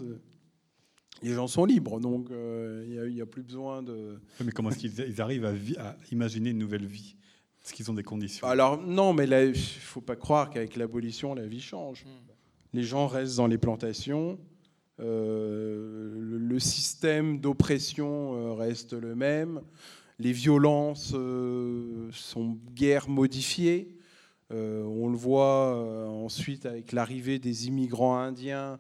les 1.21 1.33
gens 1.33 1.47
sont 1.47 1.65
libres, 1.65 1.99
donc 1.99 2.29
euh, 2.31 3.05
il 3.07 3.13
n'y 3.13 3.21
a, 3.21 3.25
plus 3.25 3.43
besoin 3.43 3.81
de... 3.81 4.19
Mais 4.43 4.51
comment 4.51 4.69
est-ce 4.69 4.79
qu'ils 4.79 5.21
arrivent 5.21 5.45
à, 5.45 5.95
imaginer 6.11 6.49
une 6.49 6.57
nouvelle 6.57 6.85
vie? 6.85 7.15
Est-ce 7.63 7.73
qu'ils 7.73 7.89
ont 7.89 7.93
des 7.93 8.03
conditions? 8.03 8.45
Alors 8.45 8.77
non, 8.77 9.13
mais 9.13 9.23
il 9.23 9.49
ne 9.49 9.53
faut 9.53 10.01
pas 10.01 10.17
croire 10.17 10.49
qu'avec 10.49 10.75
l'abolition, 10.75 11.33
la 11.33 11.45
vie 11.45 11.61
change. 11.61 12.03
Hmm. 12.03 12.31
Les 12.73 12.83
gens 12.83 13.07
restent 13.07 13.37
dans 13.37 13.47
les 13.47 13.57
plantations, 13.57 14.37
euh, 14.99 16.13
le, 16.19 16.59
système 16.59 17.39
d'oppression 17.39 18.35
euh, 18.35 18.53
reste 18.53 18.93
le 18.93 19.15
même 19.15 19.61
les 20.23 20.31
violences 20.31 21.11
euh, 21.15 22.07
sont 22.11 22.57
guère 22.73 23.09
modifiées. 23.09 23.93
Euh, 24.51 24.83
on 24.83 25.09
le 25.09 25.17
voit 25.17 25.75
euh, 25.75 26.07
ensuite 26.07 26.65
avec 26.65 26.93
l'arrivée 26.93 27.39
des 27.39 27.67
immigrants 27.67 28.17
indiens 28.17 28.79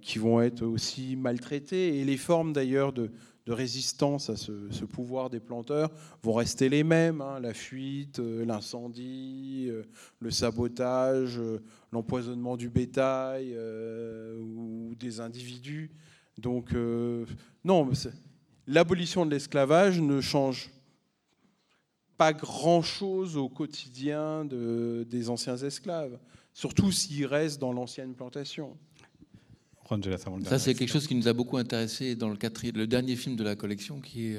qui 0.00 0.20
vont 0.20 0.40
être 0.40 0.62
aussi 0.64 1.16
maltraités. 1.16 1.98
Et 1.98 2.04
les 2.04 2.16
formes 2.16 2.52
d'ailleurs 2.52 2.92
de, 2.92 3.10
résistance 3.48 4.30
à 4.30 4.36
ce, 4.36 4.84
pouvoir 4.84 5.28
des 5.28 5.40
planteurs 5.40 5.90
vont 6.22 6.34
rester 6.34 6.68
les 6.68 6.84
mêmes. 6.84 7.20
Hein. 7.20 7.40
la 7.40 7.52
fuite, 7.52 8.20
l'incendie, 8.20 9.68
le 10.20 10.30
sabotage, 10.30 11.40
l'empoisonnement 11.90 12.56
du 12.56 12.68
bétail 12.68 13.58
ou 14.38 14.94
des 15.00 15.18
individus. 15.18 15.90
Donc 16.38 16.72
non, 17.64 17.90
l'abolition 18.66 19.26
de 19.26 19.30
l'esclavage 19.30 20.00
ne 20.00 20.20
change 20.20 20.70
pas 22.16 22.32
grand-chose 22.32 23.36
au 23.36 23.48
quotidien 23.48 24.44
de, 24.44 25.06
des 25.10 25.30
anciens 25.30 25.56
esclaves, 25.56 26.18
surtout 26.52 26.92
s'ils 26.92 27.26
restent 27.26 27.60
dans 27.60 27.72
l'ancienne 27.72 28.14
plantation. 28.14 28.76
Ça, 30.44 30.58
c'est 30.58 30.74
quelque 30.74 30.92
chose 30.92 31.06
qui 31.06 31.14
nous 31.14 31.28
a 31.28 31.32
beaucoup 31.32 31.56
intéressé 31.56 32.14
dans 32.14 32.28
le, 32.28 32.38
le 32.74 32.86
dernier 32.86 33.16
film 33.16 33.36
de 33.36 33.44
la 33.44 33.56
collection, 33.56 34.00
qui, 34.00 34.26
est, 34.28 34.38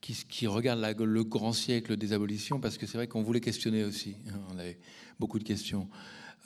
qui, 0.00 0.14
qui 0.28 0.46
regarde 0.46 0.80
le 1.00 1.24
grand 1.24 1.52
siècle 1.52 1.96
des 1.96 2.12
abolitions, 2.12 2.60
parce 2.60 2.78
que 2.78 2.86
c'est 2.86 2.98
vrai 2.98 3.08
qu'on 3.08 3.22
voulait 3.22 3.40
questionner 3.40 3.84
aussi. 3.84 4.16
Hein, 4.28 4.38
on 4.54 4.58
avait 4.58 4.78
beaucoup 5.18 5.38
de 5.38 5.44
questions. 5.44 5.88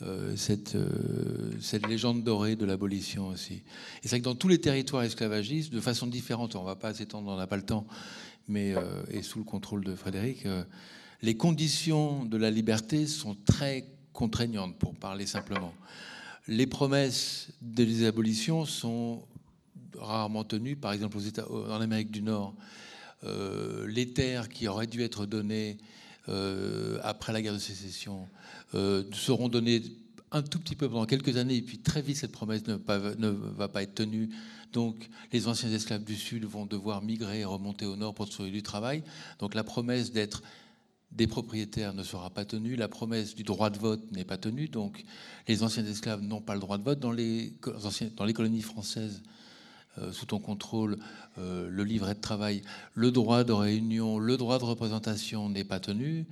Euh, 0.02 0.36
cette, 0.36 0.76
euh, 0.76 1.50
cette, 1.60 1.88
légende 1.88 2.22
dorée 2.22 2.54
de 2.54 2.64
l'abolition 2.64 3.28
aussi. 3.28 3.54
Et 3.54 3.62
c'est 4.02 4.10
vrai 4.10 4.20
que 4.20 4.26
dans 4.26 4.36
tous 4.36 4.46
les 4.46 4.60
territoires 4.60 5.02
esclavagistes, 5.02 5.72
de 5.72 5.80
façon 5.80 6.06
différente, 6.06 6.54
on 6.54 6.60
ne 6.60 6.66
va 6.66 6.76
pas 6.76 6.94
s'étendre, 6.94 7.28
on 7.28 7.36
n'a 7.36 7.48
pas 7.48 7.56
le 7.56 7.64
temps, 7.64 7.84
mais 8.46 8.76
euh, 8.76 9.02
et 9.10 9.22
sous 9.22 9.40
le 9.40 9.44
contrôle 9.44 9.82
de 9.82 9.96
Frédéric, 9.96 10.46
les 11.20 11.36
conditions 11.36 12.24
de 12.24 12.36
la 12.36 12.48
liberté 12.52 13.08
sont 13.08 13.36
très 13.44 13.86
contraignantes, 14.12 14.78
pour 14.78 14.94
parler 14.94 15.26
simplement. 15.26 15.74
Les 16.46 16.68
promesses 16.68 17.48
des 17.60 18.06
abolitions 18.06 18.66
sont 18.66 19.24
rarement 19.98 20.44
tenues, 20.44 20.76
par 20.76 20.92
exemple 20.92 21.16
aux 21.16 21.22
États, 21.22 21.50
en 21.50 21.80
Amérique 21.80 22.12
du 22.12 22.22
Nord. 22.22 22.54
les 23.88 24.12
terres 24.12 24.48
qui 24.48 24.68
auraient 24.68 24.86
dû 24.86 25.02
être 25.02 25.26
données 25.26 25.76
après 27.02 27.32
la 27.32 27.42
guerre 27.42 27.54
de 27.54 27.58
sécession 27.58 28.28
euh, 28.74 29.04
seront 29.12 29.48
donnés 29.48 29.82
un 30.30 30.42
tout 30.42 30.58
petit 30.58 30.76
peu 30.76 30.88
pendant 30.88 31.06
quelques 31.06 31.38
années, 31.38 31.56
et 31.56 31.62
puis 31.62 31.78
très 31.78 32.02
vite 32.02 32.18
cette 32.18 32.32
promesse 32.32 32.66
ne, 32.66 32.74
va 32.76 33.68
pas 33.68 33.82
être 33.82 33.94
tenue. 33.94 34.28
Donc 34.74 35.08
les 35.32 35.48
anciens 35.48 35.72
esclaves 35.72 36.04
du 36.04 36.16
Sud 36.16 36.44
vont 36.44 36.66
devoir 36.66 37.02
migrer 37.02 37.40
et 37.40 37.44
remonter 37.46 37.86
au 37.86 37.96
Nord 37.96 38.14
pour 38.14 38.28
trouver 38.28 38.50
du 38.50 38.62
travail. 38.62 39.02
Donc 39.38 39.54
la 39.54 39.64
promesse 39.64 40.12
d'être 40.12 40.42
des 41.12 41.26
propriétaires 41.26 41.94
ne 41.94 42.02
sera 42.02 42.28
pas 42.28 42.44
tenue, 42.44 42.76
la 42.76 42.88
promesse 42.88 43.34
du 43.34 43.42
droit 43.42 43.70
de 43.70 43.78
vote 43.78 44.12
n'est 44.12 44.26
pas 44.26 44.36
tenue, 44.36 44.68
donc 44.68 45.02
les 45.46 45.62
anciens 45.62 45.86
esclaves 45.86 46.20
n'ont 46.20 46.42
pas 46.42 46.52
le 46.52 46.60
droit 46.60 46.76
de 46.76 46.82
vote. 46.82 47.00
Dans 47.00 47.12
les, 47.12 47.54
colonies 48.34 48.60
françaises, 48.60 49.22
euh, 49.22 49.37
sous 50.12 50.26
ton 50.26 50.38
contrôle, 50.38 50.98
euh, 51.38 51.68
le 51.70 51.84
livret 51.84 52.14
de 52.14 52.20
travail, 52.20 52.62
le 52.94 53.10
droit 53.10 53.44
de 53.44 53.52
réunion, 53.52 54.18
le 54.18 54.36
droit 54.36 54.58
de 54.58 54.64
représentation 54.64 55.48
n'est 55.48 55.64
pas 55.64 55.78
tenu. 55.78 56.26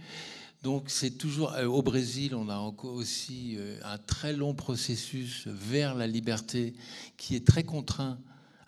Donc 0.63 0.85
c'est 0.89 1.13
toujours 1.13 1.53
euh, 1.53 1.67
au 1.67 1.83
Brésil, 1.83 2.35
on 2.35 2.49
a 2.49 2.59
aussi 2.59 3.55
euh, 3.57 3.79
un 3.85 3.99
très 3.99 4.33
long 4.33 4.55
processus 4.55 5.47
vers 5.47 5.95
la 5.95 6.09
liberté 6.09 6.75
qui 7.17 7.37
est 7.37 7.47
très 7.47 7.63
contraint 7.63 8.19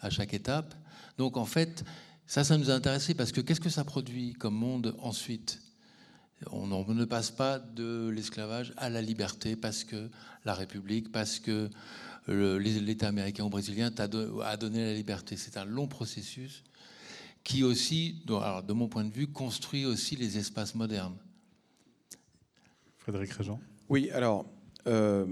à 0.00 0.10
chaque 0.10 0.32
étape. 0.32 0.74
Donc 1.16 1.36
en 1.36 1.44
fait, 1.46 1.84
ça, 2.26 2.44
ça 2.44 2.56
nous 2.56 2.70
a 2.70 2.74
intéressé 2.74 3.14
parce 3.14 3.32
que 3.32 3.40
qu'est-ce 3.40 3.60
que 3.60 3.70
ça 3.70 3.82
produit 3.82 4.34
comme 4.34 4.54
monde 4.54 4.94
ensuite? 5.00 5.60
On 6.52 6.68
ne 6.68 7.04
passe 7.04 7.32
pas 7.32 7.58
de 7.58 8.10
l'esclavage 8.14 8.72
à 8.76 8.90
la 8.90 9.02
liberté 9.02 9.56
parce 9.56 9.82
que 9.82 10.08
la 10.44 10.54
République, 10.54 11.10
parce 11.10 11.40
que 11.40 11.68
l'État 12.28 13.08
américain 13.08 13.44
ou 13.44 13.48
brésilien 13.48 13.90
a 13.98 14.56
donné 14.56 14.84
la 14.84 14.94
liberté. 14.94 15.36
C'est 15.36 15.56
un 15.56 15.64
long 15.64 15.88
processus 15.88 16.62
qui 17.44 17.64
aussi, 17.64 18.22
de 18.26 18.72
mon 18.72 18.88
point 18.88 19.04
de 19.04 19.12
vue, 19.12 19.26
construit 19.26 19.86
aussi 19.86 20.16
les 20.16 20.36
espaces 20.36 20.74
modernes. 20.74 21.16
Frédéric 22.98 23.32
Régent 23.32 23.58
Oui, 23.88 24.10
alors, 24.10 24.44
euh, 24.86 25.24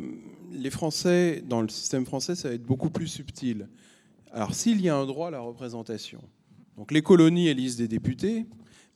les 0.52 0.70
Français, 0.70 1.42
dans 1.46 1.60
le 1.60 1.68
système 1.68 2.06
français, 2.06 2.34
ça 2.34 2.48
va 2.48 2.54
être 2.54 2.64
beaucoup 2.64 2.90
plus 2.90 3.08
subtil. 3.08 3.68
Alors, 4.32 4.54
s'il 4.54 4.80
y 4.80 4.88
a 4.88 4.96
un 4.96 5.06
droit 5.06 5.28
à 5.28 5.30
la 5.30 5.40
représentation, 5.40 6.22
donc 6.76 6.92
les 6.92 7.02
colonies 7.02 7.48
élisent 7.48 7.76
des 7.76 7.88
députés, 7.88 8.46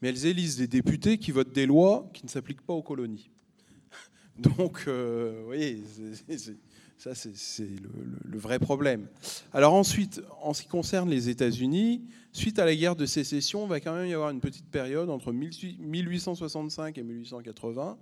mais 0.00 0.08
elles 0.08 0.26
élisent 0.26 0.56
des 0.56 0.66
députés 0.66 1.18
qui 1.18 1.30
votent 1.30 1.52
des 1.52 1.66
lois 1.66 2.08
qui 2.14 2.24
ne 2.24 2.30
s'appliquent 2.30 2.62
pas 2.62 2.72
aux 2.72 2.82
colonies. 2.82 3.30
Donc, 4.38 4.84
euh, 4.88 5.40
vous 5.40 5.46
voyez, 5.46 5.82
ça 7.00 7.14
c'est 7.14 7.64
le, 7.64 8.38
vrai 8.38 8.58
problème. 8.58 9.06
Alors 9.54 9.72
ensuite, 9.72 10.20
en 10.42 10.52
ce 10.52 10.62
qui 10.62 10.68
concerne 10.68 11.08
les 11.08 11.30
États-Unis, 11.30 12.02
suite 12.30 12.58
à 12.58 12.66
la 12.66 12.76
guerre 12.76 12.94
de 12.94 13.06
sécession, 13.06 13.64
il 13.64 13.70
va 13.70 13.80
quand 13.80 13.94
même 13.94 14.06
y 14.06 14.12
avoir 14.12 14.28
une 14.28 14.40
petite 14.40 14.66
période 14.66 15.08
entre 15.08 15.32
1865 15.32 16.98
et 16.98 17.02
1880 17.02 17.96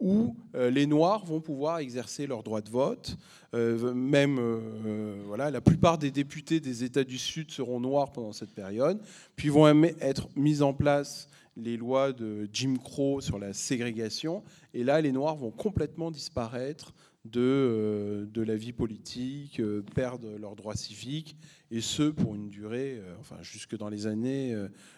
où 0.00 0.36
euh, 0.54 0.70
les 0.70 0.86
Noirs 0.86 1.24
vont 1.24 1.40
pouvoir 1.40 1.80
exercer 1.80 2.28
leur 2.28 2.44
droit 2.44 2.60
de 2.60 2.70
vote. 2.70 3.16
Euh, 3.54 3.92
même, 3.92 4.38
euh, 4.38 5.20
voilà, 5.26 5.50
la 5.50 5.60
plupart 5.60 5.98
des 5.98 6.12
députés 6.12 6.60
des 6.60 6.84
États 6.84 7.02
du 7.02 7.18
Sud 7.18 7.50
seront 7.50 7.80
noirs 7.80 8.12
pendant 8.12 8.32
cette 8.32 8.54
période. 8.54 9.00
Puis 9.34 9.48
vont 9.48 9.66
être 10.00 10.28
mises 10.36 10.62
en 10.62 10.72
place 10.72 11.28
les 11.56 11.76
lois 11.76 12.12
de 12.12 12.48
Jim 12.52 12.76
Crow 12.80 13.20
sur 13.20 13.40
la 13.40 13.52
ségrégation. 13.52 14.44
Et 14.72 14.84
là, 14.84 15.00
les 15.00 15.10
Noirs 15.10 15.34
vont 15.34 15.50
complètement 15.50 16.12
disparaître 16.12 16.94
de, 17.24 18.28
de 18.32 18.42
la 18.42 18.56
vie 18.56 18.72
politique, 18.72 19.60
perdre 19.94 20.36
leurs 20.38 20.56
droits 20.56 20.76
civiques, 20.76 21.36
et 21.70 21.80
ce 21.80 22.04
pour 22.04 22.34
une 22.34 22.48
durée, 22.48 23.02
enfin, 23.20 23.36
jusque 23.42 23.76
dans 23.76 23.88
les 23.88 24.06
années, 24.06 24.56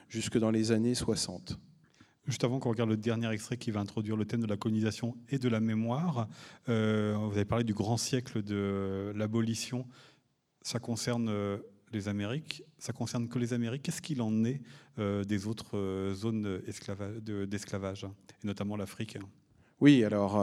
jusque 0.09 0.39
dans 0.39 0.51
les 0.51 0.73
années 0.73 0.95
60. 0.95 1.59
Juste 2.31 2.45
avant 2.45 2.61
qu'on 2.61 2.69
regarde 2.69 2.91
le 2.91 2.97
dernier 2.97 3.29
extrait 3.31 3.57
qui 3.57 3.71
va 3.71 3.81
introduire 3.81 4.17
le 4.17 4.25
thème 4.25 4.43
de 4.43 4.47
la 4.47 4.57
colonisation 4.57 5.17
et 5.31 5.39
de 5.39 5.49
la 5.49 5.59
mémoire, 5.59 6.29
euh, 6.69 7.17
vous 7.19 7.33
avez 7.33 7.45
parlé 7.45 7.65
du 7.65 7.75
grand 7.75 7.97
siècle 7.97 8.43
de 8.43 9.13
l'abolition. 9.17 9.87
Ça 10.63 10.79
concerne 10.79 11.29
euh, 11.29 11.59
les 11.93 12.07
Amériques, 12.09 12.63
ça 12.79 12.93
concerne 12.93 13.29
que 13.29 13.39
les 13.39 13.53
Amériques. 13.53 13.83
Qu'est-ce 13.83 14.03
qu'il 14.03 14.23
en 14.23 14.45
est 14.45 14.61
euh, 14.99 15.25
des 15.25 15.47
autres 15.47 16.13
zones 16.15 16.61
d'esclavage, 17.49 18.05
et 18.05 18.47
notamment 18.47 18.77
l'Afrique? 18.77 19.19
Oui, 19.81 20.05
alors 20.05 20.39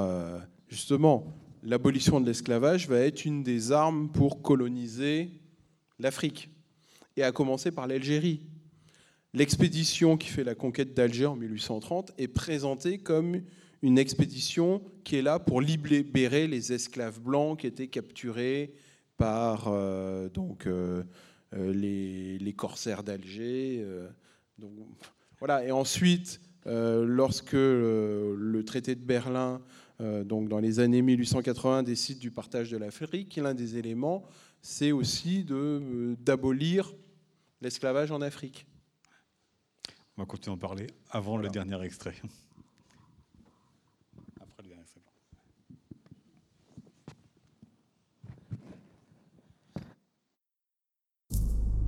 justement, 0.67 1.25
l'abolition 1.63 2.21
de 2.21 2.25
l'esclavage 2.25 2.87
va 2.87 2.99
être 2.99 3.25
une 3.25 3.43
des 3.43 3.71
armes 3.71 4.09
pour 4.09 4.41
coloniser 4.41 5.31
l'Afrique, 5.99 6.49
et 7.15 7.23
à 7.23 7.31
commencer 7.31 7.71
par 7.71 7.87
l'Algérie 7.87 8.41
L'expédition 9.33 10.17
qui 10.17 10.29
fait 10.29 10.43
la 10.43 10.55
conquête 10.55 10.95
d'Alger 10.95 11.27
en 11.27 11.35
1830 11.35 12.13
est 12.17 12.27
présentée 12.27 12.97
comme 12.97 13.41
une 13.83 13.99
expédition 13.99 14.81
qui 15.03 15.17
est 15.17 15.21
là 15.21 15.37
pour 15.37 15.61
libérer 15.61 16.47
les 16.47 16.73
esclaves 16.73 17.19
blancs 17.19 17.59
qui 17.59 17.67
étaient 17.67 17.87
capturés 17.87 18.73
par 19.17 19.67
euh, 19.67 20.29
donc, 20.29 20.65
euh, 20.65 21.03
euh, 21.53 21.71
les, 21.71 22.53
corsaires 22.53 23.03
d'Alger. 23.03 23.85
voilà. 25.37 25.63
Et 25.65 25.71
ensuite, 25.71 26.41
lorsque 26.65 27.53
le 27.53 28.63
traité 28.65 28.95
de 28.95 29.03
Berlin, 29.03 29.61
donc 29.99 30.47
dans 30.47 30.59
les 30.59 30.79
années 30.79 31.01
1880, 31.01 31.83
décide 31.83 32.19
du 32.19 32.31
partage 32.31 32.69
de 32.69 32.77
l'Afrique, 32.77 33.35
l'un 33.35 33.53
des 33.53 33.77
éléments, 33.77 34.23
c'est 34.61 34.91
aussi 34.91 35.43
d'abolir 35.43 36.93
l'esclavage 37.61 38.11
en 38.11 38.21
Afrique. 38.21 38.67
On 40.17 40.21
va 40.23 40.25
continuer 40.25 40.53
à 40.53 40.55
en 40.55 40.57
parler 40.57 40.87
avant 41.11 41.37
le 41.37 41.47
dernier 41.49 41.81
extrait. 41.83 42.15
Après 44.41 44.63
le 44.63 44.69
dernier 44.69 44.81
extrait. 44.81 45.01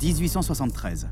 1873. 0.02 1.10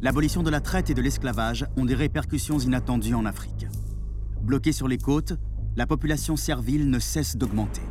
L'abolition 0.00 0.42
de 0.42 0.50
la 0.50 0.60
traite 0.60 0.90
et 0.90 0.94
de 0.94 1.02
l'esclavage 1.02 1.66
ont 1.76 1.84
des 1.84 1.94
répercussions 1.94 2.58
inattendues 2.58 3.14
en 3.14 3.26
Afrique. 3.26 3.66
Bloquée 4.40 4.72
sur 4.72 4.88
les 4.88 4.98
côtes, 4.98 5.34
la 5.78 5.86
population 5.86 6.34
servile 6.34 6.90
ne 6.90 6.98
cesse 6.98 7.36
d'augmenter. 7.36 7.82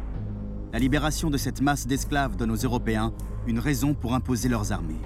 La 0.74 0.80
libération 0.80 1.30
de 1.30 1.38
cette 1.38 1.62
masse 1.62 1.88
d'esclaves 1.88 2.36
donne 2.36 2.52
aux 2.52 2.58
Européens 2.58 3.14
une 3.48 3.60
raison 3.60 3.94
pour 3.94 4.14
imposer 4.14 4.50
leurs 4.50 4.74
armées. 4.74 5.00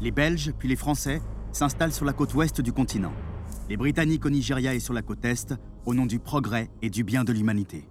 Les 0.00 0.12
Belges, 0.12 0.52
puis 0.56 0.68
les 0.68 0.76
Français, 0.76 1.20
s'installent 1.50 1.92
sur 1.92 2.04
la 2.04 2.12
côte 2.12 2.32
ouest 2.34 2.60
du 2.60 2.72
continent. 2.72 3.12
Les 3.68 3.76
Britanniques 3.76 4.24
au 4.24 4.30
Nigeria 4.30 4.72
et 4.72 4.78
sur 4.78 4.94
la 4.94 5.02
côte 5.02 5.24
est, 5.24 5.52
au 5.84 5.94
nom 5.94 6.06
du 6.06 6.20
progrès 6.20 6.70
et 6.80 6.90
du 6.90 7.02
bien 7.02 7.24
de 7.24 7.32
l'humanité. 7.32 7.88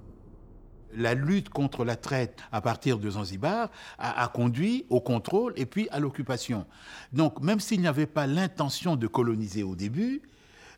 La 0.94 1.14
lutte 1.14 1.50
contre 1.50 1.84
la 1.84 1.98
traite 1.98 2.40
à 2.54 2.62
partir 2.62 3.00
de 3.00 3.10
Zanzibar 3.10 3.70
a, 3.98 4.28
conduit 4.30 4.86
au 4.90 5.02
contrôle 5.02 5.52
et 5.58 5.66
puis 5.66 5.90
à 5.92 6.00
l'occupation. 6.00 6.66
Donc 7.12 7.42
même 7.42 7.60
s'il 7.60 7.82
n'y 7.82 7.88
avait 7.88 8.06
pas 8.06 8.28
l'intention 8.28 8.96
de 8.96 9.08
coloniser 9.08 9.64
au 9.64 9.76
début, 9.76 10.22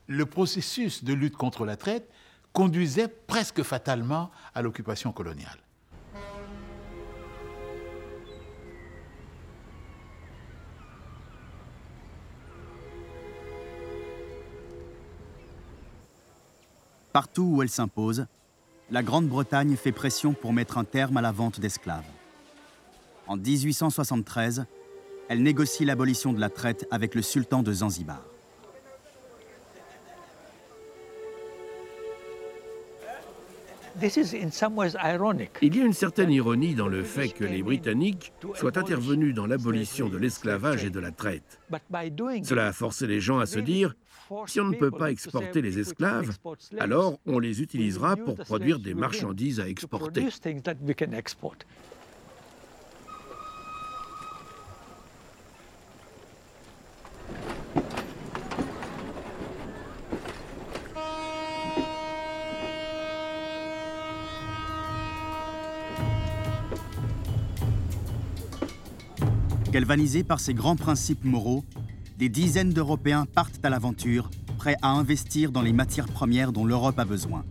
le 0.08 0.26
processus 0.26 1.04
de 1.04 1.14
lutte 1.14 1.36
contre 1.36 1.66
la 1.66 1.76
traite 1.76 2.10
conduisait 2.54 3.08
presque 3.08 3.64
fatalement 3.64 4.32
à 4.54 4.62
l'occupation 4.62 5.12
coloniale. 5.12 5.60
Partout 17.14 17.44
où 17.56 17.62
elle 17.64 17.70
s'impose, 17.70 18.28
la 18.92 19.02
Grande-Bretagne 19.02 19.76
fait 19.76 19.92
pression 19.92 20.34
pour 20.34 20.54
mettre 20.54 20.78
un 20.78 20.84
terme 20.84 21.18
à 21.18 21.22
la 21.22 21.32
vente 21.32 21.60
d'esclaves. 21.60 22.06
En 23.26 23.36
1873, 23.36 24.66
elle 25.28 25.42
négocie 25.42 25.84
l'abolition 25.84 26.32
de 26.32 26.40
la 26.40 26.50
traite 26.50 26.88
avec 26.92 27.16
le 27.16 27.22
sultan 27.22 27.64
de 27.64 27.74
Zanzibar. 27.74 28.22
Il 35.62 35.76
y 35.76 35.82
a 35.82 35.86
une 35.86 35.94
certaine 35.94 36.32
ironie 36.32 36.76
dans 36.76 36.88
le 36.88 37.04
fait 37.04 37.30
que 37.30 37.44
les 37.44 37.64
Britanniques 37.64 38.32
soient 38.56 38.78
intervenus 38.78 39.34
dans 39.34 39.48
l'abolition 39.48 40.10
de 40.10 40.18
l'esclavage 40.18 40.84
et 40.86 40.90
de 40.90 41.00
la 41.00 41.12
traite. 41.12 41.60
Cela 42.44 42.68
a 42.68 42.74
forcé 42.74 43.08
les 43.08 43.20
gens 43.20 43.40
à 43.40 43.46
se 43.46 43.60
dire, 43.60 43.96
si 44.46 44.60
on 44.60 44.66
ne 44.66 44.76
peut 44.76 44.92
pas 44.92 45.12
exporter 45.12 45.62
les 45.62 45.80
esclaves, 45.80 46.38
alors 46.80 47.20
on 47.26 47.40
les 47.40 47.62
utilisera 47.62 48.16
pour 48.16 48.36
produire 48.36 48.80
des 48.80 48.94
marchandises 48.94 49.60
à 49.60 49.68
exporter. 49.68 50.28
Galvanisés 69.72 70.24
par 70.24 70.40
ces 70.40 70.54
grands 70.54 70.78
principes 70.78 71.26
moraux, 71.26 71.66
des 72.18 72.30
dizaines 72.30 72.72
d'Européens 72.72 73.26
partent 73.26 73.64
à 73.64 73.70
l'aventure, 73.70 74.30
prêts 74.58 74.78
à 74.82 74.92
investir 74.92 75.52
dans 75.52 75.62
les 75.62 75.74
matières 75.74 76.08
premières 76.08 76.54
dont 76.54 76.66
l'Europe 76.66 76.98
a 76.98 77.06
besoin. 77.06 77.44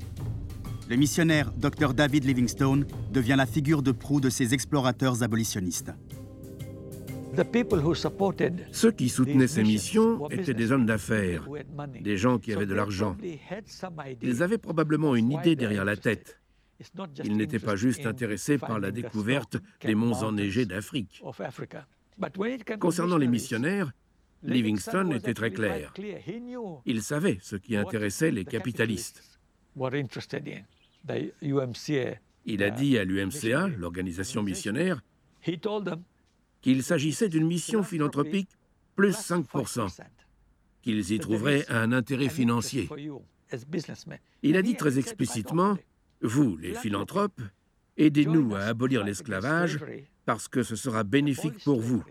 Le 0.89 0.97
missionnaire 0.97 1.53
Dr 1.57 1.93
David 1.93 2.25
Livingstone 2.25 2.87
devient 3.13 3.35
la 3.37 3.45
figure 3.45 3.83
de 3.83 3.93
proue 3.93 4.21
de 4.21 4.31
ces 4.31 4.55
explorateurs 4.55 5.23
abolitionnistes. 5.23 5.93
Ceux 8.73 8.93
qui 8.93 9.09
soutenaient 9.11 9.47
ces 9.47 9.63
missions 9.63 10.31
étaient 10.31 10.55
des 10.55 10.73
hommes 10.73 10.87
d'affaires, 10.87 11.47
des 12.01 12.17
gens 12.17 12.39
qui 12.39 12.53
avaient 12.53 12.67
de 12.67 12.75
l'argent. 12.75 13.15
Ils 14.23 14.43
avaient 14.43 14.59
probablement 14.59 15.15
une 15.17 15.33
idée 15.33 15.55
derrière 15.55 15.85
la 15.85 15.97
tête. 15.97 16.41
Ils 17.25 17.37
n'étaient 17.37 17.59
pas 17.59 17.77
juste 17.77 18.07
intéressés 18.07 18.57
par 18.57 18.79
la 18.79 18.91
découverte 18.91 19.59
des 19.83 19.95
monts 19.95 20.23
enneigés 20.23 20.65
d'Afrique. 20.65 21.23
Concernant 22.79 23.19
les 23.19 23.27
missionnaires, 23.27 23.93
Livingstone 24.43 25.13
était 25.13 25.35
très 25.35 25.51
clair. 25.51 25.93
Il 26.85 27.03
savait 27.03 27.39
ce 27.43 27.57
qui 27.57 27.77
intéressait 27.77 28.31
les 28.31 28.45
capitalistes. 28.45 29.23
Il 32.45 32.63
a 32.63 32.71
dit 32.71 32.99
à 32.99 33.05
l'UMCA, 33.05 33.69
l'organisation 33.69 34.43
missionnaire, 34.43 35.03
qu'il 36.63 36.83
s'agissait 36.83 37.29
d'une 37.29 37.47
mission 37.47 37.83
philanthropique 37.83 38.51
plus 38.95 39.15
5%, 39.15 40.01
qu'ils 40.83 41.13
y 41.13 41.19
trouveraient 41.19 41.67
un 41.69 41.93
intérêt 41.93 42.29
financier. 42.29 42.89
Il 44.43 44.57
a 44.57 44.63
dit 44.63 44.75
très 44.75 44.99
explicitement, 44.99 45.77
vous, 46.23 46.57
les 46.57 46.75
philanthropes, 46.75 47.43
aidez-nous 47.97 48.55
à 48.55 48.61
abolir 48.61 49.05
l'esclavage 49.05 49.79
parce 50.27 50.49
que 50.49 50.63
ce 50.63 50.77
sera 50.77 51.05
bénéfique 51.05 51.65
pour 51.65 51.81
vous. 51.81 52.03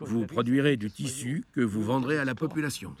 Vous 0.00 0.26
produirez 0.26 0.76
du 0.76 0.90
tissu 0.90 1.44
que 1.52 1.60
vous 1.60 1.82
vendrez 1.82 2.18
à 2.18 2.24
la 2.24 2.34
population. 2.34 2.94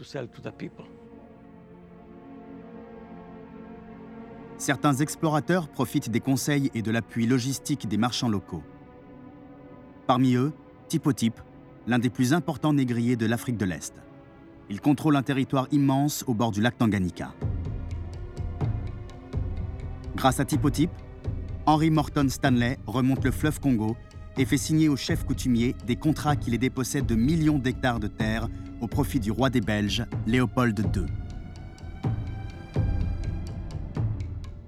Certains 4.58 4.94
explorateurs 4.94 5.68
profitent 5.68 6.10
des 6.10 6.20
conseils 6.20 6.70
et 6.74 6.82
de 6.82 6.90
l'appui 6.90 7.26
logistique 7.26 7.86
des 7.86 7.96
marchands 7.96 8.28
locaux. 8.28 8.64
Parmi 10.08 10.34
eux, 10.34 10.52
Tipotip, 10.88 11.40
l'un 11.86 12.00
des 12.00 12.10
plus 12.10 12.32
importants 12.32 12.72
négriers 12.72 13.16
de 13.16 13.26
l'Afrique 13.26 13.56
de 13.56 13.64
l'Est. 13.64 13.94
Il 14.68 14.80
contrôle 14.80 15.16
un 15.16 15.22
territoire 15.22 15.68
immense 15.70 16.24
au 16.26 16.34
bord 16.34 16.50
du 16.50 16.60
lac 16.60 16.76
Tanganyika. 16.76 17.32
Grâce 20.16 20.40
à 20.40 20.44
Tipotip, 20.44 20.90
Henry 21.66 21.90
Morton 21.90 22.28
Stanley 22.28 22.78
remonte 22.86 23.24
le 23.24 23.30
fleuve 23.30 23.60
Congo 23.60 23.96
et 24.38 24.44
fait 24.44 24.56
signer 24.56 24.88
au 24.88 24.96
chef 24.96 25.24
coutumier 25.24 25.74
des 25.86 25.96
contrats 25.96 26.36
qui 26.36 26.50
les 26.50 26.58
dépossèdent 26.58 27.06
de 27.06 27.16
millions 27.16 27.58
d'hectares 27.58 27.98
de 27.98 28.06
terre 28.06 28.48
au 28.80 28.86
profit 28.86 29.18
du 29.18 29.32
roi 29.32 29.50
des 29.50 29.60
Belges, 29.60 30.06
Léopold 30.26 30.78
II. 30.94 31.06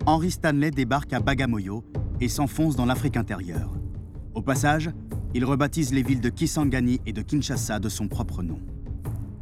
Henry 0.07 0.33
Stanley 0.33 0.73
débarque 0.73 1.13
à 1.13 1.21
Bagamoyo 1.21 1.85
et 2.21 2.29
s'enfonce 2.29 2.75
dans 2.75 2.87
l'Afrique 2.87 3.17
intérieure. 3.17 3.71
Au 4.35 4.43
passage, 4.43 4.91
il 5.35 5.45
rebaptise 5.45 5.95
les 5.95 6.03
villes 6.03 6.21
de 6.21 6.31
Kisangani 6.31 7.01
et 7.07 7.13
de 7.13 7.23
Kinshasa 7.23 7.79
de 7.79 7.89
son 7.89 8.09
propre 8.09 8.43
nom. 8.43 8.59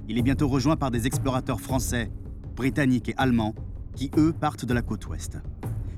Il 0.09 0.19
est 0.19 0.23
bientôt 0.23 0.49
rejoint 0.49 0.77
par 0.77 0.91
des 0.91 1.07
explorateurs 1.07 1.61
français, 1.61 2.11
britanniques 2.55 3.09
et 3.09 3.15
allemands 3.17 3.55
qui, 3.95 4.11
eux, 4.19 4.35
partent 4.39 4.67
de 4.67 4.75
la 4.75 4.83
côte 4.83 5.07
ouest. 5.07 5.39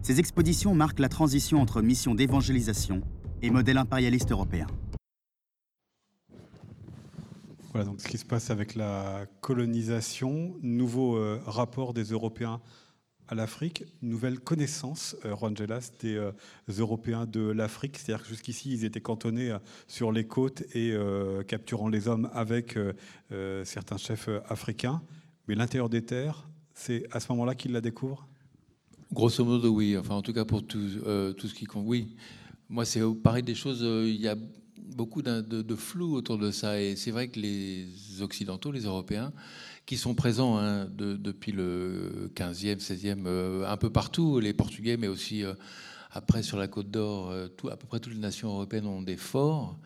Ces 0.02 0.20
expéditions 0.20 0.74
marquent 0.74 1.00
la 1.00 1.08
transition 1.08 1.60
entre 1.60 1.82
mission 1.82 2.14
d'évangélisation 2.14 3.02
et 3.42 3.50
modèle 3.50 3.78
impérialiste 3.78 4.30
européen. 4.32 4.66
Voilà 7.72 7.86
donc 7.86 8.00
ce 8.00 8.08
qui 8.08 8.18
se 8.18 8.24
passe 8.24 8.50
avec 8.50 8.74
la 8.74 9.26
colonisation, 9.40 10.56
nouveau 10.62 11.16
euh, 11.16 11.40
rapport 11.46 11.94
des 11.94 12.04
Européens 12.04 12.60
à 13.30 13.36
l'Afrique, 13.36 13.84
nouvelle 14.02 14.40
connaissance, 14.40 15.16
euh, 15.24 15.54
Gelas, 15.54 15.92
des 16.00 16.16
euh, 16.16 16.32
Européens 16.68 17.26
de 17.26 17.40
l'Afrique. 17.40 17.96
C'est-à-dire 17.96 18.24
que 18.24 18.28
jusqu'ici, 18.28 18.72
ils 18.72 18.84
étaient 18.84 19.00
cantonnés 19.00 19.52
euh, 19.52 19.58
sur 19.86 20.10
les 20.10 20.26
côtes 20.26 20.64
et 20.74 20.94
capturant 21.46 21.88
les 21.88 22.08
hommes 22.08 22.28
avec 22.32 22.76
certains 23.64 23.96
chefs 23.96 24.28
africains. 24.48 25.02
Mais 25.46 25.54
l'intérieur 25.54 25.88
des 25.88 26.04
terres, 26.04 26.48
c'est 26.74 27.06
à 27.12 27.20
ce 27.20 27.30
moment-là 27.32 27.54
qu'ils 27.54 27.72
la 27.72 27.80
découvrent? 27.80 28.26
Grosso 29.12 29.44
modo, 29.44 29.70
oui. 29.70 29.96
Enfin, 29.96 30.14
en 30.14 30.22
tout 30.22 30.32
cas, 30.32 30.44
pour 30.44 30.66
tout, 30.66 30.78
tout 31.36 31.48
ce 31.48 31.54
qui 31.54 31.64
compte, 31.64 31.84
oui. 31.86 32.16
Moi, 32.70 32.84
c'est 32.84 33.02
pareil 33.24 33.42
des 33.42 33.56
choses. 33.56 33.82
Euh, 33.82 34.08
il 34.08 34.20
y 34.20 34.28
a 34.28 34.36
beaucoup 34.94 35.22
de, 35.22 35.74
flou 35.74 36.14
autour 36.14 36.38
de 36.38 36.52
ça. 36.52 36.80
Et 36.80 36.94
c'est 36.94 37.10
vrai 37.10 37.26
que 37.26 37.40
les 37.40 37.88
Occidentaux, 38.20 38.70
les 38.70 38.84
Européens, 38.84 39.32
qui 39.86 39.96
sont 39.96 40.14
présents 40.14 40.56
hein, 40.56 40.86
depuis 40.88 41.50
le 41.50 42.30
15e, 42.36 42.78
16e, 42.78 43.24
euh, 43.26 43.68
un 43.68 43.76
peu 43.76 43.90
partout, 43.90 44.38
les 44.38 44.52
Portugais, 44.52 44.96
mais 44.96 45.08
aussi 45.08 45.42
euh, 45.42 45.54
après 46.12 46.44
sur 46.44 46.58
la 46.58 46.68
Côte 46.68 46.92
d'Or, 46.92 47.32
à 47.32 47.76
peu 47.76 47.86
près 47.88 47.98
toutes 47.98 48.14
les 48.14 48.20
nations 48.20 48.50
européennes 48.50 48.86
ont 48.86 49.02
des 49.02 49.16
forts 49.16 49.76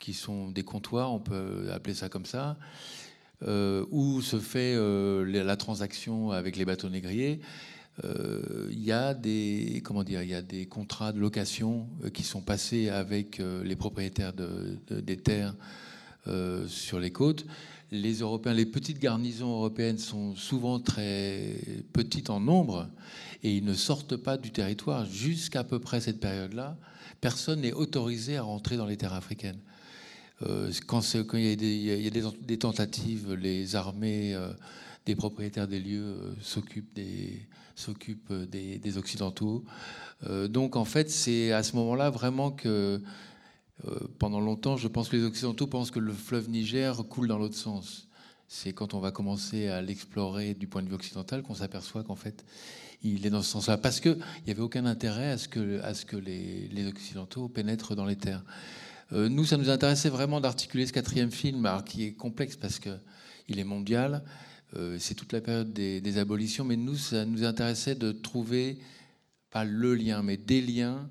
qui 0.00 0.12
sont 0.12 0.50
des 0.50 0.64
comptoirs, 0.64 1.12
on 1.12 1.20
peut 1.20 1.70
appeler 1.72 1.94
ça 1.94 2.08
comme 2.08 2.24
ça, 2.26 2.56
où 3.90 4.22
se 4.22 4.38
fait 4.38 4.76
la 5.24 5.56
transaction 5.56 6.30
avec 6.30 6.56
les 6.56 6.64
bateaux 6.64 6.88
négriers. 6.88 7.40
Euh, 8.04 8.68
il 8.70 8.84
y 8.84 8.92
a 8.92 9.14
des 9.14 9.80
comment 9.84 10.04
dire, 10.04 10.22
il 10.22 10.28
y 10.28 10.34
a 10.34 10.42
des 10.42 10.66
contrats 10.66 11.12
de 11.12 11.18
location 11.18 11.88
euh, 12.04 12.10
qui 12.10 12.22
sont 12.22 12.40
passés 12.40 12.88
avec 12.90 13.40
euh, 13.40 13.64
les 13.64 13.76
propriétaires 13.76 14.32
des 14.32 15.16
terres 15.16 15.54
sur 16.66 17.00
les 17.00 17.10
côtes. 17.10 17.46
Les 17.90 18.16
Européens, 18.16 18.52
les 18.52 18.66
petites 18.66 18.98
garnisons 18.98 19.50
européennes 19.50 19.96
sont 19.96 20.36
souvent 20.36 20.78
très 20.78 21.54
petites 21.94 22.28
en 22.28 22.38
nombre 22.38 22.86
et 23.42 23.56
ils 23.56 23.64
ne 23.64 23.72
sortent 23.72 24.16
pas 24.16 24.36
du 24.36 24.50
territoire 24.50 25.06
jusqu'à 25.06 25.64
peu 25.64 25.78
près 25.78 26.02
cette 26.02 26.20
période-là. 26.20 26.76
Personne 27.22 27.62
n'est 27.62 27.72
autorisé 27.72 28.36
à 28.36 28.42
rentrer 28.42 28.76
dans 28.76 28.84
les 28.84 28.98
terres 28.98 29.14
africaines. 29.14 29.58
quand, 30.86 31.00
il 31.14 31.40
y 31.40 32.06
a, 32.06 32.10
des, 32.10 32.22
des, 32.42 32.58
tentatives, 32.58 33.32
les 33.32 33.74
armées 33.74 34.36
des 35.06 35.16
propriétaires 35.16 35.66
des 35.66 35.80
lieux 35.80 36.36
s'occupent 36.42 36.92
des, 36.94 37.48
s'occupe 37.78 38.32
des, 38.32 38.98
Occidentaux. 38.98 39.64
Euh, 40.26 40.48
donc 40.48 40.76
en 40.76 40.84
fait, 40.84 41.10
c'est 41.10 41.52
à 41.52 41.62
ce 41.62 41.76
moment-là 41.76 42.10
vraiment 42.10 42.50
que, 42.50 43.00
euh, 43.86 43.98
pendant 44.18 44.40
longtemps, 44.40 44.76
je 44.76 44.88
pense 44.88 45.08
que 45.08 45.16
les 45.16 45.24
Occidentaux 45.24 45.66
pensent 45.66 45.90
que 45.90 46.00
le 46.00 46.12
fleuve 46.12 46.50
Niger 46.50 46.96
coule 47.08 47.28
dans 47.28 47.38
l'autre 47.38 47.56
sens. 47.56 48.08
C'est 48.48 48.72
quand 48.72 48.94
on 48.94 49.00
va 49.00 49.10
commencer 49.10 49.68
à 49.68 49.82
l'explorer 49.82 50.54
du 50.54 50.66
point 50.66 50.82
de 50.82 50.88
vue 50.88 50.94
occidental 50.94 51.42
qu'on 51.42 51.54
s'aperçoit 51.54 52.02
qu'en 52.02 52.16
fait, 52.16 52.44
il 53.02 53.24
est 53.26 53.30
dans 53.30 53.42
ce 53.42 53.50
sens-là. 53.50 53.76
Parce 53.76 54.00
qu'il 54.00 54.18
n'y 54.46 54.50
avait 54.50 54.62
aucun 54.62 54.86
intérêt 54.86 55.30
à 55.30 55.38
ce 55.38 55.48
que, 55.48 56.16
les, 56.16 56.86
Occidentaux 56.86 57.48
pénètrent 57.48 57.94
dans 57.94 58.06
les 58.06 58.16
terres. 58.16 58.42
Euh, 59.12 59.28
nous, 59.28 59.44
ça 59.44 59.56
nous 59.56 59.70
intéressait 59.70 60.08
vraiment 60.08 60.40
d'articuler 60.40 60.86
ce 60.86 60.92
quatrième 60.92 61.30
film, 61.30 61.68
qui 61.86 62.04
est 62.04 62.12
complexe 62.12 62.56
parce 62.56 62.78
qu'il 62.78 63.58
est 63.58 63.64
mondial. 63.64 64.22
Euh, 64.76 64.96
c'est 64.98 65.14
toute 65.14 65.32
la 65.32 65.40
période 65.40 65.72
des, 65.72 66.18
abolitions, 66.18 66.64
mais 66.64 66.76
nous, 66.76 66.96
ça 66.96 67.24
nous 67.24 67.44
intéressait 67.44 67.94
de 67.94 68.12
trouver, 68.12 68.78
pas 69.50 69.64
le 69.64 69.94
lien, 69.94 70.22
mais 70.22 70.36
des 70.36 70.60
liens 70.60 71.08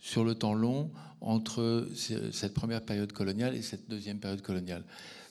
sur 0.00 0.24
le 0.24 0.34
temps 0.34 0.54
long 0.54 0.90
entre 1.20 1.88
cette 2.32 2.54
première 2.54 2.82
période 2.82 3.12
coloniale 3.12 3.54
et 3.54 3.62
cette 3.62 3.88
deuxième 3.88 4.18
période 4.18 4.42
coloniale. 4.42 4.84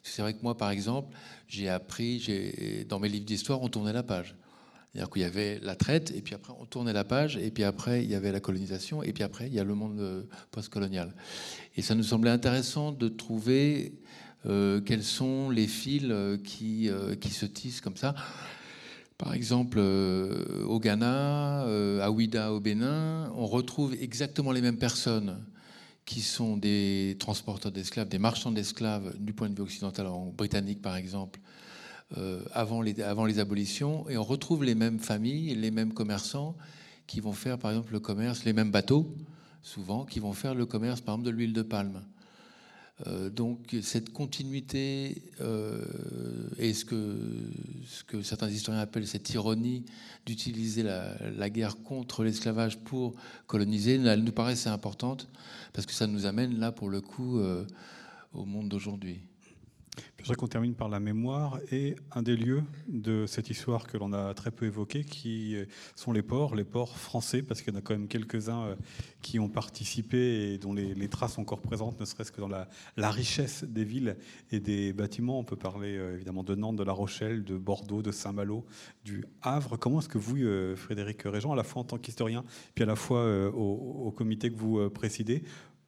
C'est 0.03 0.21
vrai 0.21 0.33
que 0.33 0.41
moi, 0.43 0.57
par 0.57 0.69
exemple, 0.69 1.15
j'ai 1.47 1.69
appris, 1.69 2.85
dans 2.87 2.99
mes 2.99 3.09
livres 3.09 3.25
d'histoire, 3.25 3.61
on 3.61 3.69
tournait 3.69 3.93
la 3.93 4.03
page. 4.03 4.35
C'est-à-dire 4.95 5.09
qu'il 5.09 5.21
y 5.23 5.25
avait 5.25 5.59
la 5.59 5.75
traite, 5.75 6.11
et 6.11 6.21
puis 6.21 6.35
après 6.35 6.53
on 6.57 6.65
tournait 6.65 6.93
la 6.93 7.03
page, 7.03 7.35
et 7.35 7.51
puis 7.51 7.65
après 7.65 8.05
il 8.05 8.09
y 8.09 8.15
avait 8.15 8.31
la 8.31 8.39
colonisation, 8.39 9.03
et 9.03 9.11
puis 9.11 9.23
après 9.23 9.47
il 9.47 9.53
y 9.53 9.59
a 9.59 9.63
le 9.65 9.75
monde 9.75 9.99
euh, 9.99 10.23
postcolonial. 10.51 11.13
Et 11.75 11.81
ça 11.81 11.95
nous 11.95 12.03
semblait 12.03 12.29
intéressant 12.29 12.93
de 12.93 13.09
trouver 13.09 13.99
quels 14.45 15.03
sont 15.03 15.49
les 15.49 15.67
fils 15.67 16.05
euh, 16.09 16.37
qui, 16.37 16.89
qui 17.19 17.29
se 17.29 17.45
tissent 17.45 17.81
comme 17.81 17.97
ça? 17.97 18.15
Par 19.17 19.33
exemple, 19.33 19.79
au 19.79 20.79
Ghana, 20.79 21.61
à 22.01 22.11
Ouida 22.11 22.51
au 22.51 22.59
Bénin, 22.59 23.31
on 23.35 23.45
retrouve 23.45 23.93
exactement 23.93 24.51
les 24.51 24.61
mêmes 24.61 24.77
personnes 24.77 25.37
qui 26.05 26.21
sont 26.21 26.55
des 26.55 27.17
transporteurs 27.19 27.71
d'esclaves, 27.71 28.07
des 28.07 28.19
marchands 28.19 28.51
d'esclaves 28.51 29.15
du 29.19 29.33
point 29.33 29.49
de 29.49 29.55
vue 29.55 29.63
occidental, 29.63 30.07
en 30.07 30.27
britannique 30.27 30.81
par 30.81 30.95
exemple, 30.95 31.39
euh, 32.17 32.43
avant, 32.53 32.81
les, 32.81 33.01
avant 33.01 33.25
les 33.25 33.39
abolitions, 33.39 34.07
et 34.09 34.17
on 34.17 34.23
retrouve 34.23 34.63
les 34.63 34.75
mêmes 34.75 34.99
familles, 34.99 35.55
les 35.55 35.71
mêmes 35.71 35.93
commerçants 35.93 36.55
qui 37.07 37.19
vont 37.19 37.33
faire 37.33 37.57
par 37.57 37.71
exemple 37.71 37.91
le 37.91 37.99
commerce, 37.99 38.45
les 38.45 38.53
mêmes 38.53 38.71
bateaux, 38.71 39.15
souvent, 39.63 40.05
qui 40.05 40.19
vont 40.19 40.33
faire 40.33 40.53
le 40.53 40.67
commerce 40.67 41.01
par 41.01 41.15
exemple 41.15 41.25
de 41.25 41.31
l'huile 41.31 41.53
de 41.53 41.63
palme. 41.63 42.01
Euh, 43.07 43.29
donc 43.29 43.75
cette 43.81 44.13
continuité 44.13 45.21
euh, 45.41 45.83
et 46.57 46.73
ce 46.73 46.85
que, 46.85 47.17
ce 47.85 48.05
que 48.05 48.21
certains 48.21 48.49
historiens 48.49 48.79
appellent 48.79 49.07
cette 49.07 49.29
ironie 49.33 49.83
d'utiliser 50.25 50.81
la, 50.81 51.49
guerre 51.49 51.75
contre 51.83 52.23
l'esclavage 52.23 52.77
pour 52.79 53.15
coloniser, 53.47 53.95
elle 53.95 54.23
nous 54.23 54.31
paraît 54.31 54.53
assez 54.53 54.69
importante 54.69 55.27
parce 55.73 55.85
que 55.85 55.91
ça 55.91 56.07
nous 56.07 56.25
amène 56.25 56.57
là 56.57 56.71
pour 56.71 56.89
le 56.89 57.01
coup 57.01 57.39
euh, 57.39 57.65
au 58.33 58.45
monde 58.45 58.69
d'aujourd'hui. 58.69 59.19
Je 60.25 60.29
voudrais 60.29 60.39
qu'on 60.39 60.47
termine 60.47 60.73
par 60.73 60.89
la 60.89 60.99
mémoire 60.99 61.59
et 61.71 61.95
un 62.11 62.23
des 62.23 62.35
lieux 62.35 62.63
de 62.87 63.27
cette 63.27 63.51
histoire 63.51 63.85
que 63.85 63.95
l'on 63.95 64.11
a 64.11 64.33
très 64.33 64.49
peu 64.49 64.65
évoqué, 64.65 65.03
qui 65.03 65.55
sont 65.95 66.11
les 66.11 66.23
ports, 66.23 66.55
les 66.55 66.63
ports 66.63 66.97
français, 66.97 67.43
parce 67.43 67.61
qu'il 67.61 67.71
y 67.71 67.75
en 67.75 67.77
a 67.77 67.83
quand 67.83 67.93
même 67.93 68.07
quelques-uns 68.07 68.63
euh, 68.63 68.75
qui 69.21 69.37
ont 69.37 69.49
participé 69.49 70.51
et 70.51 70.57
dont 70.57 70.73
les, 70.73 71.07
traces 71.09 71.33
sont 71.33 71.43
encore 71.43 71.61
présentes, 71.61 71.99
ne 71.99 72.05
serait-ce 72.05 72.31
que 72.31 72.41
dans 72.41 72.47
la, 72.47 73.11
richesse 73.11 73.65
des 73.65 73.83
villes 73.83 74.17
et 74.49 74.59
des 74.59 74.93
bâtiments. 74.93 75.37
On 75.37 75.43
peut 75.43 75.57
parler 75.57 75.95
euh, 75.95 76.15
évidemment 76.15 76.41
de 76.41 76.55
Nantes, 76.55 76.77
de 76.77 76.83
La 76.83 76.91
Rochelle, 76.91 77.43
de 77.43 77.55
Bordeaux, 77.55 78.01
de 78.01 78.11
Saint-Malo, 78.11 78.65
du 79.03 79.25
Havre. 79.43 79.77
Comment 79.77 79.99
est-ce 79.99 80.09
que 80.09 80.17
vous, 80.17 80.37
euh, 80.37 80.75
Frédéric 80.75 81.21
Régent, 81.21 81.51
à 81.51 81.55
la 81.55 81.63
fois 81.63 81.83
en 81.83 81.85
tant 81.85 81.99
qu'historien, 81.99 82.43
puis 82.73 82.83
à 82.83 82.87
la 82.87 82.95
fois 82.95 83.47
au, 83.49 84.07
au 84.07 84.11
comité 84.11 84.49
que 84.49 84.57
vous 84.57 84.89
présidez, 84.89 85.43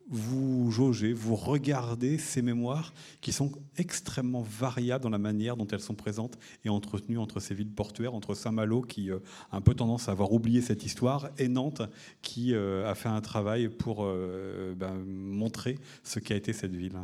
vous 0.10 0.72
jaugez, 0.72 1.12
vous 1.12 1.36
regardez 1.36 2.18
ces 2.18 2.42
mémoires 2.42 2.94
qui 3.20 3.34
sont 3.34 3.52
extrêmement 3.78 4.42
variables 4.42 5.04
dans 5.04 5.10
la 5.10 5.18
manière 5.18 5.58
dont 5.58 5.68
elles 5.68 5.82
sont 5.82 5.96
présentes 5.96 6.38
et 6.64 6.70
entretenues 6.70 7.18
entre 7.18 7.40
ces 7.40 7.54
villes 7.54 7.72
portuaires, 7.72 8.14
entre 8.14 8.34
Saint-Malo 8.34 8.82
qui 8.82 9.12
euh, 9.12 9.20
a 9.52 9.58
un 9.58 9.62
peu 9.62 9.74
tendance 9.74 10.08
à 10.08 10.14
avoir 10.14 10.32
oublié 10.32 10.62
cette 10.62 10.86
histoire 10.86 11.30
et 11.38 11.50
Nantes 11.50 11.82
qui 12.22 12.54
euh, 12.54 12.90
a 12.90 12.96
fait 12.96 13.10
un 13.10 13.20
travail 13.22 13.68
pour 13.68 14.06
euh, 14.06 14.74
ben, 14.76 14.94
montrer 15.06 15.78
ce 16.04 16.20
qu'a 16.20 16.36
été 16.36 16.54
cette 16.54 16.76
ville. 16.76 16.98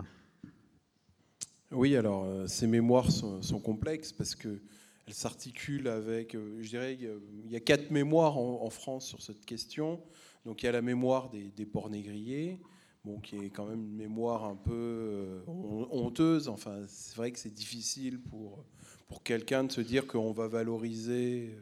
Oui, 1.72 1.96
alors 1.96 2.28
ces 2.48 2.68
mémoires 2.68 3.12
sont, 3.12 3.60
complexes 3.60 4.14
parce 4.14 4.36
que 4.36 4.62
elles 5.08 5.14
s'articulent 5.14 5.88
avec, 5.88 6.38
je 6.62 6.70
dirais, 6.70 6.98
il 7.00 7.52
y 7.52 7.56
a 7.56 7.60
quatre 7.60 7.90
mémoires 7.90 8.38
en, 8.38 8.70
France 8.70 9.08
sur 9.08 9.22
cette 9.22 9.44
question. 9.44 10.00
Donc 10.46 10.62
il 10.62 10.68
y 10.68 10.70
a 10.70 10.72
la 10.72 10.84
mémoire 10.84 11.30
des, 11.30 11.50
des 11.50 11.66
ports 11.66 11.90
négriers, 11.90 12.60
bon, 13.04 13.20
qui 13.20 13.38
est 13.38 13.50
quand 13.50 13.66
même 13.66 13.84
une 13.84 13.96
mémoire 13.96 14.46
un 14.46 14.56
peu 14.56 14.72
euh, 14.72 15.40
honteuse. 15.48 16.48
Enfin, 16.48 16.84
c'est 16.88 17.16
vrai 17.16 17.32
que 17.32 17.40
c'est 17.40 17.54
difficile 17.54 18.20
pour, 18.20 18.64
pour 19.08 19.24
quelqu'un 19.24 19.64
de 19.64 19.72
se 19.72 19.82
dire 19.82 20.08
qu'on 20.08 20.32
va 20.32 20.48
valoriser 20.48 21.56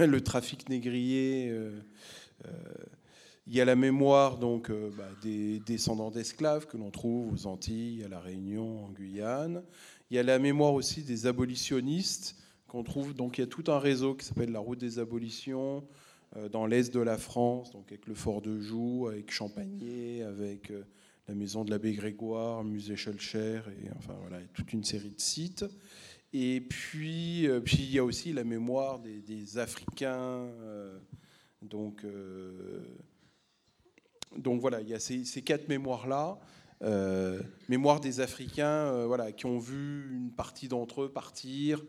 euh, 0.00 0.06
le 0.06 0.20
trafic 0.20 0.68
négrier. 0.68 1.48
Euh, 1.50 1.80
il 3.46 3.54
y 3.54 3.60
a 3.60 3.64
la 3.64 3.76
mémoire 3.76 4.38
donc 4.38 4.70
bah, 4.70 5.08
des 5.20 5.58
descendants 5.60 6.10
d'esclaves 6.10 6.66
que 6.66 6.76
l'on 6.76 6.90
trouve 6.90 7.32
aux 7.32 7.46
Antilles, 7.46 8.04
à 8.04 8.08
la 8.08 8.20
Réunion, 8.20 8.84
en 8.84 8.90
Guyane. 8.90 9.62
Il 10.10 10.16
y 10.16 10.18
a 10.18 10.22
la 10.22 10.38
mémoire 10.38 10.74
aussi 10.74 11.02
des 11.02 11.26
abolitionnistes 11.26 12.36
qu'on 12.68 12.84
trouve. 12.84 13.14
Donc 13.14 13.38
il 13.38 13.40
y 13.40 13.44
a 13.44 13.48
tout 13.48 13.64
un 13.66 13.78
réseau 13.78 14.14
qui 14.14 14.26
s'appelle 14.26 14.52
la 14.52 14.60
Route 14.60 14.78
des 14.78 14.98
abolitions, 14.98 15.84
dans 16.50 16.66
l'est 16.66 16.92
de 16.92 17.00
la 17.00 17.18
France, 17.18 17.72
donc 17.72 17.84
avec 17.88 18.06
le 18.06 18.14
fort 18.14 18.40
de 18.40 18.58
Joux, 18.60 19.08
avec 19.08 19.30
Champagné, 19.30 20.22
avec 20.22 20.70
euh, 20.70 20.84
la 21.28 21.34
maison 21.34 21.64
de 21.64 21.70
l'abbé 21.70 21.92
Grégoire, 21.92 22.64
musée 22.64 22.96
Schulcher, 22.96 23.60
et 23.82 23.90
enfin 23.96 24.14
voilà, 24.20 24.38
toute 24.54 24.72
une 24.72 24.84
série 24.84 25.10
de 25.10 25.20
sites. 25.20 25.64
Et 26.32 26.62
puis, 26.62 27.46
euh, 27.46 27.60
puis 27.60 27.78
il 27.80 27.92
y 27.92 27.98
a 27.98 28.04
aussi 28.04 28.32
la 28.32 28.44
mémoire 28.44 28.98
des, 28.98 29.58
Africains. 29.58 30.48
donc, 31.60 32.06
donc 34.36 34.60
voilà, 34.60 34.80
il 34.80 34.88
y 34.88 34.94
a 34.94 35.00
ces, 35.00 35.42
quatre 35.42 35.68
mémoires-là. 35.68 36.38
mémoire 37.68 38.00
des 38.00 38.20
Africains 38.20 39.04
voilà, 39.04 39.32
qui 39.32 39.44
ont 39.44 39.58
vu 39.58 40.14
une 40.14 40.30
partie 40.30 40.68
d'entre 40.68 41.02
eux 41.02 41.12
partir. 41.12 41.84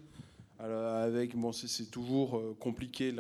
avec, 0.60 1.38
bon, 1.38 1.54
c'est 1.54 1.90
toujours 1.90 2.58
compliqué 2.60 3.14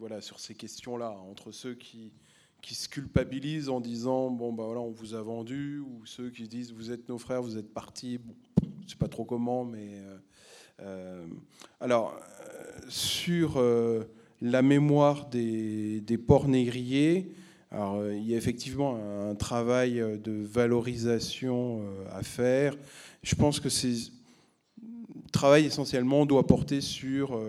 voilà, 0.00 0.22
sur 0.22 0.40
ces 0.40 0.54
questions-là, 0.54 1.10
entre 1.30 1.52
ceux 1.52 1.74
qui, 1.74 2.10
qui 2.62 2.74
se 2.74 2.88
culpabilisent 2.88 3.68
en 3.68 3.80
disant 3.80 4.30
bon 4.30 4.52
bah 4.52 4.64
voilà 4.64 4.80
on 4.80 4.90
vous 4.90 5.14
a 5.14 5.22
vendu 5.22 5.80
ou 5.80 6.04
ceux 6.04 6.30
qui 6.30 6.48
disent 6.48 6.72
vous 6.72 6.90
êtes 6.90 7.08
nos 7.08 7.18
frères 7.18 7.42
vous 7.42 7.56
êtes 7.56 7.72
partis 7.72 8.18
bon, 8.18 8.34
je 8.84 8.90
sais 8.90 8.96
pas 8.96 9.08
trop 9.08 9.24
comment 9.24 9.64
mais 9.64 9.98
euh, 9.98 10.16
euh, 10.80 11.26
alors 11.80 12.14
euh, 12.14 12.80
sur 12.88 13.62
la 14.40 14.62
mémoire 14.62 15.28
des, 15.28 16.00
des, 16.00 16.18
ports 16.18 16.48
négriers 16.48 17.32
alors 17.70 18.10
il 18.10 18.26
y 18.26 18.34
a 18.34 18.36
effectivement 18.36 18.96
un 18.96 19.34
travail 19.34 20.02
de 20.18 20.32
valorisation 20.32 21.84
à 22.10 22.22
faire. 22.24 22.74
Je 23.22 23.36
pense 23.36 23.60
que 23.60 23.68
ce 23.68 24.10
travail 25.30 25.66
essentiellement 25.66 26.26
doit 26.26 26.48
porter 26.48 26.80
sur 26.80 27.40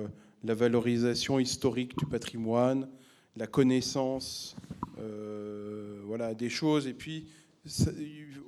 la 0.43 0.53
valorisation 0.53 1.39
historique 1.39 1.97
du 1.97 2.05
patrimoine, 2.05 2.88
la 3.35 3.47
connaissance 3.47 4.55
euh, 4.99 6.01
voilà, 6.05 6.34
des 6.34 6.49
choses. 6.49 6.88
Et 6.88 6.93
puis, 6.93 7.27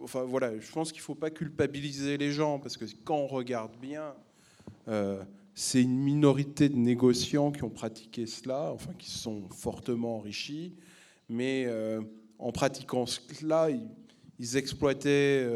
enfin, 0.01 0.23
voilà, 0.23 0.57
je 0.59 0.71
pense 0.71 0.91
qu'il 0.91 1.01
ne 1.01 1.05
faut 1.05 1.15
pas 1.15 1.29
culpabiliser 1.29 2.17
les 2.17 2.31
gens, 2.31 2.59
parce 2.59 2.77
que 2.77 2.85
quand 3.03 3.17
on 3.17 3.27
regarde 3.27 3.71
bien, 3.81 4.13
euh, 4.87 5.23
c'est 5.53 5.81
une 5.81 5.97
minorité 5.97 6.67
de 6.67 6.75
négociants 6.75 7.51
qui 7.51 7.63
ont 7.63 7.69
pratiqué 7.69 8.25
cela, 8.25 8.71
enfin 8.73 8.91
qui 8.97 9.09
se 9.09 9.19
sont 9.19 9.47
fortement 9.49 10.17
enrichis, 10.17 10.73
mais 11.29 11.65
euh, 11.67 12.01
en 12.39 12.51
pratiquant 12.51 13.05
cela, 13.05 13.69
ils, 13.69 13.87
ils 14.39 14.57
exploitaient 14.57 15.47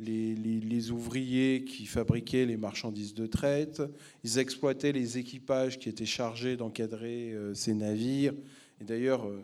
les, 0.00 0.90
ouvriers 0.90 1.64
qui 1.64 1.86
fabriquaient 1.86 2.46
les 2.46 2.56
marchandises 2.56 3.14
de 3.14 3.26
traite, 3.26 3.82
ils 4.24 4.38
exploitaient 4.38 4.92
les 4.92 5.18
équipages 5.18 5.78
qui 5.78 5.88
étaient 5.88 6.06
chargés 6.06 6.56
d'encadrer 6.56 7.32
euh, 7.32 7.54
ces 7.54 7.74
navires. 7.74 8.34
Et 8.80 8.84
d'ailleurs, 8.84 9.26
euh, 9.26 9.42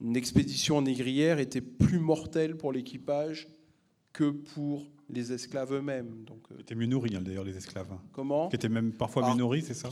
une 0.00 0.16
expédition 0.16 0.80
négrière 0.82 1.38
était 1.38 1.60
plus 1.60 1.98
mortelle 1.98 2.56
pour 2.56 2.72
l'équipage 2.72 3.48
que 4.12 4.30
pour 4.30 4.86
les 5.10 5.32
esclaves 5.32 5.72
eux-mêmes. 5.72 6.24
Donc, 6.26 6.40
euh, 6.50 6.60
étaient 6.60 6.74
mieux 6.74 6.86
nourris, 6.86 7.14
hein, 7.14 7.22
d'ailleurs, 7.22 7.44
les 7.44 7.56
esclaves. 7.56 7.88
Comment 8.12 8.48
Qui 8.48 8.56
étaient 8.56 8.68
même 8.68 8.92
parfois 8.92 9.30
mieux 9.30 9.38
nourris, 9.38 9.62
c'est 9.62 9.74
ça 9.74 9.90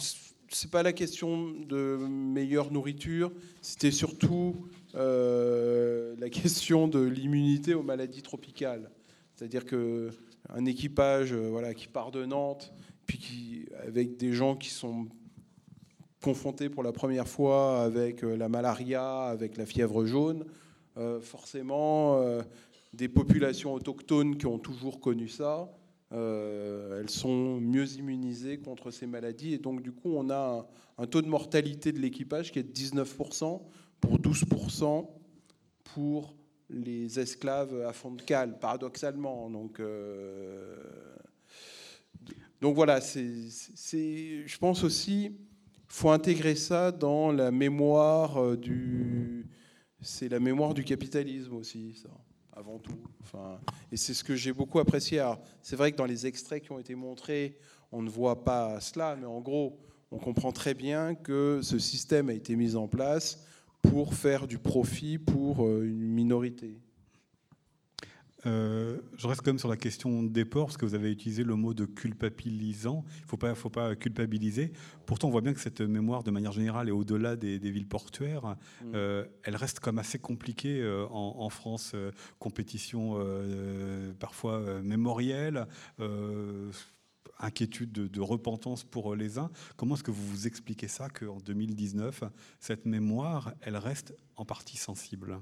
C'est 0.48 0.70
pas 0.70 0.82
la 0.82 0.92
question 0.92 1.50
de 1.50 1.98
meilleure 2.08 2.72
nourriture, 2.72 3.32
c'était 3.62 3.90
surtout 3.90 4.56
la 4.94 6.30
question 6.30 6.88
de 6.88 7.00
l'immunité 7.00 7.74
aux 7.74 7.82
maladies 7.82 8.22
tropicales. 8.22 8.90
C'est-à-dire 9.36 9.66
qu'un 9.66 10.64
équipage 10.64 11.32
euh, 11.32 11.48
voilà, 11.50 11.74
qui 11.74 11.88
part 11.88 12.10
de 12.10 12.24
Nantes, 12.24 12.72
puis 13.04 13.18
qui, 13.18 13.66
avec 13.86 14.16
des 14.16 14.32
gens 14.32 14.56
qui 14.56 14.70
sont 14.70 15.08
confrontés 16.22 16.70
pour 16.70 16.82
la 16.82 16.92
première 16.92 17.28
fois 17.28 17.82
avec 17.82 18.24
euh, 18.24 18.34
la 18.34 18.48
malaria, 18.48 19.24
avec 19.24 19.58
la 19.58 19.66
fièvre 19.66 20.06
jaune, 20.06 20.46
euh, 20.96 21.20
forcément, 21.20 22.18
des 22.94 23.08
populations 23.08 23.74
autochtones 23.74 24.38
qui 24.38 24.46
ont 24.46 24.58
toujours 24.58 25.00
connu 25.00 25.28
ça, 25.28 25.70
elles 26.10 27.10
sont 27.10 27.60
mieux 27.60 27.86
immunisées 27.98 28.58
contre 28.58 28.90
ces 28.90 29.06
maladies. 29.06 29.52
Et 29.52 29.58
donc, 29.58 29.82
du 29.82 29.92
coup, 29.92 30.14
on 30.14 30.30
a 30.30 30.66
un, 30.98 31.02
un 31.02 31.06
taux 31.06 31.20
de 31.20 31.28
mortalité 31.28 31.92
de 31.92 31.98
l'équipage 31.98 32.50
qui 32.50 32.60
est 32.60 32.62
de 32.62 32.72
19% 32.72 33.60
pour 34.00 34.18
12% 34.18 35.06
pour 35.84 36.34
les 36.70 37.18
esclaves 37.18 37.82
à 37.82 37.92
fond 37.92 38.12
de 38.12 38.22
cale, 38.22 38.58
paradoxalement. 38.58 39.50
Donc, 39.50 39.80
euh, 39.80 40.76
donc 42.60 42.74
voilà, 42.74 43.00
c'est, 43.00 43.24
je 44.46 44.58
pense 44.58 44.82
aussi, 44.82 45.36
faut 45.86 46.10
intégrer 46.10 46.54
ça 46.54 46.90
dans 46.92 47.30
la 47.30 47.50
mémoire 47.50 48.42
euh, 48.42 48.56
du, 48.56 49.46
c'est 50.00 50.28
la 50.28 50.40
mémoire 50.40 50.74
du 50.74 50.84
capitalisme 50.84 51.54
aussi, 51.54 51.94
ça, 51.94 52.08
avant 52.52 52.78
tout. 52.78 52.98
Enfin, 53.22 53.60
et 53.92 53.96
c'est 53.96 54.14
ce 54.14 54.24
que 54.24 54.34
j'ai 54.34 54.52
beaucoup 54.52 54.78
apprécié. 54.78 55.22
c'est 55.62 55.76
vrai 55.76 55.92
que 55.92 55.96
dans 55.96 56.06
les 56.06 56.26
extraits 56.26 56.62
qui 56.62 56.72
ont 56.72 56.78
été 56.78 56.94
montrés, 56.94 57.58
on 57.92 58.02
ne 58.02 58.10
voit 58.10 58.42
pas 58.44 58.80
cela, 58.80 59.16
mais 59.16 59.26
en 59.26 59.40
gros, 59.40 59.78
on 60.10 60.18
comprend 60.18 60.52
très 60.52 60.74
bien 60.74 61.14
que 61.14 61.60
ce 61.62 61.78
système 61.78 62.28
a 62.28 62.32
été 62.32 62.56
mis 62.56 62.76
en 62.76 62.88
place 62.88 63.44
pour 63.90 64.14
faire 64.14 64.46
du 64.46 64.58
profit 64.58 65.18
pour 65.18 65.64
euh, 65.64 65.84
une 65.84 66.00
minorité. 66.00 66.78
Euh, 68.46 68.98
je 69.16 69.26
reste 69.26 69.40
quand 69.40 69.50
même 69.50 69.58
sur 69.58 69.68
la 69.68 69.76
question 69.76 70.22
des 70.22 70.44
ports, 70.44 70.66
parce 70.66 70.76
que 70.76 70.86
vous 70.86 70.94
avez 70.94 71.10
utilisé 71.10 71.42
le 71.42 71.56
mot 71.56 71.74
de 71.74 71.84
culpabilisant. 71.84 73.04
Il 73.18 73.22
ne 73.22 73.28
faut 73.28 73.36
pas, 73.36 73.54
faut 73.54 73.70
pas 73.70 73.96
culpabiliser. 73.96 74.72
Pourtant, 75.04 75.28
on 75.28 75.30
voit 75.30 75.40
bien 75.40 75.52
que 75.52 75.60
cette 75.60 75.80
mémoire, 75.80 76.22
de 76.22 76.30
manière 76.30 76.52
générale, 76.52 76.88
et 76.88 76.92
au-delà 76.92 77.36
des, 77.36 77.58
villes 77.58 77.88
portuaires, 77.88 78.56
mm. 78.82 78.92
euh, 78.94 79.24
elle 79.42 79.56
reste 79.56 79.80
comme 79.80 79.98
assez 79.98 80.18
compliquée 80.18 80.80
euh, 80.80 81.06
en, 81.10 81.48
France. 81.48 81.94
compétition 82.38 83.16
parfois 84.18 84.82
mémorielle, 84.82 85.66
inquiétude 87.38 87.92
de, 87.92 88.20
repentance 88.20 88.84
pour 88.84 89.14
les 89.14 89.38
uns. 89.38 89.50
Comment 89.76 89.94
est-ce 89.94 90.02
que 90.02 90.10
vous 90.10 90.26
vous 90.26 90.46
expliquez 90.46 90.88
ça, 90.88 91.08
qu'en 91.08 91.38
2019, 91.38 92.24
cette 92.60 92.86
mémoire, 92.86 93.54
elle 93.60 93.76
reste 93.76 94.14
en 94.36 94.44
partie 94.44 94.76
sensible? 94.76 95.40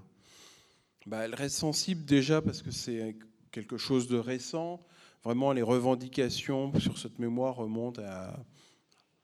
Bah, 1.06 1.24
elle 1.24 1.34
reste 1.34 1.56
sensible 1.56 2.04
déjà 2.04 2.42
parce 2.42 2.62
que 2.62 2.70
c'est 2.70 3.16
quelque 3.50 3.76
chose 3.76 4.08
de 4.08 4.16
récent. 4.16 4.80
Vraiment, 5.22 5.52
les 5.52 5.62
revendications 5.62 6.78
sur 6.80 6.98
cette 6.98 7.18
mémoire 7.18 7.56
remontent 7.56 8.02
à 8.02 8.44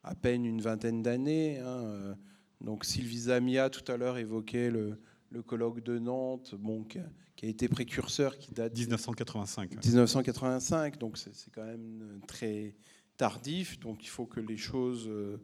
à 0.03 0.15
peine 0.15 0.45
une 0.45 0.61
vingtaine 0.61 1.03
d'années. 1.03 1.59
Hein. 1.59 2.17
Donc 2.61 2.85
Sylvie 2.85 3.21
Zamia, 3.21 3.71
tout 3.71 3.91
à 3.91 3.97
l'heure, 3.97 4.19
évoquait 4.19 4.71
le, 4.71 5.01
colloque 5.47 5.81
de 5.81 5.99
Nantes, 5.99 6.55
bon, 6.59 6.85
qui, 6.85 6.99
a, 6.99 7.05
été 7.43 7.69
précurseur, 7.69 8.39
qui 8.39 8.53
date... 8.53 8.77
1985. 8.77 9.85
1985, 9.85 10.99
donc 10.99 11.19
c'est 11.19 11.33
quand 11.53 11.65
même 11.65 12.21
très 12.27 12.75
tardif. 13.17 13.79
Donc 13.81 14.05
il 14.05 14.09
faut 14.09 14.27
que 14.27 14.41
les 14.41 14.57
choses 14.57 15.07
euh, 15.09 15.41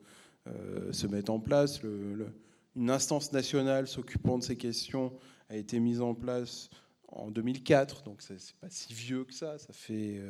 euh, 0.48 0.92
se 0.92 1.06
mettent 1.06 1.30
en 1.30 1.40
place. 1.40 1.80
une 1.82 2.90
instance 2.90 3.32
nationale 3.32 3.86
s'occupant 3.86 4.38
de 4.38 4.44
ces 4.44 4.56
questions 4.56 5.12
a 5.48 5.56
été 5.56 5.78
mise 5.80 6.00
en 6.00 6.14
place 6.14 6.70
en 7.08 7.30
2004, 7.30 8.02
donc 8.02 8.20
c'est 8.20 8.36
pas 8.60 8.68
si 8.68 8.92
vieux 8.92 9.24
que 9.24 9.32
ça, 9.32 9.58
ça 9.58 9.72
fait 9.72 10.20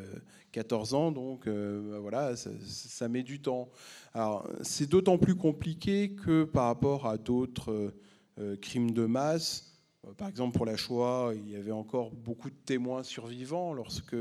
14 0.52 0.92
euh, 0.92 0.96
ans, 0.96 1.12
donc 1.12 1.46
euh, 1.46 1.90
bah 1.90 1.98
voilà, 1.98 2.36
ça, 2.36 3.08
met 3.08 3.22
du 3.22 3.40
temps. 3.40 3.70
Alors 4.14 4.48
c'est 4.62 4.88
d'autant 4.88 5.18
plus 5.18 5.34
compliqué 5.34 6.14
que 6.14 6.44
par 6.44 6.66
rapport 6.66 7.06
à 7.06 7.18
d'autres 7.18 7.72
euh, 7.72 8.00
crimes 8.60 8.90
de 8.90 9.06
masse, 9.06 9.78
par 10.16 10.28
exemple 10.28 10.56
pour 10.56 10.66
la 10.66 10.76
Shoah, 10.76 11.32
il 11.34 11.50
y 11.50 11.56
avait 11.56 11.72
encore 11.72 12.10
beaucoup 12.10 12.50
de 12.50 12.56
témoins 12.64 13.02
survivants 13.02 13.72
lorsque 13.72 14.16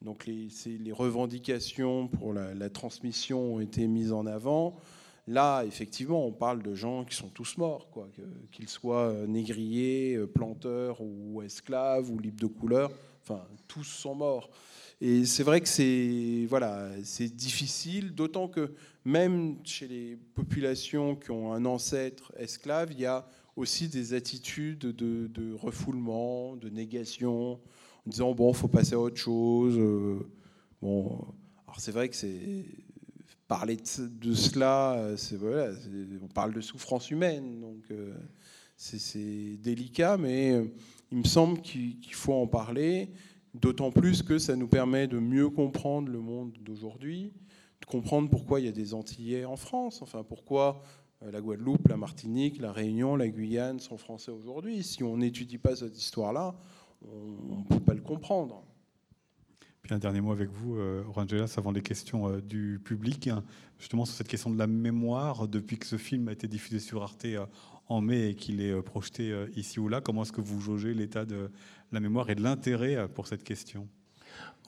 donc 0.00 0.26
les, 0.26 0.92
revendications 0.92 2.08
pour 2.08 2.32
la, 2.32 2.54
la, 2.54 2.70
transmission 2.70 3.54
ont 3.54 3.60
été 3.60 3.86
mises 3.86 4.12
en 4.12 4.26
avant. 4.26 4.76
Là, 5.28 5.62
effectivement, 5.64 6.26
on 6.26 6.32
parle 6.32 6.62
de 6.62 6.74
gens 6.74 7.04
qui 7.04 7.14
sont 7.14 7.28
tous 7.28 7.56
morts, 7.56 7.88
quoi, 7.90 8.08
qu'ils 8.50 8.68
soient 8.68 9.10
euh, 9.10 9.26
négriers, 9.26 10.16
euh, 10.16 10.26
planteurs 10.26 11.00
ou 11.00 11.42
esclaves 11.42 12.10
ou 12.10 12.18
libres 12.18 12.40
de 12.40 12.46
couleur. 12.46 12.90
Enfin, 13.22 13.44
tous 13.68 13.84
sont 13.84 14.16
morts. 14.16 14.50
Et 15.04 15.24
c'est 15.24 15.42
vrai 15.42 15.60
que 15.60 15.68
c'est 15.68 16.46
voilà, 16.48 16.88
c'est 17.02 17.34
difficile, 17.34 18.14
d'autant 18.14 18.46
que 18.46 18.72
même 19.04 19.56
chez 19.64 19.88
les 19.88 20.16
populations 20.36 21.16
qui 21.16 21.32
ont 21.32 21.52
un 21.52 21.64
ancêtre 21.64 22.32
esclave, 22.38 22.92
il 22.92 23.00
y 23.00 23.06
a 23.06 23.26
aussi 23.56 23.88
des 23.88 24.14
attitudes 24.14 24.78
de, 24.78 25.54
refoulement, 25.54 26.54
de 26.54 26.68
négation, 26.68 27.54
en 27.54 28.10
disant 28.10 28.32
bon, 28.32 28.52
faut 28.52 28.68
passer 28.68 28.94
à 28.94 29.00
autre 29.00 29.16
chose. 29.16 29.74
Euh, 29.76 30.20
bon, 30.80 31.18
alors 31.66 31.80
c'est 31.80 31.90
vrai 31.90 32.08
que 32.08 32.14
c'est 32.14 32.64
parler 33.48 33.76
de, 33.76 34.34
cela, 34.34 34.94
euh, 34.98 35.16
c'est 35.16 35.36
voilà, 35.36 35.72
on 36.22 36.28
parle 36.28 36.54
de 36.54 36.60
souffrance 36.60 37.10
humaine, 37.10 37.60
donc 37.60 37.82
euh, 37.90 38.14
c'est 38.76 39.56
délicat, 39.60 40.16
mais 40.16 40.64
il 41.10 41.18
me 41.18 41.24
semble 41.24 41.60
qu'il 41.60 41.98
faut 42.12 42.34
en 42.34 42.46
parler, 42.46 43.10
d'autant 43.54 43.90
plus 43.90 44.22
que 44.22 44.38
ça 44.38 44.56
nous 44.56 44.68
permet 44.68 45.06
de 45.06 45.18
mieux 45.18 45.50
comprendre 45.50 46.10
le 46.10 46.20
monde 46.20 46.52
d'aujourd'hui, 46.60 47.32
de 47.80 47.86
comprendre 47.86 48.30
pourquoi 48.30 48.60
il 48.60 48.66
y 48.66 48.68
a 48.68 48.72
des 48.72 48.94
Antillais 48.94 49.44
en 49.44 49.56
France, 49.56 50.02
enfin 50.02 50.24
pourquoi 50.24 50.82
la 51.20 51.40
Guadeloupe, 51.40 51.86
la 51.88 51.96
Martinique, 51.96 52.58
la 52.58 52.72
Réunion, 52.72 53.14
la 53.14 53.28
Guyane 53.28 53.78
sont 53.78 53.96
français 53.96 54.32
aujourd'hui. 54.32 54.82
Si 54.82 55.04
on 55.04 55.16
n'étudie 55.18 55.58
pas 55.58 55.76
cette 55.76 55.96
histoire-là, 55.96 56.56
on 57.02 57.58
ne 57.58 57.64
peut 57.64 57.80
pas 57.80 57.94
le 57.94 58.00
comprendre. 58.00 58.64
Puis 59.82 59.92
un 59.92 59.98
dernier 59.98 60.20
mot 60.20 60.30
avec 60.30 60.48
vous, 60.48 60.76
euh, 60.76 61.02
Orangelas, 61.08 61.54
avant 61.56 61.72
les 61.72 61.82
questions 61.82 62.28
euh, 62.28 62.40
du 62.40 62.80
public, 62.84 63.28
justement 63.80 64.04
sur 64.04 64.14
cette 64.14 64.28
question 64.28 64.48
de 64.48 64.58
la 64.58 64.68
mémoire, 64.68 65.48
depuis 65.48 65.76
que 65.76 65.86
ce 65.86 65.96
film 65.96 66.28
a 66.28 66.32
été 66.32 66.46
diffusé 66.46 66.78
sur 66.78 67.02
Arte 67.02 67.24
euh, 67.24 67.44
en 67.88 68.00
mai 68.00 68.28
et 68.28 68.34
qu'il 68.36 68.60
est 68.60 68.80
projeté 68.80 69.34
ici 69.56 69.80
ou 69.80 69.88
là, 69.88 70.00
comment 70.00 70.22
est-ce 70.22 70.32
que 70.32 70.40
vous 70.40 70.60
jaugez 70.60 70.94
l'état 70.94 71.24
de 71.24 71.50
la 71.92 72.00
mémoire 72.00 72.30
et 72.30 72.34
de 72.34 72.42
l'intérêt 72.42 73.08
pour 73.14 73.26
cette 73.26 73.44
question 73.44 73.88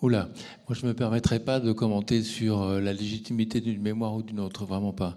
Oula, 0.03 0.29
moi 0.69 0.77
je 0.77 0.83
ne 0.83 0.89
me 0.89 0.95
permettrai 0.95 1.41
pas 1.41 1.61
de 1.61 1.73
commenter 1.73 2.23
sur 2.23 2.67
la 2.81 2.93
légitimité 2.93 3.61
d'une 3.61 3.81
mémoire 3.81 4.15
ou 4.15 4.23
d'une 4.23 4.41
autre, 4.41 4.67
vraiment 4.67 4.93
pas. 4.93 5.17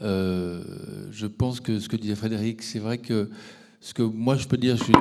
je 0.00 1.26
pense 1.26 1.60
que 1.60 1.80
ce 1.80 1.88
que 1.88 1.96
disait 1.96 2.14
Frédéric, 2.14 2.62
c'est 2.62 2.78
vrai 2.78 2.98
que 2.98 3.30
ce 3.80 3.94
que 3.94 4.02
moi 4.02 4.36
je 4.36 4.46
peux 4.46 4.56
dire, 4.56 4.76
je 4.76 4.84
suis 4.84 4.94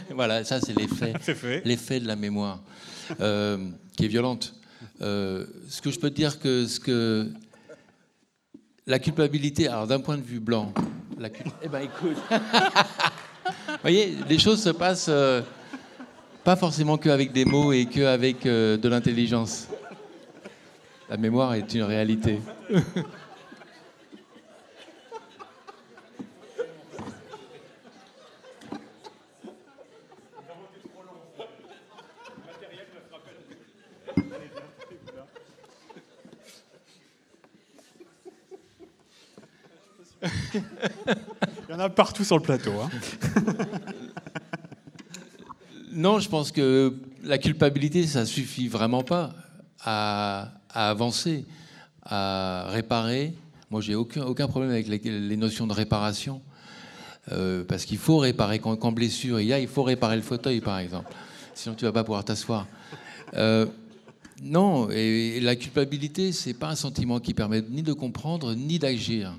voilà, 0.14 0.44
ça 0.44 0.60
c'est 0.60 0.76
l'effet, 0.76 1.12
l'effet 1.64 2.00
de 2.00 2.06
la 2.06 2.16
mémoire, 2.16 2.62
euh, 3.20 3.58
qui 3.96 4.04
est 4.04 4.08
violente. 4.08 4.54
Euh, 5.00 5.46
ce 5.68 5.82
que 5.82 5.90
je 5.90 5.98
peux 5.98 6.10
dire 6.10 6.38
que 6.38 6.66
ce 6.66 6.80
que 6.80 7.28
la 8.86 8.98
culpabilité, 8.98 9.68
alors 9.68 9.86
d'un 9.86 10.00
point 10.00 10.16
de 10.16 10.22
vue 10.22 10.40
blanc, 10.40 10.72
la 11.18 11.28
eh 11.62 11.68
ben 11.68 11.80
écoute, 11.80 12.16
vous 13.68 13.78
voyez, 13.82 14.16
les 14.28 14.38
choses 14.38 14.62
se 14.62 14.70
passent 14.70 15.06
euh, 15.08 15.42
pas 16.44 16.56
forcément 16.56 16.96
qu'avec 16.96 17.32
des 17.32 17.44
mots 17.44 17.72
et 17.72 17.86
qu'avec 17.86 18.44
de 18.44 18.88
l'intelligence. 18.88 19.68
La 21.08 21.16
mémoire 21.16 21.54
est 21.54 21.72
une 21.74 21.84
réalité. 21.84 22.40
Il 40.54 41.72
y 41.72 41.74
en 41.74 41.80
a 41.80 41.88
partout 41.88 42.24
sur 42.24 42.36
le 42.36 42.42
plateau. 42.42 42.72
Hein. 42.80 42.90
non, 45.92 46.20
je 46.20 46.28
pense 46.28 46.52
que 46.52 46.94
la 47.24 47.38
culpabilité, 47.38 48.06
ça 48.06 48.24
suffit 48.24 48.68
vraiment 48.68 49.02
pas 49.02 49.34
à, 49.80 50.52
avancer, 50.70 51.44
à 52.04 52.66
réparer. 52.68 53.34
Moi, 53.70 53.80
j'ai 53.80 53.94
aucun, 53.94 54.24
aucun 54.24 54.46
problème 54.46 54.70
avec 54.70 54.88
les, 54.88 55.36
notions 55.36 55.66
de 55.66 55.72
réparation. 55.72 56.40
Euh, 57.32 57.64
parce 57.64 57.84
qu'il 57.84 57.98
faut 57.98 58.18
réparer. 58.18 58.60
Quand, 58.60 58.92
blessure 58.92 59.40
il 59.40 59.48
y 59.48 59.52
a, 59.52 59.58
il 59.58 59.66
faut 59.66 59.82
réparer 59.82 60.16
le 60.16 60.22
fauteuil, 60.22 60.60
par 60.60 60.78
exemple. 60.78 61.12
Sinon, 61.54 61.74
tu 61.74 61.84
vas 61.84 61.92
pas 61.92 62.04
pouvoir 62.04 62.24
t'asseoir. 62.24 62.66
Euh, 63.34 63.66
non, 64.42 64.90
et, 64.90 65.40
la 65.40 65.56
culpabilité, 65.56 66.32
c'est 66.32 66.54
pas 66.54 66.68
un 66.68 66.74
sentiment 66.74 67.18
qui 67.20 67.34
permet 67.34 67.62
ni 67.68 67.82
de 67.82 67.92
comprendre 67.92 68.54
ni 68.54 68.78
d'agir. 68.78 69.34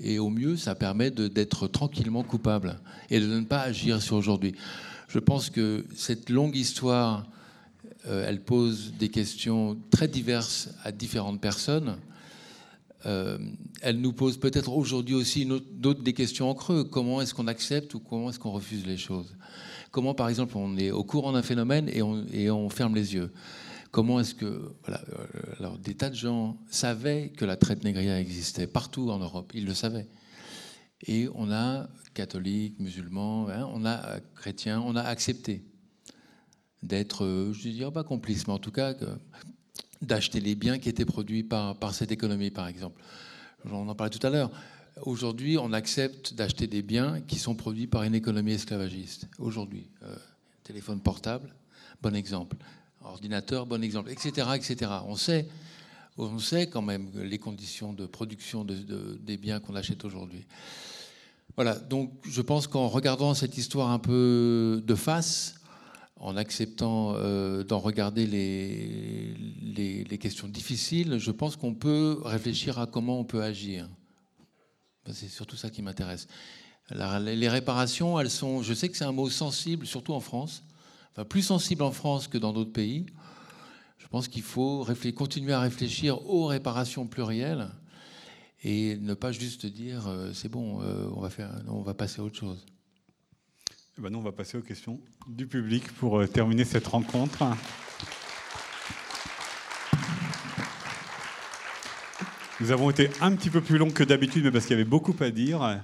Et 0.00 0.18
au 0.18 0.28
mieux, 0.28 0.56
ça 0.56 0.74
permet 0.74 1.10
d'être 1.10 1.68
tranquillement 1.68 2.22
coupable 2.22 2.78
et 3.10 3.20
de 3.20 3.26
ne 3.26 3.44
pas 3.44 3.60
agir 3.60 4.02
sur 4.02 4.16
aujourd'hui. 4.16 4.54
Je 5.08 5.18
pense 5.18 5.50
que 5.50 5.84
cette 5.94 6.28
longue 6.28 6.56
histoire, 6.56 7.26
euh, 8.06 8.26
elle 8.26 8.40
pose 8.40 8.92
des 8.98 9.08
questions 9.08 9.78
très 9.90 10.08
diverses 10.08 10.68
à 10.84 10.92
différentes 10.92 11.40
personnes. 11.40 11.96
Euh, 13.06 13.38
elle 13.82 14.00
nous 14.00 14.12
pose 14.12 14.36
peut-être 14.36 14.72
aujourd'hui 14.72 15.14
aussi 15.14 15.48
d'autres 15.74 16.02
des 16.02 16.12
questions 16.12 16.50
en 16.50 16.54
creux. 16.54 16.84
Comment 16.84 17.20
est-ce 17.22 17.34
qu'on 17.34 17.46
accepte 17.46 17.94
ou 17.94 18.00
comment 18.00 18.30
est-ce 18.30 18.38
qu'on 18.38 18.50
refuse 18.50 18.84
les 18.84 18.96
choses? 18.96 19.34
Comment, 19.92 20.12
par 20.12 20.28
exemple, 20.28 20.58
on 20.58 20.76
est 20.76 20.90
au 20.90 21.04
courant 21.04 21.32
d'un 21.32 21.42
phénomène 21.42 21.88
et 21.88 22.02
on, 22.02 22.24
et 22.32 22.50
on 22.50 22.68
ferme 22.68 22.94
les 22.94 23.14
yeux? 23.14 23.30
Comment 23.96 24.20
est-ce 24.20 24.34
que. 24.34 24.74
Voilà, 24.84 25.00
euh, 25.08 25.24
alors, 25.58 25.78
des 25.78 25.94
tas 25.94 26.10
de 26.10 26.14
gens 26.14 26.58
savaient 26.68 27.30
que 27.30 27.46
la 27.46 27.56
traite 27.56 27.82
négrière 27.82 28.16
existait 28.16 28.66
partout 28.66 29.08
en 29.08 29.18
Europe, 29.18 29.52
ils 29.54 29.64
le 29.64 29.72
savaient. 29.72 30.06
Et 31.06 31.30
on 31.34 31.50
a, 31.50 31.88
catholiques, 32.12 32.78
musulmans, 32.78 33.48
hein, 33.48 33.66
on 33.72 33.86
a 33.86 34.04
euh, 34.04 34.20
chrétiens, 34.34 34.82
on 34.82 34.96
a 34.96 35.00
accepté 35.00 35.64
d'être, 36.82 37.24
euh, 37.24 37.54
je 37.54 37.70
dirais 37.70 37.90
pas 37.90 38.04
complice, 38.04 38.46
mais 38.46 38.52
en 38.52 38.58
tout 38.58 38.70
cas 38.70 38.92
d'acheter 40.02 40.40
les 40.40 40.56
biens 40.56 40.78
qui 40.78 40.90
étaient 40.90 41.06
produits 41.06 41.42
par, 41.42 41.78
par 41.78 41.94
cette 41.94 42.12
économie, 42.12 42.50
par 42.50 42.68
exemple. 42.68 43.00
On 43.64 43.88
en 43.88 43.94
parlait 43.94 44.10
tout 44.10 44.26
à 44.26 44.28
l'heure. 44.28 44.50
Aujourd'hui, 45.04 45.56
on 45.56 45.72
accepte 45.72 46.34
d'acheter 46.34 46.66
des 46.66 46.82
biens 46.82 47.22
qui 47.22 47.38
sont 47.38 47.54
produits 47.54 47.86
par 47.86 48.02
une 48.02 48.14
économie 48.14 48.52
esclavagiste. 48.52 49.26
Aujourd'hui, 49.38 49.88
téléphone 50.64 51.00
portable, 51.00 51.54
bon 52.02 52.14
exemple 52.14 52.58
ordinateur, 53.10 53.66
bon 53.66 53.82
exemple, 53.82 54.10
etc., 54.10 54.48
etc. 54.54 54.90
On 55.06 55.16
sait, 55.16 55.48
on 56.18 56.38
sait 56.38 56.66
quand 56.66 56.82
même 56.82 57.10
les 57.14 57.38
conditions 57.38 57.92
de 57.92 58.06
production 58.06 58.64
des 58.64 59.36
biens 59.36 59.60
qu'on 59.60 59.74
achète 59.74 60.04
aujourd'hui. 60.04 60.44
Voilà, 61.56 61.74
donc 61.74 62.12
je 62.28 62.42
pense 62.42 62.66
qu'en 62.66 62.88
regardant 62.88 63.32
cette 63.32 63.56
histoire 63.56 63.90
un 63.90 63.98
peu 63.98 64.82
de 64.84 64.94
face, 64.94 65.54
en 66.18 66.36
acceptant 66.36 67.14
euh, 67.16 67.62
d'en 67.62 67.78
regarder 67.78 68.26
les, 68.26 69.34
les, 70.08 70.18
questions 70.18 70.48
difficiles, 70.48 71.18
je 71.18 71.30
pense 71.30 71.56
qu'on 71.56 71.74
peut 71.74 72.20
réfléchir 72.24 72.78
à 72.78 72.86
comment 72.86 73.20
on 73.20 73.24
peut 73.24 73.42
agir. 73.42 73.88
C'est 75.12 75.28
surtout 75.28 75.56
ça 75.56 75.70
qui 75.70 75.82
m'intéresse. 75.82 76.26
Les 76.90 77.48
réparations, 77.48 78.18
elles 78.18 78.30
sont, 78.30 78.62
je 78.62 78.72
sais 78.72 78.88
que 78.88 78.96
c'est 78.96 79.04
un 79.04 79.12
mot 79.12 79.28
sensible, 79.28 79.86
surtout 79.86 80.14
en 80.14 80.20
France, 80.20 80.62
plus 81.24 81.42
sensible 81.42 81.82
en 81.82 81.92
France 81.92 82.28
que 82.28 82.38
dans 82.38 82.52
d'autres 82.52 82.72
pays. 82.72 83.06
Je 83.98 84.06
pense 84.08 84.28
qu'il 84.28 84.42
faut 84.42 84.86
continuer 85.16 85.52
à 85.52 85.60
réfléchir 85.60 86.28
aux 86.30 86.46
réparations 86.46 87.06
plurielles 87.06 87.70
et 88.62 88.96
ne 88.96 89.14
pas 89.14 89.32
juste 89.32 89.66
dire 89.66 90.06
euh, 90.08 90.32
c'est 90.32 90.48
bon, 90.48 90.80
euh, 90.82 91.08
on, 91.14 91.20
va 91.20 91.30
faire, 91.30 91.50
on 91.68 91.82
va 91.82 91.94
passer 91.94 92.20
à 92.20 92.24
autre 92.24 92.36
chose. 92.36 92.64
Eh 93.98 94.02
ben, 94.02 94.10
nous, 94.10 94.18
on 94.18 94.22
va 94.22 94.32
passer 94.32 94.58
aux 94.58 94.62
questions 94.62 95.00
du 95.26 95.46
public 95.46 95.90
pour 95.94 96.20
euh, 96.20 96.26
terminer 96.26 96.64
cette 96.64 96.86
rencontre. 96.86 97.44
Nous 102.60 102.70
avons 102.70 102.90
été 102.90 103.10
un 103.20 103.34
petit 103.36 103.50
peu 103.50 103.60
plus 103.60 103.78
long 103.78 103.90
que 103.90 104.04
d'habitude, 104.04 104.44
mais 104.44 104.50
parce 104.50 104.66
qu'il 104.66 104.76
y 104.76 104.80
avait 104.80 104.88
beaucoup 104.88 105.14
à 105.20 105.30
dire. 105.30 105.82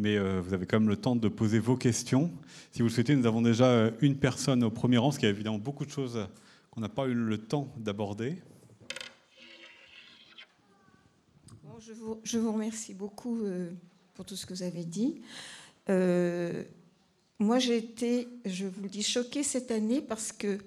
Mais 0.00 0.16
vous 0.16 0.54
avez 0.54 0.64
quand 0.64 0.78
même 0.78 0.88
le 0.88 0.96
temps 0.96 1.16
de 1.16 1.28
poser 1.28 1.58
vos 1.58 1.76
questions. 1.76 2.30
Si 2.70 2.82
vous 2.82 2.88
le 2.88 2.94
souhaitez, 2.94 3.16
nous 3.16 3.26
avons 3.26 3.42
déjà 3.42 3.90
une 4.00 4.16
personne 4.16 4.62
au 4.62 4.70
premier 4.70 4.96
rang, 4.96 5.10
ce 5.10 5.18
qui 5.18 5.26
a 5.26 5.28
évidemment 5.28 5.58
beaucoup 5.58 5.84
de 5.84 5.90
choses 5.90 6.28
qu'on 6.70 6.80
n'a 6.80 6.88
pas 6.88 7.06
eu 7.08 7.14
le 7.14 7.36
temps 7.36 7.68
d'aborder. 7.76 8.36
je, 12.24 12.38
vous, 12.38 12.52
remercie 12.52 12.94
beaucoup 12.94 13.42
euh, 13.42 13.70
pour 14.14 14.24
tout 14.24 14.36
ce 14.36 14.46
que 14.46 14.54
vous 14.54 14.62
avez 14.62 14.84
dit. 14.84 15.20
Euh, 15.88 16.64
moi, 17.38 17.58
j'ai 17.58 17.76
été, 17.76 18.28
je 18.44 18.66
vous 18.66 18.82
le 18.82 18.88
dis, 18.88 19.02
choquée 19.02 19.42
cette 19.42 19.70
année 19.70 20.00
parce 20.00 20.32
que 20.32 20.58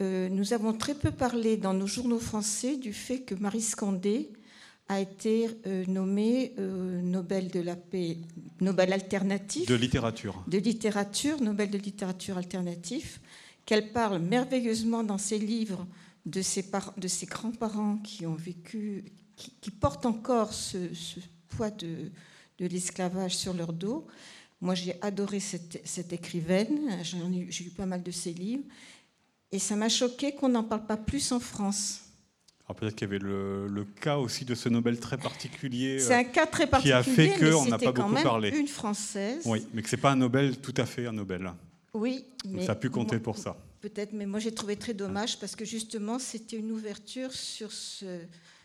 euh, 0.00 0.28
nous 0.28 0.52
avons 0.52 0.72
très 0.72 0.94
peu 0.94 1.10
parlé 1.10 1.56
dans 1.56 1.74
nos 1.74 1.86
journaux 1.86 2.18
français 2.18 2.76
du 2.76 2.92
fait 2.92 3.20
que 3.20 3.34
Marie 3.34 3.62
Scandé 3.62 4.30
a 4.88 5.00
été 5.00 5.48
nommée 5.88 6.54
Nobel 6.58 7.48
de 7.48 7.60
la 7.60 7.74
paix, 7.74 8.18
Nobel 8.60 8.92
alternatif. 8.92 9.68
De 9.68 9.74
littérature. 9.74 10.44
De 10.46 10.58
littérature, 10.58 11.40
Nobel 11.40 11.70
de 11.70 11.78
littérature 11.78 12.38
alternatif, 12.38 13.20
qu'elle 13.64 13.92
parle 13.92 14.20
merveilleusement 14.20 15.02
dans 15.02 15.18
ses 15.18 15.38
livres 15.38 15.86
de 16.24 16.42
ses, 16.42 16.64
de 16.96 17.08
ses 17.08 17.26
grands-parents 17.26 17.98
qui 17.98 18.26
ont 18.26 18.34
vécu, 18.34 19.04
qui, 19.36 19.70
portent 19.70 20.06
encore 20.06 20.52
ce, 20.52 20.78
poids 21.48 21.70
de, 21.70 22.10
de 22.58 22.66
l'esclavage 22.66 23.36
sur 23.36 23.54
leur 23.54 23.72
dos. 23.72 24.06
Moi, 24.60 24.74
j'ai 24.74 25.00
adoré 25.02 25.40
cette, 25.40 26.12
écrivaine, 26.12 26.98
j'ai 27.02 27.64
lu 27.64 27.70
pas 27.70 27.86
mal 27.86 28.02
de 28.02 28.10
ses 28.10 28.32
livres, 28.32 28.64
et 29.52 29.58
ça 29.58 29.76
m'a 29.76 29.88
choqué 29.88 30.34
qu'on 30.34 30.48
n'en 30.48 30.64
parle 30.64 30.86
pas 30.86 30.96
plus 30.96 31.30
en 31.32 31.40
France. 31.40 32.05
Alors 32.66 32.76
peut-être 32.76 32.96
qu'il 32.96 33.06
y 33.06 33.10
avait 33.10 33.20
le, 33.20 33.86
cas 34.00 34.16
aussi 34.16 34.44
de 34.44 34.56
ce 34.56 34.68
Nobel 34.68 34.98
très 34.98 35.16
particulier. 35.16 36.00
C'est 36.00 36.14
un 36.14 36.24
cas 36.24 36.46
très 36.46 36.66
particulier, 36.66 37.00
qui 37.02 37.10
a 37.10 37.14
fait 37.14 37.38
qu'on 37.38 37.66
n'a 37.66 37.78
pas 37.78 37.92
beaucoup 37.92 38.12
même 38.12 38.24
parlé. 38.24 38.50
Une 38.50 38.66
française. 38.66 39.42
Oui, 39.44 39.64
mais 39.72 39.82
que 39.82 39.88
c'est 39.88 39.96
pas 39.96 40.10
un 40.10 40.16
Nobel 40.16 40.58
tout 40.58 40.74
à 40.76 40.84
fait 40.84 41.06
un 41.06 41.12
Nobel. 41.12 41.52
Oui, 41.94 42.24
mais 42.44 42.66
ça 42.66 42.72
a 42.72 42.74
pu 42.74 42.90
compter 42.90 43.20
pour 43.20 43.38
ça. 43.38 43.56
Peut-être, 43.80 44.12
mais 44.12 44.26
moi 44.26 44.40
j'ai 44.40 44.52
trouvé 44.52 44.76
très 44.76 44.94
dommage 44.94 45.38
parce 45.38 45.54
que 45.54 45.64
justement 45.64 46.18
c'était 46.18 46.56
une 46.56 46.72
ouverture 46.72 47.32
sur 47.32 47.70
ce, 47.70 48.20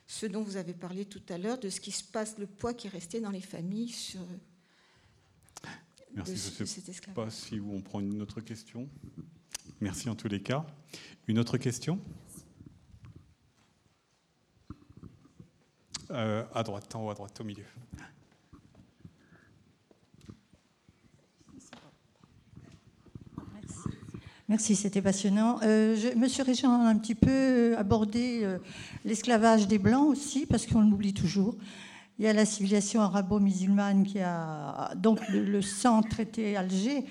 ce 0.08 0.26
dont 0.26 0.42
vous 0.42 0.58
avez 0.58 0.74
parlé 0.74 1.06
tout 1.06 1.22
à 1.30 1.38
l'heure, 1.38 1.60
de 1.60 1.70
ce 1.70 1.80
qui 1.80 1.92
se 1.92 2.04
passe, 2.04 2.40
le 2.40 2.48
poids 2.48 2.74
qui 2.74 2.88
est 2.88 2.90
resté 2.90 3.22
dans 3.22 3.30
les 3.30 3.42
familles 3.42 3.90
sur. 3.90 4.22
Merci. 6.16 6.54
je 6.58 6.64
ne 6.64 6.68
sais 6.68 6.82
pas 7.14 7.30
si 7.30 7.60
on 7.60 7.82
prend 7.82 8.00
une 8.00 8.22
autre 8.22 8.42
question. 8.42 8.90
Merci 9.80 10.10
en 10.10 10.16
tous 10.16 10.28
les 10.28 10.42
cas. 10.42 10.66
Une 11.28 11.40
autre 11.40 11.58
question? 11.58 12.00
Euh, 16.12 16.44
À 16.54 16.64
droite, 16.64 16.94
en 16.96 17.06
haut 17.06 17.10
à 17.10 17.14
droite, 17.14 17.40
au 17.40 17.44
milieu. 17.44 17.66
Merci, 24.52 24.76
c'était 24.76 25.02
passionnant. 25.02 25.60
Euh, 25.64 25.96
Monsieur 26.18 26.44
Régent 26.44 26.74
a 26.74 26.90
un 26.90 26.98
petit 26.98 27.16
peu 27.16 27.74
abordé 27.78 28.42
euh, 28.44 28.58
l'esclavage 29.06 29.66
des 29.66 29.78
Blancs 29.78 30.10
aussi, 30.10 30.46
parce 30.46 30.66
qu'on 30.66 30.82
l'oublie 30.82 31.14
toujours. 31.14 31.56
Il 32.20 32.26
y 32.26 32.28
a 32.28 32.34
la 32.34 32.44
civilisation 32.44 33.00
arabo-musulmane 33.00 34.04
qui 34.04 34.20
a 34.20 34.92
donc 34.98 35.22
le, 35.30 35.62
sang 35.62 36.02
traité 36.02 36.58
Alger, 36.58 37.06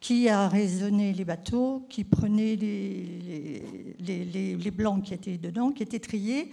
qui 0.00 0.30
a 0.30 0.48
raisonné 0.48 1.12
les 1.12 1.26
bateaux, 1.26 1.84
qui 1.90 2.02
prenait 2.02 2.56
les, 2.56 4.70
blancs 4.70 5.04
qui 5.04 5.12
étaient 5.12 5.36
dedans, 5.36 5.72
qui 5.72 5.82
étaient 5.82 6.00
triés. 6.00 6.50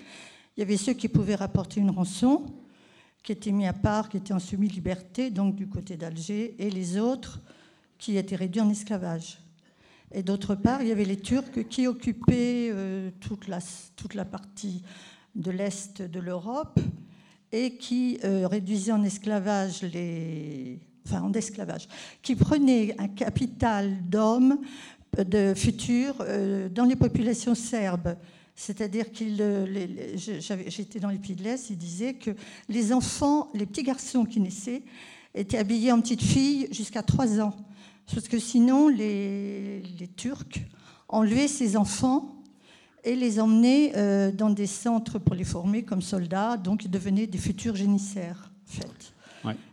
Il 0.55 0.59
y 0.59 0.63
avait 0.63 0.77
ceux 0.77 0.93
qui 0.93 1.07
pouvaient 1.07 1.35
rapporter 1.35 1.79
une 1.79 1.89
rançon, 1.89 2.45
qui 3.23 3.31
étaient 3.31 3.51
mis 3.51 3.65
à 3.65 3.73
part, 3.73 4.09
qui 4.09 4.17
étaient 4.17 4.33
en 4.33 4.39
semi-liberté, 4.39 5.31
donc 5.31 5.55
du 5.55 5.67
côté 5.67 5.97
d'Alger, 5.97 6.55
et 6.59 6.69
les 6.69 6.97
autres 6.97 7.41
qui 7.97 8.17
étaient 8.17 8.35
réduits 8.35 8.61
en 8.61 8.69
esclavage. 8.69 9.39
Et 10.11 10.21
d'autre 10.21 10.53
part, 10.53 10.83
il 10.83 10.89
y 10.89 10.91
avait 10.91 11.05
les 11.05 11.17
Turcs 11.17 11.67
qui 11.69 11.87
occupaient 11.87 12.69
euh, 12.71 13.09
toute, 13.19 13.47
la, 13.47 14.25
partie 14.25 14.83
de 15.33 15.49
l'Est 15.49 16.03
de 16.03 16.19
l'Europe 16.19 16.79
et 17.51 17.77
qui 17.77 18.19
euh, 18.23 18.47
réduisaient 18.47 18.91
en 18.91 19.03
esclavage 19.03 19.81
les. 19.81 20.79
Enfin, 21.05 21.21
en 21.21 21.33
esclavage, 21.33 21.89
qui 22.21 22.35
prenaient 22.35 22.95
un 22.97 23.09
capital 23.09 24.07
d'hommes 24.07 24.59
de 25.17 25.53
futurs 25.53 26.15
euh, 26.21 26.69
dans 26.69 26.85
les 26.85 26.95
populations 26.95 27.55
serbes. 27.55 28.15
C'est-à-dire 28.55 29.11
qu'ils, 29.11 29.43
j'étais 30.15 30.99
dans 30.99 31.09
les 31.09 31.17
pays 31.17 31.35
de 31.35 31.43
l'Est, 31.43 31.69
ils 31.69 31.77
disaient 31.77 32.13
que 32.13 32.31
les 32.69 32.93
enfants, 32.93 33.49
les 33.53 33.65
petits 33.65 33.83
garçons 33.83 34.25
qui 34.25 34.39
naissaient, 34.39 34.83
étaient 35.33 35.57
habillés 35.57 35.91
en 35.91 35.99
petites 36.01 36.21
filles 36.21 36.67
jusqu'à 36.71 37.01
3 37.01 37.41
ans. 37.41 37.55
Parce 38.13 38.27
que 38.27 38.39
sinon, 38.39 38.89
les, 38.89 39.81
Turcs 40.15 40.59
enlevaient 41.07 41.47
ces 41.47 41.77
enfants 41.77 42.35
et 43.03 43.15
les 43.15 43.39
emmenaient 43.39 43.93
euh, 43.95 44.31
dans 44.31 44.49
des 44.49 44.67
centres 44.67 45.19
pour 45.19 45.35
les 45.35 45.43
former 45.43 45.83
comme 45.83 46.01
soldats, 46.01 46.57
donc 46.57 46.85
ils 46.85 46.91
devenaient 46.91 47.27
des 47.27 47.37
futurs 47.37 47.75
génissaires, 47.75 48.51
en 48.67 48.81
fait. 48.81 49.13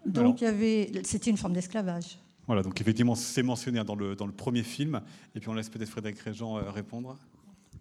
Donc 0.07 0.40
il 0.40 1.01
c'était 1.05 1.31
une 1.31 1.36
forme 1.36 1.52
d'esclavage. 1.52 2.19
Voilà, 2.47 2.62
donc 2.62 2.81
effectivement, 2.81 3.15
c'est 3.15 3.44
mentionné 3.44 3.85
dans 3.85 3.94
le, 3.94 4.16
dans 4.16 4.27
le 4.27 4.32
premier 4.32 4.65
film, 4.65 5.01
et 5.35 5.40
puis 5.40 5.48
on 5.48 5.55
laisse 5.55 5.69
peut-être 5.69 5.89
Frédéric 5.89 6.19
Régent 6.19 6.57
euh, 6.57 6.70
répondre. 6.70 7.16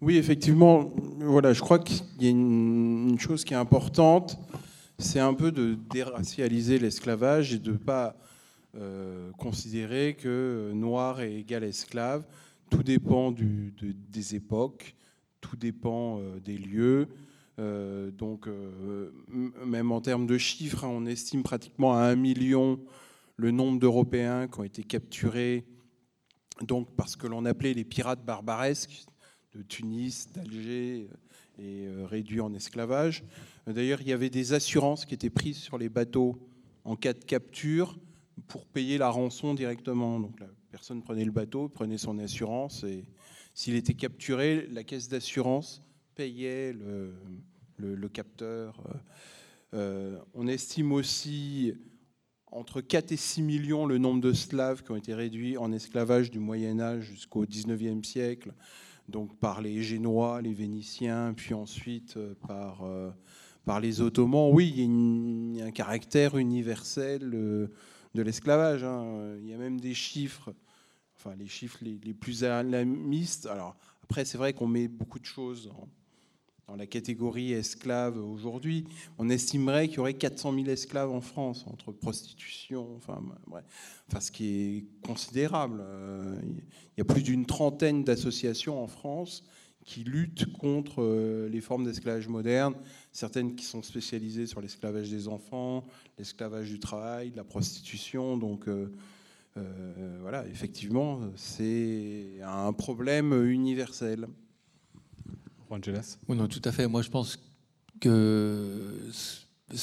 Oui, 0.02 0.16
effectivement, 0.16 0.90
voilà, 1.18 1.52
je 1.52 1.60
crois 1.60 1.78
qu'il 1.78 2.00
y 2.20 2.26
a 2.26 2.30
une, 2.30 3.18
chose 3.18 3.44
qui 3.44 3.52
est 3.52 3.58
importante, 3.58 4.38
c'est 4.98 5.20
un 5.20 5.34
peu 5.34 5.52
de 5.52 5.76
déracialiser 5.90 6.78
l'esclavage 6.78 7.52
et 7.52 7.58
de 7.58 7.72
ne 7.72 7.76
pas 7.76 8.16
euh, 8.76 9.30
considérer 9.32 10.16
que 10.18 10.72
noir 10.74 11.20
est 11.20 11.34
égal 11.34 11.64
esclave. 11.64 12.24
Tout 12.70 12.82
dépend 12.82 13.30
des 13.30 14.34
époques, 14.34 14.94
tout 15.42 15.56
dépend 15.56 16.18
euh, 16.18 16.40
des 16.40 16.56
lieux. 16.56 17.08
Euh, 17.58 18.10
donc, 18.10 18.48
même 19.66 19.92
en 19.92 20.00
termes 20.00 20.26
de 20.26 20.38
chiffres, 20.38 20.84
hein, 20.84 20.90
on 20.90 21.04
estime 21.04 21.42
pratiquement 21.42 21.94
à 21.94 22.04
un 22.04 22.16
million 22.16 22.80
le 23.36 23.50
nombre 23.50 23.78
d'Européens 23.78 24.48
qui 24.48 24.60
ont 24.60 24.64
été 24.64 24.82
capturés 24.82 25.66
donc 26.62 26.88
parce 26.96 27.16
que 27.16 27.26
l'on 27.26 27.44
appelait 27.44 27.72
les 27.74 27.84
pirates 27.84 28.24
barbaresques 28.24 29.06
de 29.54 29.62
Tunis, 29.62 30.28
d'Alger 30.32 31.08
et 31.58 31.88
réduits 32.04 32.40
en 32.40 32.54
esclavage. 32.54 33.24
D'ailleurs, 33.66 34.00
il 34.00 34.08
y 34.08 34.12
avait 34.12 34.30
des 34.30 34.52
assurances 34.52 35.04
qui 35.04 35.14
étaient 35.14 35.30
prises 35.30 35.58
sur 35.58 35.76
les 35.78 35.88
bateaux 35.88 36.38
en 36.84 36.96
cas 36.96 37.12
de 37.12 37.24
capture 37.24 37.98
pour 38.48 38.66
payer 38.66 38.98
la 38.98 39.10
rançon 39.10 39.54
directement. 39.54 40.20
Donc 40.20 40.38
la 40.40 40.48
personne 40.70 41.02
prenait 41.02 41.24
le 41.24 41.30
bateau, 41.30 41.68
prenait 41.68 41.98
son 41.98 42.18
assurance 42.18 42.84
et 42.84 43.04
s'il 43.54 43.74
était 43.74 43.94
capturé, 43.94 44.66
la 44.70 44.84
caisse 44.84 45.08
d'assurance 45.08 45.82
payait 46.14 46.72
le, 46.72 48.08
capteur. 48.08 48.82
Euh, 49.74 50.18
on 50.34 50.46
estime 50.46 50.92
aussi 50.92 51.74
entre 52.46 52.80
4 52.80 53.12
et 53.12 53.16
6 53.16 53.42
millions 53.42 53.86
le 53.86 53.98
nombre 53.98 54.20
de 54.20 54.32
slaves 54.32 54.82
qui 54.82 54.90
ont 54.90 54.96
été 54.96 55.14
réduits 55.14 55.56
en 55.56 55.72
esclavage 55.72 56.30
du 56.30 56.38
Moyen 56.38 56.80
Âge 56.80 57.04
jusqu'au 57.04 57.44
19e 57.46 58.04
siècle, 58.04 58.52
donc 59.10 59.38
par 59.38 59.60
les 59.60 59.82
Génois, 59.82 60.40
les 60.40 60.54
Vénitiens, 60.54 61.34
puis 61.36 61.54
ensuite 61.54 62.16
euh, 62.16 62.34
par, 62.46 62.82
euh, 62.84 63.10
par 63.64 63.80
les 63.80 64.00
Ottomans. 64.00 64.50
Oui, 64.52 64.72
il 64.76 65.56
y 65.56 65.62
a, 65.62 65.66
un 65.66 65.70
caractère 65.70 66.36
universel 66.36 67.30
de 67.30 67.70
l'esclavage. 68.14 68.84
Hein. 68.84 69.36
Il 69.40 69.48
y 69.48 69.52
a 69.52 69.58
même 69.58 69.80
des 69.80 69.94
chiffres, 69.94 70.54
enfin, 71.16 71.34
les 71.36 71.46
chiffres 71.46 71.78
les, 71.82 72.14
plus 72.14 72.44
alarmistes. 72.44 73.46
Alors, 73.46 73.76
après, 74.02 74.24
c'est 74.24 74.38
vrai 74.38 74.52
qu'on 74.52 74.66
met 74.66 74.88
beaucoup 74.88 75.18
de 75.18 75.26
choses 75.26 75.70
dans 76.70 76.76
la 76.76 76.86
catégorie 76.86 77.52
esclaves 77.52 78.16
aujourd'hui. 78.16 78.84
On 79.18 79.28
estimerait 79.28 79.88
qu'il 79.88 79.96
y 79.96 80.00
aurait 80.00 80.14
400 80.14 80.54
000 80.54 80.66
esclaves 80.66 81.10
en 81.10 81.20
France, 81.20 81.66
entre 81.66 81.90
prostitution, 81.90 82.86
enfin, 82.96 83.20
bref, 83.48 83.64
enfin 84.08 84.20
ce 84.20 84.30
qui 84.30 84.46
est 84.46 84.84
considérable. 85.04 85.82
Il 86.46 86.98
y 86.98 87.00
a 87.00 87.04
plus 87.04 87.22
d'une 87.22 87.44
trentaine 87.44 88.04
d'associations 88.04 88.80
en 88.80 88.86
France 88.86 89.42
qui 89.84 90.04
luttent 90.04 90.52
contre 90.52 91.02
euh, 91.02 91.48
les 91.48 91.60
formes 91.60 91.84
d'esclavage 91.84 92.28
moderne, 92.28 92.74
certaines 93.10 93.56
qui 93.56 93.64
sont 93.64 93.82
spécialisées 93.82 94.46
sur 94.46 94.60
l'esclavage 94.60 95.10
des 95.10 95.26
enfants, 95.26 95.84
l'esclavage 96.18 96.68
du 96.68 96.78
travail, 96.78 97.32
la 97.34 97.42
prostitution. 97.42 98.36
Donc 98.36 98.68
euh, 98.68 98.92
euh, 99.56 100.18
voilà, 100.20 100.46
effectivement, 100.46 101.20
c'est 101.34 102.40
un 102.44 102.72
problème 102.72 103.32
universel. 103.50 104.28
Oui, 106.28 106.36
non, 106.36 106.48
tout 106.48 106.62
à 106.64 106.72
fait. 106.72 106.86
Moi, 106.86 107.02
je 107.02 107.10
pense 107.10 107.38
que 108.00 108.92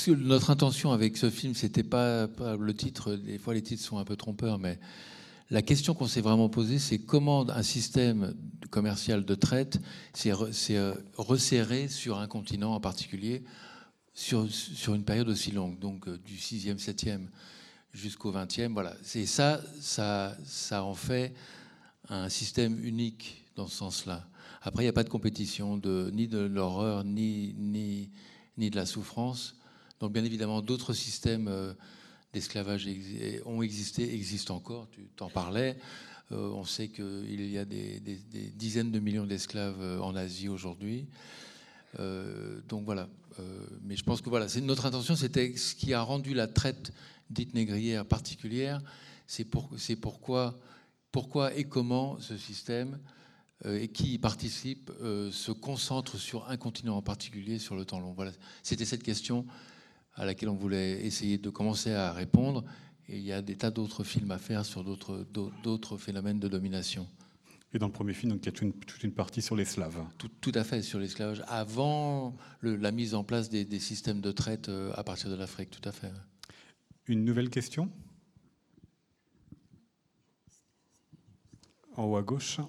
notre 0.10 0.50
intention 0.50 0.92
avec 0.92 1.18
ce 1.18 1.30
film, 1.30 1.54
c'était 1.54 1.84
pas, 1.84 2.28
pas 2.28 2.58
le 2.58 2.74
titre. 2.74 3.16
Des 3.16 3.38
fois, 3.38 3.54
les 3.54 3.62
titres 3.62 3.84
sont 3.84 3.98
un 3.98 4.06
peu 4.06 4.16
trompeurs, 4.16 4.60
mais 4.60 4.80
la 5.50 5.62
question 5.62 5.94
qu'on 5.94 6.08
s'est 6.08 6.22
vraiment 6.22 6.50
posée, 6.50 6.78
c'est 6.78 7.00
comment 7.00 7.50
un 7.50 7.64
système 7.64 8.36
commercial 8.70 9.24
de 9.24 9.36
traite 9.36 9.80
s'est 10.14 10.32
euh, 10.32 10.94
resserré 11.16 11.88
sur 11.88 12.20
un 12.20 12.28
continent 12.28 12.74
en 12.74 12.82
particulier 12.82 13.44
sur, 14.18 14.52
sur 14.52 14.96
une 14.96 15.04
période 15.04 15.30
aussi 15.30 15.52
longue, 15.52 15.78
donc 15.78 16.08
euh, 16.08 16.18
du 16.18 16.36
6e, 16.36 16.80
7e 16.80 17.28
jusqu'au 17.94 18.34
20e. 18.34 18.74
Voilà. 18.74 18.96
Et 19.14 19.28
ça, 19.28 19.62
ça, 19.80 20.36
ça 20.44 20.84
en 20.84 20.96
fait 20.96 21.34
un 22.10 22.28
système 22.28 22.84
unique 22.84 23.46
dans 23.56 23.68
ce 23.68 23.78
sens-là. 23.78 24.28
Après, 24.68 24.84
il 24.84 24.88
n'y 24.88 24.90
a 24.90 24.94
pas 24.94 25.06
de 25.06 25.10
compétition 25.10 25.78
de, 25.78 26.12
ni 26.14 26.28
de 26.28 26.40
l'horreur, 26.40 27.06
ni, 27.06 27.56
ni, 27.58 28.10
ni 28.58 28.70
de 28.70 28.76
la 28.76 28.86
souffrance. 28.86 29.56
Donc, 30.02 30.12
bien 30.12 30.26
évidemment, 30.26 30.62
d'autres 30.62 30.92
systèmes 30.92 31.48
euh, 31.48 31.72
d'esclavage 32.34 32.86
ont 33.46 33.62
existé, 33.62 34.14
existent 34.14 34.58
encore, 34.58 34.90
tu 34.92 35.08
t'en 35.16 35.30
parlais. 35.30 35.78
Euh, 36.34 36.50
on 36.50 36.66
sait 36.66 36.90
qu'il 36.90 37.50
y 37.50 37.58
a 37.58 37.64
des, 37.64 38.02
dizaines 38.58 38.92
de 38.92 39.00
millions 39.00 39.26
d'esclaves 39.26 39.80
euh, 39.80 40.02
en 40.02 40.18
Asie 40.18 40.50
aujourd'hui. 40.50 41.08
Donc 42.68 42.84
voilà. 42.84 43.08
mais 43.84 43.96
je 43.96 44.04
pense 44.04 44.22
que 44.22 44.30
voilà, 44.30 44.50
c'est 44.50 44.62
notre 44.62 44.86
intention, 44.86 45.16
c'était 45.16 45.56
ce 45.56 45.74
qui 45.74 45.94
a 45.94 46.02
rendu 46.02 46.34
la 46.36 46.48
traite 46.48 46.92
dite 47.30 47.56
négrière 47.56 48.06
particulière. 48.06 48.82
C'est 49.26 49.46
pour, 49.46 49.72
pourquoi, 50.02 50.60
pourquoi 51.12 51.56
et 51.56 51.64
comment 51.64 52.20
ce 52.20 52.38
système 52.38 53.00
et 53.66 53.88
qui 53.88 54.14
y 54.14 54.18
participe 54.18 54.92
se 55.00 55.52
concentre 55.52 56.18
sur 56.18 56.48
un 56.50 56.58
continent 56.58 56.98
en 56.98 57.02
particulier 57.02 57.58
sur 57.60 57.76
le 57.76 57.86
temps 57.86 58.00
long. 58.00 58.14
Voilà, 58.14 58.32
c'était 58.62 58.86
cette 58.86 59.04
question 59.04 59.46
à 60.18 60.26
laquelle 60.26 60.50
on 60.50 60.56
voulait 60.56 61.06
essayer 61.06 61.38
de 61.38 61.50
commencer 61.50 61.94
à 61.94 62.12
répondre. 62.12 62.64
Et 63.10 63.18
il 63.18 63.24
y 63.24 63.32
a 63.32 63.42
des 63.42 63.56
tas 63.56 63.72
d'autres 63.72 64.04
films 64.04 64.32
à 64.32 64.38
faire 64.38 64.66
sur 64.66 64.84
d'autres 64.84 65.98
phénomènes 65.98 66.40
de 66.40 66.48
domination. 66.48 67.08
Et 67.74 67.80
dans 67.80 67.88
le 67.88 67.94
premier 67.94 68.14
film, 68.14 68.32
donc, 68.32 68.42
il 68.44 68.46
y 68.46 68.50
a 68.50 68.52
toute 68.52 69.04
une, 69.04 69.12
partie 69.12 69.42
sur 69.42 69.56
les 69.56 69.66
Slaves. 69.66 70.02
Tout, 70.18 70.30
tout 70.42 70.52
à 70.56 70.64
fait, 70.64 70.82
sur 70.82 71.00
l'esclavage, 71.00 71.44
avant 71.48 72.36
la 72.62 72.92
mise 72.92 73.14
en 73.14 73.24
place 73.24 73.50
des, 73.50 73.66
des, 73.66 73.80
systèmes 73.80 74.22
de 74.22 74.32
traite 74.32 74.70
euh, 74.70 74.92
à 74.96 75.04
partir 75.04 75.30
de 75.30 75.36
l'Afrique, 75.36 75.70
tout 75.70 75.88
à 75.88 75.92
fait. 75.92 76.12
Une 77.08 77.26
nouvelle 77.26 77.50
question? 77.50 77.92
En 81.96 82.06
haut 82.06 82.16
à 82.16 82.22
gauche. 82.22 82.60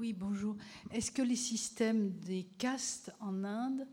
Oui, 0.00 0.14
bonjour. 0.14 0.56
Est-ce 0.94 1.10
que 1.10 1.20
les 1.20 1.36
systèmes 1.36 2.12
des 2.20 2.44
castes 2.56 3.12
en 3.20 3.44
Inde 3.44 3.86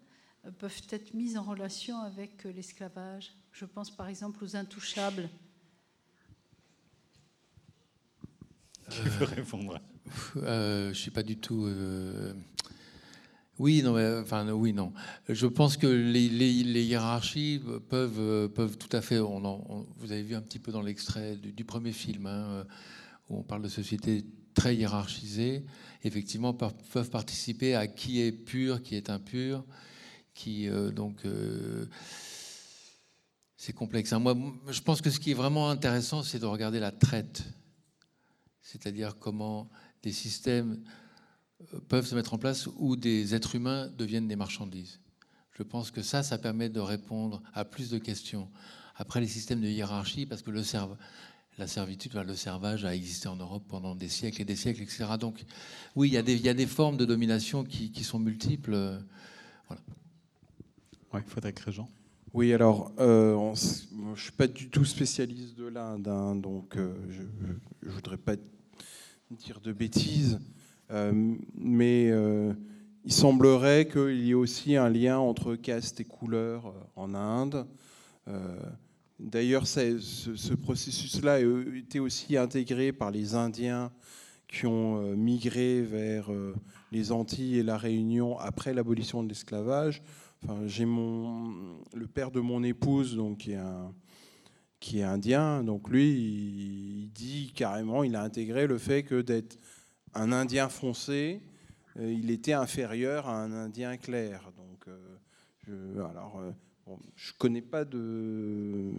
euh, 0.46 0.52
peuvent 0.52 0.82
être 0.92 1.14
mis 1.14 1.38
en 1.38 1.44
relation 1.44 2.00
avec 2.00 2.46
euh, 2.46 2.54
l'esclavage? 2.54 3.34
Je 3.52 3.66
pense 3.66 3.92
par 3.94 4.08
exemple 4.08 4.42
aux 4.42 4.56
intouchables. 4.56 5.30
Qui 8.90 9.02
veut 9.02 9.26
répondre? 9.26 9.82
Euh, 10.38 10.84
Je 10.84 10.88
ne 10.90 10.94
suis 10.94 11.12
pas 11.12 11.24
du 11.24 11.36
tout. 11.36 11.68
Oui, 13.60 13.82
non, 13.84 13.94
mais, 13.94 14.20
enfin, 14.22 14.50
oui, 14.52 14.72
non. 14.72 14.94
Je 15.28 15.46
pense 15.46 15.76
que 15.76 15.88
les, 15.88 16.30
hiérarchies 16.86 17.62
peuvent, 17.90 18.48
peuvent 18.54 18.78
tout 18.78 18.96
à 18.96 19.02
fait. 19.02 19.20
On, 19.20 19.86
vous 19.98 20.12
avez 20.14 20.24
vu 20.24 20.36
un 20.36 20.42
petit 20.42 20.60
peu 20.60 20.72
dans 20.72 20.82
l'extrait 20.82 21.36
du, 21.36 21.66
premier 21.66 21.92
film, 21.92 22.28
hein, 22.28 22.66
où 23.28 23.40
on 23.40 23.44
parle 23.44 23.64
de 23.64 23.68
société 23.68 24.24
très 24.54 24.74
hiérarchisée 24.74 25.66
effectivement, 26.08 26.54
peuvent 26.54 27.10
participer 27.10 27.76
à 27.76 27.88
qui 27.88 28.22
est 28.22 28.32
pur, 28.32 28.82
qui 28.82 28.96
est 28.96 29.10
impur, 29.10 29.64
qui 30.34 30.70
euh, 30.70 30.92
donc 30.92 31.26
euh, 31.26 31.86
c'est 33.58 33.74
complexe. 33.74 34.14
Hein. 34.14 34.20
Moi, 34.20 34.36
je 34.70 34.82
pense 34.82 35.02
que 35.02 35.10
ce 35.10 35.20
qui 35.20 35.32
est 35.32 35.36
vraiment 35.36 35.70
intéressant, 35.70 36.24
c'est 36.24 36.40
de 36.40 36.46
regarder 36.46 36.80
la 36.80 36.92
traite, 36.92 37.44
c'est-à-dire 38.62 39.18
comment 39.20 39.70
des 40.04 40.12
systèmes 40.12 40.84
euh, 41.74 41.80
peuvent 41.88 42.06
se 42.06 42.16
mettre 42.16 42.34
en 42.34 42.38
place 42.38 42.68
où 42.78 42.96
des 42.96 43.34
êtres 43.36 43.56
humains 43.56 43.88
deviennent 43.98 44.28
des 44.28 44.36
marchandises. 44.36 45.00
Je 45.52 45.64
pense 45.64 45.90
que 45.90 46.04
ça, 46.04 46.22
ça 46.22 46.38
permet 46.38 46.70
de 46.70 46.80
répondre 46.80 47.42
à 47.54 47.66
plus 47.66 47.90
de 47.90 47.98
questions. 47.98 48.50
Après 48.96 49.20
les 49.20 49.28
systèmes 49.28 49.62
de 49.62 49.68
hiérarchie, 49.68 50.28
parce 50.28 50.44
que 50.44 50.52
le 50.52 50.64
cerveau, 50.64 50.98
la 51.58 51.68
servitude, 51.68 52.14
le 52.14 52.36
servage 52.36 52.86
a 52.86 52.94
existé 52.96 53.28
en 53.28 53.36
Europe 53.36 53.64
pendant 53.68 53.96
des 53.96 54.10
siècles 54.10 54.42
et 54.42 54.46
des 54.46 54.56
siècles, 54.56 54.84
etc. 54.84 55.06
Donc 55.20 55.44
oui, 55.96 56.10
il 56.10 56.14
y 56.14 56.18
a 56.18 56.22
des, 56.22 56.34
il 56.34 56.42
y 56.42 56.50
a 56.50 56.54
des 56.54 56.68
formes 56.68 56.98
de 56.98 57.06
domination 57.06 57.64
qui, 57.64 57.92
qui 57.92 58.04
sont 58.04 58.20
multiples. 58.20 59.00
Voilà. 59.68 59.82
Oui, 61.14 61.22
Frédéric 61.26 61.60
Régent. 61.60 61.90
Oui, 62.34 62.54
alors, 62.54 62.92
euh, 63.00 63.54
je 63.56 64.12
ne 64.12 64.16
suis 64.16 64.32
pas 64.32 64.48
du 64.48 64.70
tout 64.70 64.86
spécialiste 64.86 65.58
de 65.58 65.66
l'Inde, 65.66 66.08
hein, 66.08 66.36
donc 66.36 66.76
euh, 66.78 66.94
je 67.10 67.24
ne 67.88 67.92
voudrais 67.92 68.18
pas 68.18 68.36
dire 69.32 69.62
de 69.62 69.72
bêtises, 69.72 70.40
euh, 70.92 71.36
mais 71.56 72.12
il 73.06 73.12
semblerait 73.14 73.88
qu'il 73.88 74.20
y 74.24 74.32
ait 74.32 74.36
aussi 74.36 74.76
un 74.76 74.90
lien 74.90 75.18
entre 75.18 75.56
caste 75.56 76.02
et 76.02 76.04
couleur 76.04 76.74
en 76.96 77.16
Inde. 77.16 77.66
D'ailleurs, 79.20 79.66
ce, 79.66 80.54
processus-là 80.54 81.36
a 81.36 81.76
été 81.76 82.00
aussi 82.00 82.38
intégré 82.38 82.94
par 82.94 83.10
les 83.10 83.34
Indiens 83.34 83.92
qui 84.48 84.66
ont 84.68 85.02
euh, 85.02 85.16
migré 85.16 85.82
vers 85.82 86.32
euh, 86.32 86.56
les 86.92 87.12
Antilles 87.12 87.58
et 87.58 87.64
la 87.64 87.78
Réunion 87.78 88.38
après 88.38 88.74
l'abolition 88.74 89.24
de 89.24 89.30
l'esclavage. 89.30 90.04
Enfin, 90.44 90.68
j'ai 90.68 90.86
mon 90.86 91.82
le 91.94 92.08
père 92.08 92.30
de 92.30 92.40
mon 92.40 92.64
épouse, 92.64 93.16
donc 93.16 93.40
qui 93.40 93.54
est 93.54 93.56
un, 93.56 93.92
qui 94.80 95.00
est 95.00 95.04
indien. 95.04 95.64
Donc 95.64 95.90
lui, 95.90 97.12
dit 97.14 97.52
carrément, 97.56 98.04
il 98.04 98.16
a 98.16 98.22
intégré 98.22 98.68
le 98.68 98.78
fait 98.78 99.02
que 99.02 99.22
d'être 99.22 99.58
un 100.14 100.32
Indien 100.32 100.70
foncé, 100.70 101.42
euh, 102.00 102.14
il 102.14 102.30
était 102.30 102.54
inférieur 102.54 103.28
à 103.28 103.42
un 103.42 103.52
Indien 103.52 103.98
clair. 103.98 104.52
Donc, 104.56 104.88
alors 105.98 106.40
je 107.16 107.32
ne 107.34 107.38
connais 107.38 107.62
pas 107.62 107.86
de. 107.86 108.92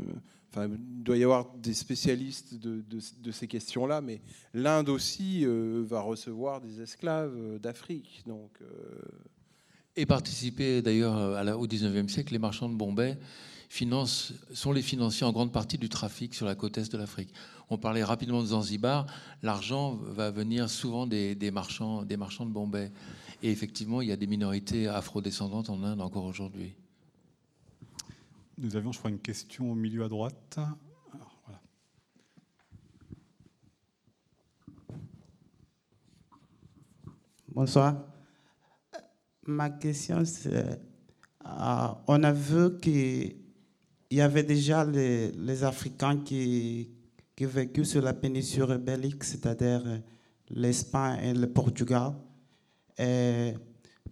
Enfin, 0.51 0.69
il 0.73 1.03
doit 1.03 1.17
y 1.17 1.25
avoir 1.25 1.53
des 1.57 1.75
spécialistes 1.75 2.55
de, 2.55 3.31
ces 3.31 3.47
questions-là, 3.47 4.01
mais 4.01 4.21
l'Inde 4.55 4.89
aussi 4.89 5.45
euh, 5.45 5.85
va 5.87 6.01
recevoir 6.01 6.61
des 6.61 6.81
esclaves 6.81 7.35
euh, 7.37 7.59
d'Afrique. 7.59 8.23
Donc, 8.27 8.51
euh, 8.63 8.67
Et 9.97 10.07
participer 10.07 10.81
d'ailleurs 10.81 11.59
au 11.59 11.67
XIXe 11.67 12.11
siècle, 12.11 12.33
les 12.33 12.39
marchands 12.39 12.69
de 12.69 12.75
Bombay 12.75 13.19
financent, 13.69 14.33
sont 14.55 14.73
les 14.73 14.81
financiers 14.81 15.27
en 15.27 15.33
grande 15.33 15.53
partie 15.53 15.77
du 15.77 15.91
trafic 15.91 16.35
sur 16.35 16.47
la 16.47 16.55
côte 16.55 16.79
est 16.79 16.91
de 16.91 16.97
l'Afrique. 16.97 17.29
On 17.69 17.77
parlait 17.77 18.03
rapidement 18.03 18.41
de 18.41 18.47
Zanzibar, 18.47 19.05
l'argent 19.43 19.97
va 19.97 20.31
venir 20.31 20.71
souvent 20.71 21.07
des, 21.07 21.35
des, 21.35 21.51
marchands, 21.51 22.03
des 22.03 22.17
marchands 22.17 22.47
de 22.47 22.51
Bombay. 22.51 22.91
Et 23.43 23.51
effectivement, 23.51 24.01
il 24.01 24.09
y 24.09 24.13
a 24.13 24.17
des 24.17 24.27
minorités 24.27 24.89
afrodescendantes 24.89 25.69
en 25.69 25.83
Inde 25.83 26.01
encore 26.01 26.25
aujourd'hui. 26.25 26.73
Nous 28.61 28.75
avions, 28.75 28.91
je 28.91 28.99
crois, 28.99 29.11
une 29.11 29.21
question 29.21 29.71
au 29.71 29.75
milieu 29.77 30.03
à 30.03 30.09
droite. 30.09 30.59
Bonsoir. 37.47 38.05
Ma 39.47 39.71
question, 39.71 40.25
c'est 40.25 40.81
euh, 41.47 41.89
on 42.09 42.25
a 42.25 42.33
vu 42.33 42.81
qu'il 42.81 43.37
y 44.11 44.21
avait 44.21 44.43
déjà 44.43 44.85
les, 44.85 45.63
Africains 45.63 46.17
qui, 46.17 46.91
qui 47.37 47.85
sur 47.85 48.03
la 48.03 48.13
péninsule 48.13 48.73
ibérique, 48.73 49.23
c'est-à-dire 49.23 49.85
l'Espagne 50.51 51.21
et 51.23 51.33
le 51.33 51.47
Portugal. 51.47 52.13
Et 52.99 53.55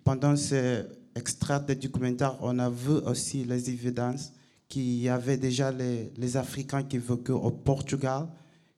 pendant 0.04 0.36
ce 0.36 0.86
extrait 1.16 1.64
de 1.66 1.74
documentaire, 1.74 2.36
on 2.42 2.60
a 2.60 2.70
vu 2.70 2.92
aussi 3.06 3.42
les 3.42 3.70
évidences 3.70 4.35
qu'il 4.68 5.00
y 5.00 5.08
avait 5.08 5.36
déjà 5.36 5.70
les, 5.70 6.12
les 6.16 6.36
Africains 6.36 6.82
qui 6.82 6.98
vécu 6.98 7.32
au 7.32 7.50
Portugal, 7.50 8.28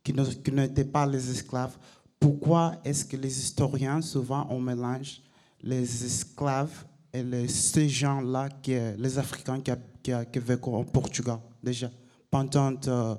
qui 0.02 0.12
n'étaient 0.12 0.84
pas 0.84 1.06
les 1.06 1.30
esclaves. 1.30 1.76
Pourquoi 2.20 2.76
est-ce 2.84 3.04
que 3.04 3.16
les 3.16 3.38
historiens, 3.38 4.00
souvent, 4.00 4.46
on 4.50 4.60
mélange 4.60 5.22
les 5.62 6.04
esclaves 6.04 6.84
et 7.12 7.48
ces 7.48 7.88
gens-là, 7.88 8.48
les 8.66 9.18
Africains 9.18 9.60
qui, 9.60 9.72
qui, 10.02 10.12
qui 10.32 10.38
vécu 10.38 10.68
au 10.68 10.84
Portugal, 10.84 11.38
déjà, 11.62 11.90
pendant 12.30 12.74
euh, 12.86 13.14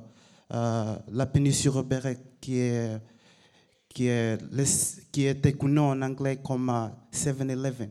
euh, 0.53 0.95
la 1.11 1.25
péninsule 1.25 1.73
ibérique, 1.75 2.19
qui 2.39 2.59
est 2.59 2.99
qui, 3.89 4.07
est, 4.07 5.11
qui 5.11 5.25
était 5.25 5.53
connu 5.53 5.79
en 5.79 6.01
anglais 6.01 6.39
comme 6.43 6.71
7-Eleven. 7.11 7.89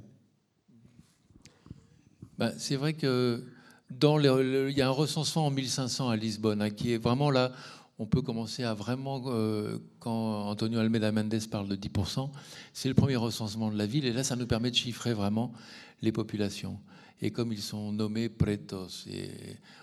Ben, 2.39 2.55
c'est 2.57 2.77
vrai 2.77 2.95
que 2.95 3.43
il 3.91 4.75
y 4.77 4.83
a 4.83 4.87
un 4.87 4.91
recensement 4.91 5.47
en 5.47 5.51
1500 5.51 6.09
à 6.09 6.17
Lisbonne 6.17 6.63
hein, 6.63 6.71
qui 6.71 6.93
est 6.93 6.99
vraiment 6.99 7.31
là. 7.31 7.53
On 8.01 8.07
peut 8.07 8.23
commencer 8.23 8.63
à 8.63 8.75
vraiment, 8.75 9.23
euh, 9.27 9.79
quand 9.99 10.49
Antonio 10.49 10.79
Almeida 10.79 11.11
Mendes 11.11 11.49
parle 11.51 11.69
de 11.69 11.75
10%, 11.75 12.31
c'est 12.73 12.89
le 12.89 12.95
premier 12.95 13.17
recensement 13.17 13.71
de 13.71 13.77
la 13.77 13.87
ville. 13.87 14.05
Et 14.05 14.13
là, 14.13 14.23
ça 14.23 14.37
nous 14.37 14.47
permet 14.47 14.71
de 14.71 14.77
chiffrer 14.77 15.15
vraiment 15.15 15.53
les 16.01 16.13
populations. 16.13 16.79
Et 17.21 17.33
comme 17.33 17.53
ils 17.53 17.63
sont 17.63 17.91
nommés 17.91 18.29
pretos, 18.29 19.07
et 19.09 19.31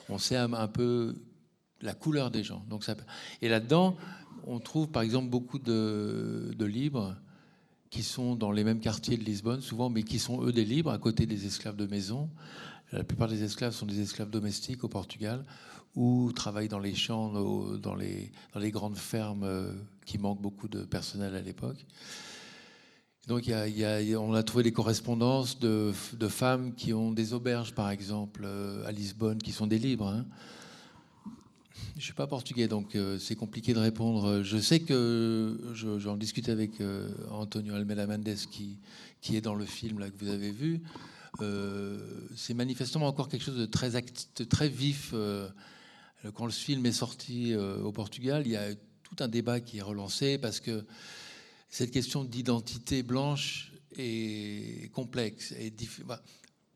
on 0.08 0.18
sait 0.18 0.38
un, 0.38 0.68
peu 0.68 1.16
la 1.82 1.94
couleur 1.94 2.32
des 2.32 2.44
gens. 2.44 2.64
Donc 2.70 2.86
ça, 2.86 2.96
et 3.42 3.50
là-dedans, 3.50 3.98
on 4.48 4.60
trouve 4.60 4.88
par 4.88 5.04
exemple 5.04 5.30
beaucoup 5.30 5.60
de, 5.60 6.56
libres 6.60 7.16
qui 7.90 8.04
sont 8.04 8.36
dans 8.36 8.52
les 8.52 8.64
mêmes 8.64 8.80
quartiers 8.80 9.18
de 9.18 9.24
Lisbonne, 9.24 9.62
souvent, 9.62 9.90
mais 9.90 10.04
qui 10.04 10.20
sont 10.20 10.42
eux 10.44 10.54
des 10.54 10.66
libres 10.66 10.92
à 10.92 10.98
côté 10.98 11.26
des 11.26 11.46
esclaves 11.46 11.76
de 11.76 11.88
maison. 11.88 12.30
La 12.92 13.04
plupart 13.04 13.28
des 13.28 13.44
esclaves 13.44 13.74
sont 13.74 13.86
des 13.86 14.00
esclaves 14.00 14.30
domestiques 14.30 14.84
au 14.84 14.88
Portugal 14.88 15.44
ou 15.96 16.32
travaillent 16.34 16.68
dans 16.68 16.80
les 16.80 16.94
champs, 16.94 17.32
dans 17.78 17.96
les, 17.96 18.32
dans 18.54 18.60
les 18.60 18.72
grandes 18.72 18.98
fermes 18.98 19.44
euh, 19.44 19.72
qui 20.06 20.18
manquent 20.18 20.42
beaucoup 20.42 20.68
de 20.68 20.84
personnel 20.84 21.36
à 21.36 21.42
l'époque. 21.42 21.86
Donc 23.28 23.50
on 23.50 24.34
a 24.34 24.44
trouvé 24.44 24.64
des 24.64 24.72
correspondances 24.72 25.58
de, 25.60 25.94
femmes 26.30 26.76
qui 26.76 26.94
ont 26.94 27.12
des 27.12 27.34
auberges, 27.34 27.74
par 27.74 27.90
exemple, 27.90 28.44
euh, 28.46 28.86
à 28.86 28.92
Lisbonne, 28.92 29.42
qui 29.42 29.52
sont 29.52 29.66
des 29.66 29.80
libres. 29.80 30.08
Hein. 30.08 30.26
Je 31.94 32.02
ne 32.02 32.04
suis 32.04 32.14
pas 32.14 32.28
portugais, 32.28 32.68
donc 32.68 32.96
euh, 32.96 33.18
c'est 33.18 33.36
compliqué 33.36 33.74
de 33.74 33.80
répondre. 33.80 34.44
Je 34.44 34.58
sais 34.58 34.82
que 34.82 35.58
j'en 35.74 36.18
discutais 36.18 36.52
avec 36.52 36.74
Antonio 37.32 37.74
Almeida 37.74 38.06
Mendes, 38.06 38.36
qui, 38.52 38.78
est 39.36 39.42
dans 39.42 39.56
le 39.56 39.66
film 39.66 39.98
que 39.98 40.24
vous 40.24 40.30
avez 40.30 40.52
vu. 40.52 40.82
Euh, 41.42 42.28
c'est 42.36 42.54
manifestement 42.54 43.08
encore 43.08 43.28
quelque 43.28 43.44
chose 43.44 43.58
de 43.58 43.66
très, 43.66 43.92
très 44.50 44.70
vif. 44.70 45.14
quand 46.34 46.46
le 46.46 46.52
film 46.52 46.86
est 46.86 46.92
sorti 46.92 47.56
au 47.56 47.92
Portugal, 47.92 48.44
il 48.46 48.52
y 48.52 48.58
a 48.58 48.74
tout 49.04 49.16
un 49.20 49.28
débat 49.28 49.60
qui 49.60 49.78
est 49.78 49.82
relancé 49.82 50.38
parce 50.38 50.60
que 50.60 50.86
cette 51.70 51.92
question 51.92 52.24
d'identité 52.24 53.04
blanche 53.04 53.72
est 53.98 54.92
complexe. 54.94 55.54
Et 55.60 55.74
bah, 56.06 56.22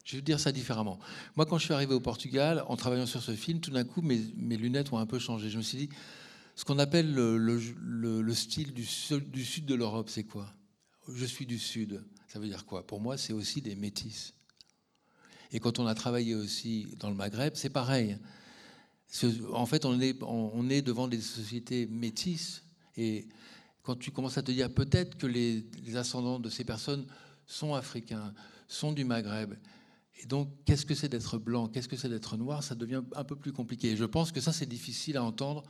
je 0.03 0.15
vais 0.15 0.22
dire 0.22 0.40
ça 0.40 0.52
différemment. 0.52 0.99
Moi, 1.36 1.45
quand 1.45 1.57
je 1.57 1.65
suis 1.65 1.73
arrivé 1.73 1.94
au 1.94 1.99
Portugal, 1.99 2.64
en 2.68 2.76
travaillant 2.76 3.06
sur 3.06 3.22
ce 3.22 3.36
film, 3.36 3.60
tout 3.60 3.72
d'un 3.72 3.84
coup, 3.84 4.02
mes, 4.02 4.18
lunettes 4.57 4.91
ont 4.91 4.98
un 4.98 5.06
peu 5.06 5.19
changé. 5.19 5.49
Je 5.49 5.57
me 5.57 5.61
suis 5.61 5.77
dit, 5.77 5.90
ce 6.56 6.65
qu'on 6.65 6.80
appelle 6.80 7.14
le, 7.14 8.34
style 8.34 8.73
du, 8.73 8.88
du, 9.27 9.45
sud 9.45 9.65
de 9.65 9.76
l'Europe, 9.76 10.10
c'est 10.10 10.23
quoi? 10.23 10.53
Je 11.14 11.26
suis 11.26 11.45
du 11.45 11.60
sud. 11.60 12.03
Ça 12.27 12.40
veut 12.40 12.48
dire 12.48 12.65
quoi? 12.65 12.86
Pour 12.86 13.02
moi, 13.02 13.18
c'est 13.18 13.34
aussi 13.34 13.61
des 13.61 13.76
métis. 13.76 14.34
Et 15.51 15.59
quand 15.59 15.80
on 15.80 15.88
a 15.88 15.95
travaillé 15.95 16.35
aussi 16.35 16.88
dans 16.99 17.09
le 17.09 17.15
Maghreb, 17.15 17.53
c'est 17.55 17.69
pareil. 17.69 18.17
En 19.51 19.65
fait, 19.65 19.85
on 19.85 19.99
est, 19.99 20.81
devant 20.81 21.07
des 21.07 21.21
sociétés 21.21 21.88
métisses. 21.88 22.63
Et 22.95 23.27
quand 23.81 23.95
tu 23.95 24.11
commences 24.11 24.38
à 24.38 24.43
te 24.43 24.51
dire 24.51 24.71
peut-être 24.71 25.17
que 25.17 25.26
les 25.27 25.65
ascendants 25.95 26.39
de 26.39 26.49
ces 26.49 26.63
personnes 26.63 27.05
sont 27.47 27.73
africains, 27.73 28.34
sont 28.67 28.91
du 28.91 29.05
Maghreb, 29.05 29.55
et 30.21 30.26
donc, 30.26 30.49
qu'est-ce 30.65 30.85
que 30.85 30.95
c'est 30.95 31.07
d'être 31.07 31.38
blanc 31.38 31.67
Qu'est-ce 31.67 31.88
que 31.88 31.95
c'est 31.95 32.09
d'être 32.09 32.35
noir 32.35 32.63
Ça 32.63 32.76
devient 32.76 33.01
un 33.15 33.23
peu 33.23 33.35
plus 33.35 33.53
compliqué. 33.53 33.95
je 33.95 34.03
pense 34.03 34.31
que 34.31 34.41
ça, 34.41 34.51
c'est 34.51 34.65
difficile 34.65 35.15
à 35.15 35.23
entendre 35.23 35.63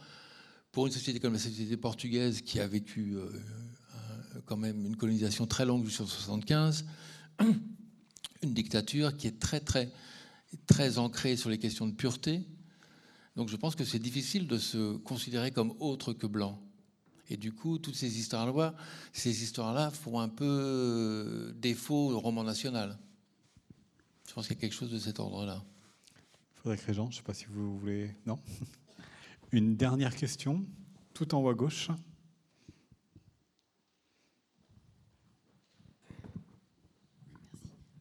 pour 0.71 0.87
une 0.87 0.91
société 0.91 1.19
comme 1.19 1.33
la 1.33 1.39
société 1.39 1.77
portugaise 1.77 2.41
qui 2.41 2.59
a 2.59 2.67
vécu 2.67 3.15
euh, 3.15 3.29
quand 4.45 4.57
même 4.57 4.85
une 4.85 4.95
colonisation 4.95 5.45
très 5.45 5.65
longue 5.65 5.85
jusqu'en 5.85 6.07
75, 6.07 6.85
une 8.41 8.53
dictature 8.53 9.15
qui 9.15 9.27
est 9.27 9.39
très, 9.39 9.59
très, 9.59 9.91
très 10.67 10.97
ancrée 10.97 11.35
sur 11.35 11.49
les 11.49 11.57
questions 11.57 11.87
de 11.87 11.93
pureté. 11.93 12.41
Donc, 13.35 13.49
je 13.49 13.55
pense 13.55 13.75
que 13.75 13.83
c'est 13.83 13.99
difficile 13.99 14.47
de 14.47 14.57
se 14.57 14.97
considérer 14.97 15.51
comme 15.51 15.73
autre 15.79 16.13
que 16.13 16.27
blanc. 16.27 16.59
Et 17.29 17.37
du 17.37 17.51
coup, 17.53 17.77
toutes 17.77 17.95
ces 17.95 18.19
histoires-là, 18.19 18.75
ces 19.13 19.43
histoires-là 19.43 19.91
font 19.91 20.19
un 20.19 20.29
peu 20.29 20.45
euh, 20.45 21.53
défaut 21.53 22.11
au 22.11 22.19
roman 22.19 22.43
national. 22.43 22.97
Je 24.27 24.33
pense 24.33 24.47
qu'il 24.47 24.55
y 24.55 24.59
a 24.59 24.61
quelque 24.61 24.73
chose 24.73 24.91
de 24.91 24.99
cet 24.99 25.19
ordre-là. 25.19 25.63
Frédéric 26.55 26.85
Régent, 26.85 27.05
je 27.05 27.15
ne 27.15 27.15
sais 27.17 27.23
pas 27.23 27.33
si 27.33 27.45
vous 27.45 27.77
voulez. 27.77 28.15
Non? 28.25 28.39
Une 29.51 29.75
dernière 29.75 30.15
question, 30.15 30.65
tout 31.13 31.33
en 31.33 31.41
haut 31.41 31.49
à 31.49 31.53
gauche. 31.53 31.89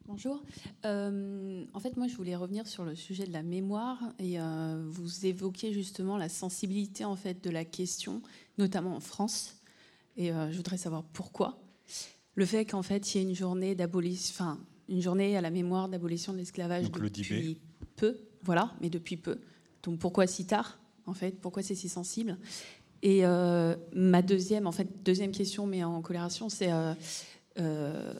Bonjour. 0.09 0.41
Euh, 0.85 1.65
en 1.71 1.79
fait, 1.79 1.95
moi, 1.95 2.07
je 2.07 2.15
voulais 2.15 2.35
revenir 2.35 2.65
sur 2.65 2.83
le 2.83 2.95
sujet 2.95 3.27
de 3.27 3.31
la 3.31 3.43
mémoire 3.43 3.99
et 4.17 4.41
euh, 4.41 4.83
vous 4.89 5.27
évoquez 5.27 5.71
justement 5.71 6.17
la 6.17 6.29
sensibilité 6.29 7.05
en 7.05 7.15
fait 7.15 7.43
de 7.43 7.51
la 7.51 7.63
question, 7.63 8.23
notamment 8.57 8.95
en 8.95 9.01
France. 9.01 9.61
Et 10.17 10.31
euh, 10.31 10.51
je 10.51 10.57
voudrais 10.57 10.79
savoir 10.79 11.03
pourquoi. 11.03 11.61
Le 12.33 12.43
fait 12.47 12.65
qu'en 12.65 12.81
fait, 12.81 13.13
il 13.13 13.17
y 13.19 13.21
ait 13.21 13.29
une 13.29 13.35
journée 13.35 13.75
d'abolition, 13.75 14.33
enfin, 14.33 14.57
une 14.87 14.99
journée 14.99 15.37
à 15.37 15.41
la 15.41 15.51
mémoire 15.51 15.89
d'abolition 15.89 16.33
de 16.33 16.39
l'esclavage 16.39 16.89
depuis 16.89 17.59
peu, 17.95 18.17
voilà, 18.41 18.73
mais 18.81 18.89
depuis 18.89 19.15
peu. 19.15 19.39
Donc 19.83 19.99
pourquoi 19.99 20.25
si 20.25 20.47
tard, 20.47 20.79
en 21.05 21.13
fait? 21.13 21.39
Pourquoi 21.39 21.61
c'est 21.61 21.75
si 21.75 21.87
sensible? 21.87 22.39
Et 23.03 23.21
ma 23.93 24.21
deuxième, 24.23 24.65
en 24.65 24.71
fait, 24.71 24.87
deuxième 25.05 25.31
question, 25.31 25.67
mais 25.67 25.83
en 25.83 26.01
coloration, 26.01 26.49
c'est 26.49 26.71
euh, 27.59 27.63
euh, 27.63 28.13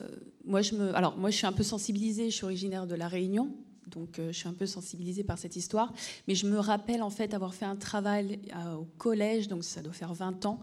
moi, 0.45 0.61
je 0.61 0.75
me, 0.75 0.95
alors 0.95 1.17
moi, 1.17 1.29
je 1.29 1.37
suis 1.37 1.47
un 1.47 1.53
peu 1.53 1.63
sensibilisée. 1.63 2.29
Je 2.29 2.35
suis 2.35 2.45
originaire 2.45 2.87
de 2.87 2.95
la 2.95 3.07
Réunion, 3.07 3.55
donc 3.87 4.17
je 4.17 4.31
suis 4.31 4.47
un 4.47 4.53
peu 4.53 4.65
sensibilisée 4.65 5.23
par 5.23 5.37
cette 5.37 5.55
histoire. 5.55 5.93
Mais 6.27 6.35
je 6.35 6.47
me 6.47 6.57
rappelle 6.59 7.03
en 7.03 7.09
fait 7.09 7.33
avoir 7.33 7.53
fait 7.53 7.65
un 7.65 7.75
travail 7.75 8.39
au 8.77 8.85
collège, 8.97 9.47
donc 9.47 9.63
ça 9.63 9.81
doit 9.81 9.93
faire 9.93 10.13
20 10.13 10.45
ans, 10.45 10.59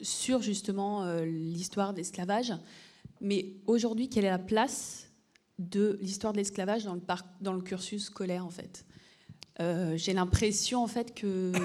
sur 0.00 0.42
justement 0.42 1.04
l'histoire 1.22 1.92
de 1.92 1.98
l'esclavage. 1.98 2.52
Mais 3.20 3.54
aujourd'hui, 3.66 4.08
quelle 4.08 4.24
est 4.24 4.30
la 4.30 4.38
place 4.38 5.08
de 5.58 5.98
l'histoire 6.02 6.32
de 6.32 6.38
l'esclavage 6.38 6.84
dans 6.84 6.94
le, 6.94 7.02
dans 7.40 7.52
le 7.52 7.62
cursus 7.62 8.04
scolaire, 8.04 8.44
en 8.44 8.50
fait? 8.50 8.84
Euh, 9.60 9.96
J'ai 9.96 10.12
l'impression, 10.12 10.82
en 10.82 10.88
fait, 10.88 11.14
que... 11.14 11.52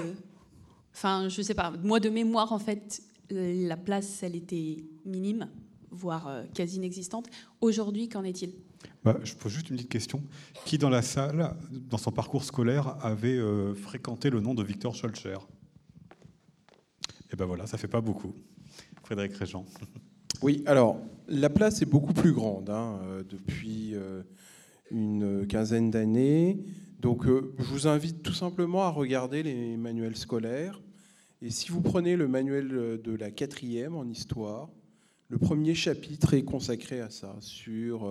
Enfin, 0.94 1.30
je 1.30 1.40
sais 1.40 1.54
pas, 1.54 1.70
moi, 1.82 2.00
de 2.00 2.10
mémoire, 2.10 2.52
en 2.52 2.58
fait, 2.58 3.02
la 3.30 3.78
place, 3.78 4.22
elle 4.22 4.36
était 4.36 4.84
minime, 5.06 5.48
voire 5.92 6.28
euh, 6.28 6.44
quasi 6.54 6.76
inexistante. 6.76 7.28
Aujourd'hui, 7.60 8.08
qu'en 8.08 8.24
est-il? 8.24 8.54
Bah, 9.04 9.18
je 9.22 9.34
pose 9.34 9.52
juste 9.52 9.70
une 9.70 9.76
petite 9.76 9.90
question. 9.90 10.22
Qui 10.64 10.78
dans 10.78 10.90
la 10.90 11.02
salle, 11.02 11.56
dans 11.70 11.98
son 11.98 12.10
parcours 12.10 12.44
scolaire, 12.44 12.96
avait 13.04 13.36
euh, 13.36 13.74
fréquenté 13.74 14.30
le 14.30 14.40
nom 14.40 14.54
de 14.54 14.62
Victor 14.62 14.94
Schulcher 14.94 15.38
Et 17.32 17.36
ben 17.36 17.44
voilà, 17.44 17.66
ça 17.66 17.78
fait 17.78 17.88
pas 17.88 18.00
beaucoup. 18.00 18.34
Frédéric 19.04 19.34
Régent. 19.36 19.66
Oui, 20.42 20.64
alors 20.66 21.00
la 21.28 21.48
place 21.48 21.82
est 21.82 21.86
beaucoup 21.86 22.12
plus 22.12 22.32
grande 22.32 22.68
hein, 22.68 22.98
euh, 23.04 23.22
depuis 23.22 23.94
euh, 23.94 24.22
une 24.90 25.46
quinzaine 25.46 25.90
d'années. 25.90 26.58
Donc 26.98 27.26
euh, 27.26 27.54
je 27.58 27.64
vous 27.64 27.86
invite 27.86 28.22
tout 28.22 28.32
simplement 28.32 28.82
à 28.82 28.88
regarder 28.88 29.44
les 29.44 29.76
manuels 29.76 30.16
scolaires. 30.16 30.82
Et 31.40 31.50
si 31.50 31.70
vous 31.70 31.80
prenez 31.80 32.16
le 32.16 32.26
manuel 32.26 33.00
de 33.02 33.16
la 33.16 33.30
quatrième 33.30 33.96
en 33.96 34.04
histoire, 34.04 34.68
le 35.32 35.38
premier 35.38 35.74
chapitre 35.74 36.34
est 36.34 36.44
consacré 36.44 37.00
à 37.00 37.08
ça, 37.08 37.34
sur 37.40 38.06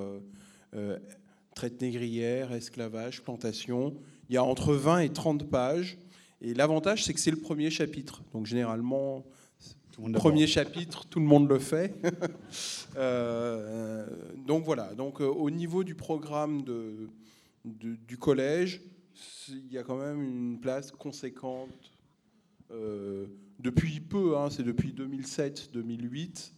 traite 1.53 1.79
négrière, 1.79 2.51
esclavage, 2.51 3.21
plantation. 3.21 3.93
Il 4.27 4.33
y 4.33 4.37
a 4.37 4.43
entre 4.43 4.73
20 4.73 5.01
et 5.01 5.09
30 5.09 5.47
pages. 5.47 5.99
Et 6.41 6.55
l'avantage, 6.55 7.03
c'est 7.05 7.13
que 7.13 7.19
c'est 7.19 7.29
le 7.29 7.37
premier 7.37 7.69
chapitre. 7.69 8.23
Donc 8.33 8.47
généralement, 8.47 9.23
Premier 10.13 10.47
chapitre, 10.47 11.05
tout 11.05 11.19
le 11.19 11.25
monde 11.25 11.47
le 11.47 11.59
fait. 11.59 11.93
Euh, 12.97 14.05
donc 14.45 14.65
voilà. 14.65 14.93
Donc 14.95 15.21
euh, 15.21 15.25
au 15.25 15.49
niveau 15.49 15.85
du 15.85 15.95
programme 15.95 16.63
de, 16.63 17.07
du 17.63 18.17
collège, 18.17 18.81
il 19.47 19.71
y 19.71 19.77
a 19.77 19.83
quand 19.83 19.95
même 19.95 20.21
une 20.21 20.59
place 20.59 20.91
conséquente 20.91 21.93
euh, 22.69 23.27
depuis 23.59 24.01
peu. 24.01 24.37
Hein, 24.37 24.49
c'est 24.49 24.63
depuis 24.63 24.91
2007-2008. 24.91 26.51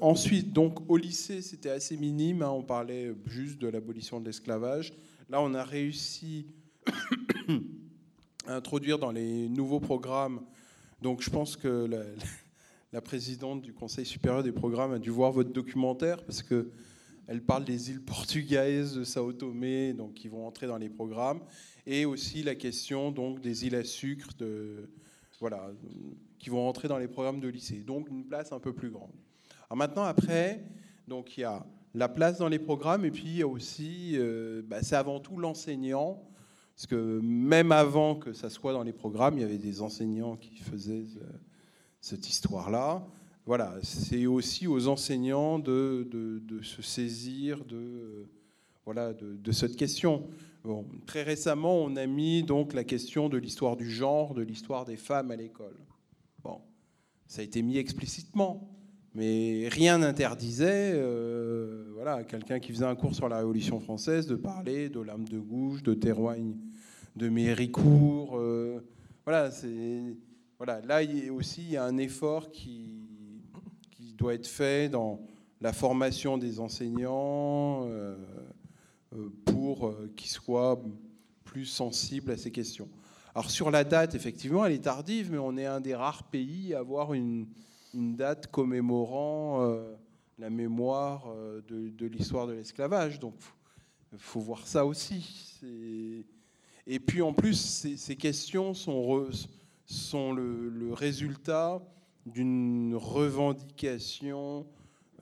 Ensuite, 0.00 0.52
donc 0.52 0.88
au 0.88 0.96
lycée, 0.96 1.42
c'était 1.42 1.70
assez 1.70 1.96
minime. 1.96 2.42
Hein, 2.42 2.50
on 2.50 2.62
parlait 2.62 3.12
juste 3.26 3.58
de 3.58 3.68
l'abolition 3.68 4.20
de 4.20 4.26
l'esclavage. 4.26 4.92
Là, 5.30 5.42
on 5.42 5.52
a 5.54 5.64
réussi 5.64 6.46
introduire 8.46 8.98
dans 8.98 9.12
les 9.12 9.48
nouveaux 9.48 9.80
programmes. 9.80 10.40
Donc 11.02 11.22
je 11.22 11.30
pense 11.30 11.56
que 11.56 11.88
la, 12.92 13.00
présidente 13.00 13.62
du 13.62 13.72
Conseil 13.72 14.06
supérieur 14.06 14.42
des 14.42 14.52
programmes 14.52 14.92
a 14.92 14.98
dû 14.98 15.10
voir 15.10 15.32
votre 15.32 15.52
documentaire 15.52 16.24
parce 16.24 16.42
que 16.42 16.70
elle 17.26 17.42
parle 17.42 17.66
des 17.66 17.90
îles 17.90 18.00
portugaises 18.00 18.94
de 18.94 19.04
Sao 19.04 19.34
Tomé, 19.34 19.92
donc 19.92 20.14
qui 20.14 20.28
vont 20.28 20.46
entrer 20.46 20.66
dans 20.66 20.78
les 20.78 20.88
programmes, 20.88 21.42
et 21.86 22.06
aussi 22.06 22.42
la 22.42 22.54
question 22.54 23.10
donc 23.10 23.40
des 23.40 23.66
îles 23.66 23.74
à 23.74 23.84
sucre, 23.84 24.30
voilà, 25.38 25.70
qui 26.38 26.48
vont 26.48 26.66
entrer 26.66 26.88
dans 26.88 26.96
les 26.96 27.06
programmes 27.06 27.40
de 27.40 27.48
lycée. 27.48 27.80
Donc 27.86 28.08
une 28.08 28.24
place 28.24 28.50
un 28.52 28.60
peu 28.60 28.72
plus 28.72 28.88
grande. 28.88 29.12
Alors 29.70 29.76
maintenant 29.76 30.04
après, 30.04 30.64
donc 31.06 31.36
il 31.36 31.40
y 31.40 31.44
a 31.44 31.64
la 31.94 32.08
place 32.08 32.38
dans 32.38 32.48
les 32.48 32.58
programmes, 32.58 33.04
et 33.04 33.10
puis 33.10 33.24
il 33.26 33.36
y 33.36 33.42
a 33.42 33.48
aussi, 33.48 34.12
euh, 34.14 34.62
bah, 34.64 34.82
c'est 34.82 34.96
avant 34.96 35.20
tout 35.20 35.36
l'enseignant 35.38 36.28
parce 36.78 36.86
que 36.86 37.18
même 37.24 37.72
avant 37.72 38.14
que 38.14 38.32
ça 38.32 38.48
soit 38.50 38.72
dans 38.72 38.84
les 38.84 38.92
programmes, 38.92 39.36
il 39.36 39.40
y 39.40 39.44
avait 39.44 39.58
des 39.58 39.82
enseignants 39.82 40.36
qui 40.36 40.58
faisaient 40.58 41.08
euh, 41.20 41.26
cette 42.00 42.28
histoire-là. 42.28 43.04
Voilà, 43.46 43.74
c'est 43.82 44.26
aussi 44.26 44.68
aux 44.68 44.86
enseignants 44.86 45.58
de, 45.58 46.08
se 46.62 46.80
saisir 46.80 47.64
de, 47.64 48.28
voilà, 48.84 49.12
de, 49.12 49.50
cette 49.50 49.74
question. 49.74 50.28
Bon, 50.62 50.86
très 51.04 51.24
récemment, 51.24 51.82
on 51.82 51.96
a 51.96 52.06
mis 52.06 52.44
donc 52.44 52.74
la 52.74 52.84
question 52.84 53.28
de 53.28 53.38
l'histoire 53.38 53.76
du 53.76 53.90
genre, 53.90 54.32
de 54.32 54.42
l'histoire 54.42 54.84
des 54.84 54.96
femmes 54.96 55.32
à 55.32 55.36
l'école. 55.36 55.80
Bon, 56.44 56.60
ça 57.26 57.40
a 57.40 57.44
été 57.44 57.60
mis 57.60 57.76
explicitement, 57.76 58.70
mais 59.18 59.66
rien 59.68 59.98
n'interdisait 59.98 60.92
euh, 60.94 61.90
voilà, 61.94 62.14
à 62.14 62.22
quelqu'un 62.22 62.60
qui 62.60 62.72
faisait 62.72 62.84
un 62.84 62.94
cours 62.94 63.16
sur 63.16 63.28
la 63.28 63.38
Révolution 63.38 63.80
française 63.80 64.28
de 64.28 64.36
parler 64.36 64.88
de 64.88 65.00
l'âme 65.00 65.26
de 65.26 65.40
gauche, 65.40 65.82
de 65.82 65.92
Terroigne 65.92 66.54
de 67.16 67.28
Méricourt. 67.28 68.38
Euh, 68.38 68.80
voilà. 69.24 69.50
Là, 70.86 71.02
il 71.02 71.32
aussi 71.32 71.62
il 71.62 71.70
y 71.72 71.76
a 71.76 71.84
un 71.84 71.96
effort 71.96 72.52
qui, 72.52 73.08
qui 73.90 74.12
doit 74.12 74.34
être 74.34 74.46
fait 74.46 74.88
dans 74.88 75.20
la 75.60 75.72
formation 75.72 76.38
des 76.38 76.60
enseignants 76.60 77.86
euh, 77.86 78.14
pour 79.46 79.96
qu'ils 80.14 80.30
soient 80.30 80.80
plus 81.42 81.66
sensibles 81.66 82.30
à 82.30 82.36
ces 82.36 82.52
questions. 82.52 82.88
Alors 83.34 83.50
sur 83.50 83.72
la 83.72 83.82
date, 83.82 84.14
effectivement, 84.14 84.64
elle 84.64 84.74
est 84.74 84.84
tardive, 84.84 85.32
mais 85.32 85.38
on 85.38 85.56
est 85.56 85.66
un 85.66 85.80
des 85.80 85.96
rares 85.96 86.22
pays 86.22 86.72
à 86.72 86.78
avoir 86.78 87.14
une, 87.14 87.48
une 87.94 88.16
date 88.16 88.48
commémorant 88.48 89.74
la 90.38 90.50
mémoire 90.50 91.26
de, 91.68 91.88
de 91.88 92.06
l'histoire 92.06 92.46
de 92.46 92.52
l'esclavage. 92.52 93.18
Donc, 93.18 93.34
il 94.12 94.18
faut 94.18 94.40
voir 94.40 94.66
ça 94.66 94.86
aussi. 94.86 95.60
Et 96.90 97.00
puis 97.00 97.20
en 97.20 97.34
plus, 97.34 97.54
ces, 97.96 98.16
questions 98.16 98.72
sont, 98.72 100.32
le, 100.32 100.92
résultat 100.92 101.82
d'une 102.24 102.94
revendication 102.96 104.66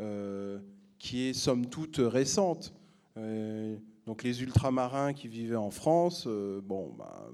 euh, 0.00 0.60
qui 0.98 1.24
est 1.24 1.32
somme 1.32 1.66
toute 1.66 1.96
récente. 1.98 2.72
Euh, 3.16 3.76
donc 4.06 4.22
les 4.22 4.42
ultramarins 4.42 5.12
qui 5.12 5.26
vivaient 5.26 5.56
en 5.56 5.72
France, 5.72 6.26
euh, 6.28 6.60
bon, 6.62 6.94
bah, 6.96 7.28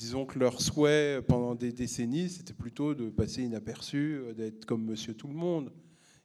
disons 0.00 0.24
que 0.24 0.38
leur 0.38 0.62
souhait 0.62 1.20
pendant 1.20 1.54
des 1.54 1.72
décennies, 1.72 2.30
c'était 2.30 2.54
plutôt 2.54 2.94
de 2.94 3.10
passer 3.10 3.42
inaperçu, 3.42 4.22
d'être 4.34 4.64
comme 4.64 4.82
Monsieur 4.82 5.12
Tout 5.12 5.28
le 5.28 5.34
Monde. 5.34 5.70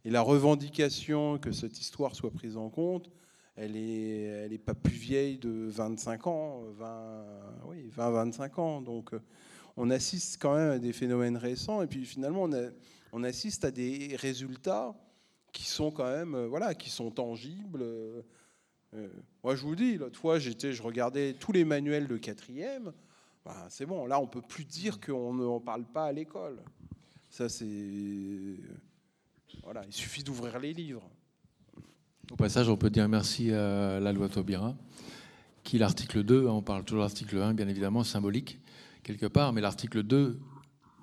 Et 0.06 0.10
la 0.10 0.22
revendication 0.22 1.38
que 1.38 1.52
cette 1.52 1.78
histoire 1.82 2.16
soit 2.16 2.32
prise 2.32 2.56
en 2.56 2.70
compte, 2.70 3.12
elle 3.58 3.74
n'est 3.74 4.22
elle 4.22 4.54
est 4.54 4.58
pas 4.58 4.76
plus 4.76 4.94
vieille 4.94 5.38
de 5.38 5.68
25 5.68 6.26
ans, 6.28 6.64
20, 6.78 7.26
oui, 7.66 7.90
20, 7.90 8.12
25 8.12 8.60
ans. 8.60 8.82
Donc 8.82 9.14
euh, 9.14 9.20
on 9.76 9.90
assiste 9.90 10.42
quand 10.42 10.56
même 10.56 10.72
à 10.72 10.80
des 10.80 10.94
phénomènes 10.94 11.36
récents 11.36 11.82
et 11.82 11.88
puis 11.88 12.06
finalement 12.06 12.50
on, 13.12 13.24
assiste 13.26 13.66
à 13.66 13.72
des 13.72 14.16
résultats 14.16 14.96
qui 15.52 15.66
sont 15.66 15.92
quand 15.92 16.10
même 16.10 16.34
euh, 16.34 16.48
voilà, 16.48 16.76
qui 16.76 16.90
sont 16.90 17.12
tangibles. 17.12 17.82
Euh, 17.82 18.22
moi 19.44 19.58
je 19.58 19.64
vous 19.64 19.76
dis, 19.76 19.98
l'autre 19.98 20.18
fois 20.18 20.40
j'étais, 20.40 20.72
je 20.72 20.82
regardais 20.82 21.34
tous 21.34 21.52
les 21.52 21.66
manuels 21.66 22.08
de 22.08 22.16
quatrième. 22.16 22.94
Ben, 23.46 23.54
c'est 23.70 23.86
bon, 23.86 24.08
là 24.08 24.20
on 24.20 24.28
peut 24.28 24.42
plus 24.42 24.66
dire 24.66 25.00
qu'on 25.00 25.34
ne 25.34 25.60
parle 25.60 25.86
pas 25.86 26.06
à 26.06 26.12
l'école. 26.12 26.62
Ça 27.30 27.48
c'est 27.48 28.58
voilà, 29.64 29.84
il 29.86 29.94
suffit 29.94 30.24
d'ouvrir 30.24 30.60
les 30.60 30.74
livres. 30.74 31.08
Au 32.32 32.36
passage, 32.36 32.70
on 32.70 32.78
peut 32.78 32.90
dire 32.90 33.08
merci 33.08 33.52
à 33.52 34.00
la 34.00 34.12
loi 34.12 34.30
Taubira, 34.30 34.76
qui 35.64 35.78
l'article 35.78 36.24
2, 36.24 36.48
hein, 36.48 36.52
on 36.52 36.62
parle 36.62 36.84
toujours 36.84 37.04
de 37.04 37.08
l'article 37.08 37.38
1, 37.38 37.54
bien 37.54 37.68
évidemment, 37.68 38.04
symbolique, 38.04 38.60
quelque 39.04 39.28
part, 39.28 39.54
mais 39.54 39.62
l'article 39.62 40.02
2 40.02 40.40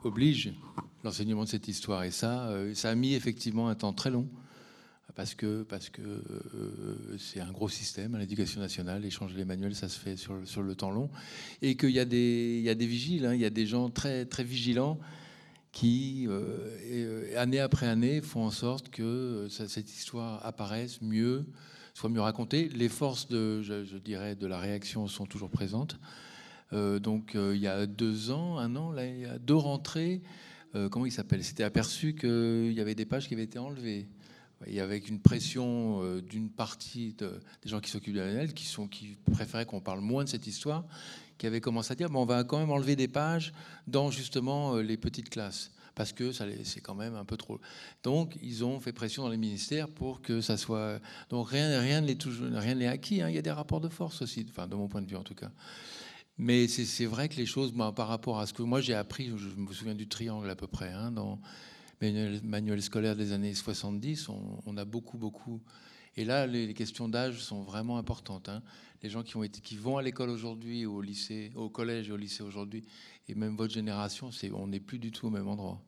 oblige 0.03 0.53
l'enseignement 1.05 1.45
de 1.45 1.49
cette 1.49 1.69
histoire. 1.69 2.03
Et 2.03 2.11
ça, 2.11 2.49
euh, 2.49 2.75
ça 2.75 2.91
a 2.91 2.95
mis 2.95 3.15
effectivement 3.15 3.69
un 3.69 3.75
temps 3.77 3.93
très 3.93 4.11
long, 4.11 4.29
parce 5.15 5.35
que 5.35 5.63
parce 5.63 5.91
que 5.91 6.03
euh, 6.03 7.19
c'est 7.19 7.41
un 7.41 7.51
gros 7.51 7.69
système, 7.69 8.17
l'éducation 8.17 8.61
nationale, 8.61 9.05
échanger 9.05 9.37
les 9.37 9.45
manuels, 9.45 9.75
ça 9.75 9.89
se 9.89 9.99
fait 9.99 10.17
sur, 10.17 10.63
le 10.63 10.75
temps 10.75 10.91
long, 10.91 11.11
et 11.61 11.77
qu'il 11.77 11.91
y, 11.91 12.01
a 12.01 12.05
des, 12.05 12.61
y 12.63 12.71
a 12.71 12.75
des 12.75 12.87
vigiles, 12.87 13.27
hein, 13.27 13.35
il 13.35 13.41
y 13.41 13.45
a 13.45 13.51
des 13.51 13.67
gens 13.67 13.91
très, 13.91 14.25
très 14.25 14.45
vigilants 14.45 14.99
qui, 15.71 16.27
euh, 16.29 16.43
euh, 16.91 17.41
année 17.41 17.61
après 17.61 17.87
année, 17.87 18.21
font 18.21 18.45
en 18.45 18.51
sorte 18.51 18.91
que 18.91 19.47
cette 19.49 19.91
histoire 19.91 20.45
apparaisse 20.45 21.01
mieux, 21.01 21.47
soit 21.95 22.11
mieux 22.11 22.21
racontée. 22.21 22.69
Les 22.69 22.89
forces, 22.89 23.29
de, 23.29 23.63
je, 23.63 23.97
dirais, 23.97 24.35
de 24.35 24.47
la 24.47 24.59
réaction 24.59 25.09
sont 25.09 25.27
toujours 25.27 25.51
présentes. 25.51 25.99
donc, 26.73 27.33
il 27.35 27.57
y 27.57 27.67
a 27.67 27.87
deux 27.87 28.31
ans, 28.31 28.59
un 28.59 28.77
an, 28.77 28.95
il 28.99 29.21
y 29.21 29.25
a 29.25 29.39
deux 29.39 29.57
rentrées. 29.57 30.21
comment 30.91 31.07
il 31.07 31.13
s'appelle? 31.13 31.43
C'était 31.43 31.65
aperçu 31.65 32.15
qu'il 32.15 32.73
y 32.73 32.81
avait 32.81 32.95
des 32.95 33.07
pages 33.07 33.27
qui 33.27 33.35
avaient 33.35 33.45
été 33.45 33.59
enlevées. 33.59 34.09
Et 34.67 34.81
avec 34.81 35.09
une 35.09 35.21
pression 35.21 36.21
d'une 36.21 36.51
partie 36.51 37.15
des 37.15 37.69
gens 37.69 37.81
qui 37.81 37.91
s'occupent 37.91 38.15
de 38.15 38.21
la 38.21 38.47
qui, 38.47 38.65
sont, 38.65 38.89
qui 38.89 39.17
préféraient 39.33 39.67
qu'on 39.67 39.81
parle 39.81 40.01
moins 40.01 40.25
de 40.25 40.29
cette 40.29 40.47
histoire, 40.47 40.85
qui 41.39 41.47
avait 41.47 41.61
commencé 41.61 41.93
à 41.93 41.95
dire 41.97 42.09
bon, 42.09 42.23
on 42.23 42.25
va 42.25 42.45
quand 42.45 42.59
même 42.59 42.71
enlever 42.71 42.97
des 42.97 43.09
pages 43.09 43.53
dans 43.87 44.11
justement 44.11 44.77
euh, 44.77 44.83
les 44.83 44.97
petites 44.97 45.29
classes 45.29 45.73
parce 45.95 46.13
que 46.13 46.33
c'est 46.33 46.81
quand 46.81 46.95
même 46.95 47.15
un 47.17 47.25
peu 47.25 47.37
trop. 47.37 47.61
Donc, 48.03 48.39
ils 48.43 48.65
ont 48.65 48.81
fait 48.81 48.93
pression 48.93 49.25
dans 49.25 49.29
les 49.29 49.37
ministères 49.37 49.89
pour 49.89 50.23
que 50.23 50.41
ça 50.41 50.57
soit. 50.57 51.01
Donc, 51.29 51.51
rien, 51.51 51.81
rien 51.81 52.01
n'est 52.01 52.15
toujours, 52.15 52.49
acquis. 52.57 53.21
Hein. 53.21 53.29
Il 53.29 53.35
y 53.35 53.39
a 53.39 53.43
des 53.43 53.51
rapports 53.51 53.81
de 53.81 53.91
force 53.91 54.23
aussi, 54.23 54.47
enfin, 54.49 54.67
de 54.67 54.75
mon 54.75 54.89
point 54.89 55.03
de 55.03 55.07
vue 55.07 55.17
en 55.17 55.23
tout 55.23 55.35
cas. 55.35 55.51
Mais 56.39 56.67
c'est 56.67 57.05
vrai 57.05 57.29
que 57.29 57.37
les 57.37 57.45
choses, 57.45 57.75
par 57.95 58.09
rapport 58.09 58.41
à 58.41 58.47
ce 58.47 58.55
que 58.55 58.63
moi 58.63 58.81
j'ai 58.81 58.95
appris, 58.95 59.31
je 59.37 59.61
me 59.61 59.73
souviens 59.73 59.95
du 59.95 60.09
triangle 60.09 60.49
à 60.49 60.57
peu 60.57 60.67
près, 60.67 60.91
hein, 60.91 61.11
dans 61.11 61.39
manuel, 62.03 62.41
manuel 62.45 62.83
scolaire 62.83 63.17
des 63.17 63.33
années 63.33 63.55
70, 63.55 64.29
on, 64.67 64.77
a 64.77 64.85
beaucoup, 64.85 65.19
beaucoup. 65.19 65.61
Et 66.17 66.25
là, 66.25 66.47
les, 66.47 66.75
questions 66.75 67.09
d'âge 67.09 67.39
sont 67.39 67.63
vraiment 67.63 67.97
importantes. 67.97 68.49
Hein 68.49 68.63
les 69.03 69.11
gens 69.11 69.23
qui, 69.23 69.77
vont 69.77 69.97
à 69.97 70.03
l'école 70.03 70.31
aujourd'hui, 70.31 70.87
au 70.87 71.01
lycée, 71.01 71.51
au 71.57 71.69
collège 71.69 72.09
et 72.09 72.13
au 72.13 72.17
lycée 72.17 72.43
aujourd'hui, 72.43 72.85
et 73.29 73.35
même 73.35 73.57
votre 73.57 73.75
génération, 73.75 74.31
on 74.55 74.67
n'est 74.69 74.81
plus 74.81 74.99
du 74.99 75.11
tout 75.11 75.27
au 75.27 75.31
même 75.31 75.49
endroit. 75.49 75.81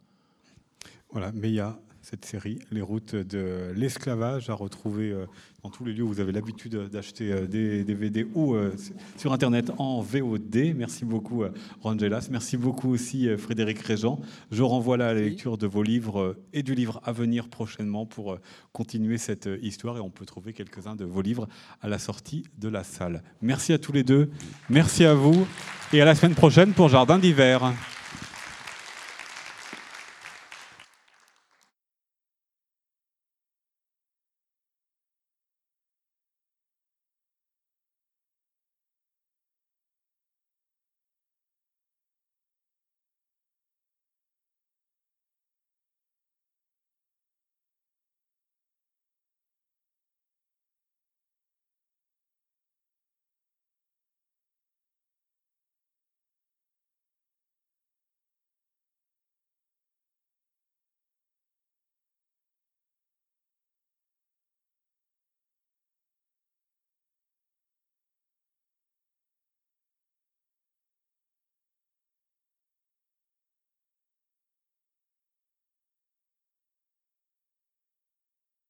Voilà, 1.11 1.31
mais 1.33 1.51
il 1.51 1.55
y 1.55 1.61
a 1.61 1.79
cette 2.05 2.27
série, 2.27 2.59
Les 2.71 2.83
routes 2.83 3.15
de 3.15 3.73
l'esclavage, 3.75 4.51
à 4.51 4.55
retrouver 4.55 5.11
euh, 5.11 5.25
dans 5.63 5.71
tous 5.71 5.87
les 5.87 5.95
lieux 5.95 6.03
où 6.03 6.09
vous 6.09 6.21
avez 6.21 6.33
l'habitude 6.33 6.77
d'acheter 6.91 7.33
euh, 7.33 7.47
des 7.47 7.83
DVD 7.83 8.27
ou 8.35 8.55
euh, 8.55 8.75
sur 9.17 9.33
Internet 9.33 9.73
en 9.79 10.03
VOD. 10.03 10.75
Merci 10.77 11.07
beaucoup, 11.07 11.45
Rangelas. 11.81 12.29
Merci 12.31 12.59
beaucoup 12.59 12.93
aussi, 12.93 13.35
Frédéric 13.39 13.79
Régent. 13.79 14.21
Je 14.51 14.63
renvoie 14.63 14.99
là 14.99 15.09
à 15.09 15.15
la 15.15 15.23
lecture 15.23 15.57
de 15.57 15.67
vos 15.67 15.83
livres 15.83 16.37
et 16.53 16.63
du 16.63 16.75
livre 16.75 17.01
à 17.05 17.13
venir 17.13 17.49
prochainement 17.49 18.05
pour 18.05 18.37
continuer 18.73 19.17
cette 19.17 19.49
histoire. 19.63 19.97
Et 19.97 20.01
on 20.01 20.11
peut 20.11 20.27
trouver 20.27 20.53
quelques-uns 20.53 20.97
de 20.97 21.07
vos 21.07 21.23
livres 21.23 21.49
à 21.81 21.89
la 21.89 21.99
sortie 21.99 22.45
de 22.59 22.69
la 22.69 22.85
salle. 22.85 23.23
Merci 23.41 23.73
à 23.73 23.79
tous 23.79 23.93
les 23.93 24.05
deux. 24.05 24.31
Merci 24.69 25.07
à 25.07 25.15
vous. 25.15 25.47
Et 25.95 26.03
à 26.03 26.05
la 26.05 26.15
semaine 26.15 26.35
prochaine 26.35 26.75
pour 26.75 26.91
Jardin 26.91 27.19
d'hiver. 27.19 27.73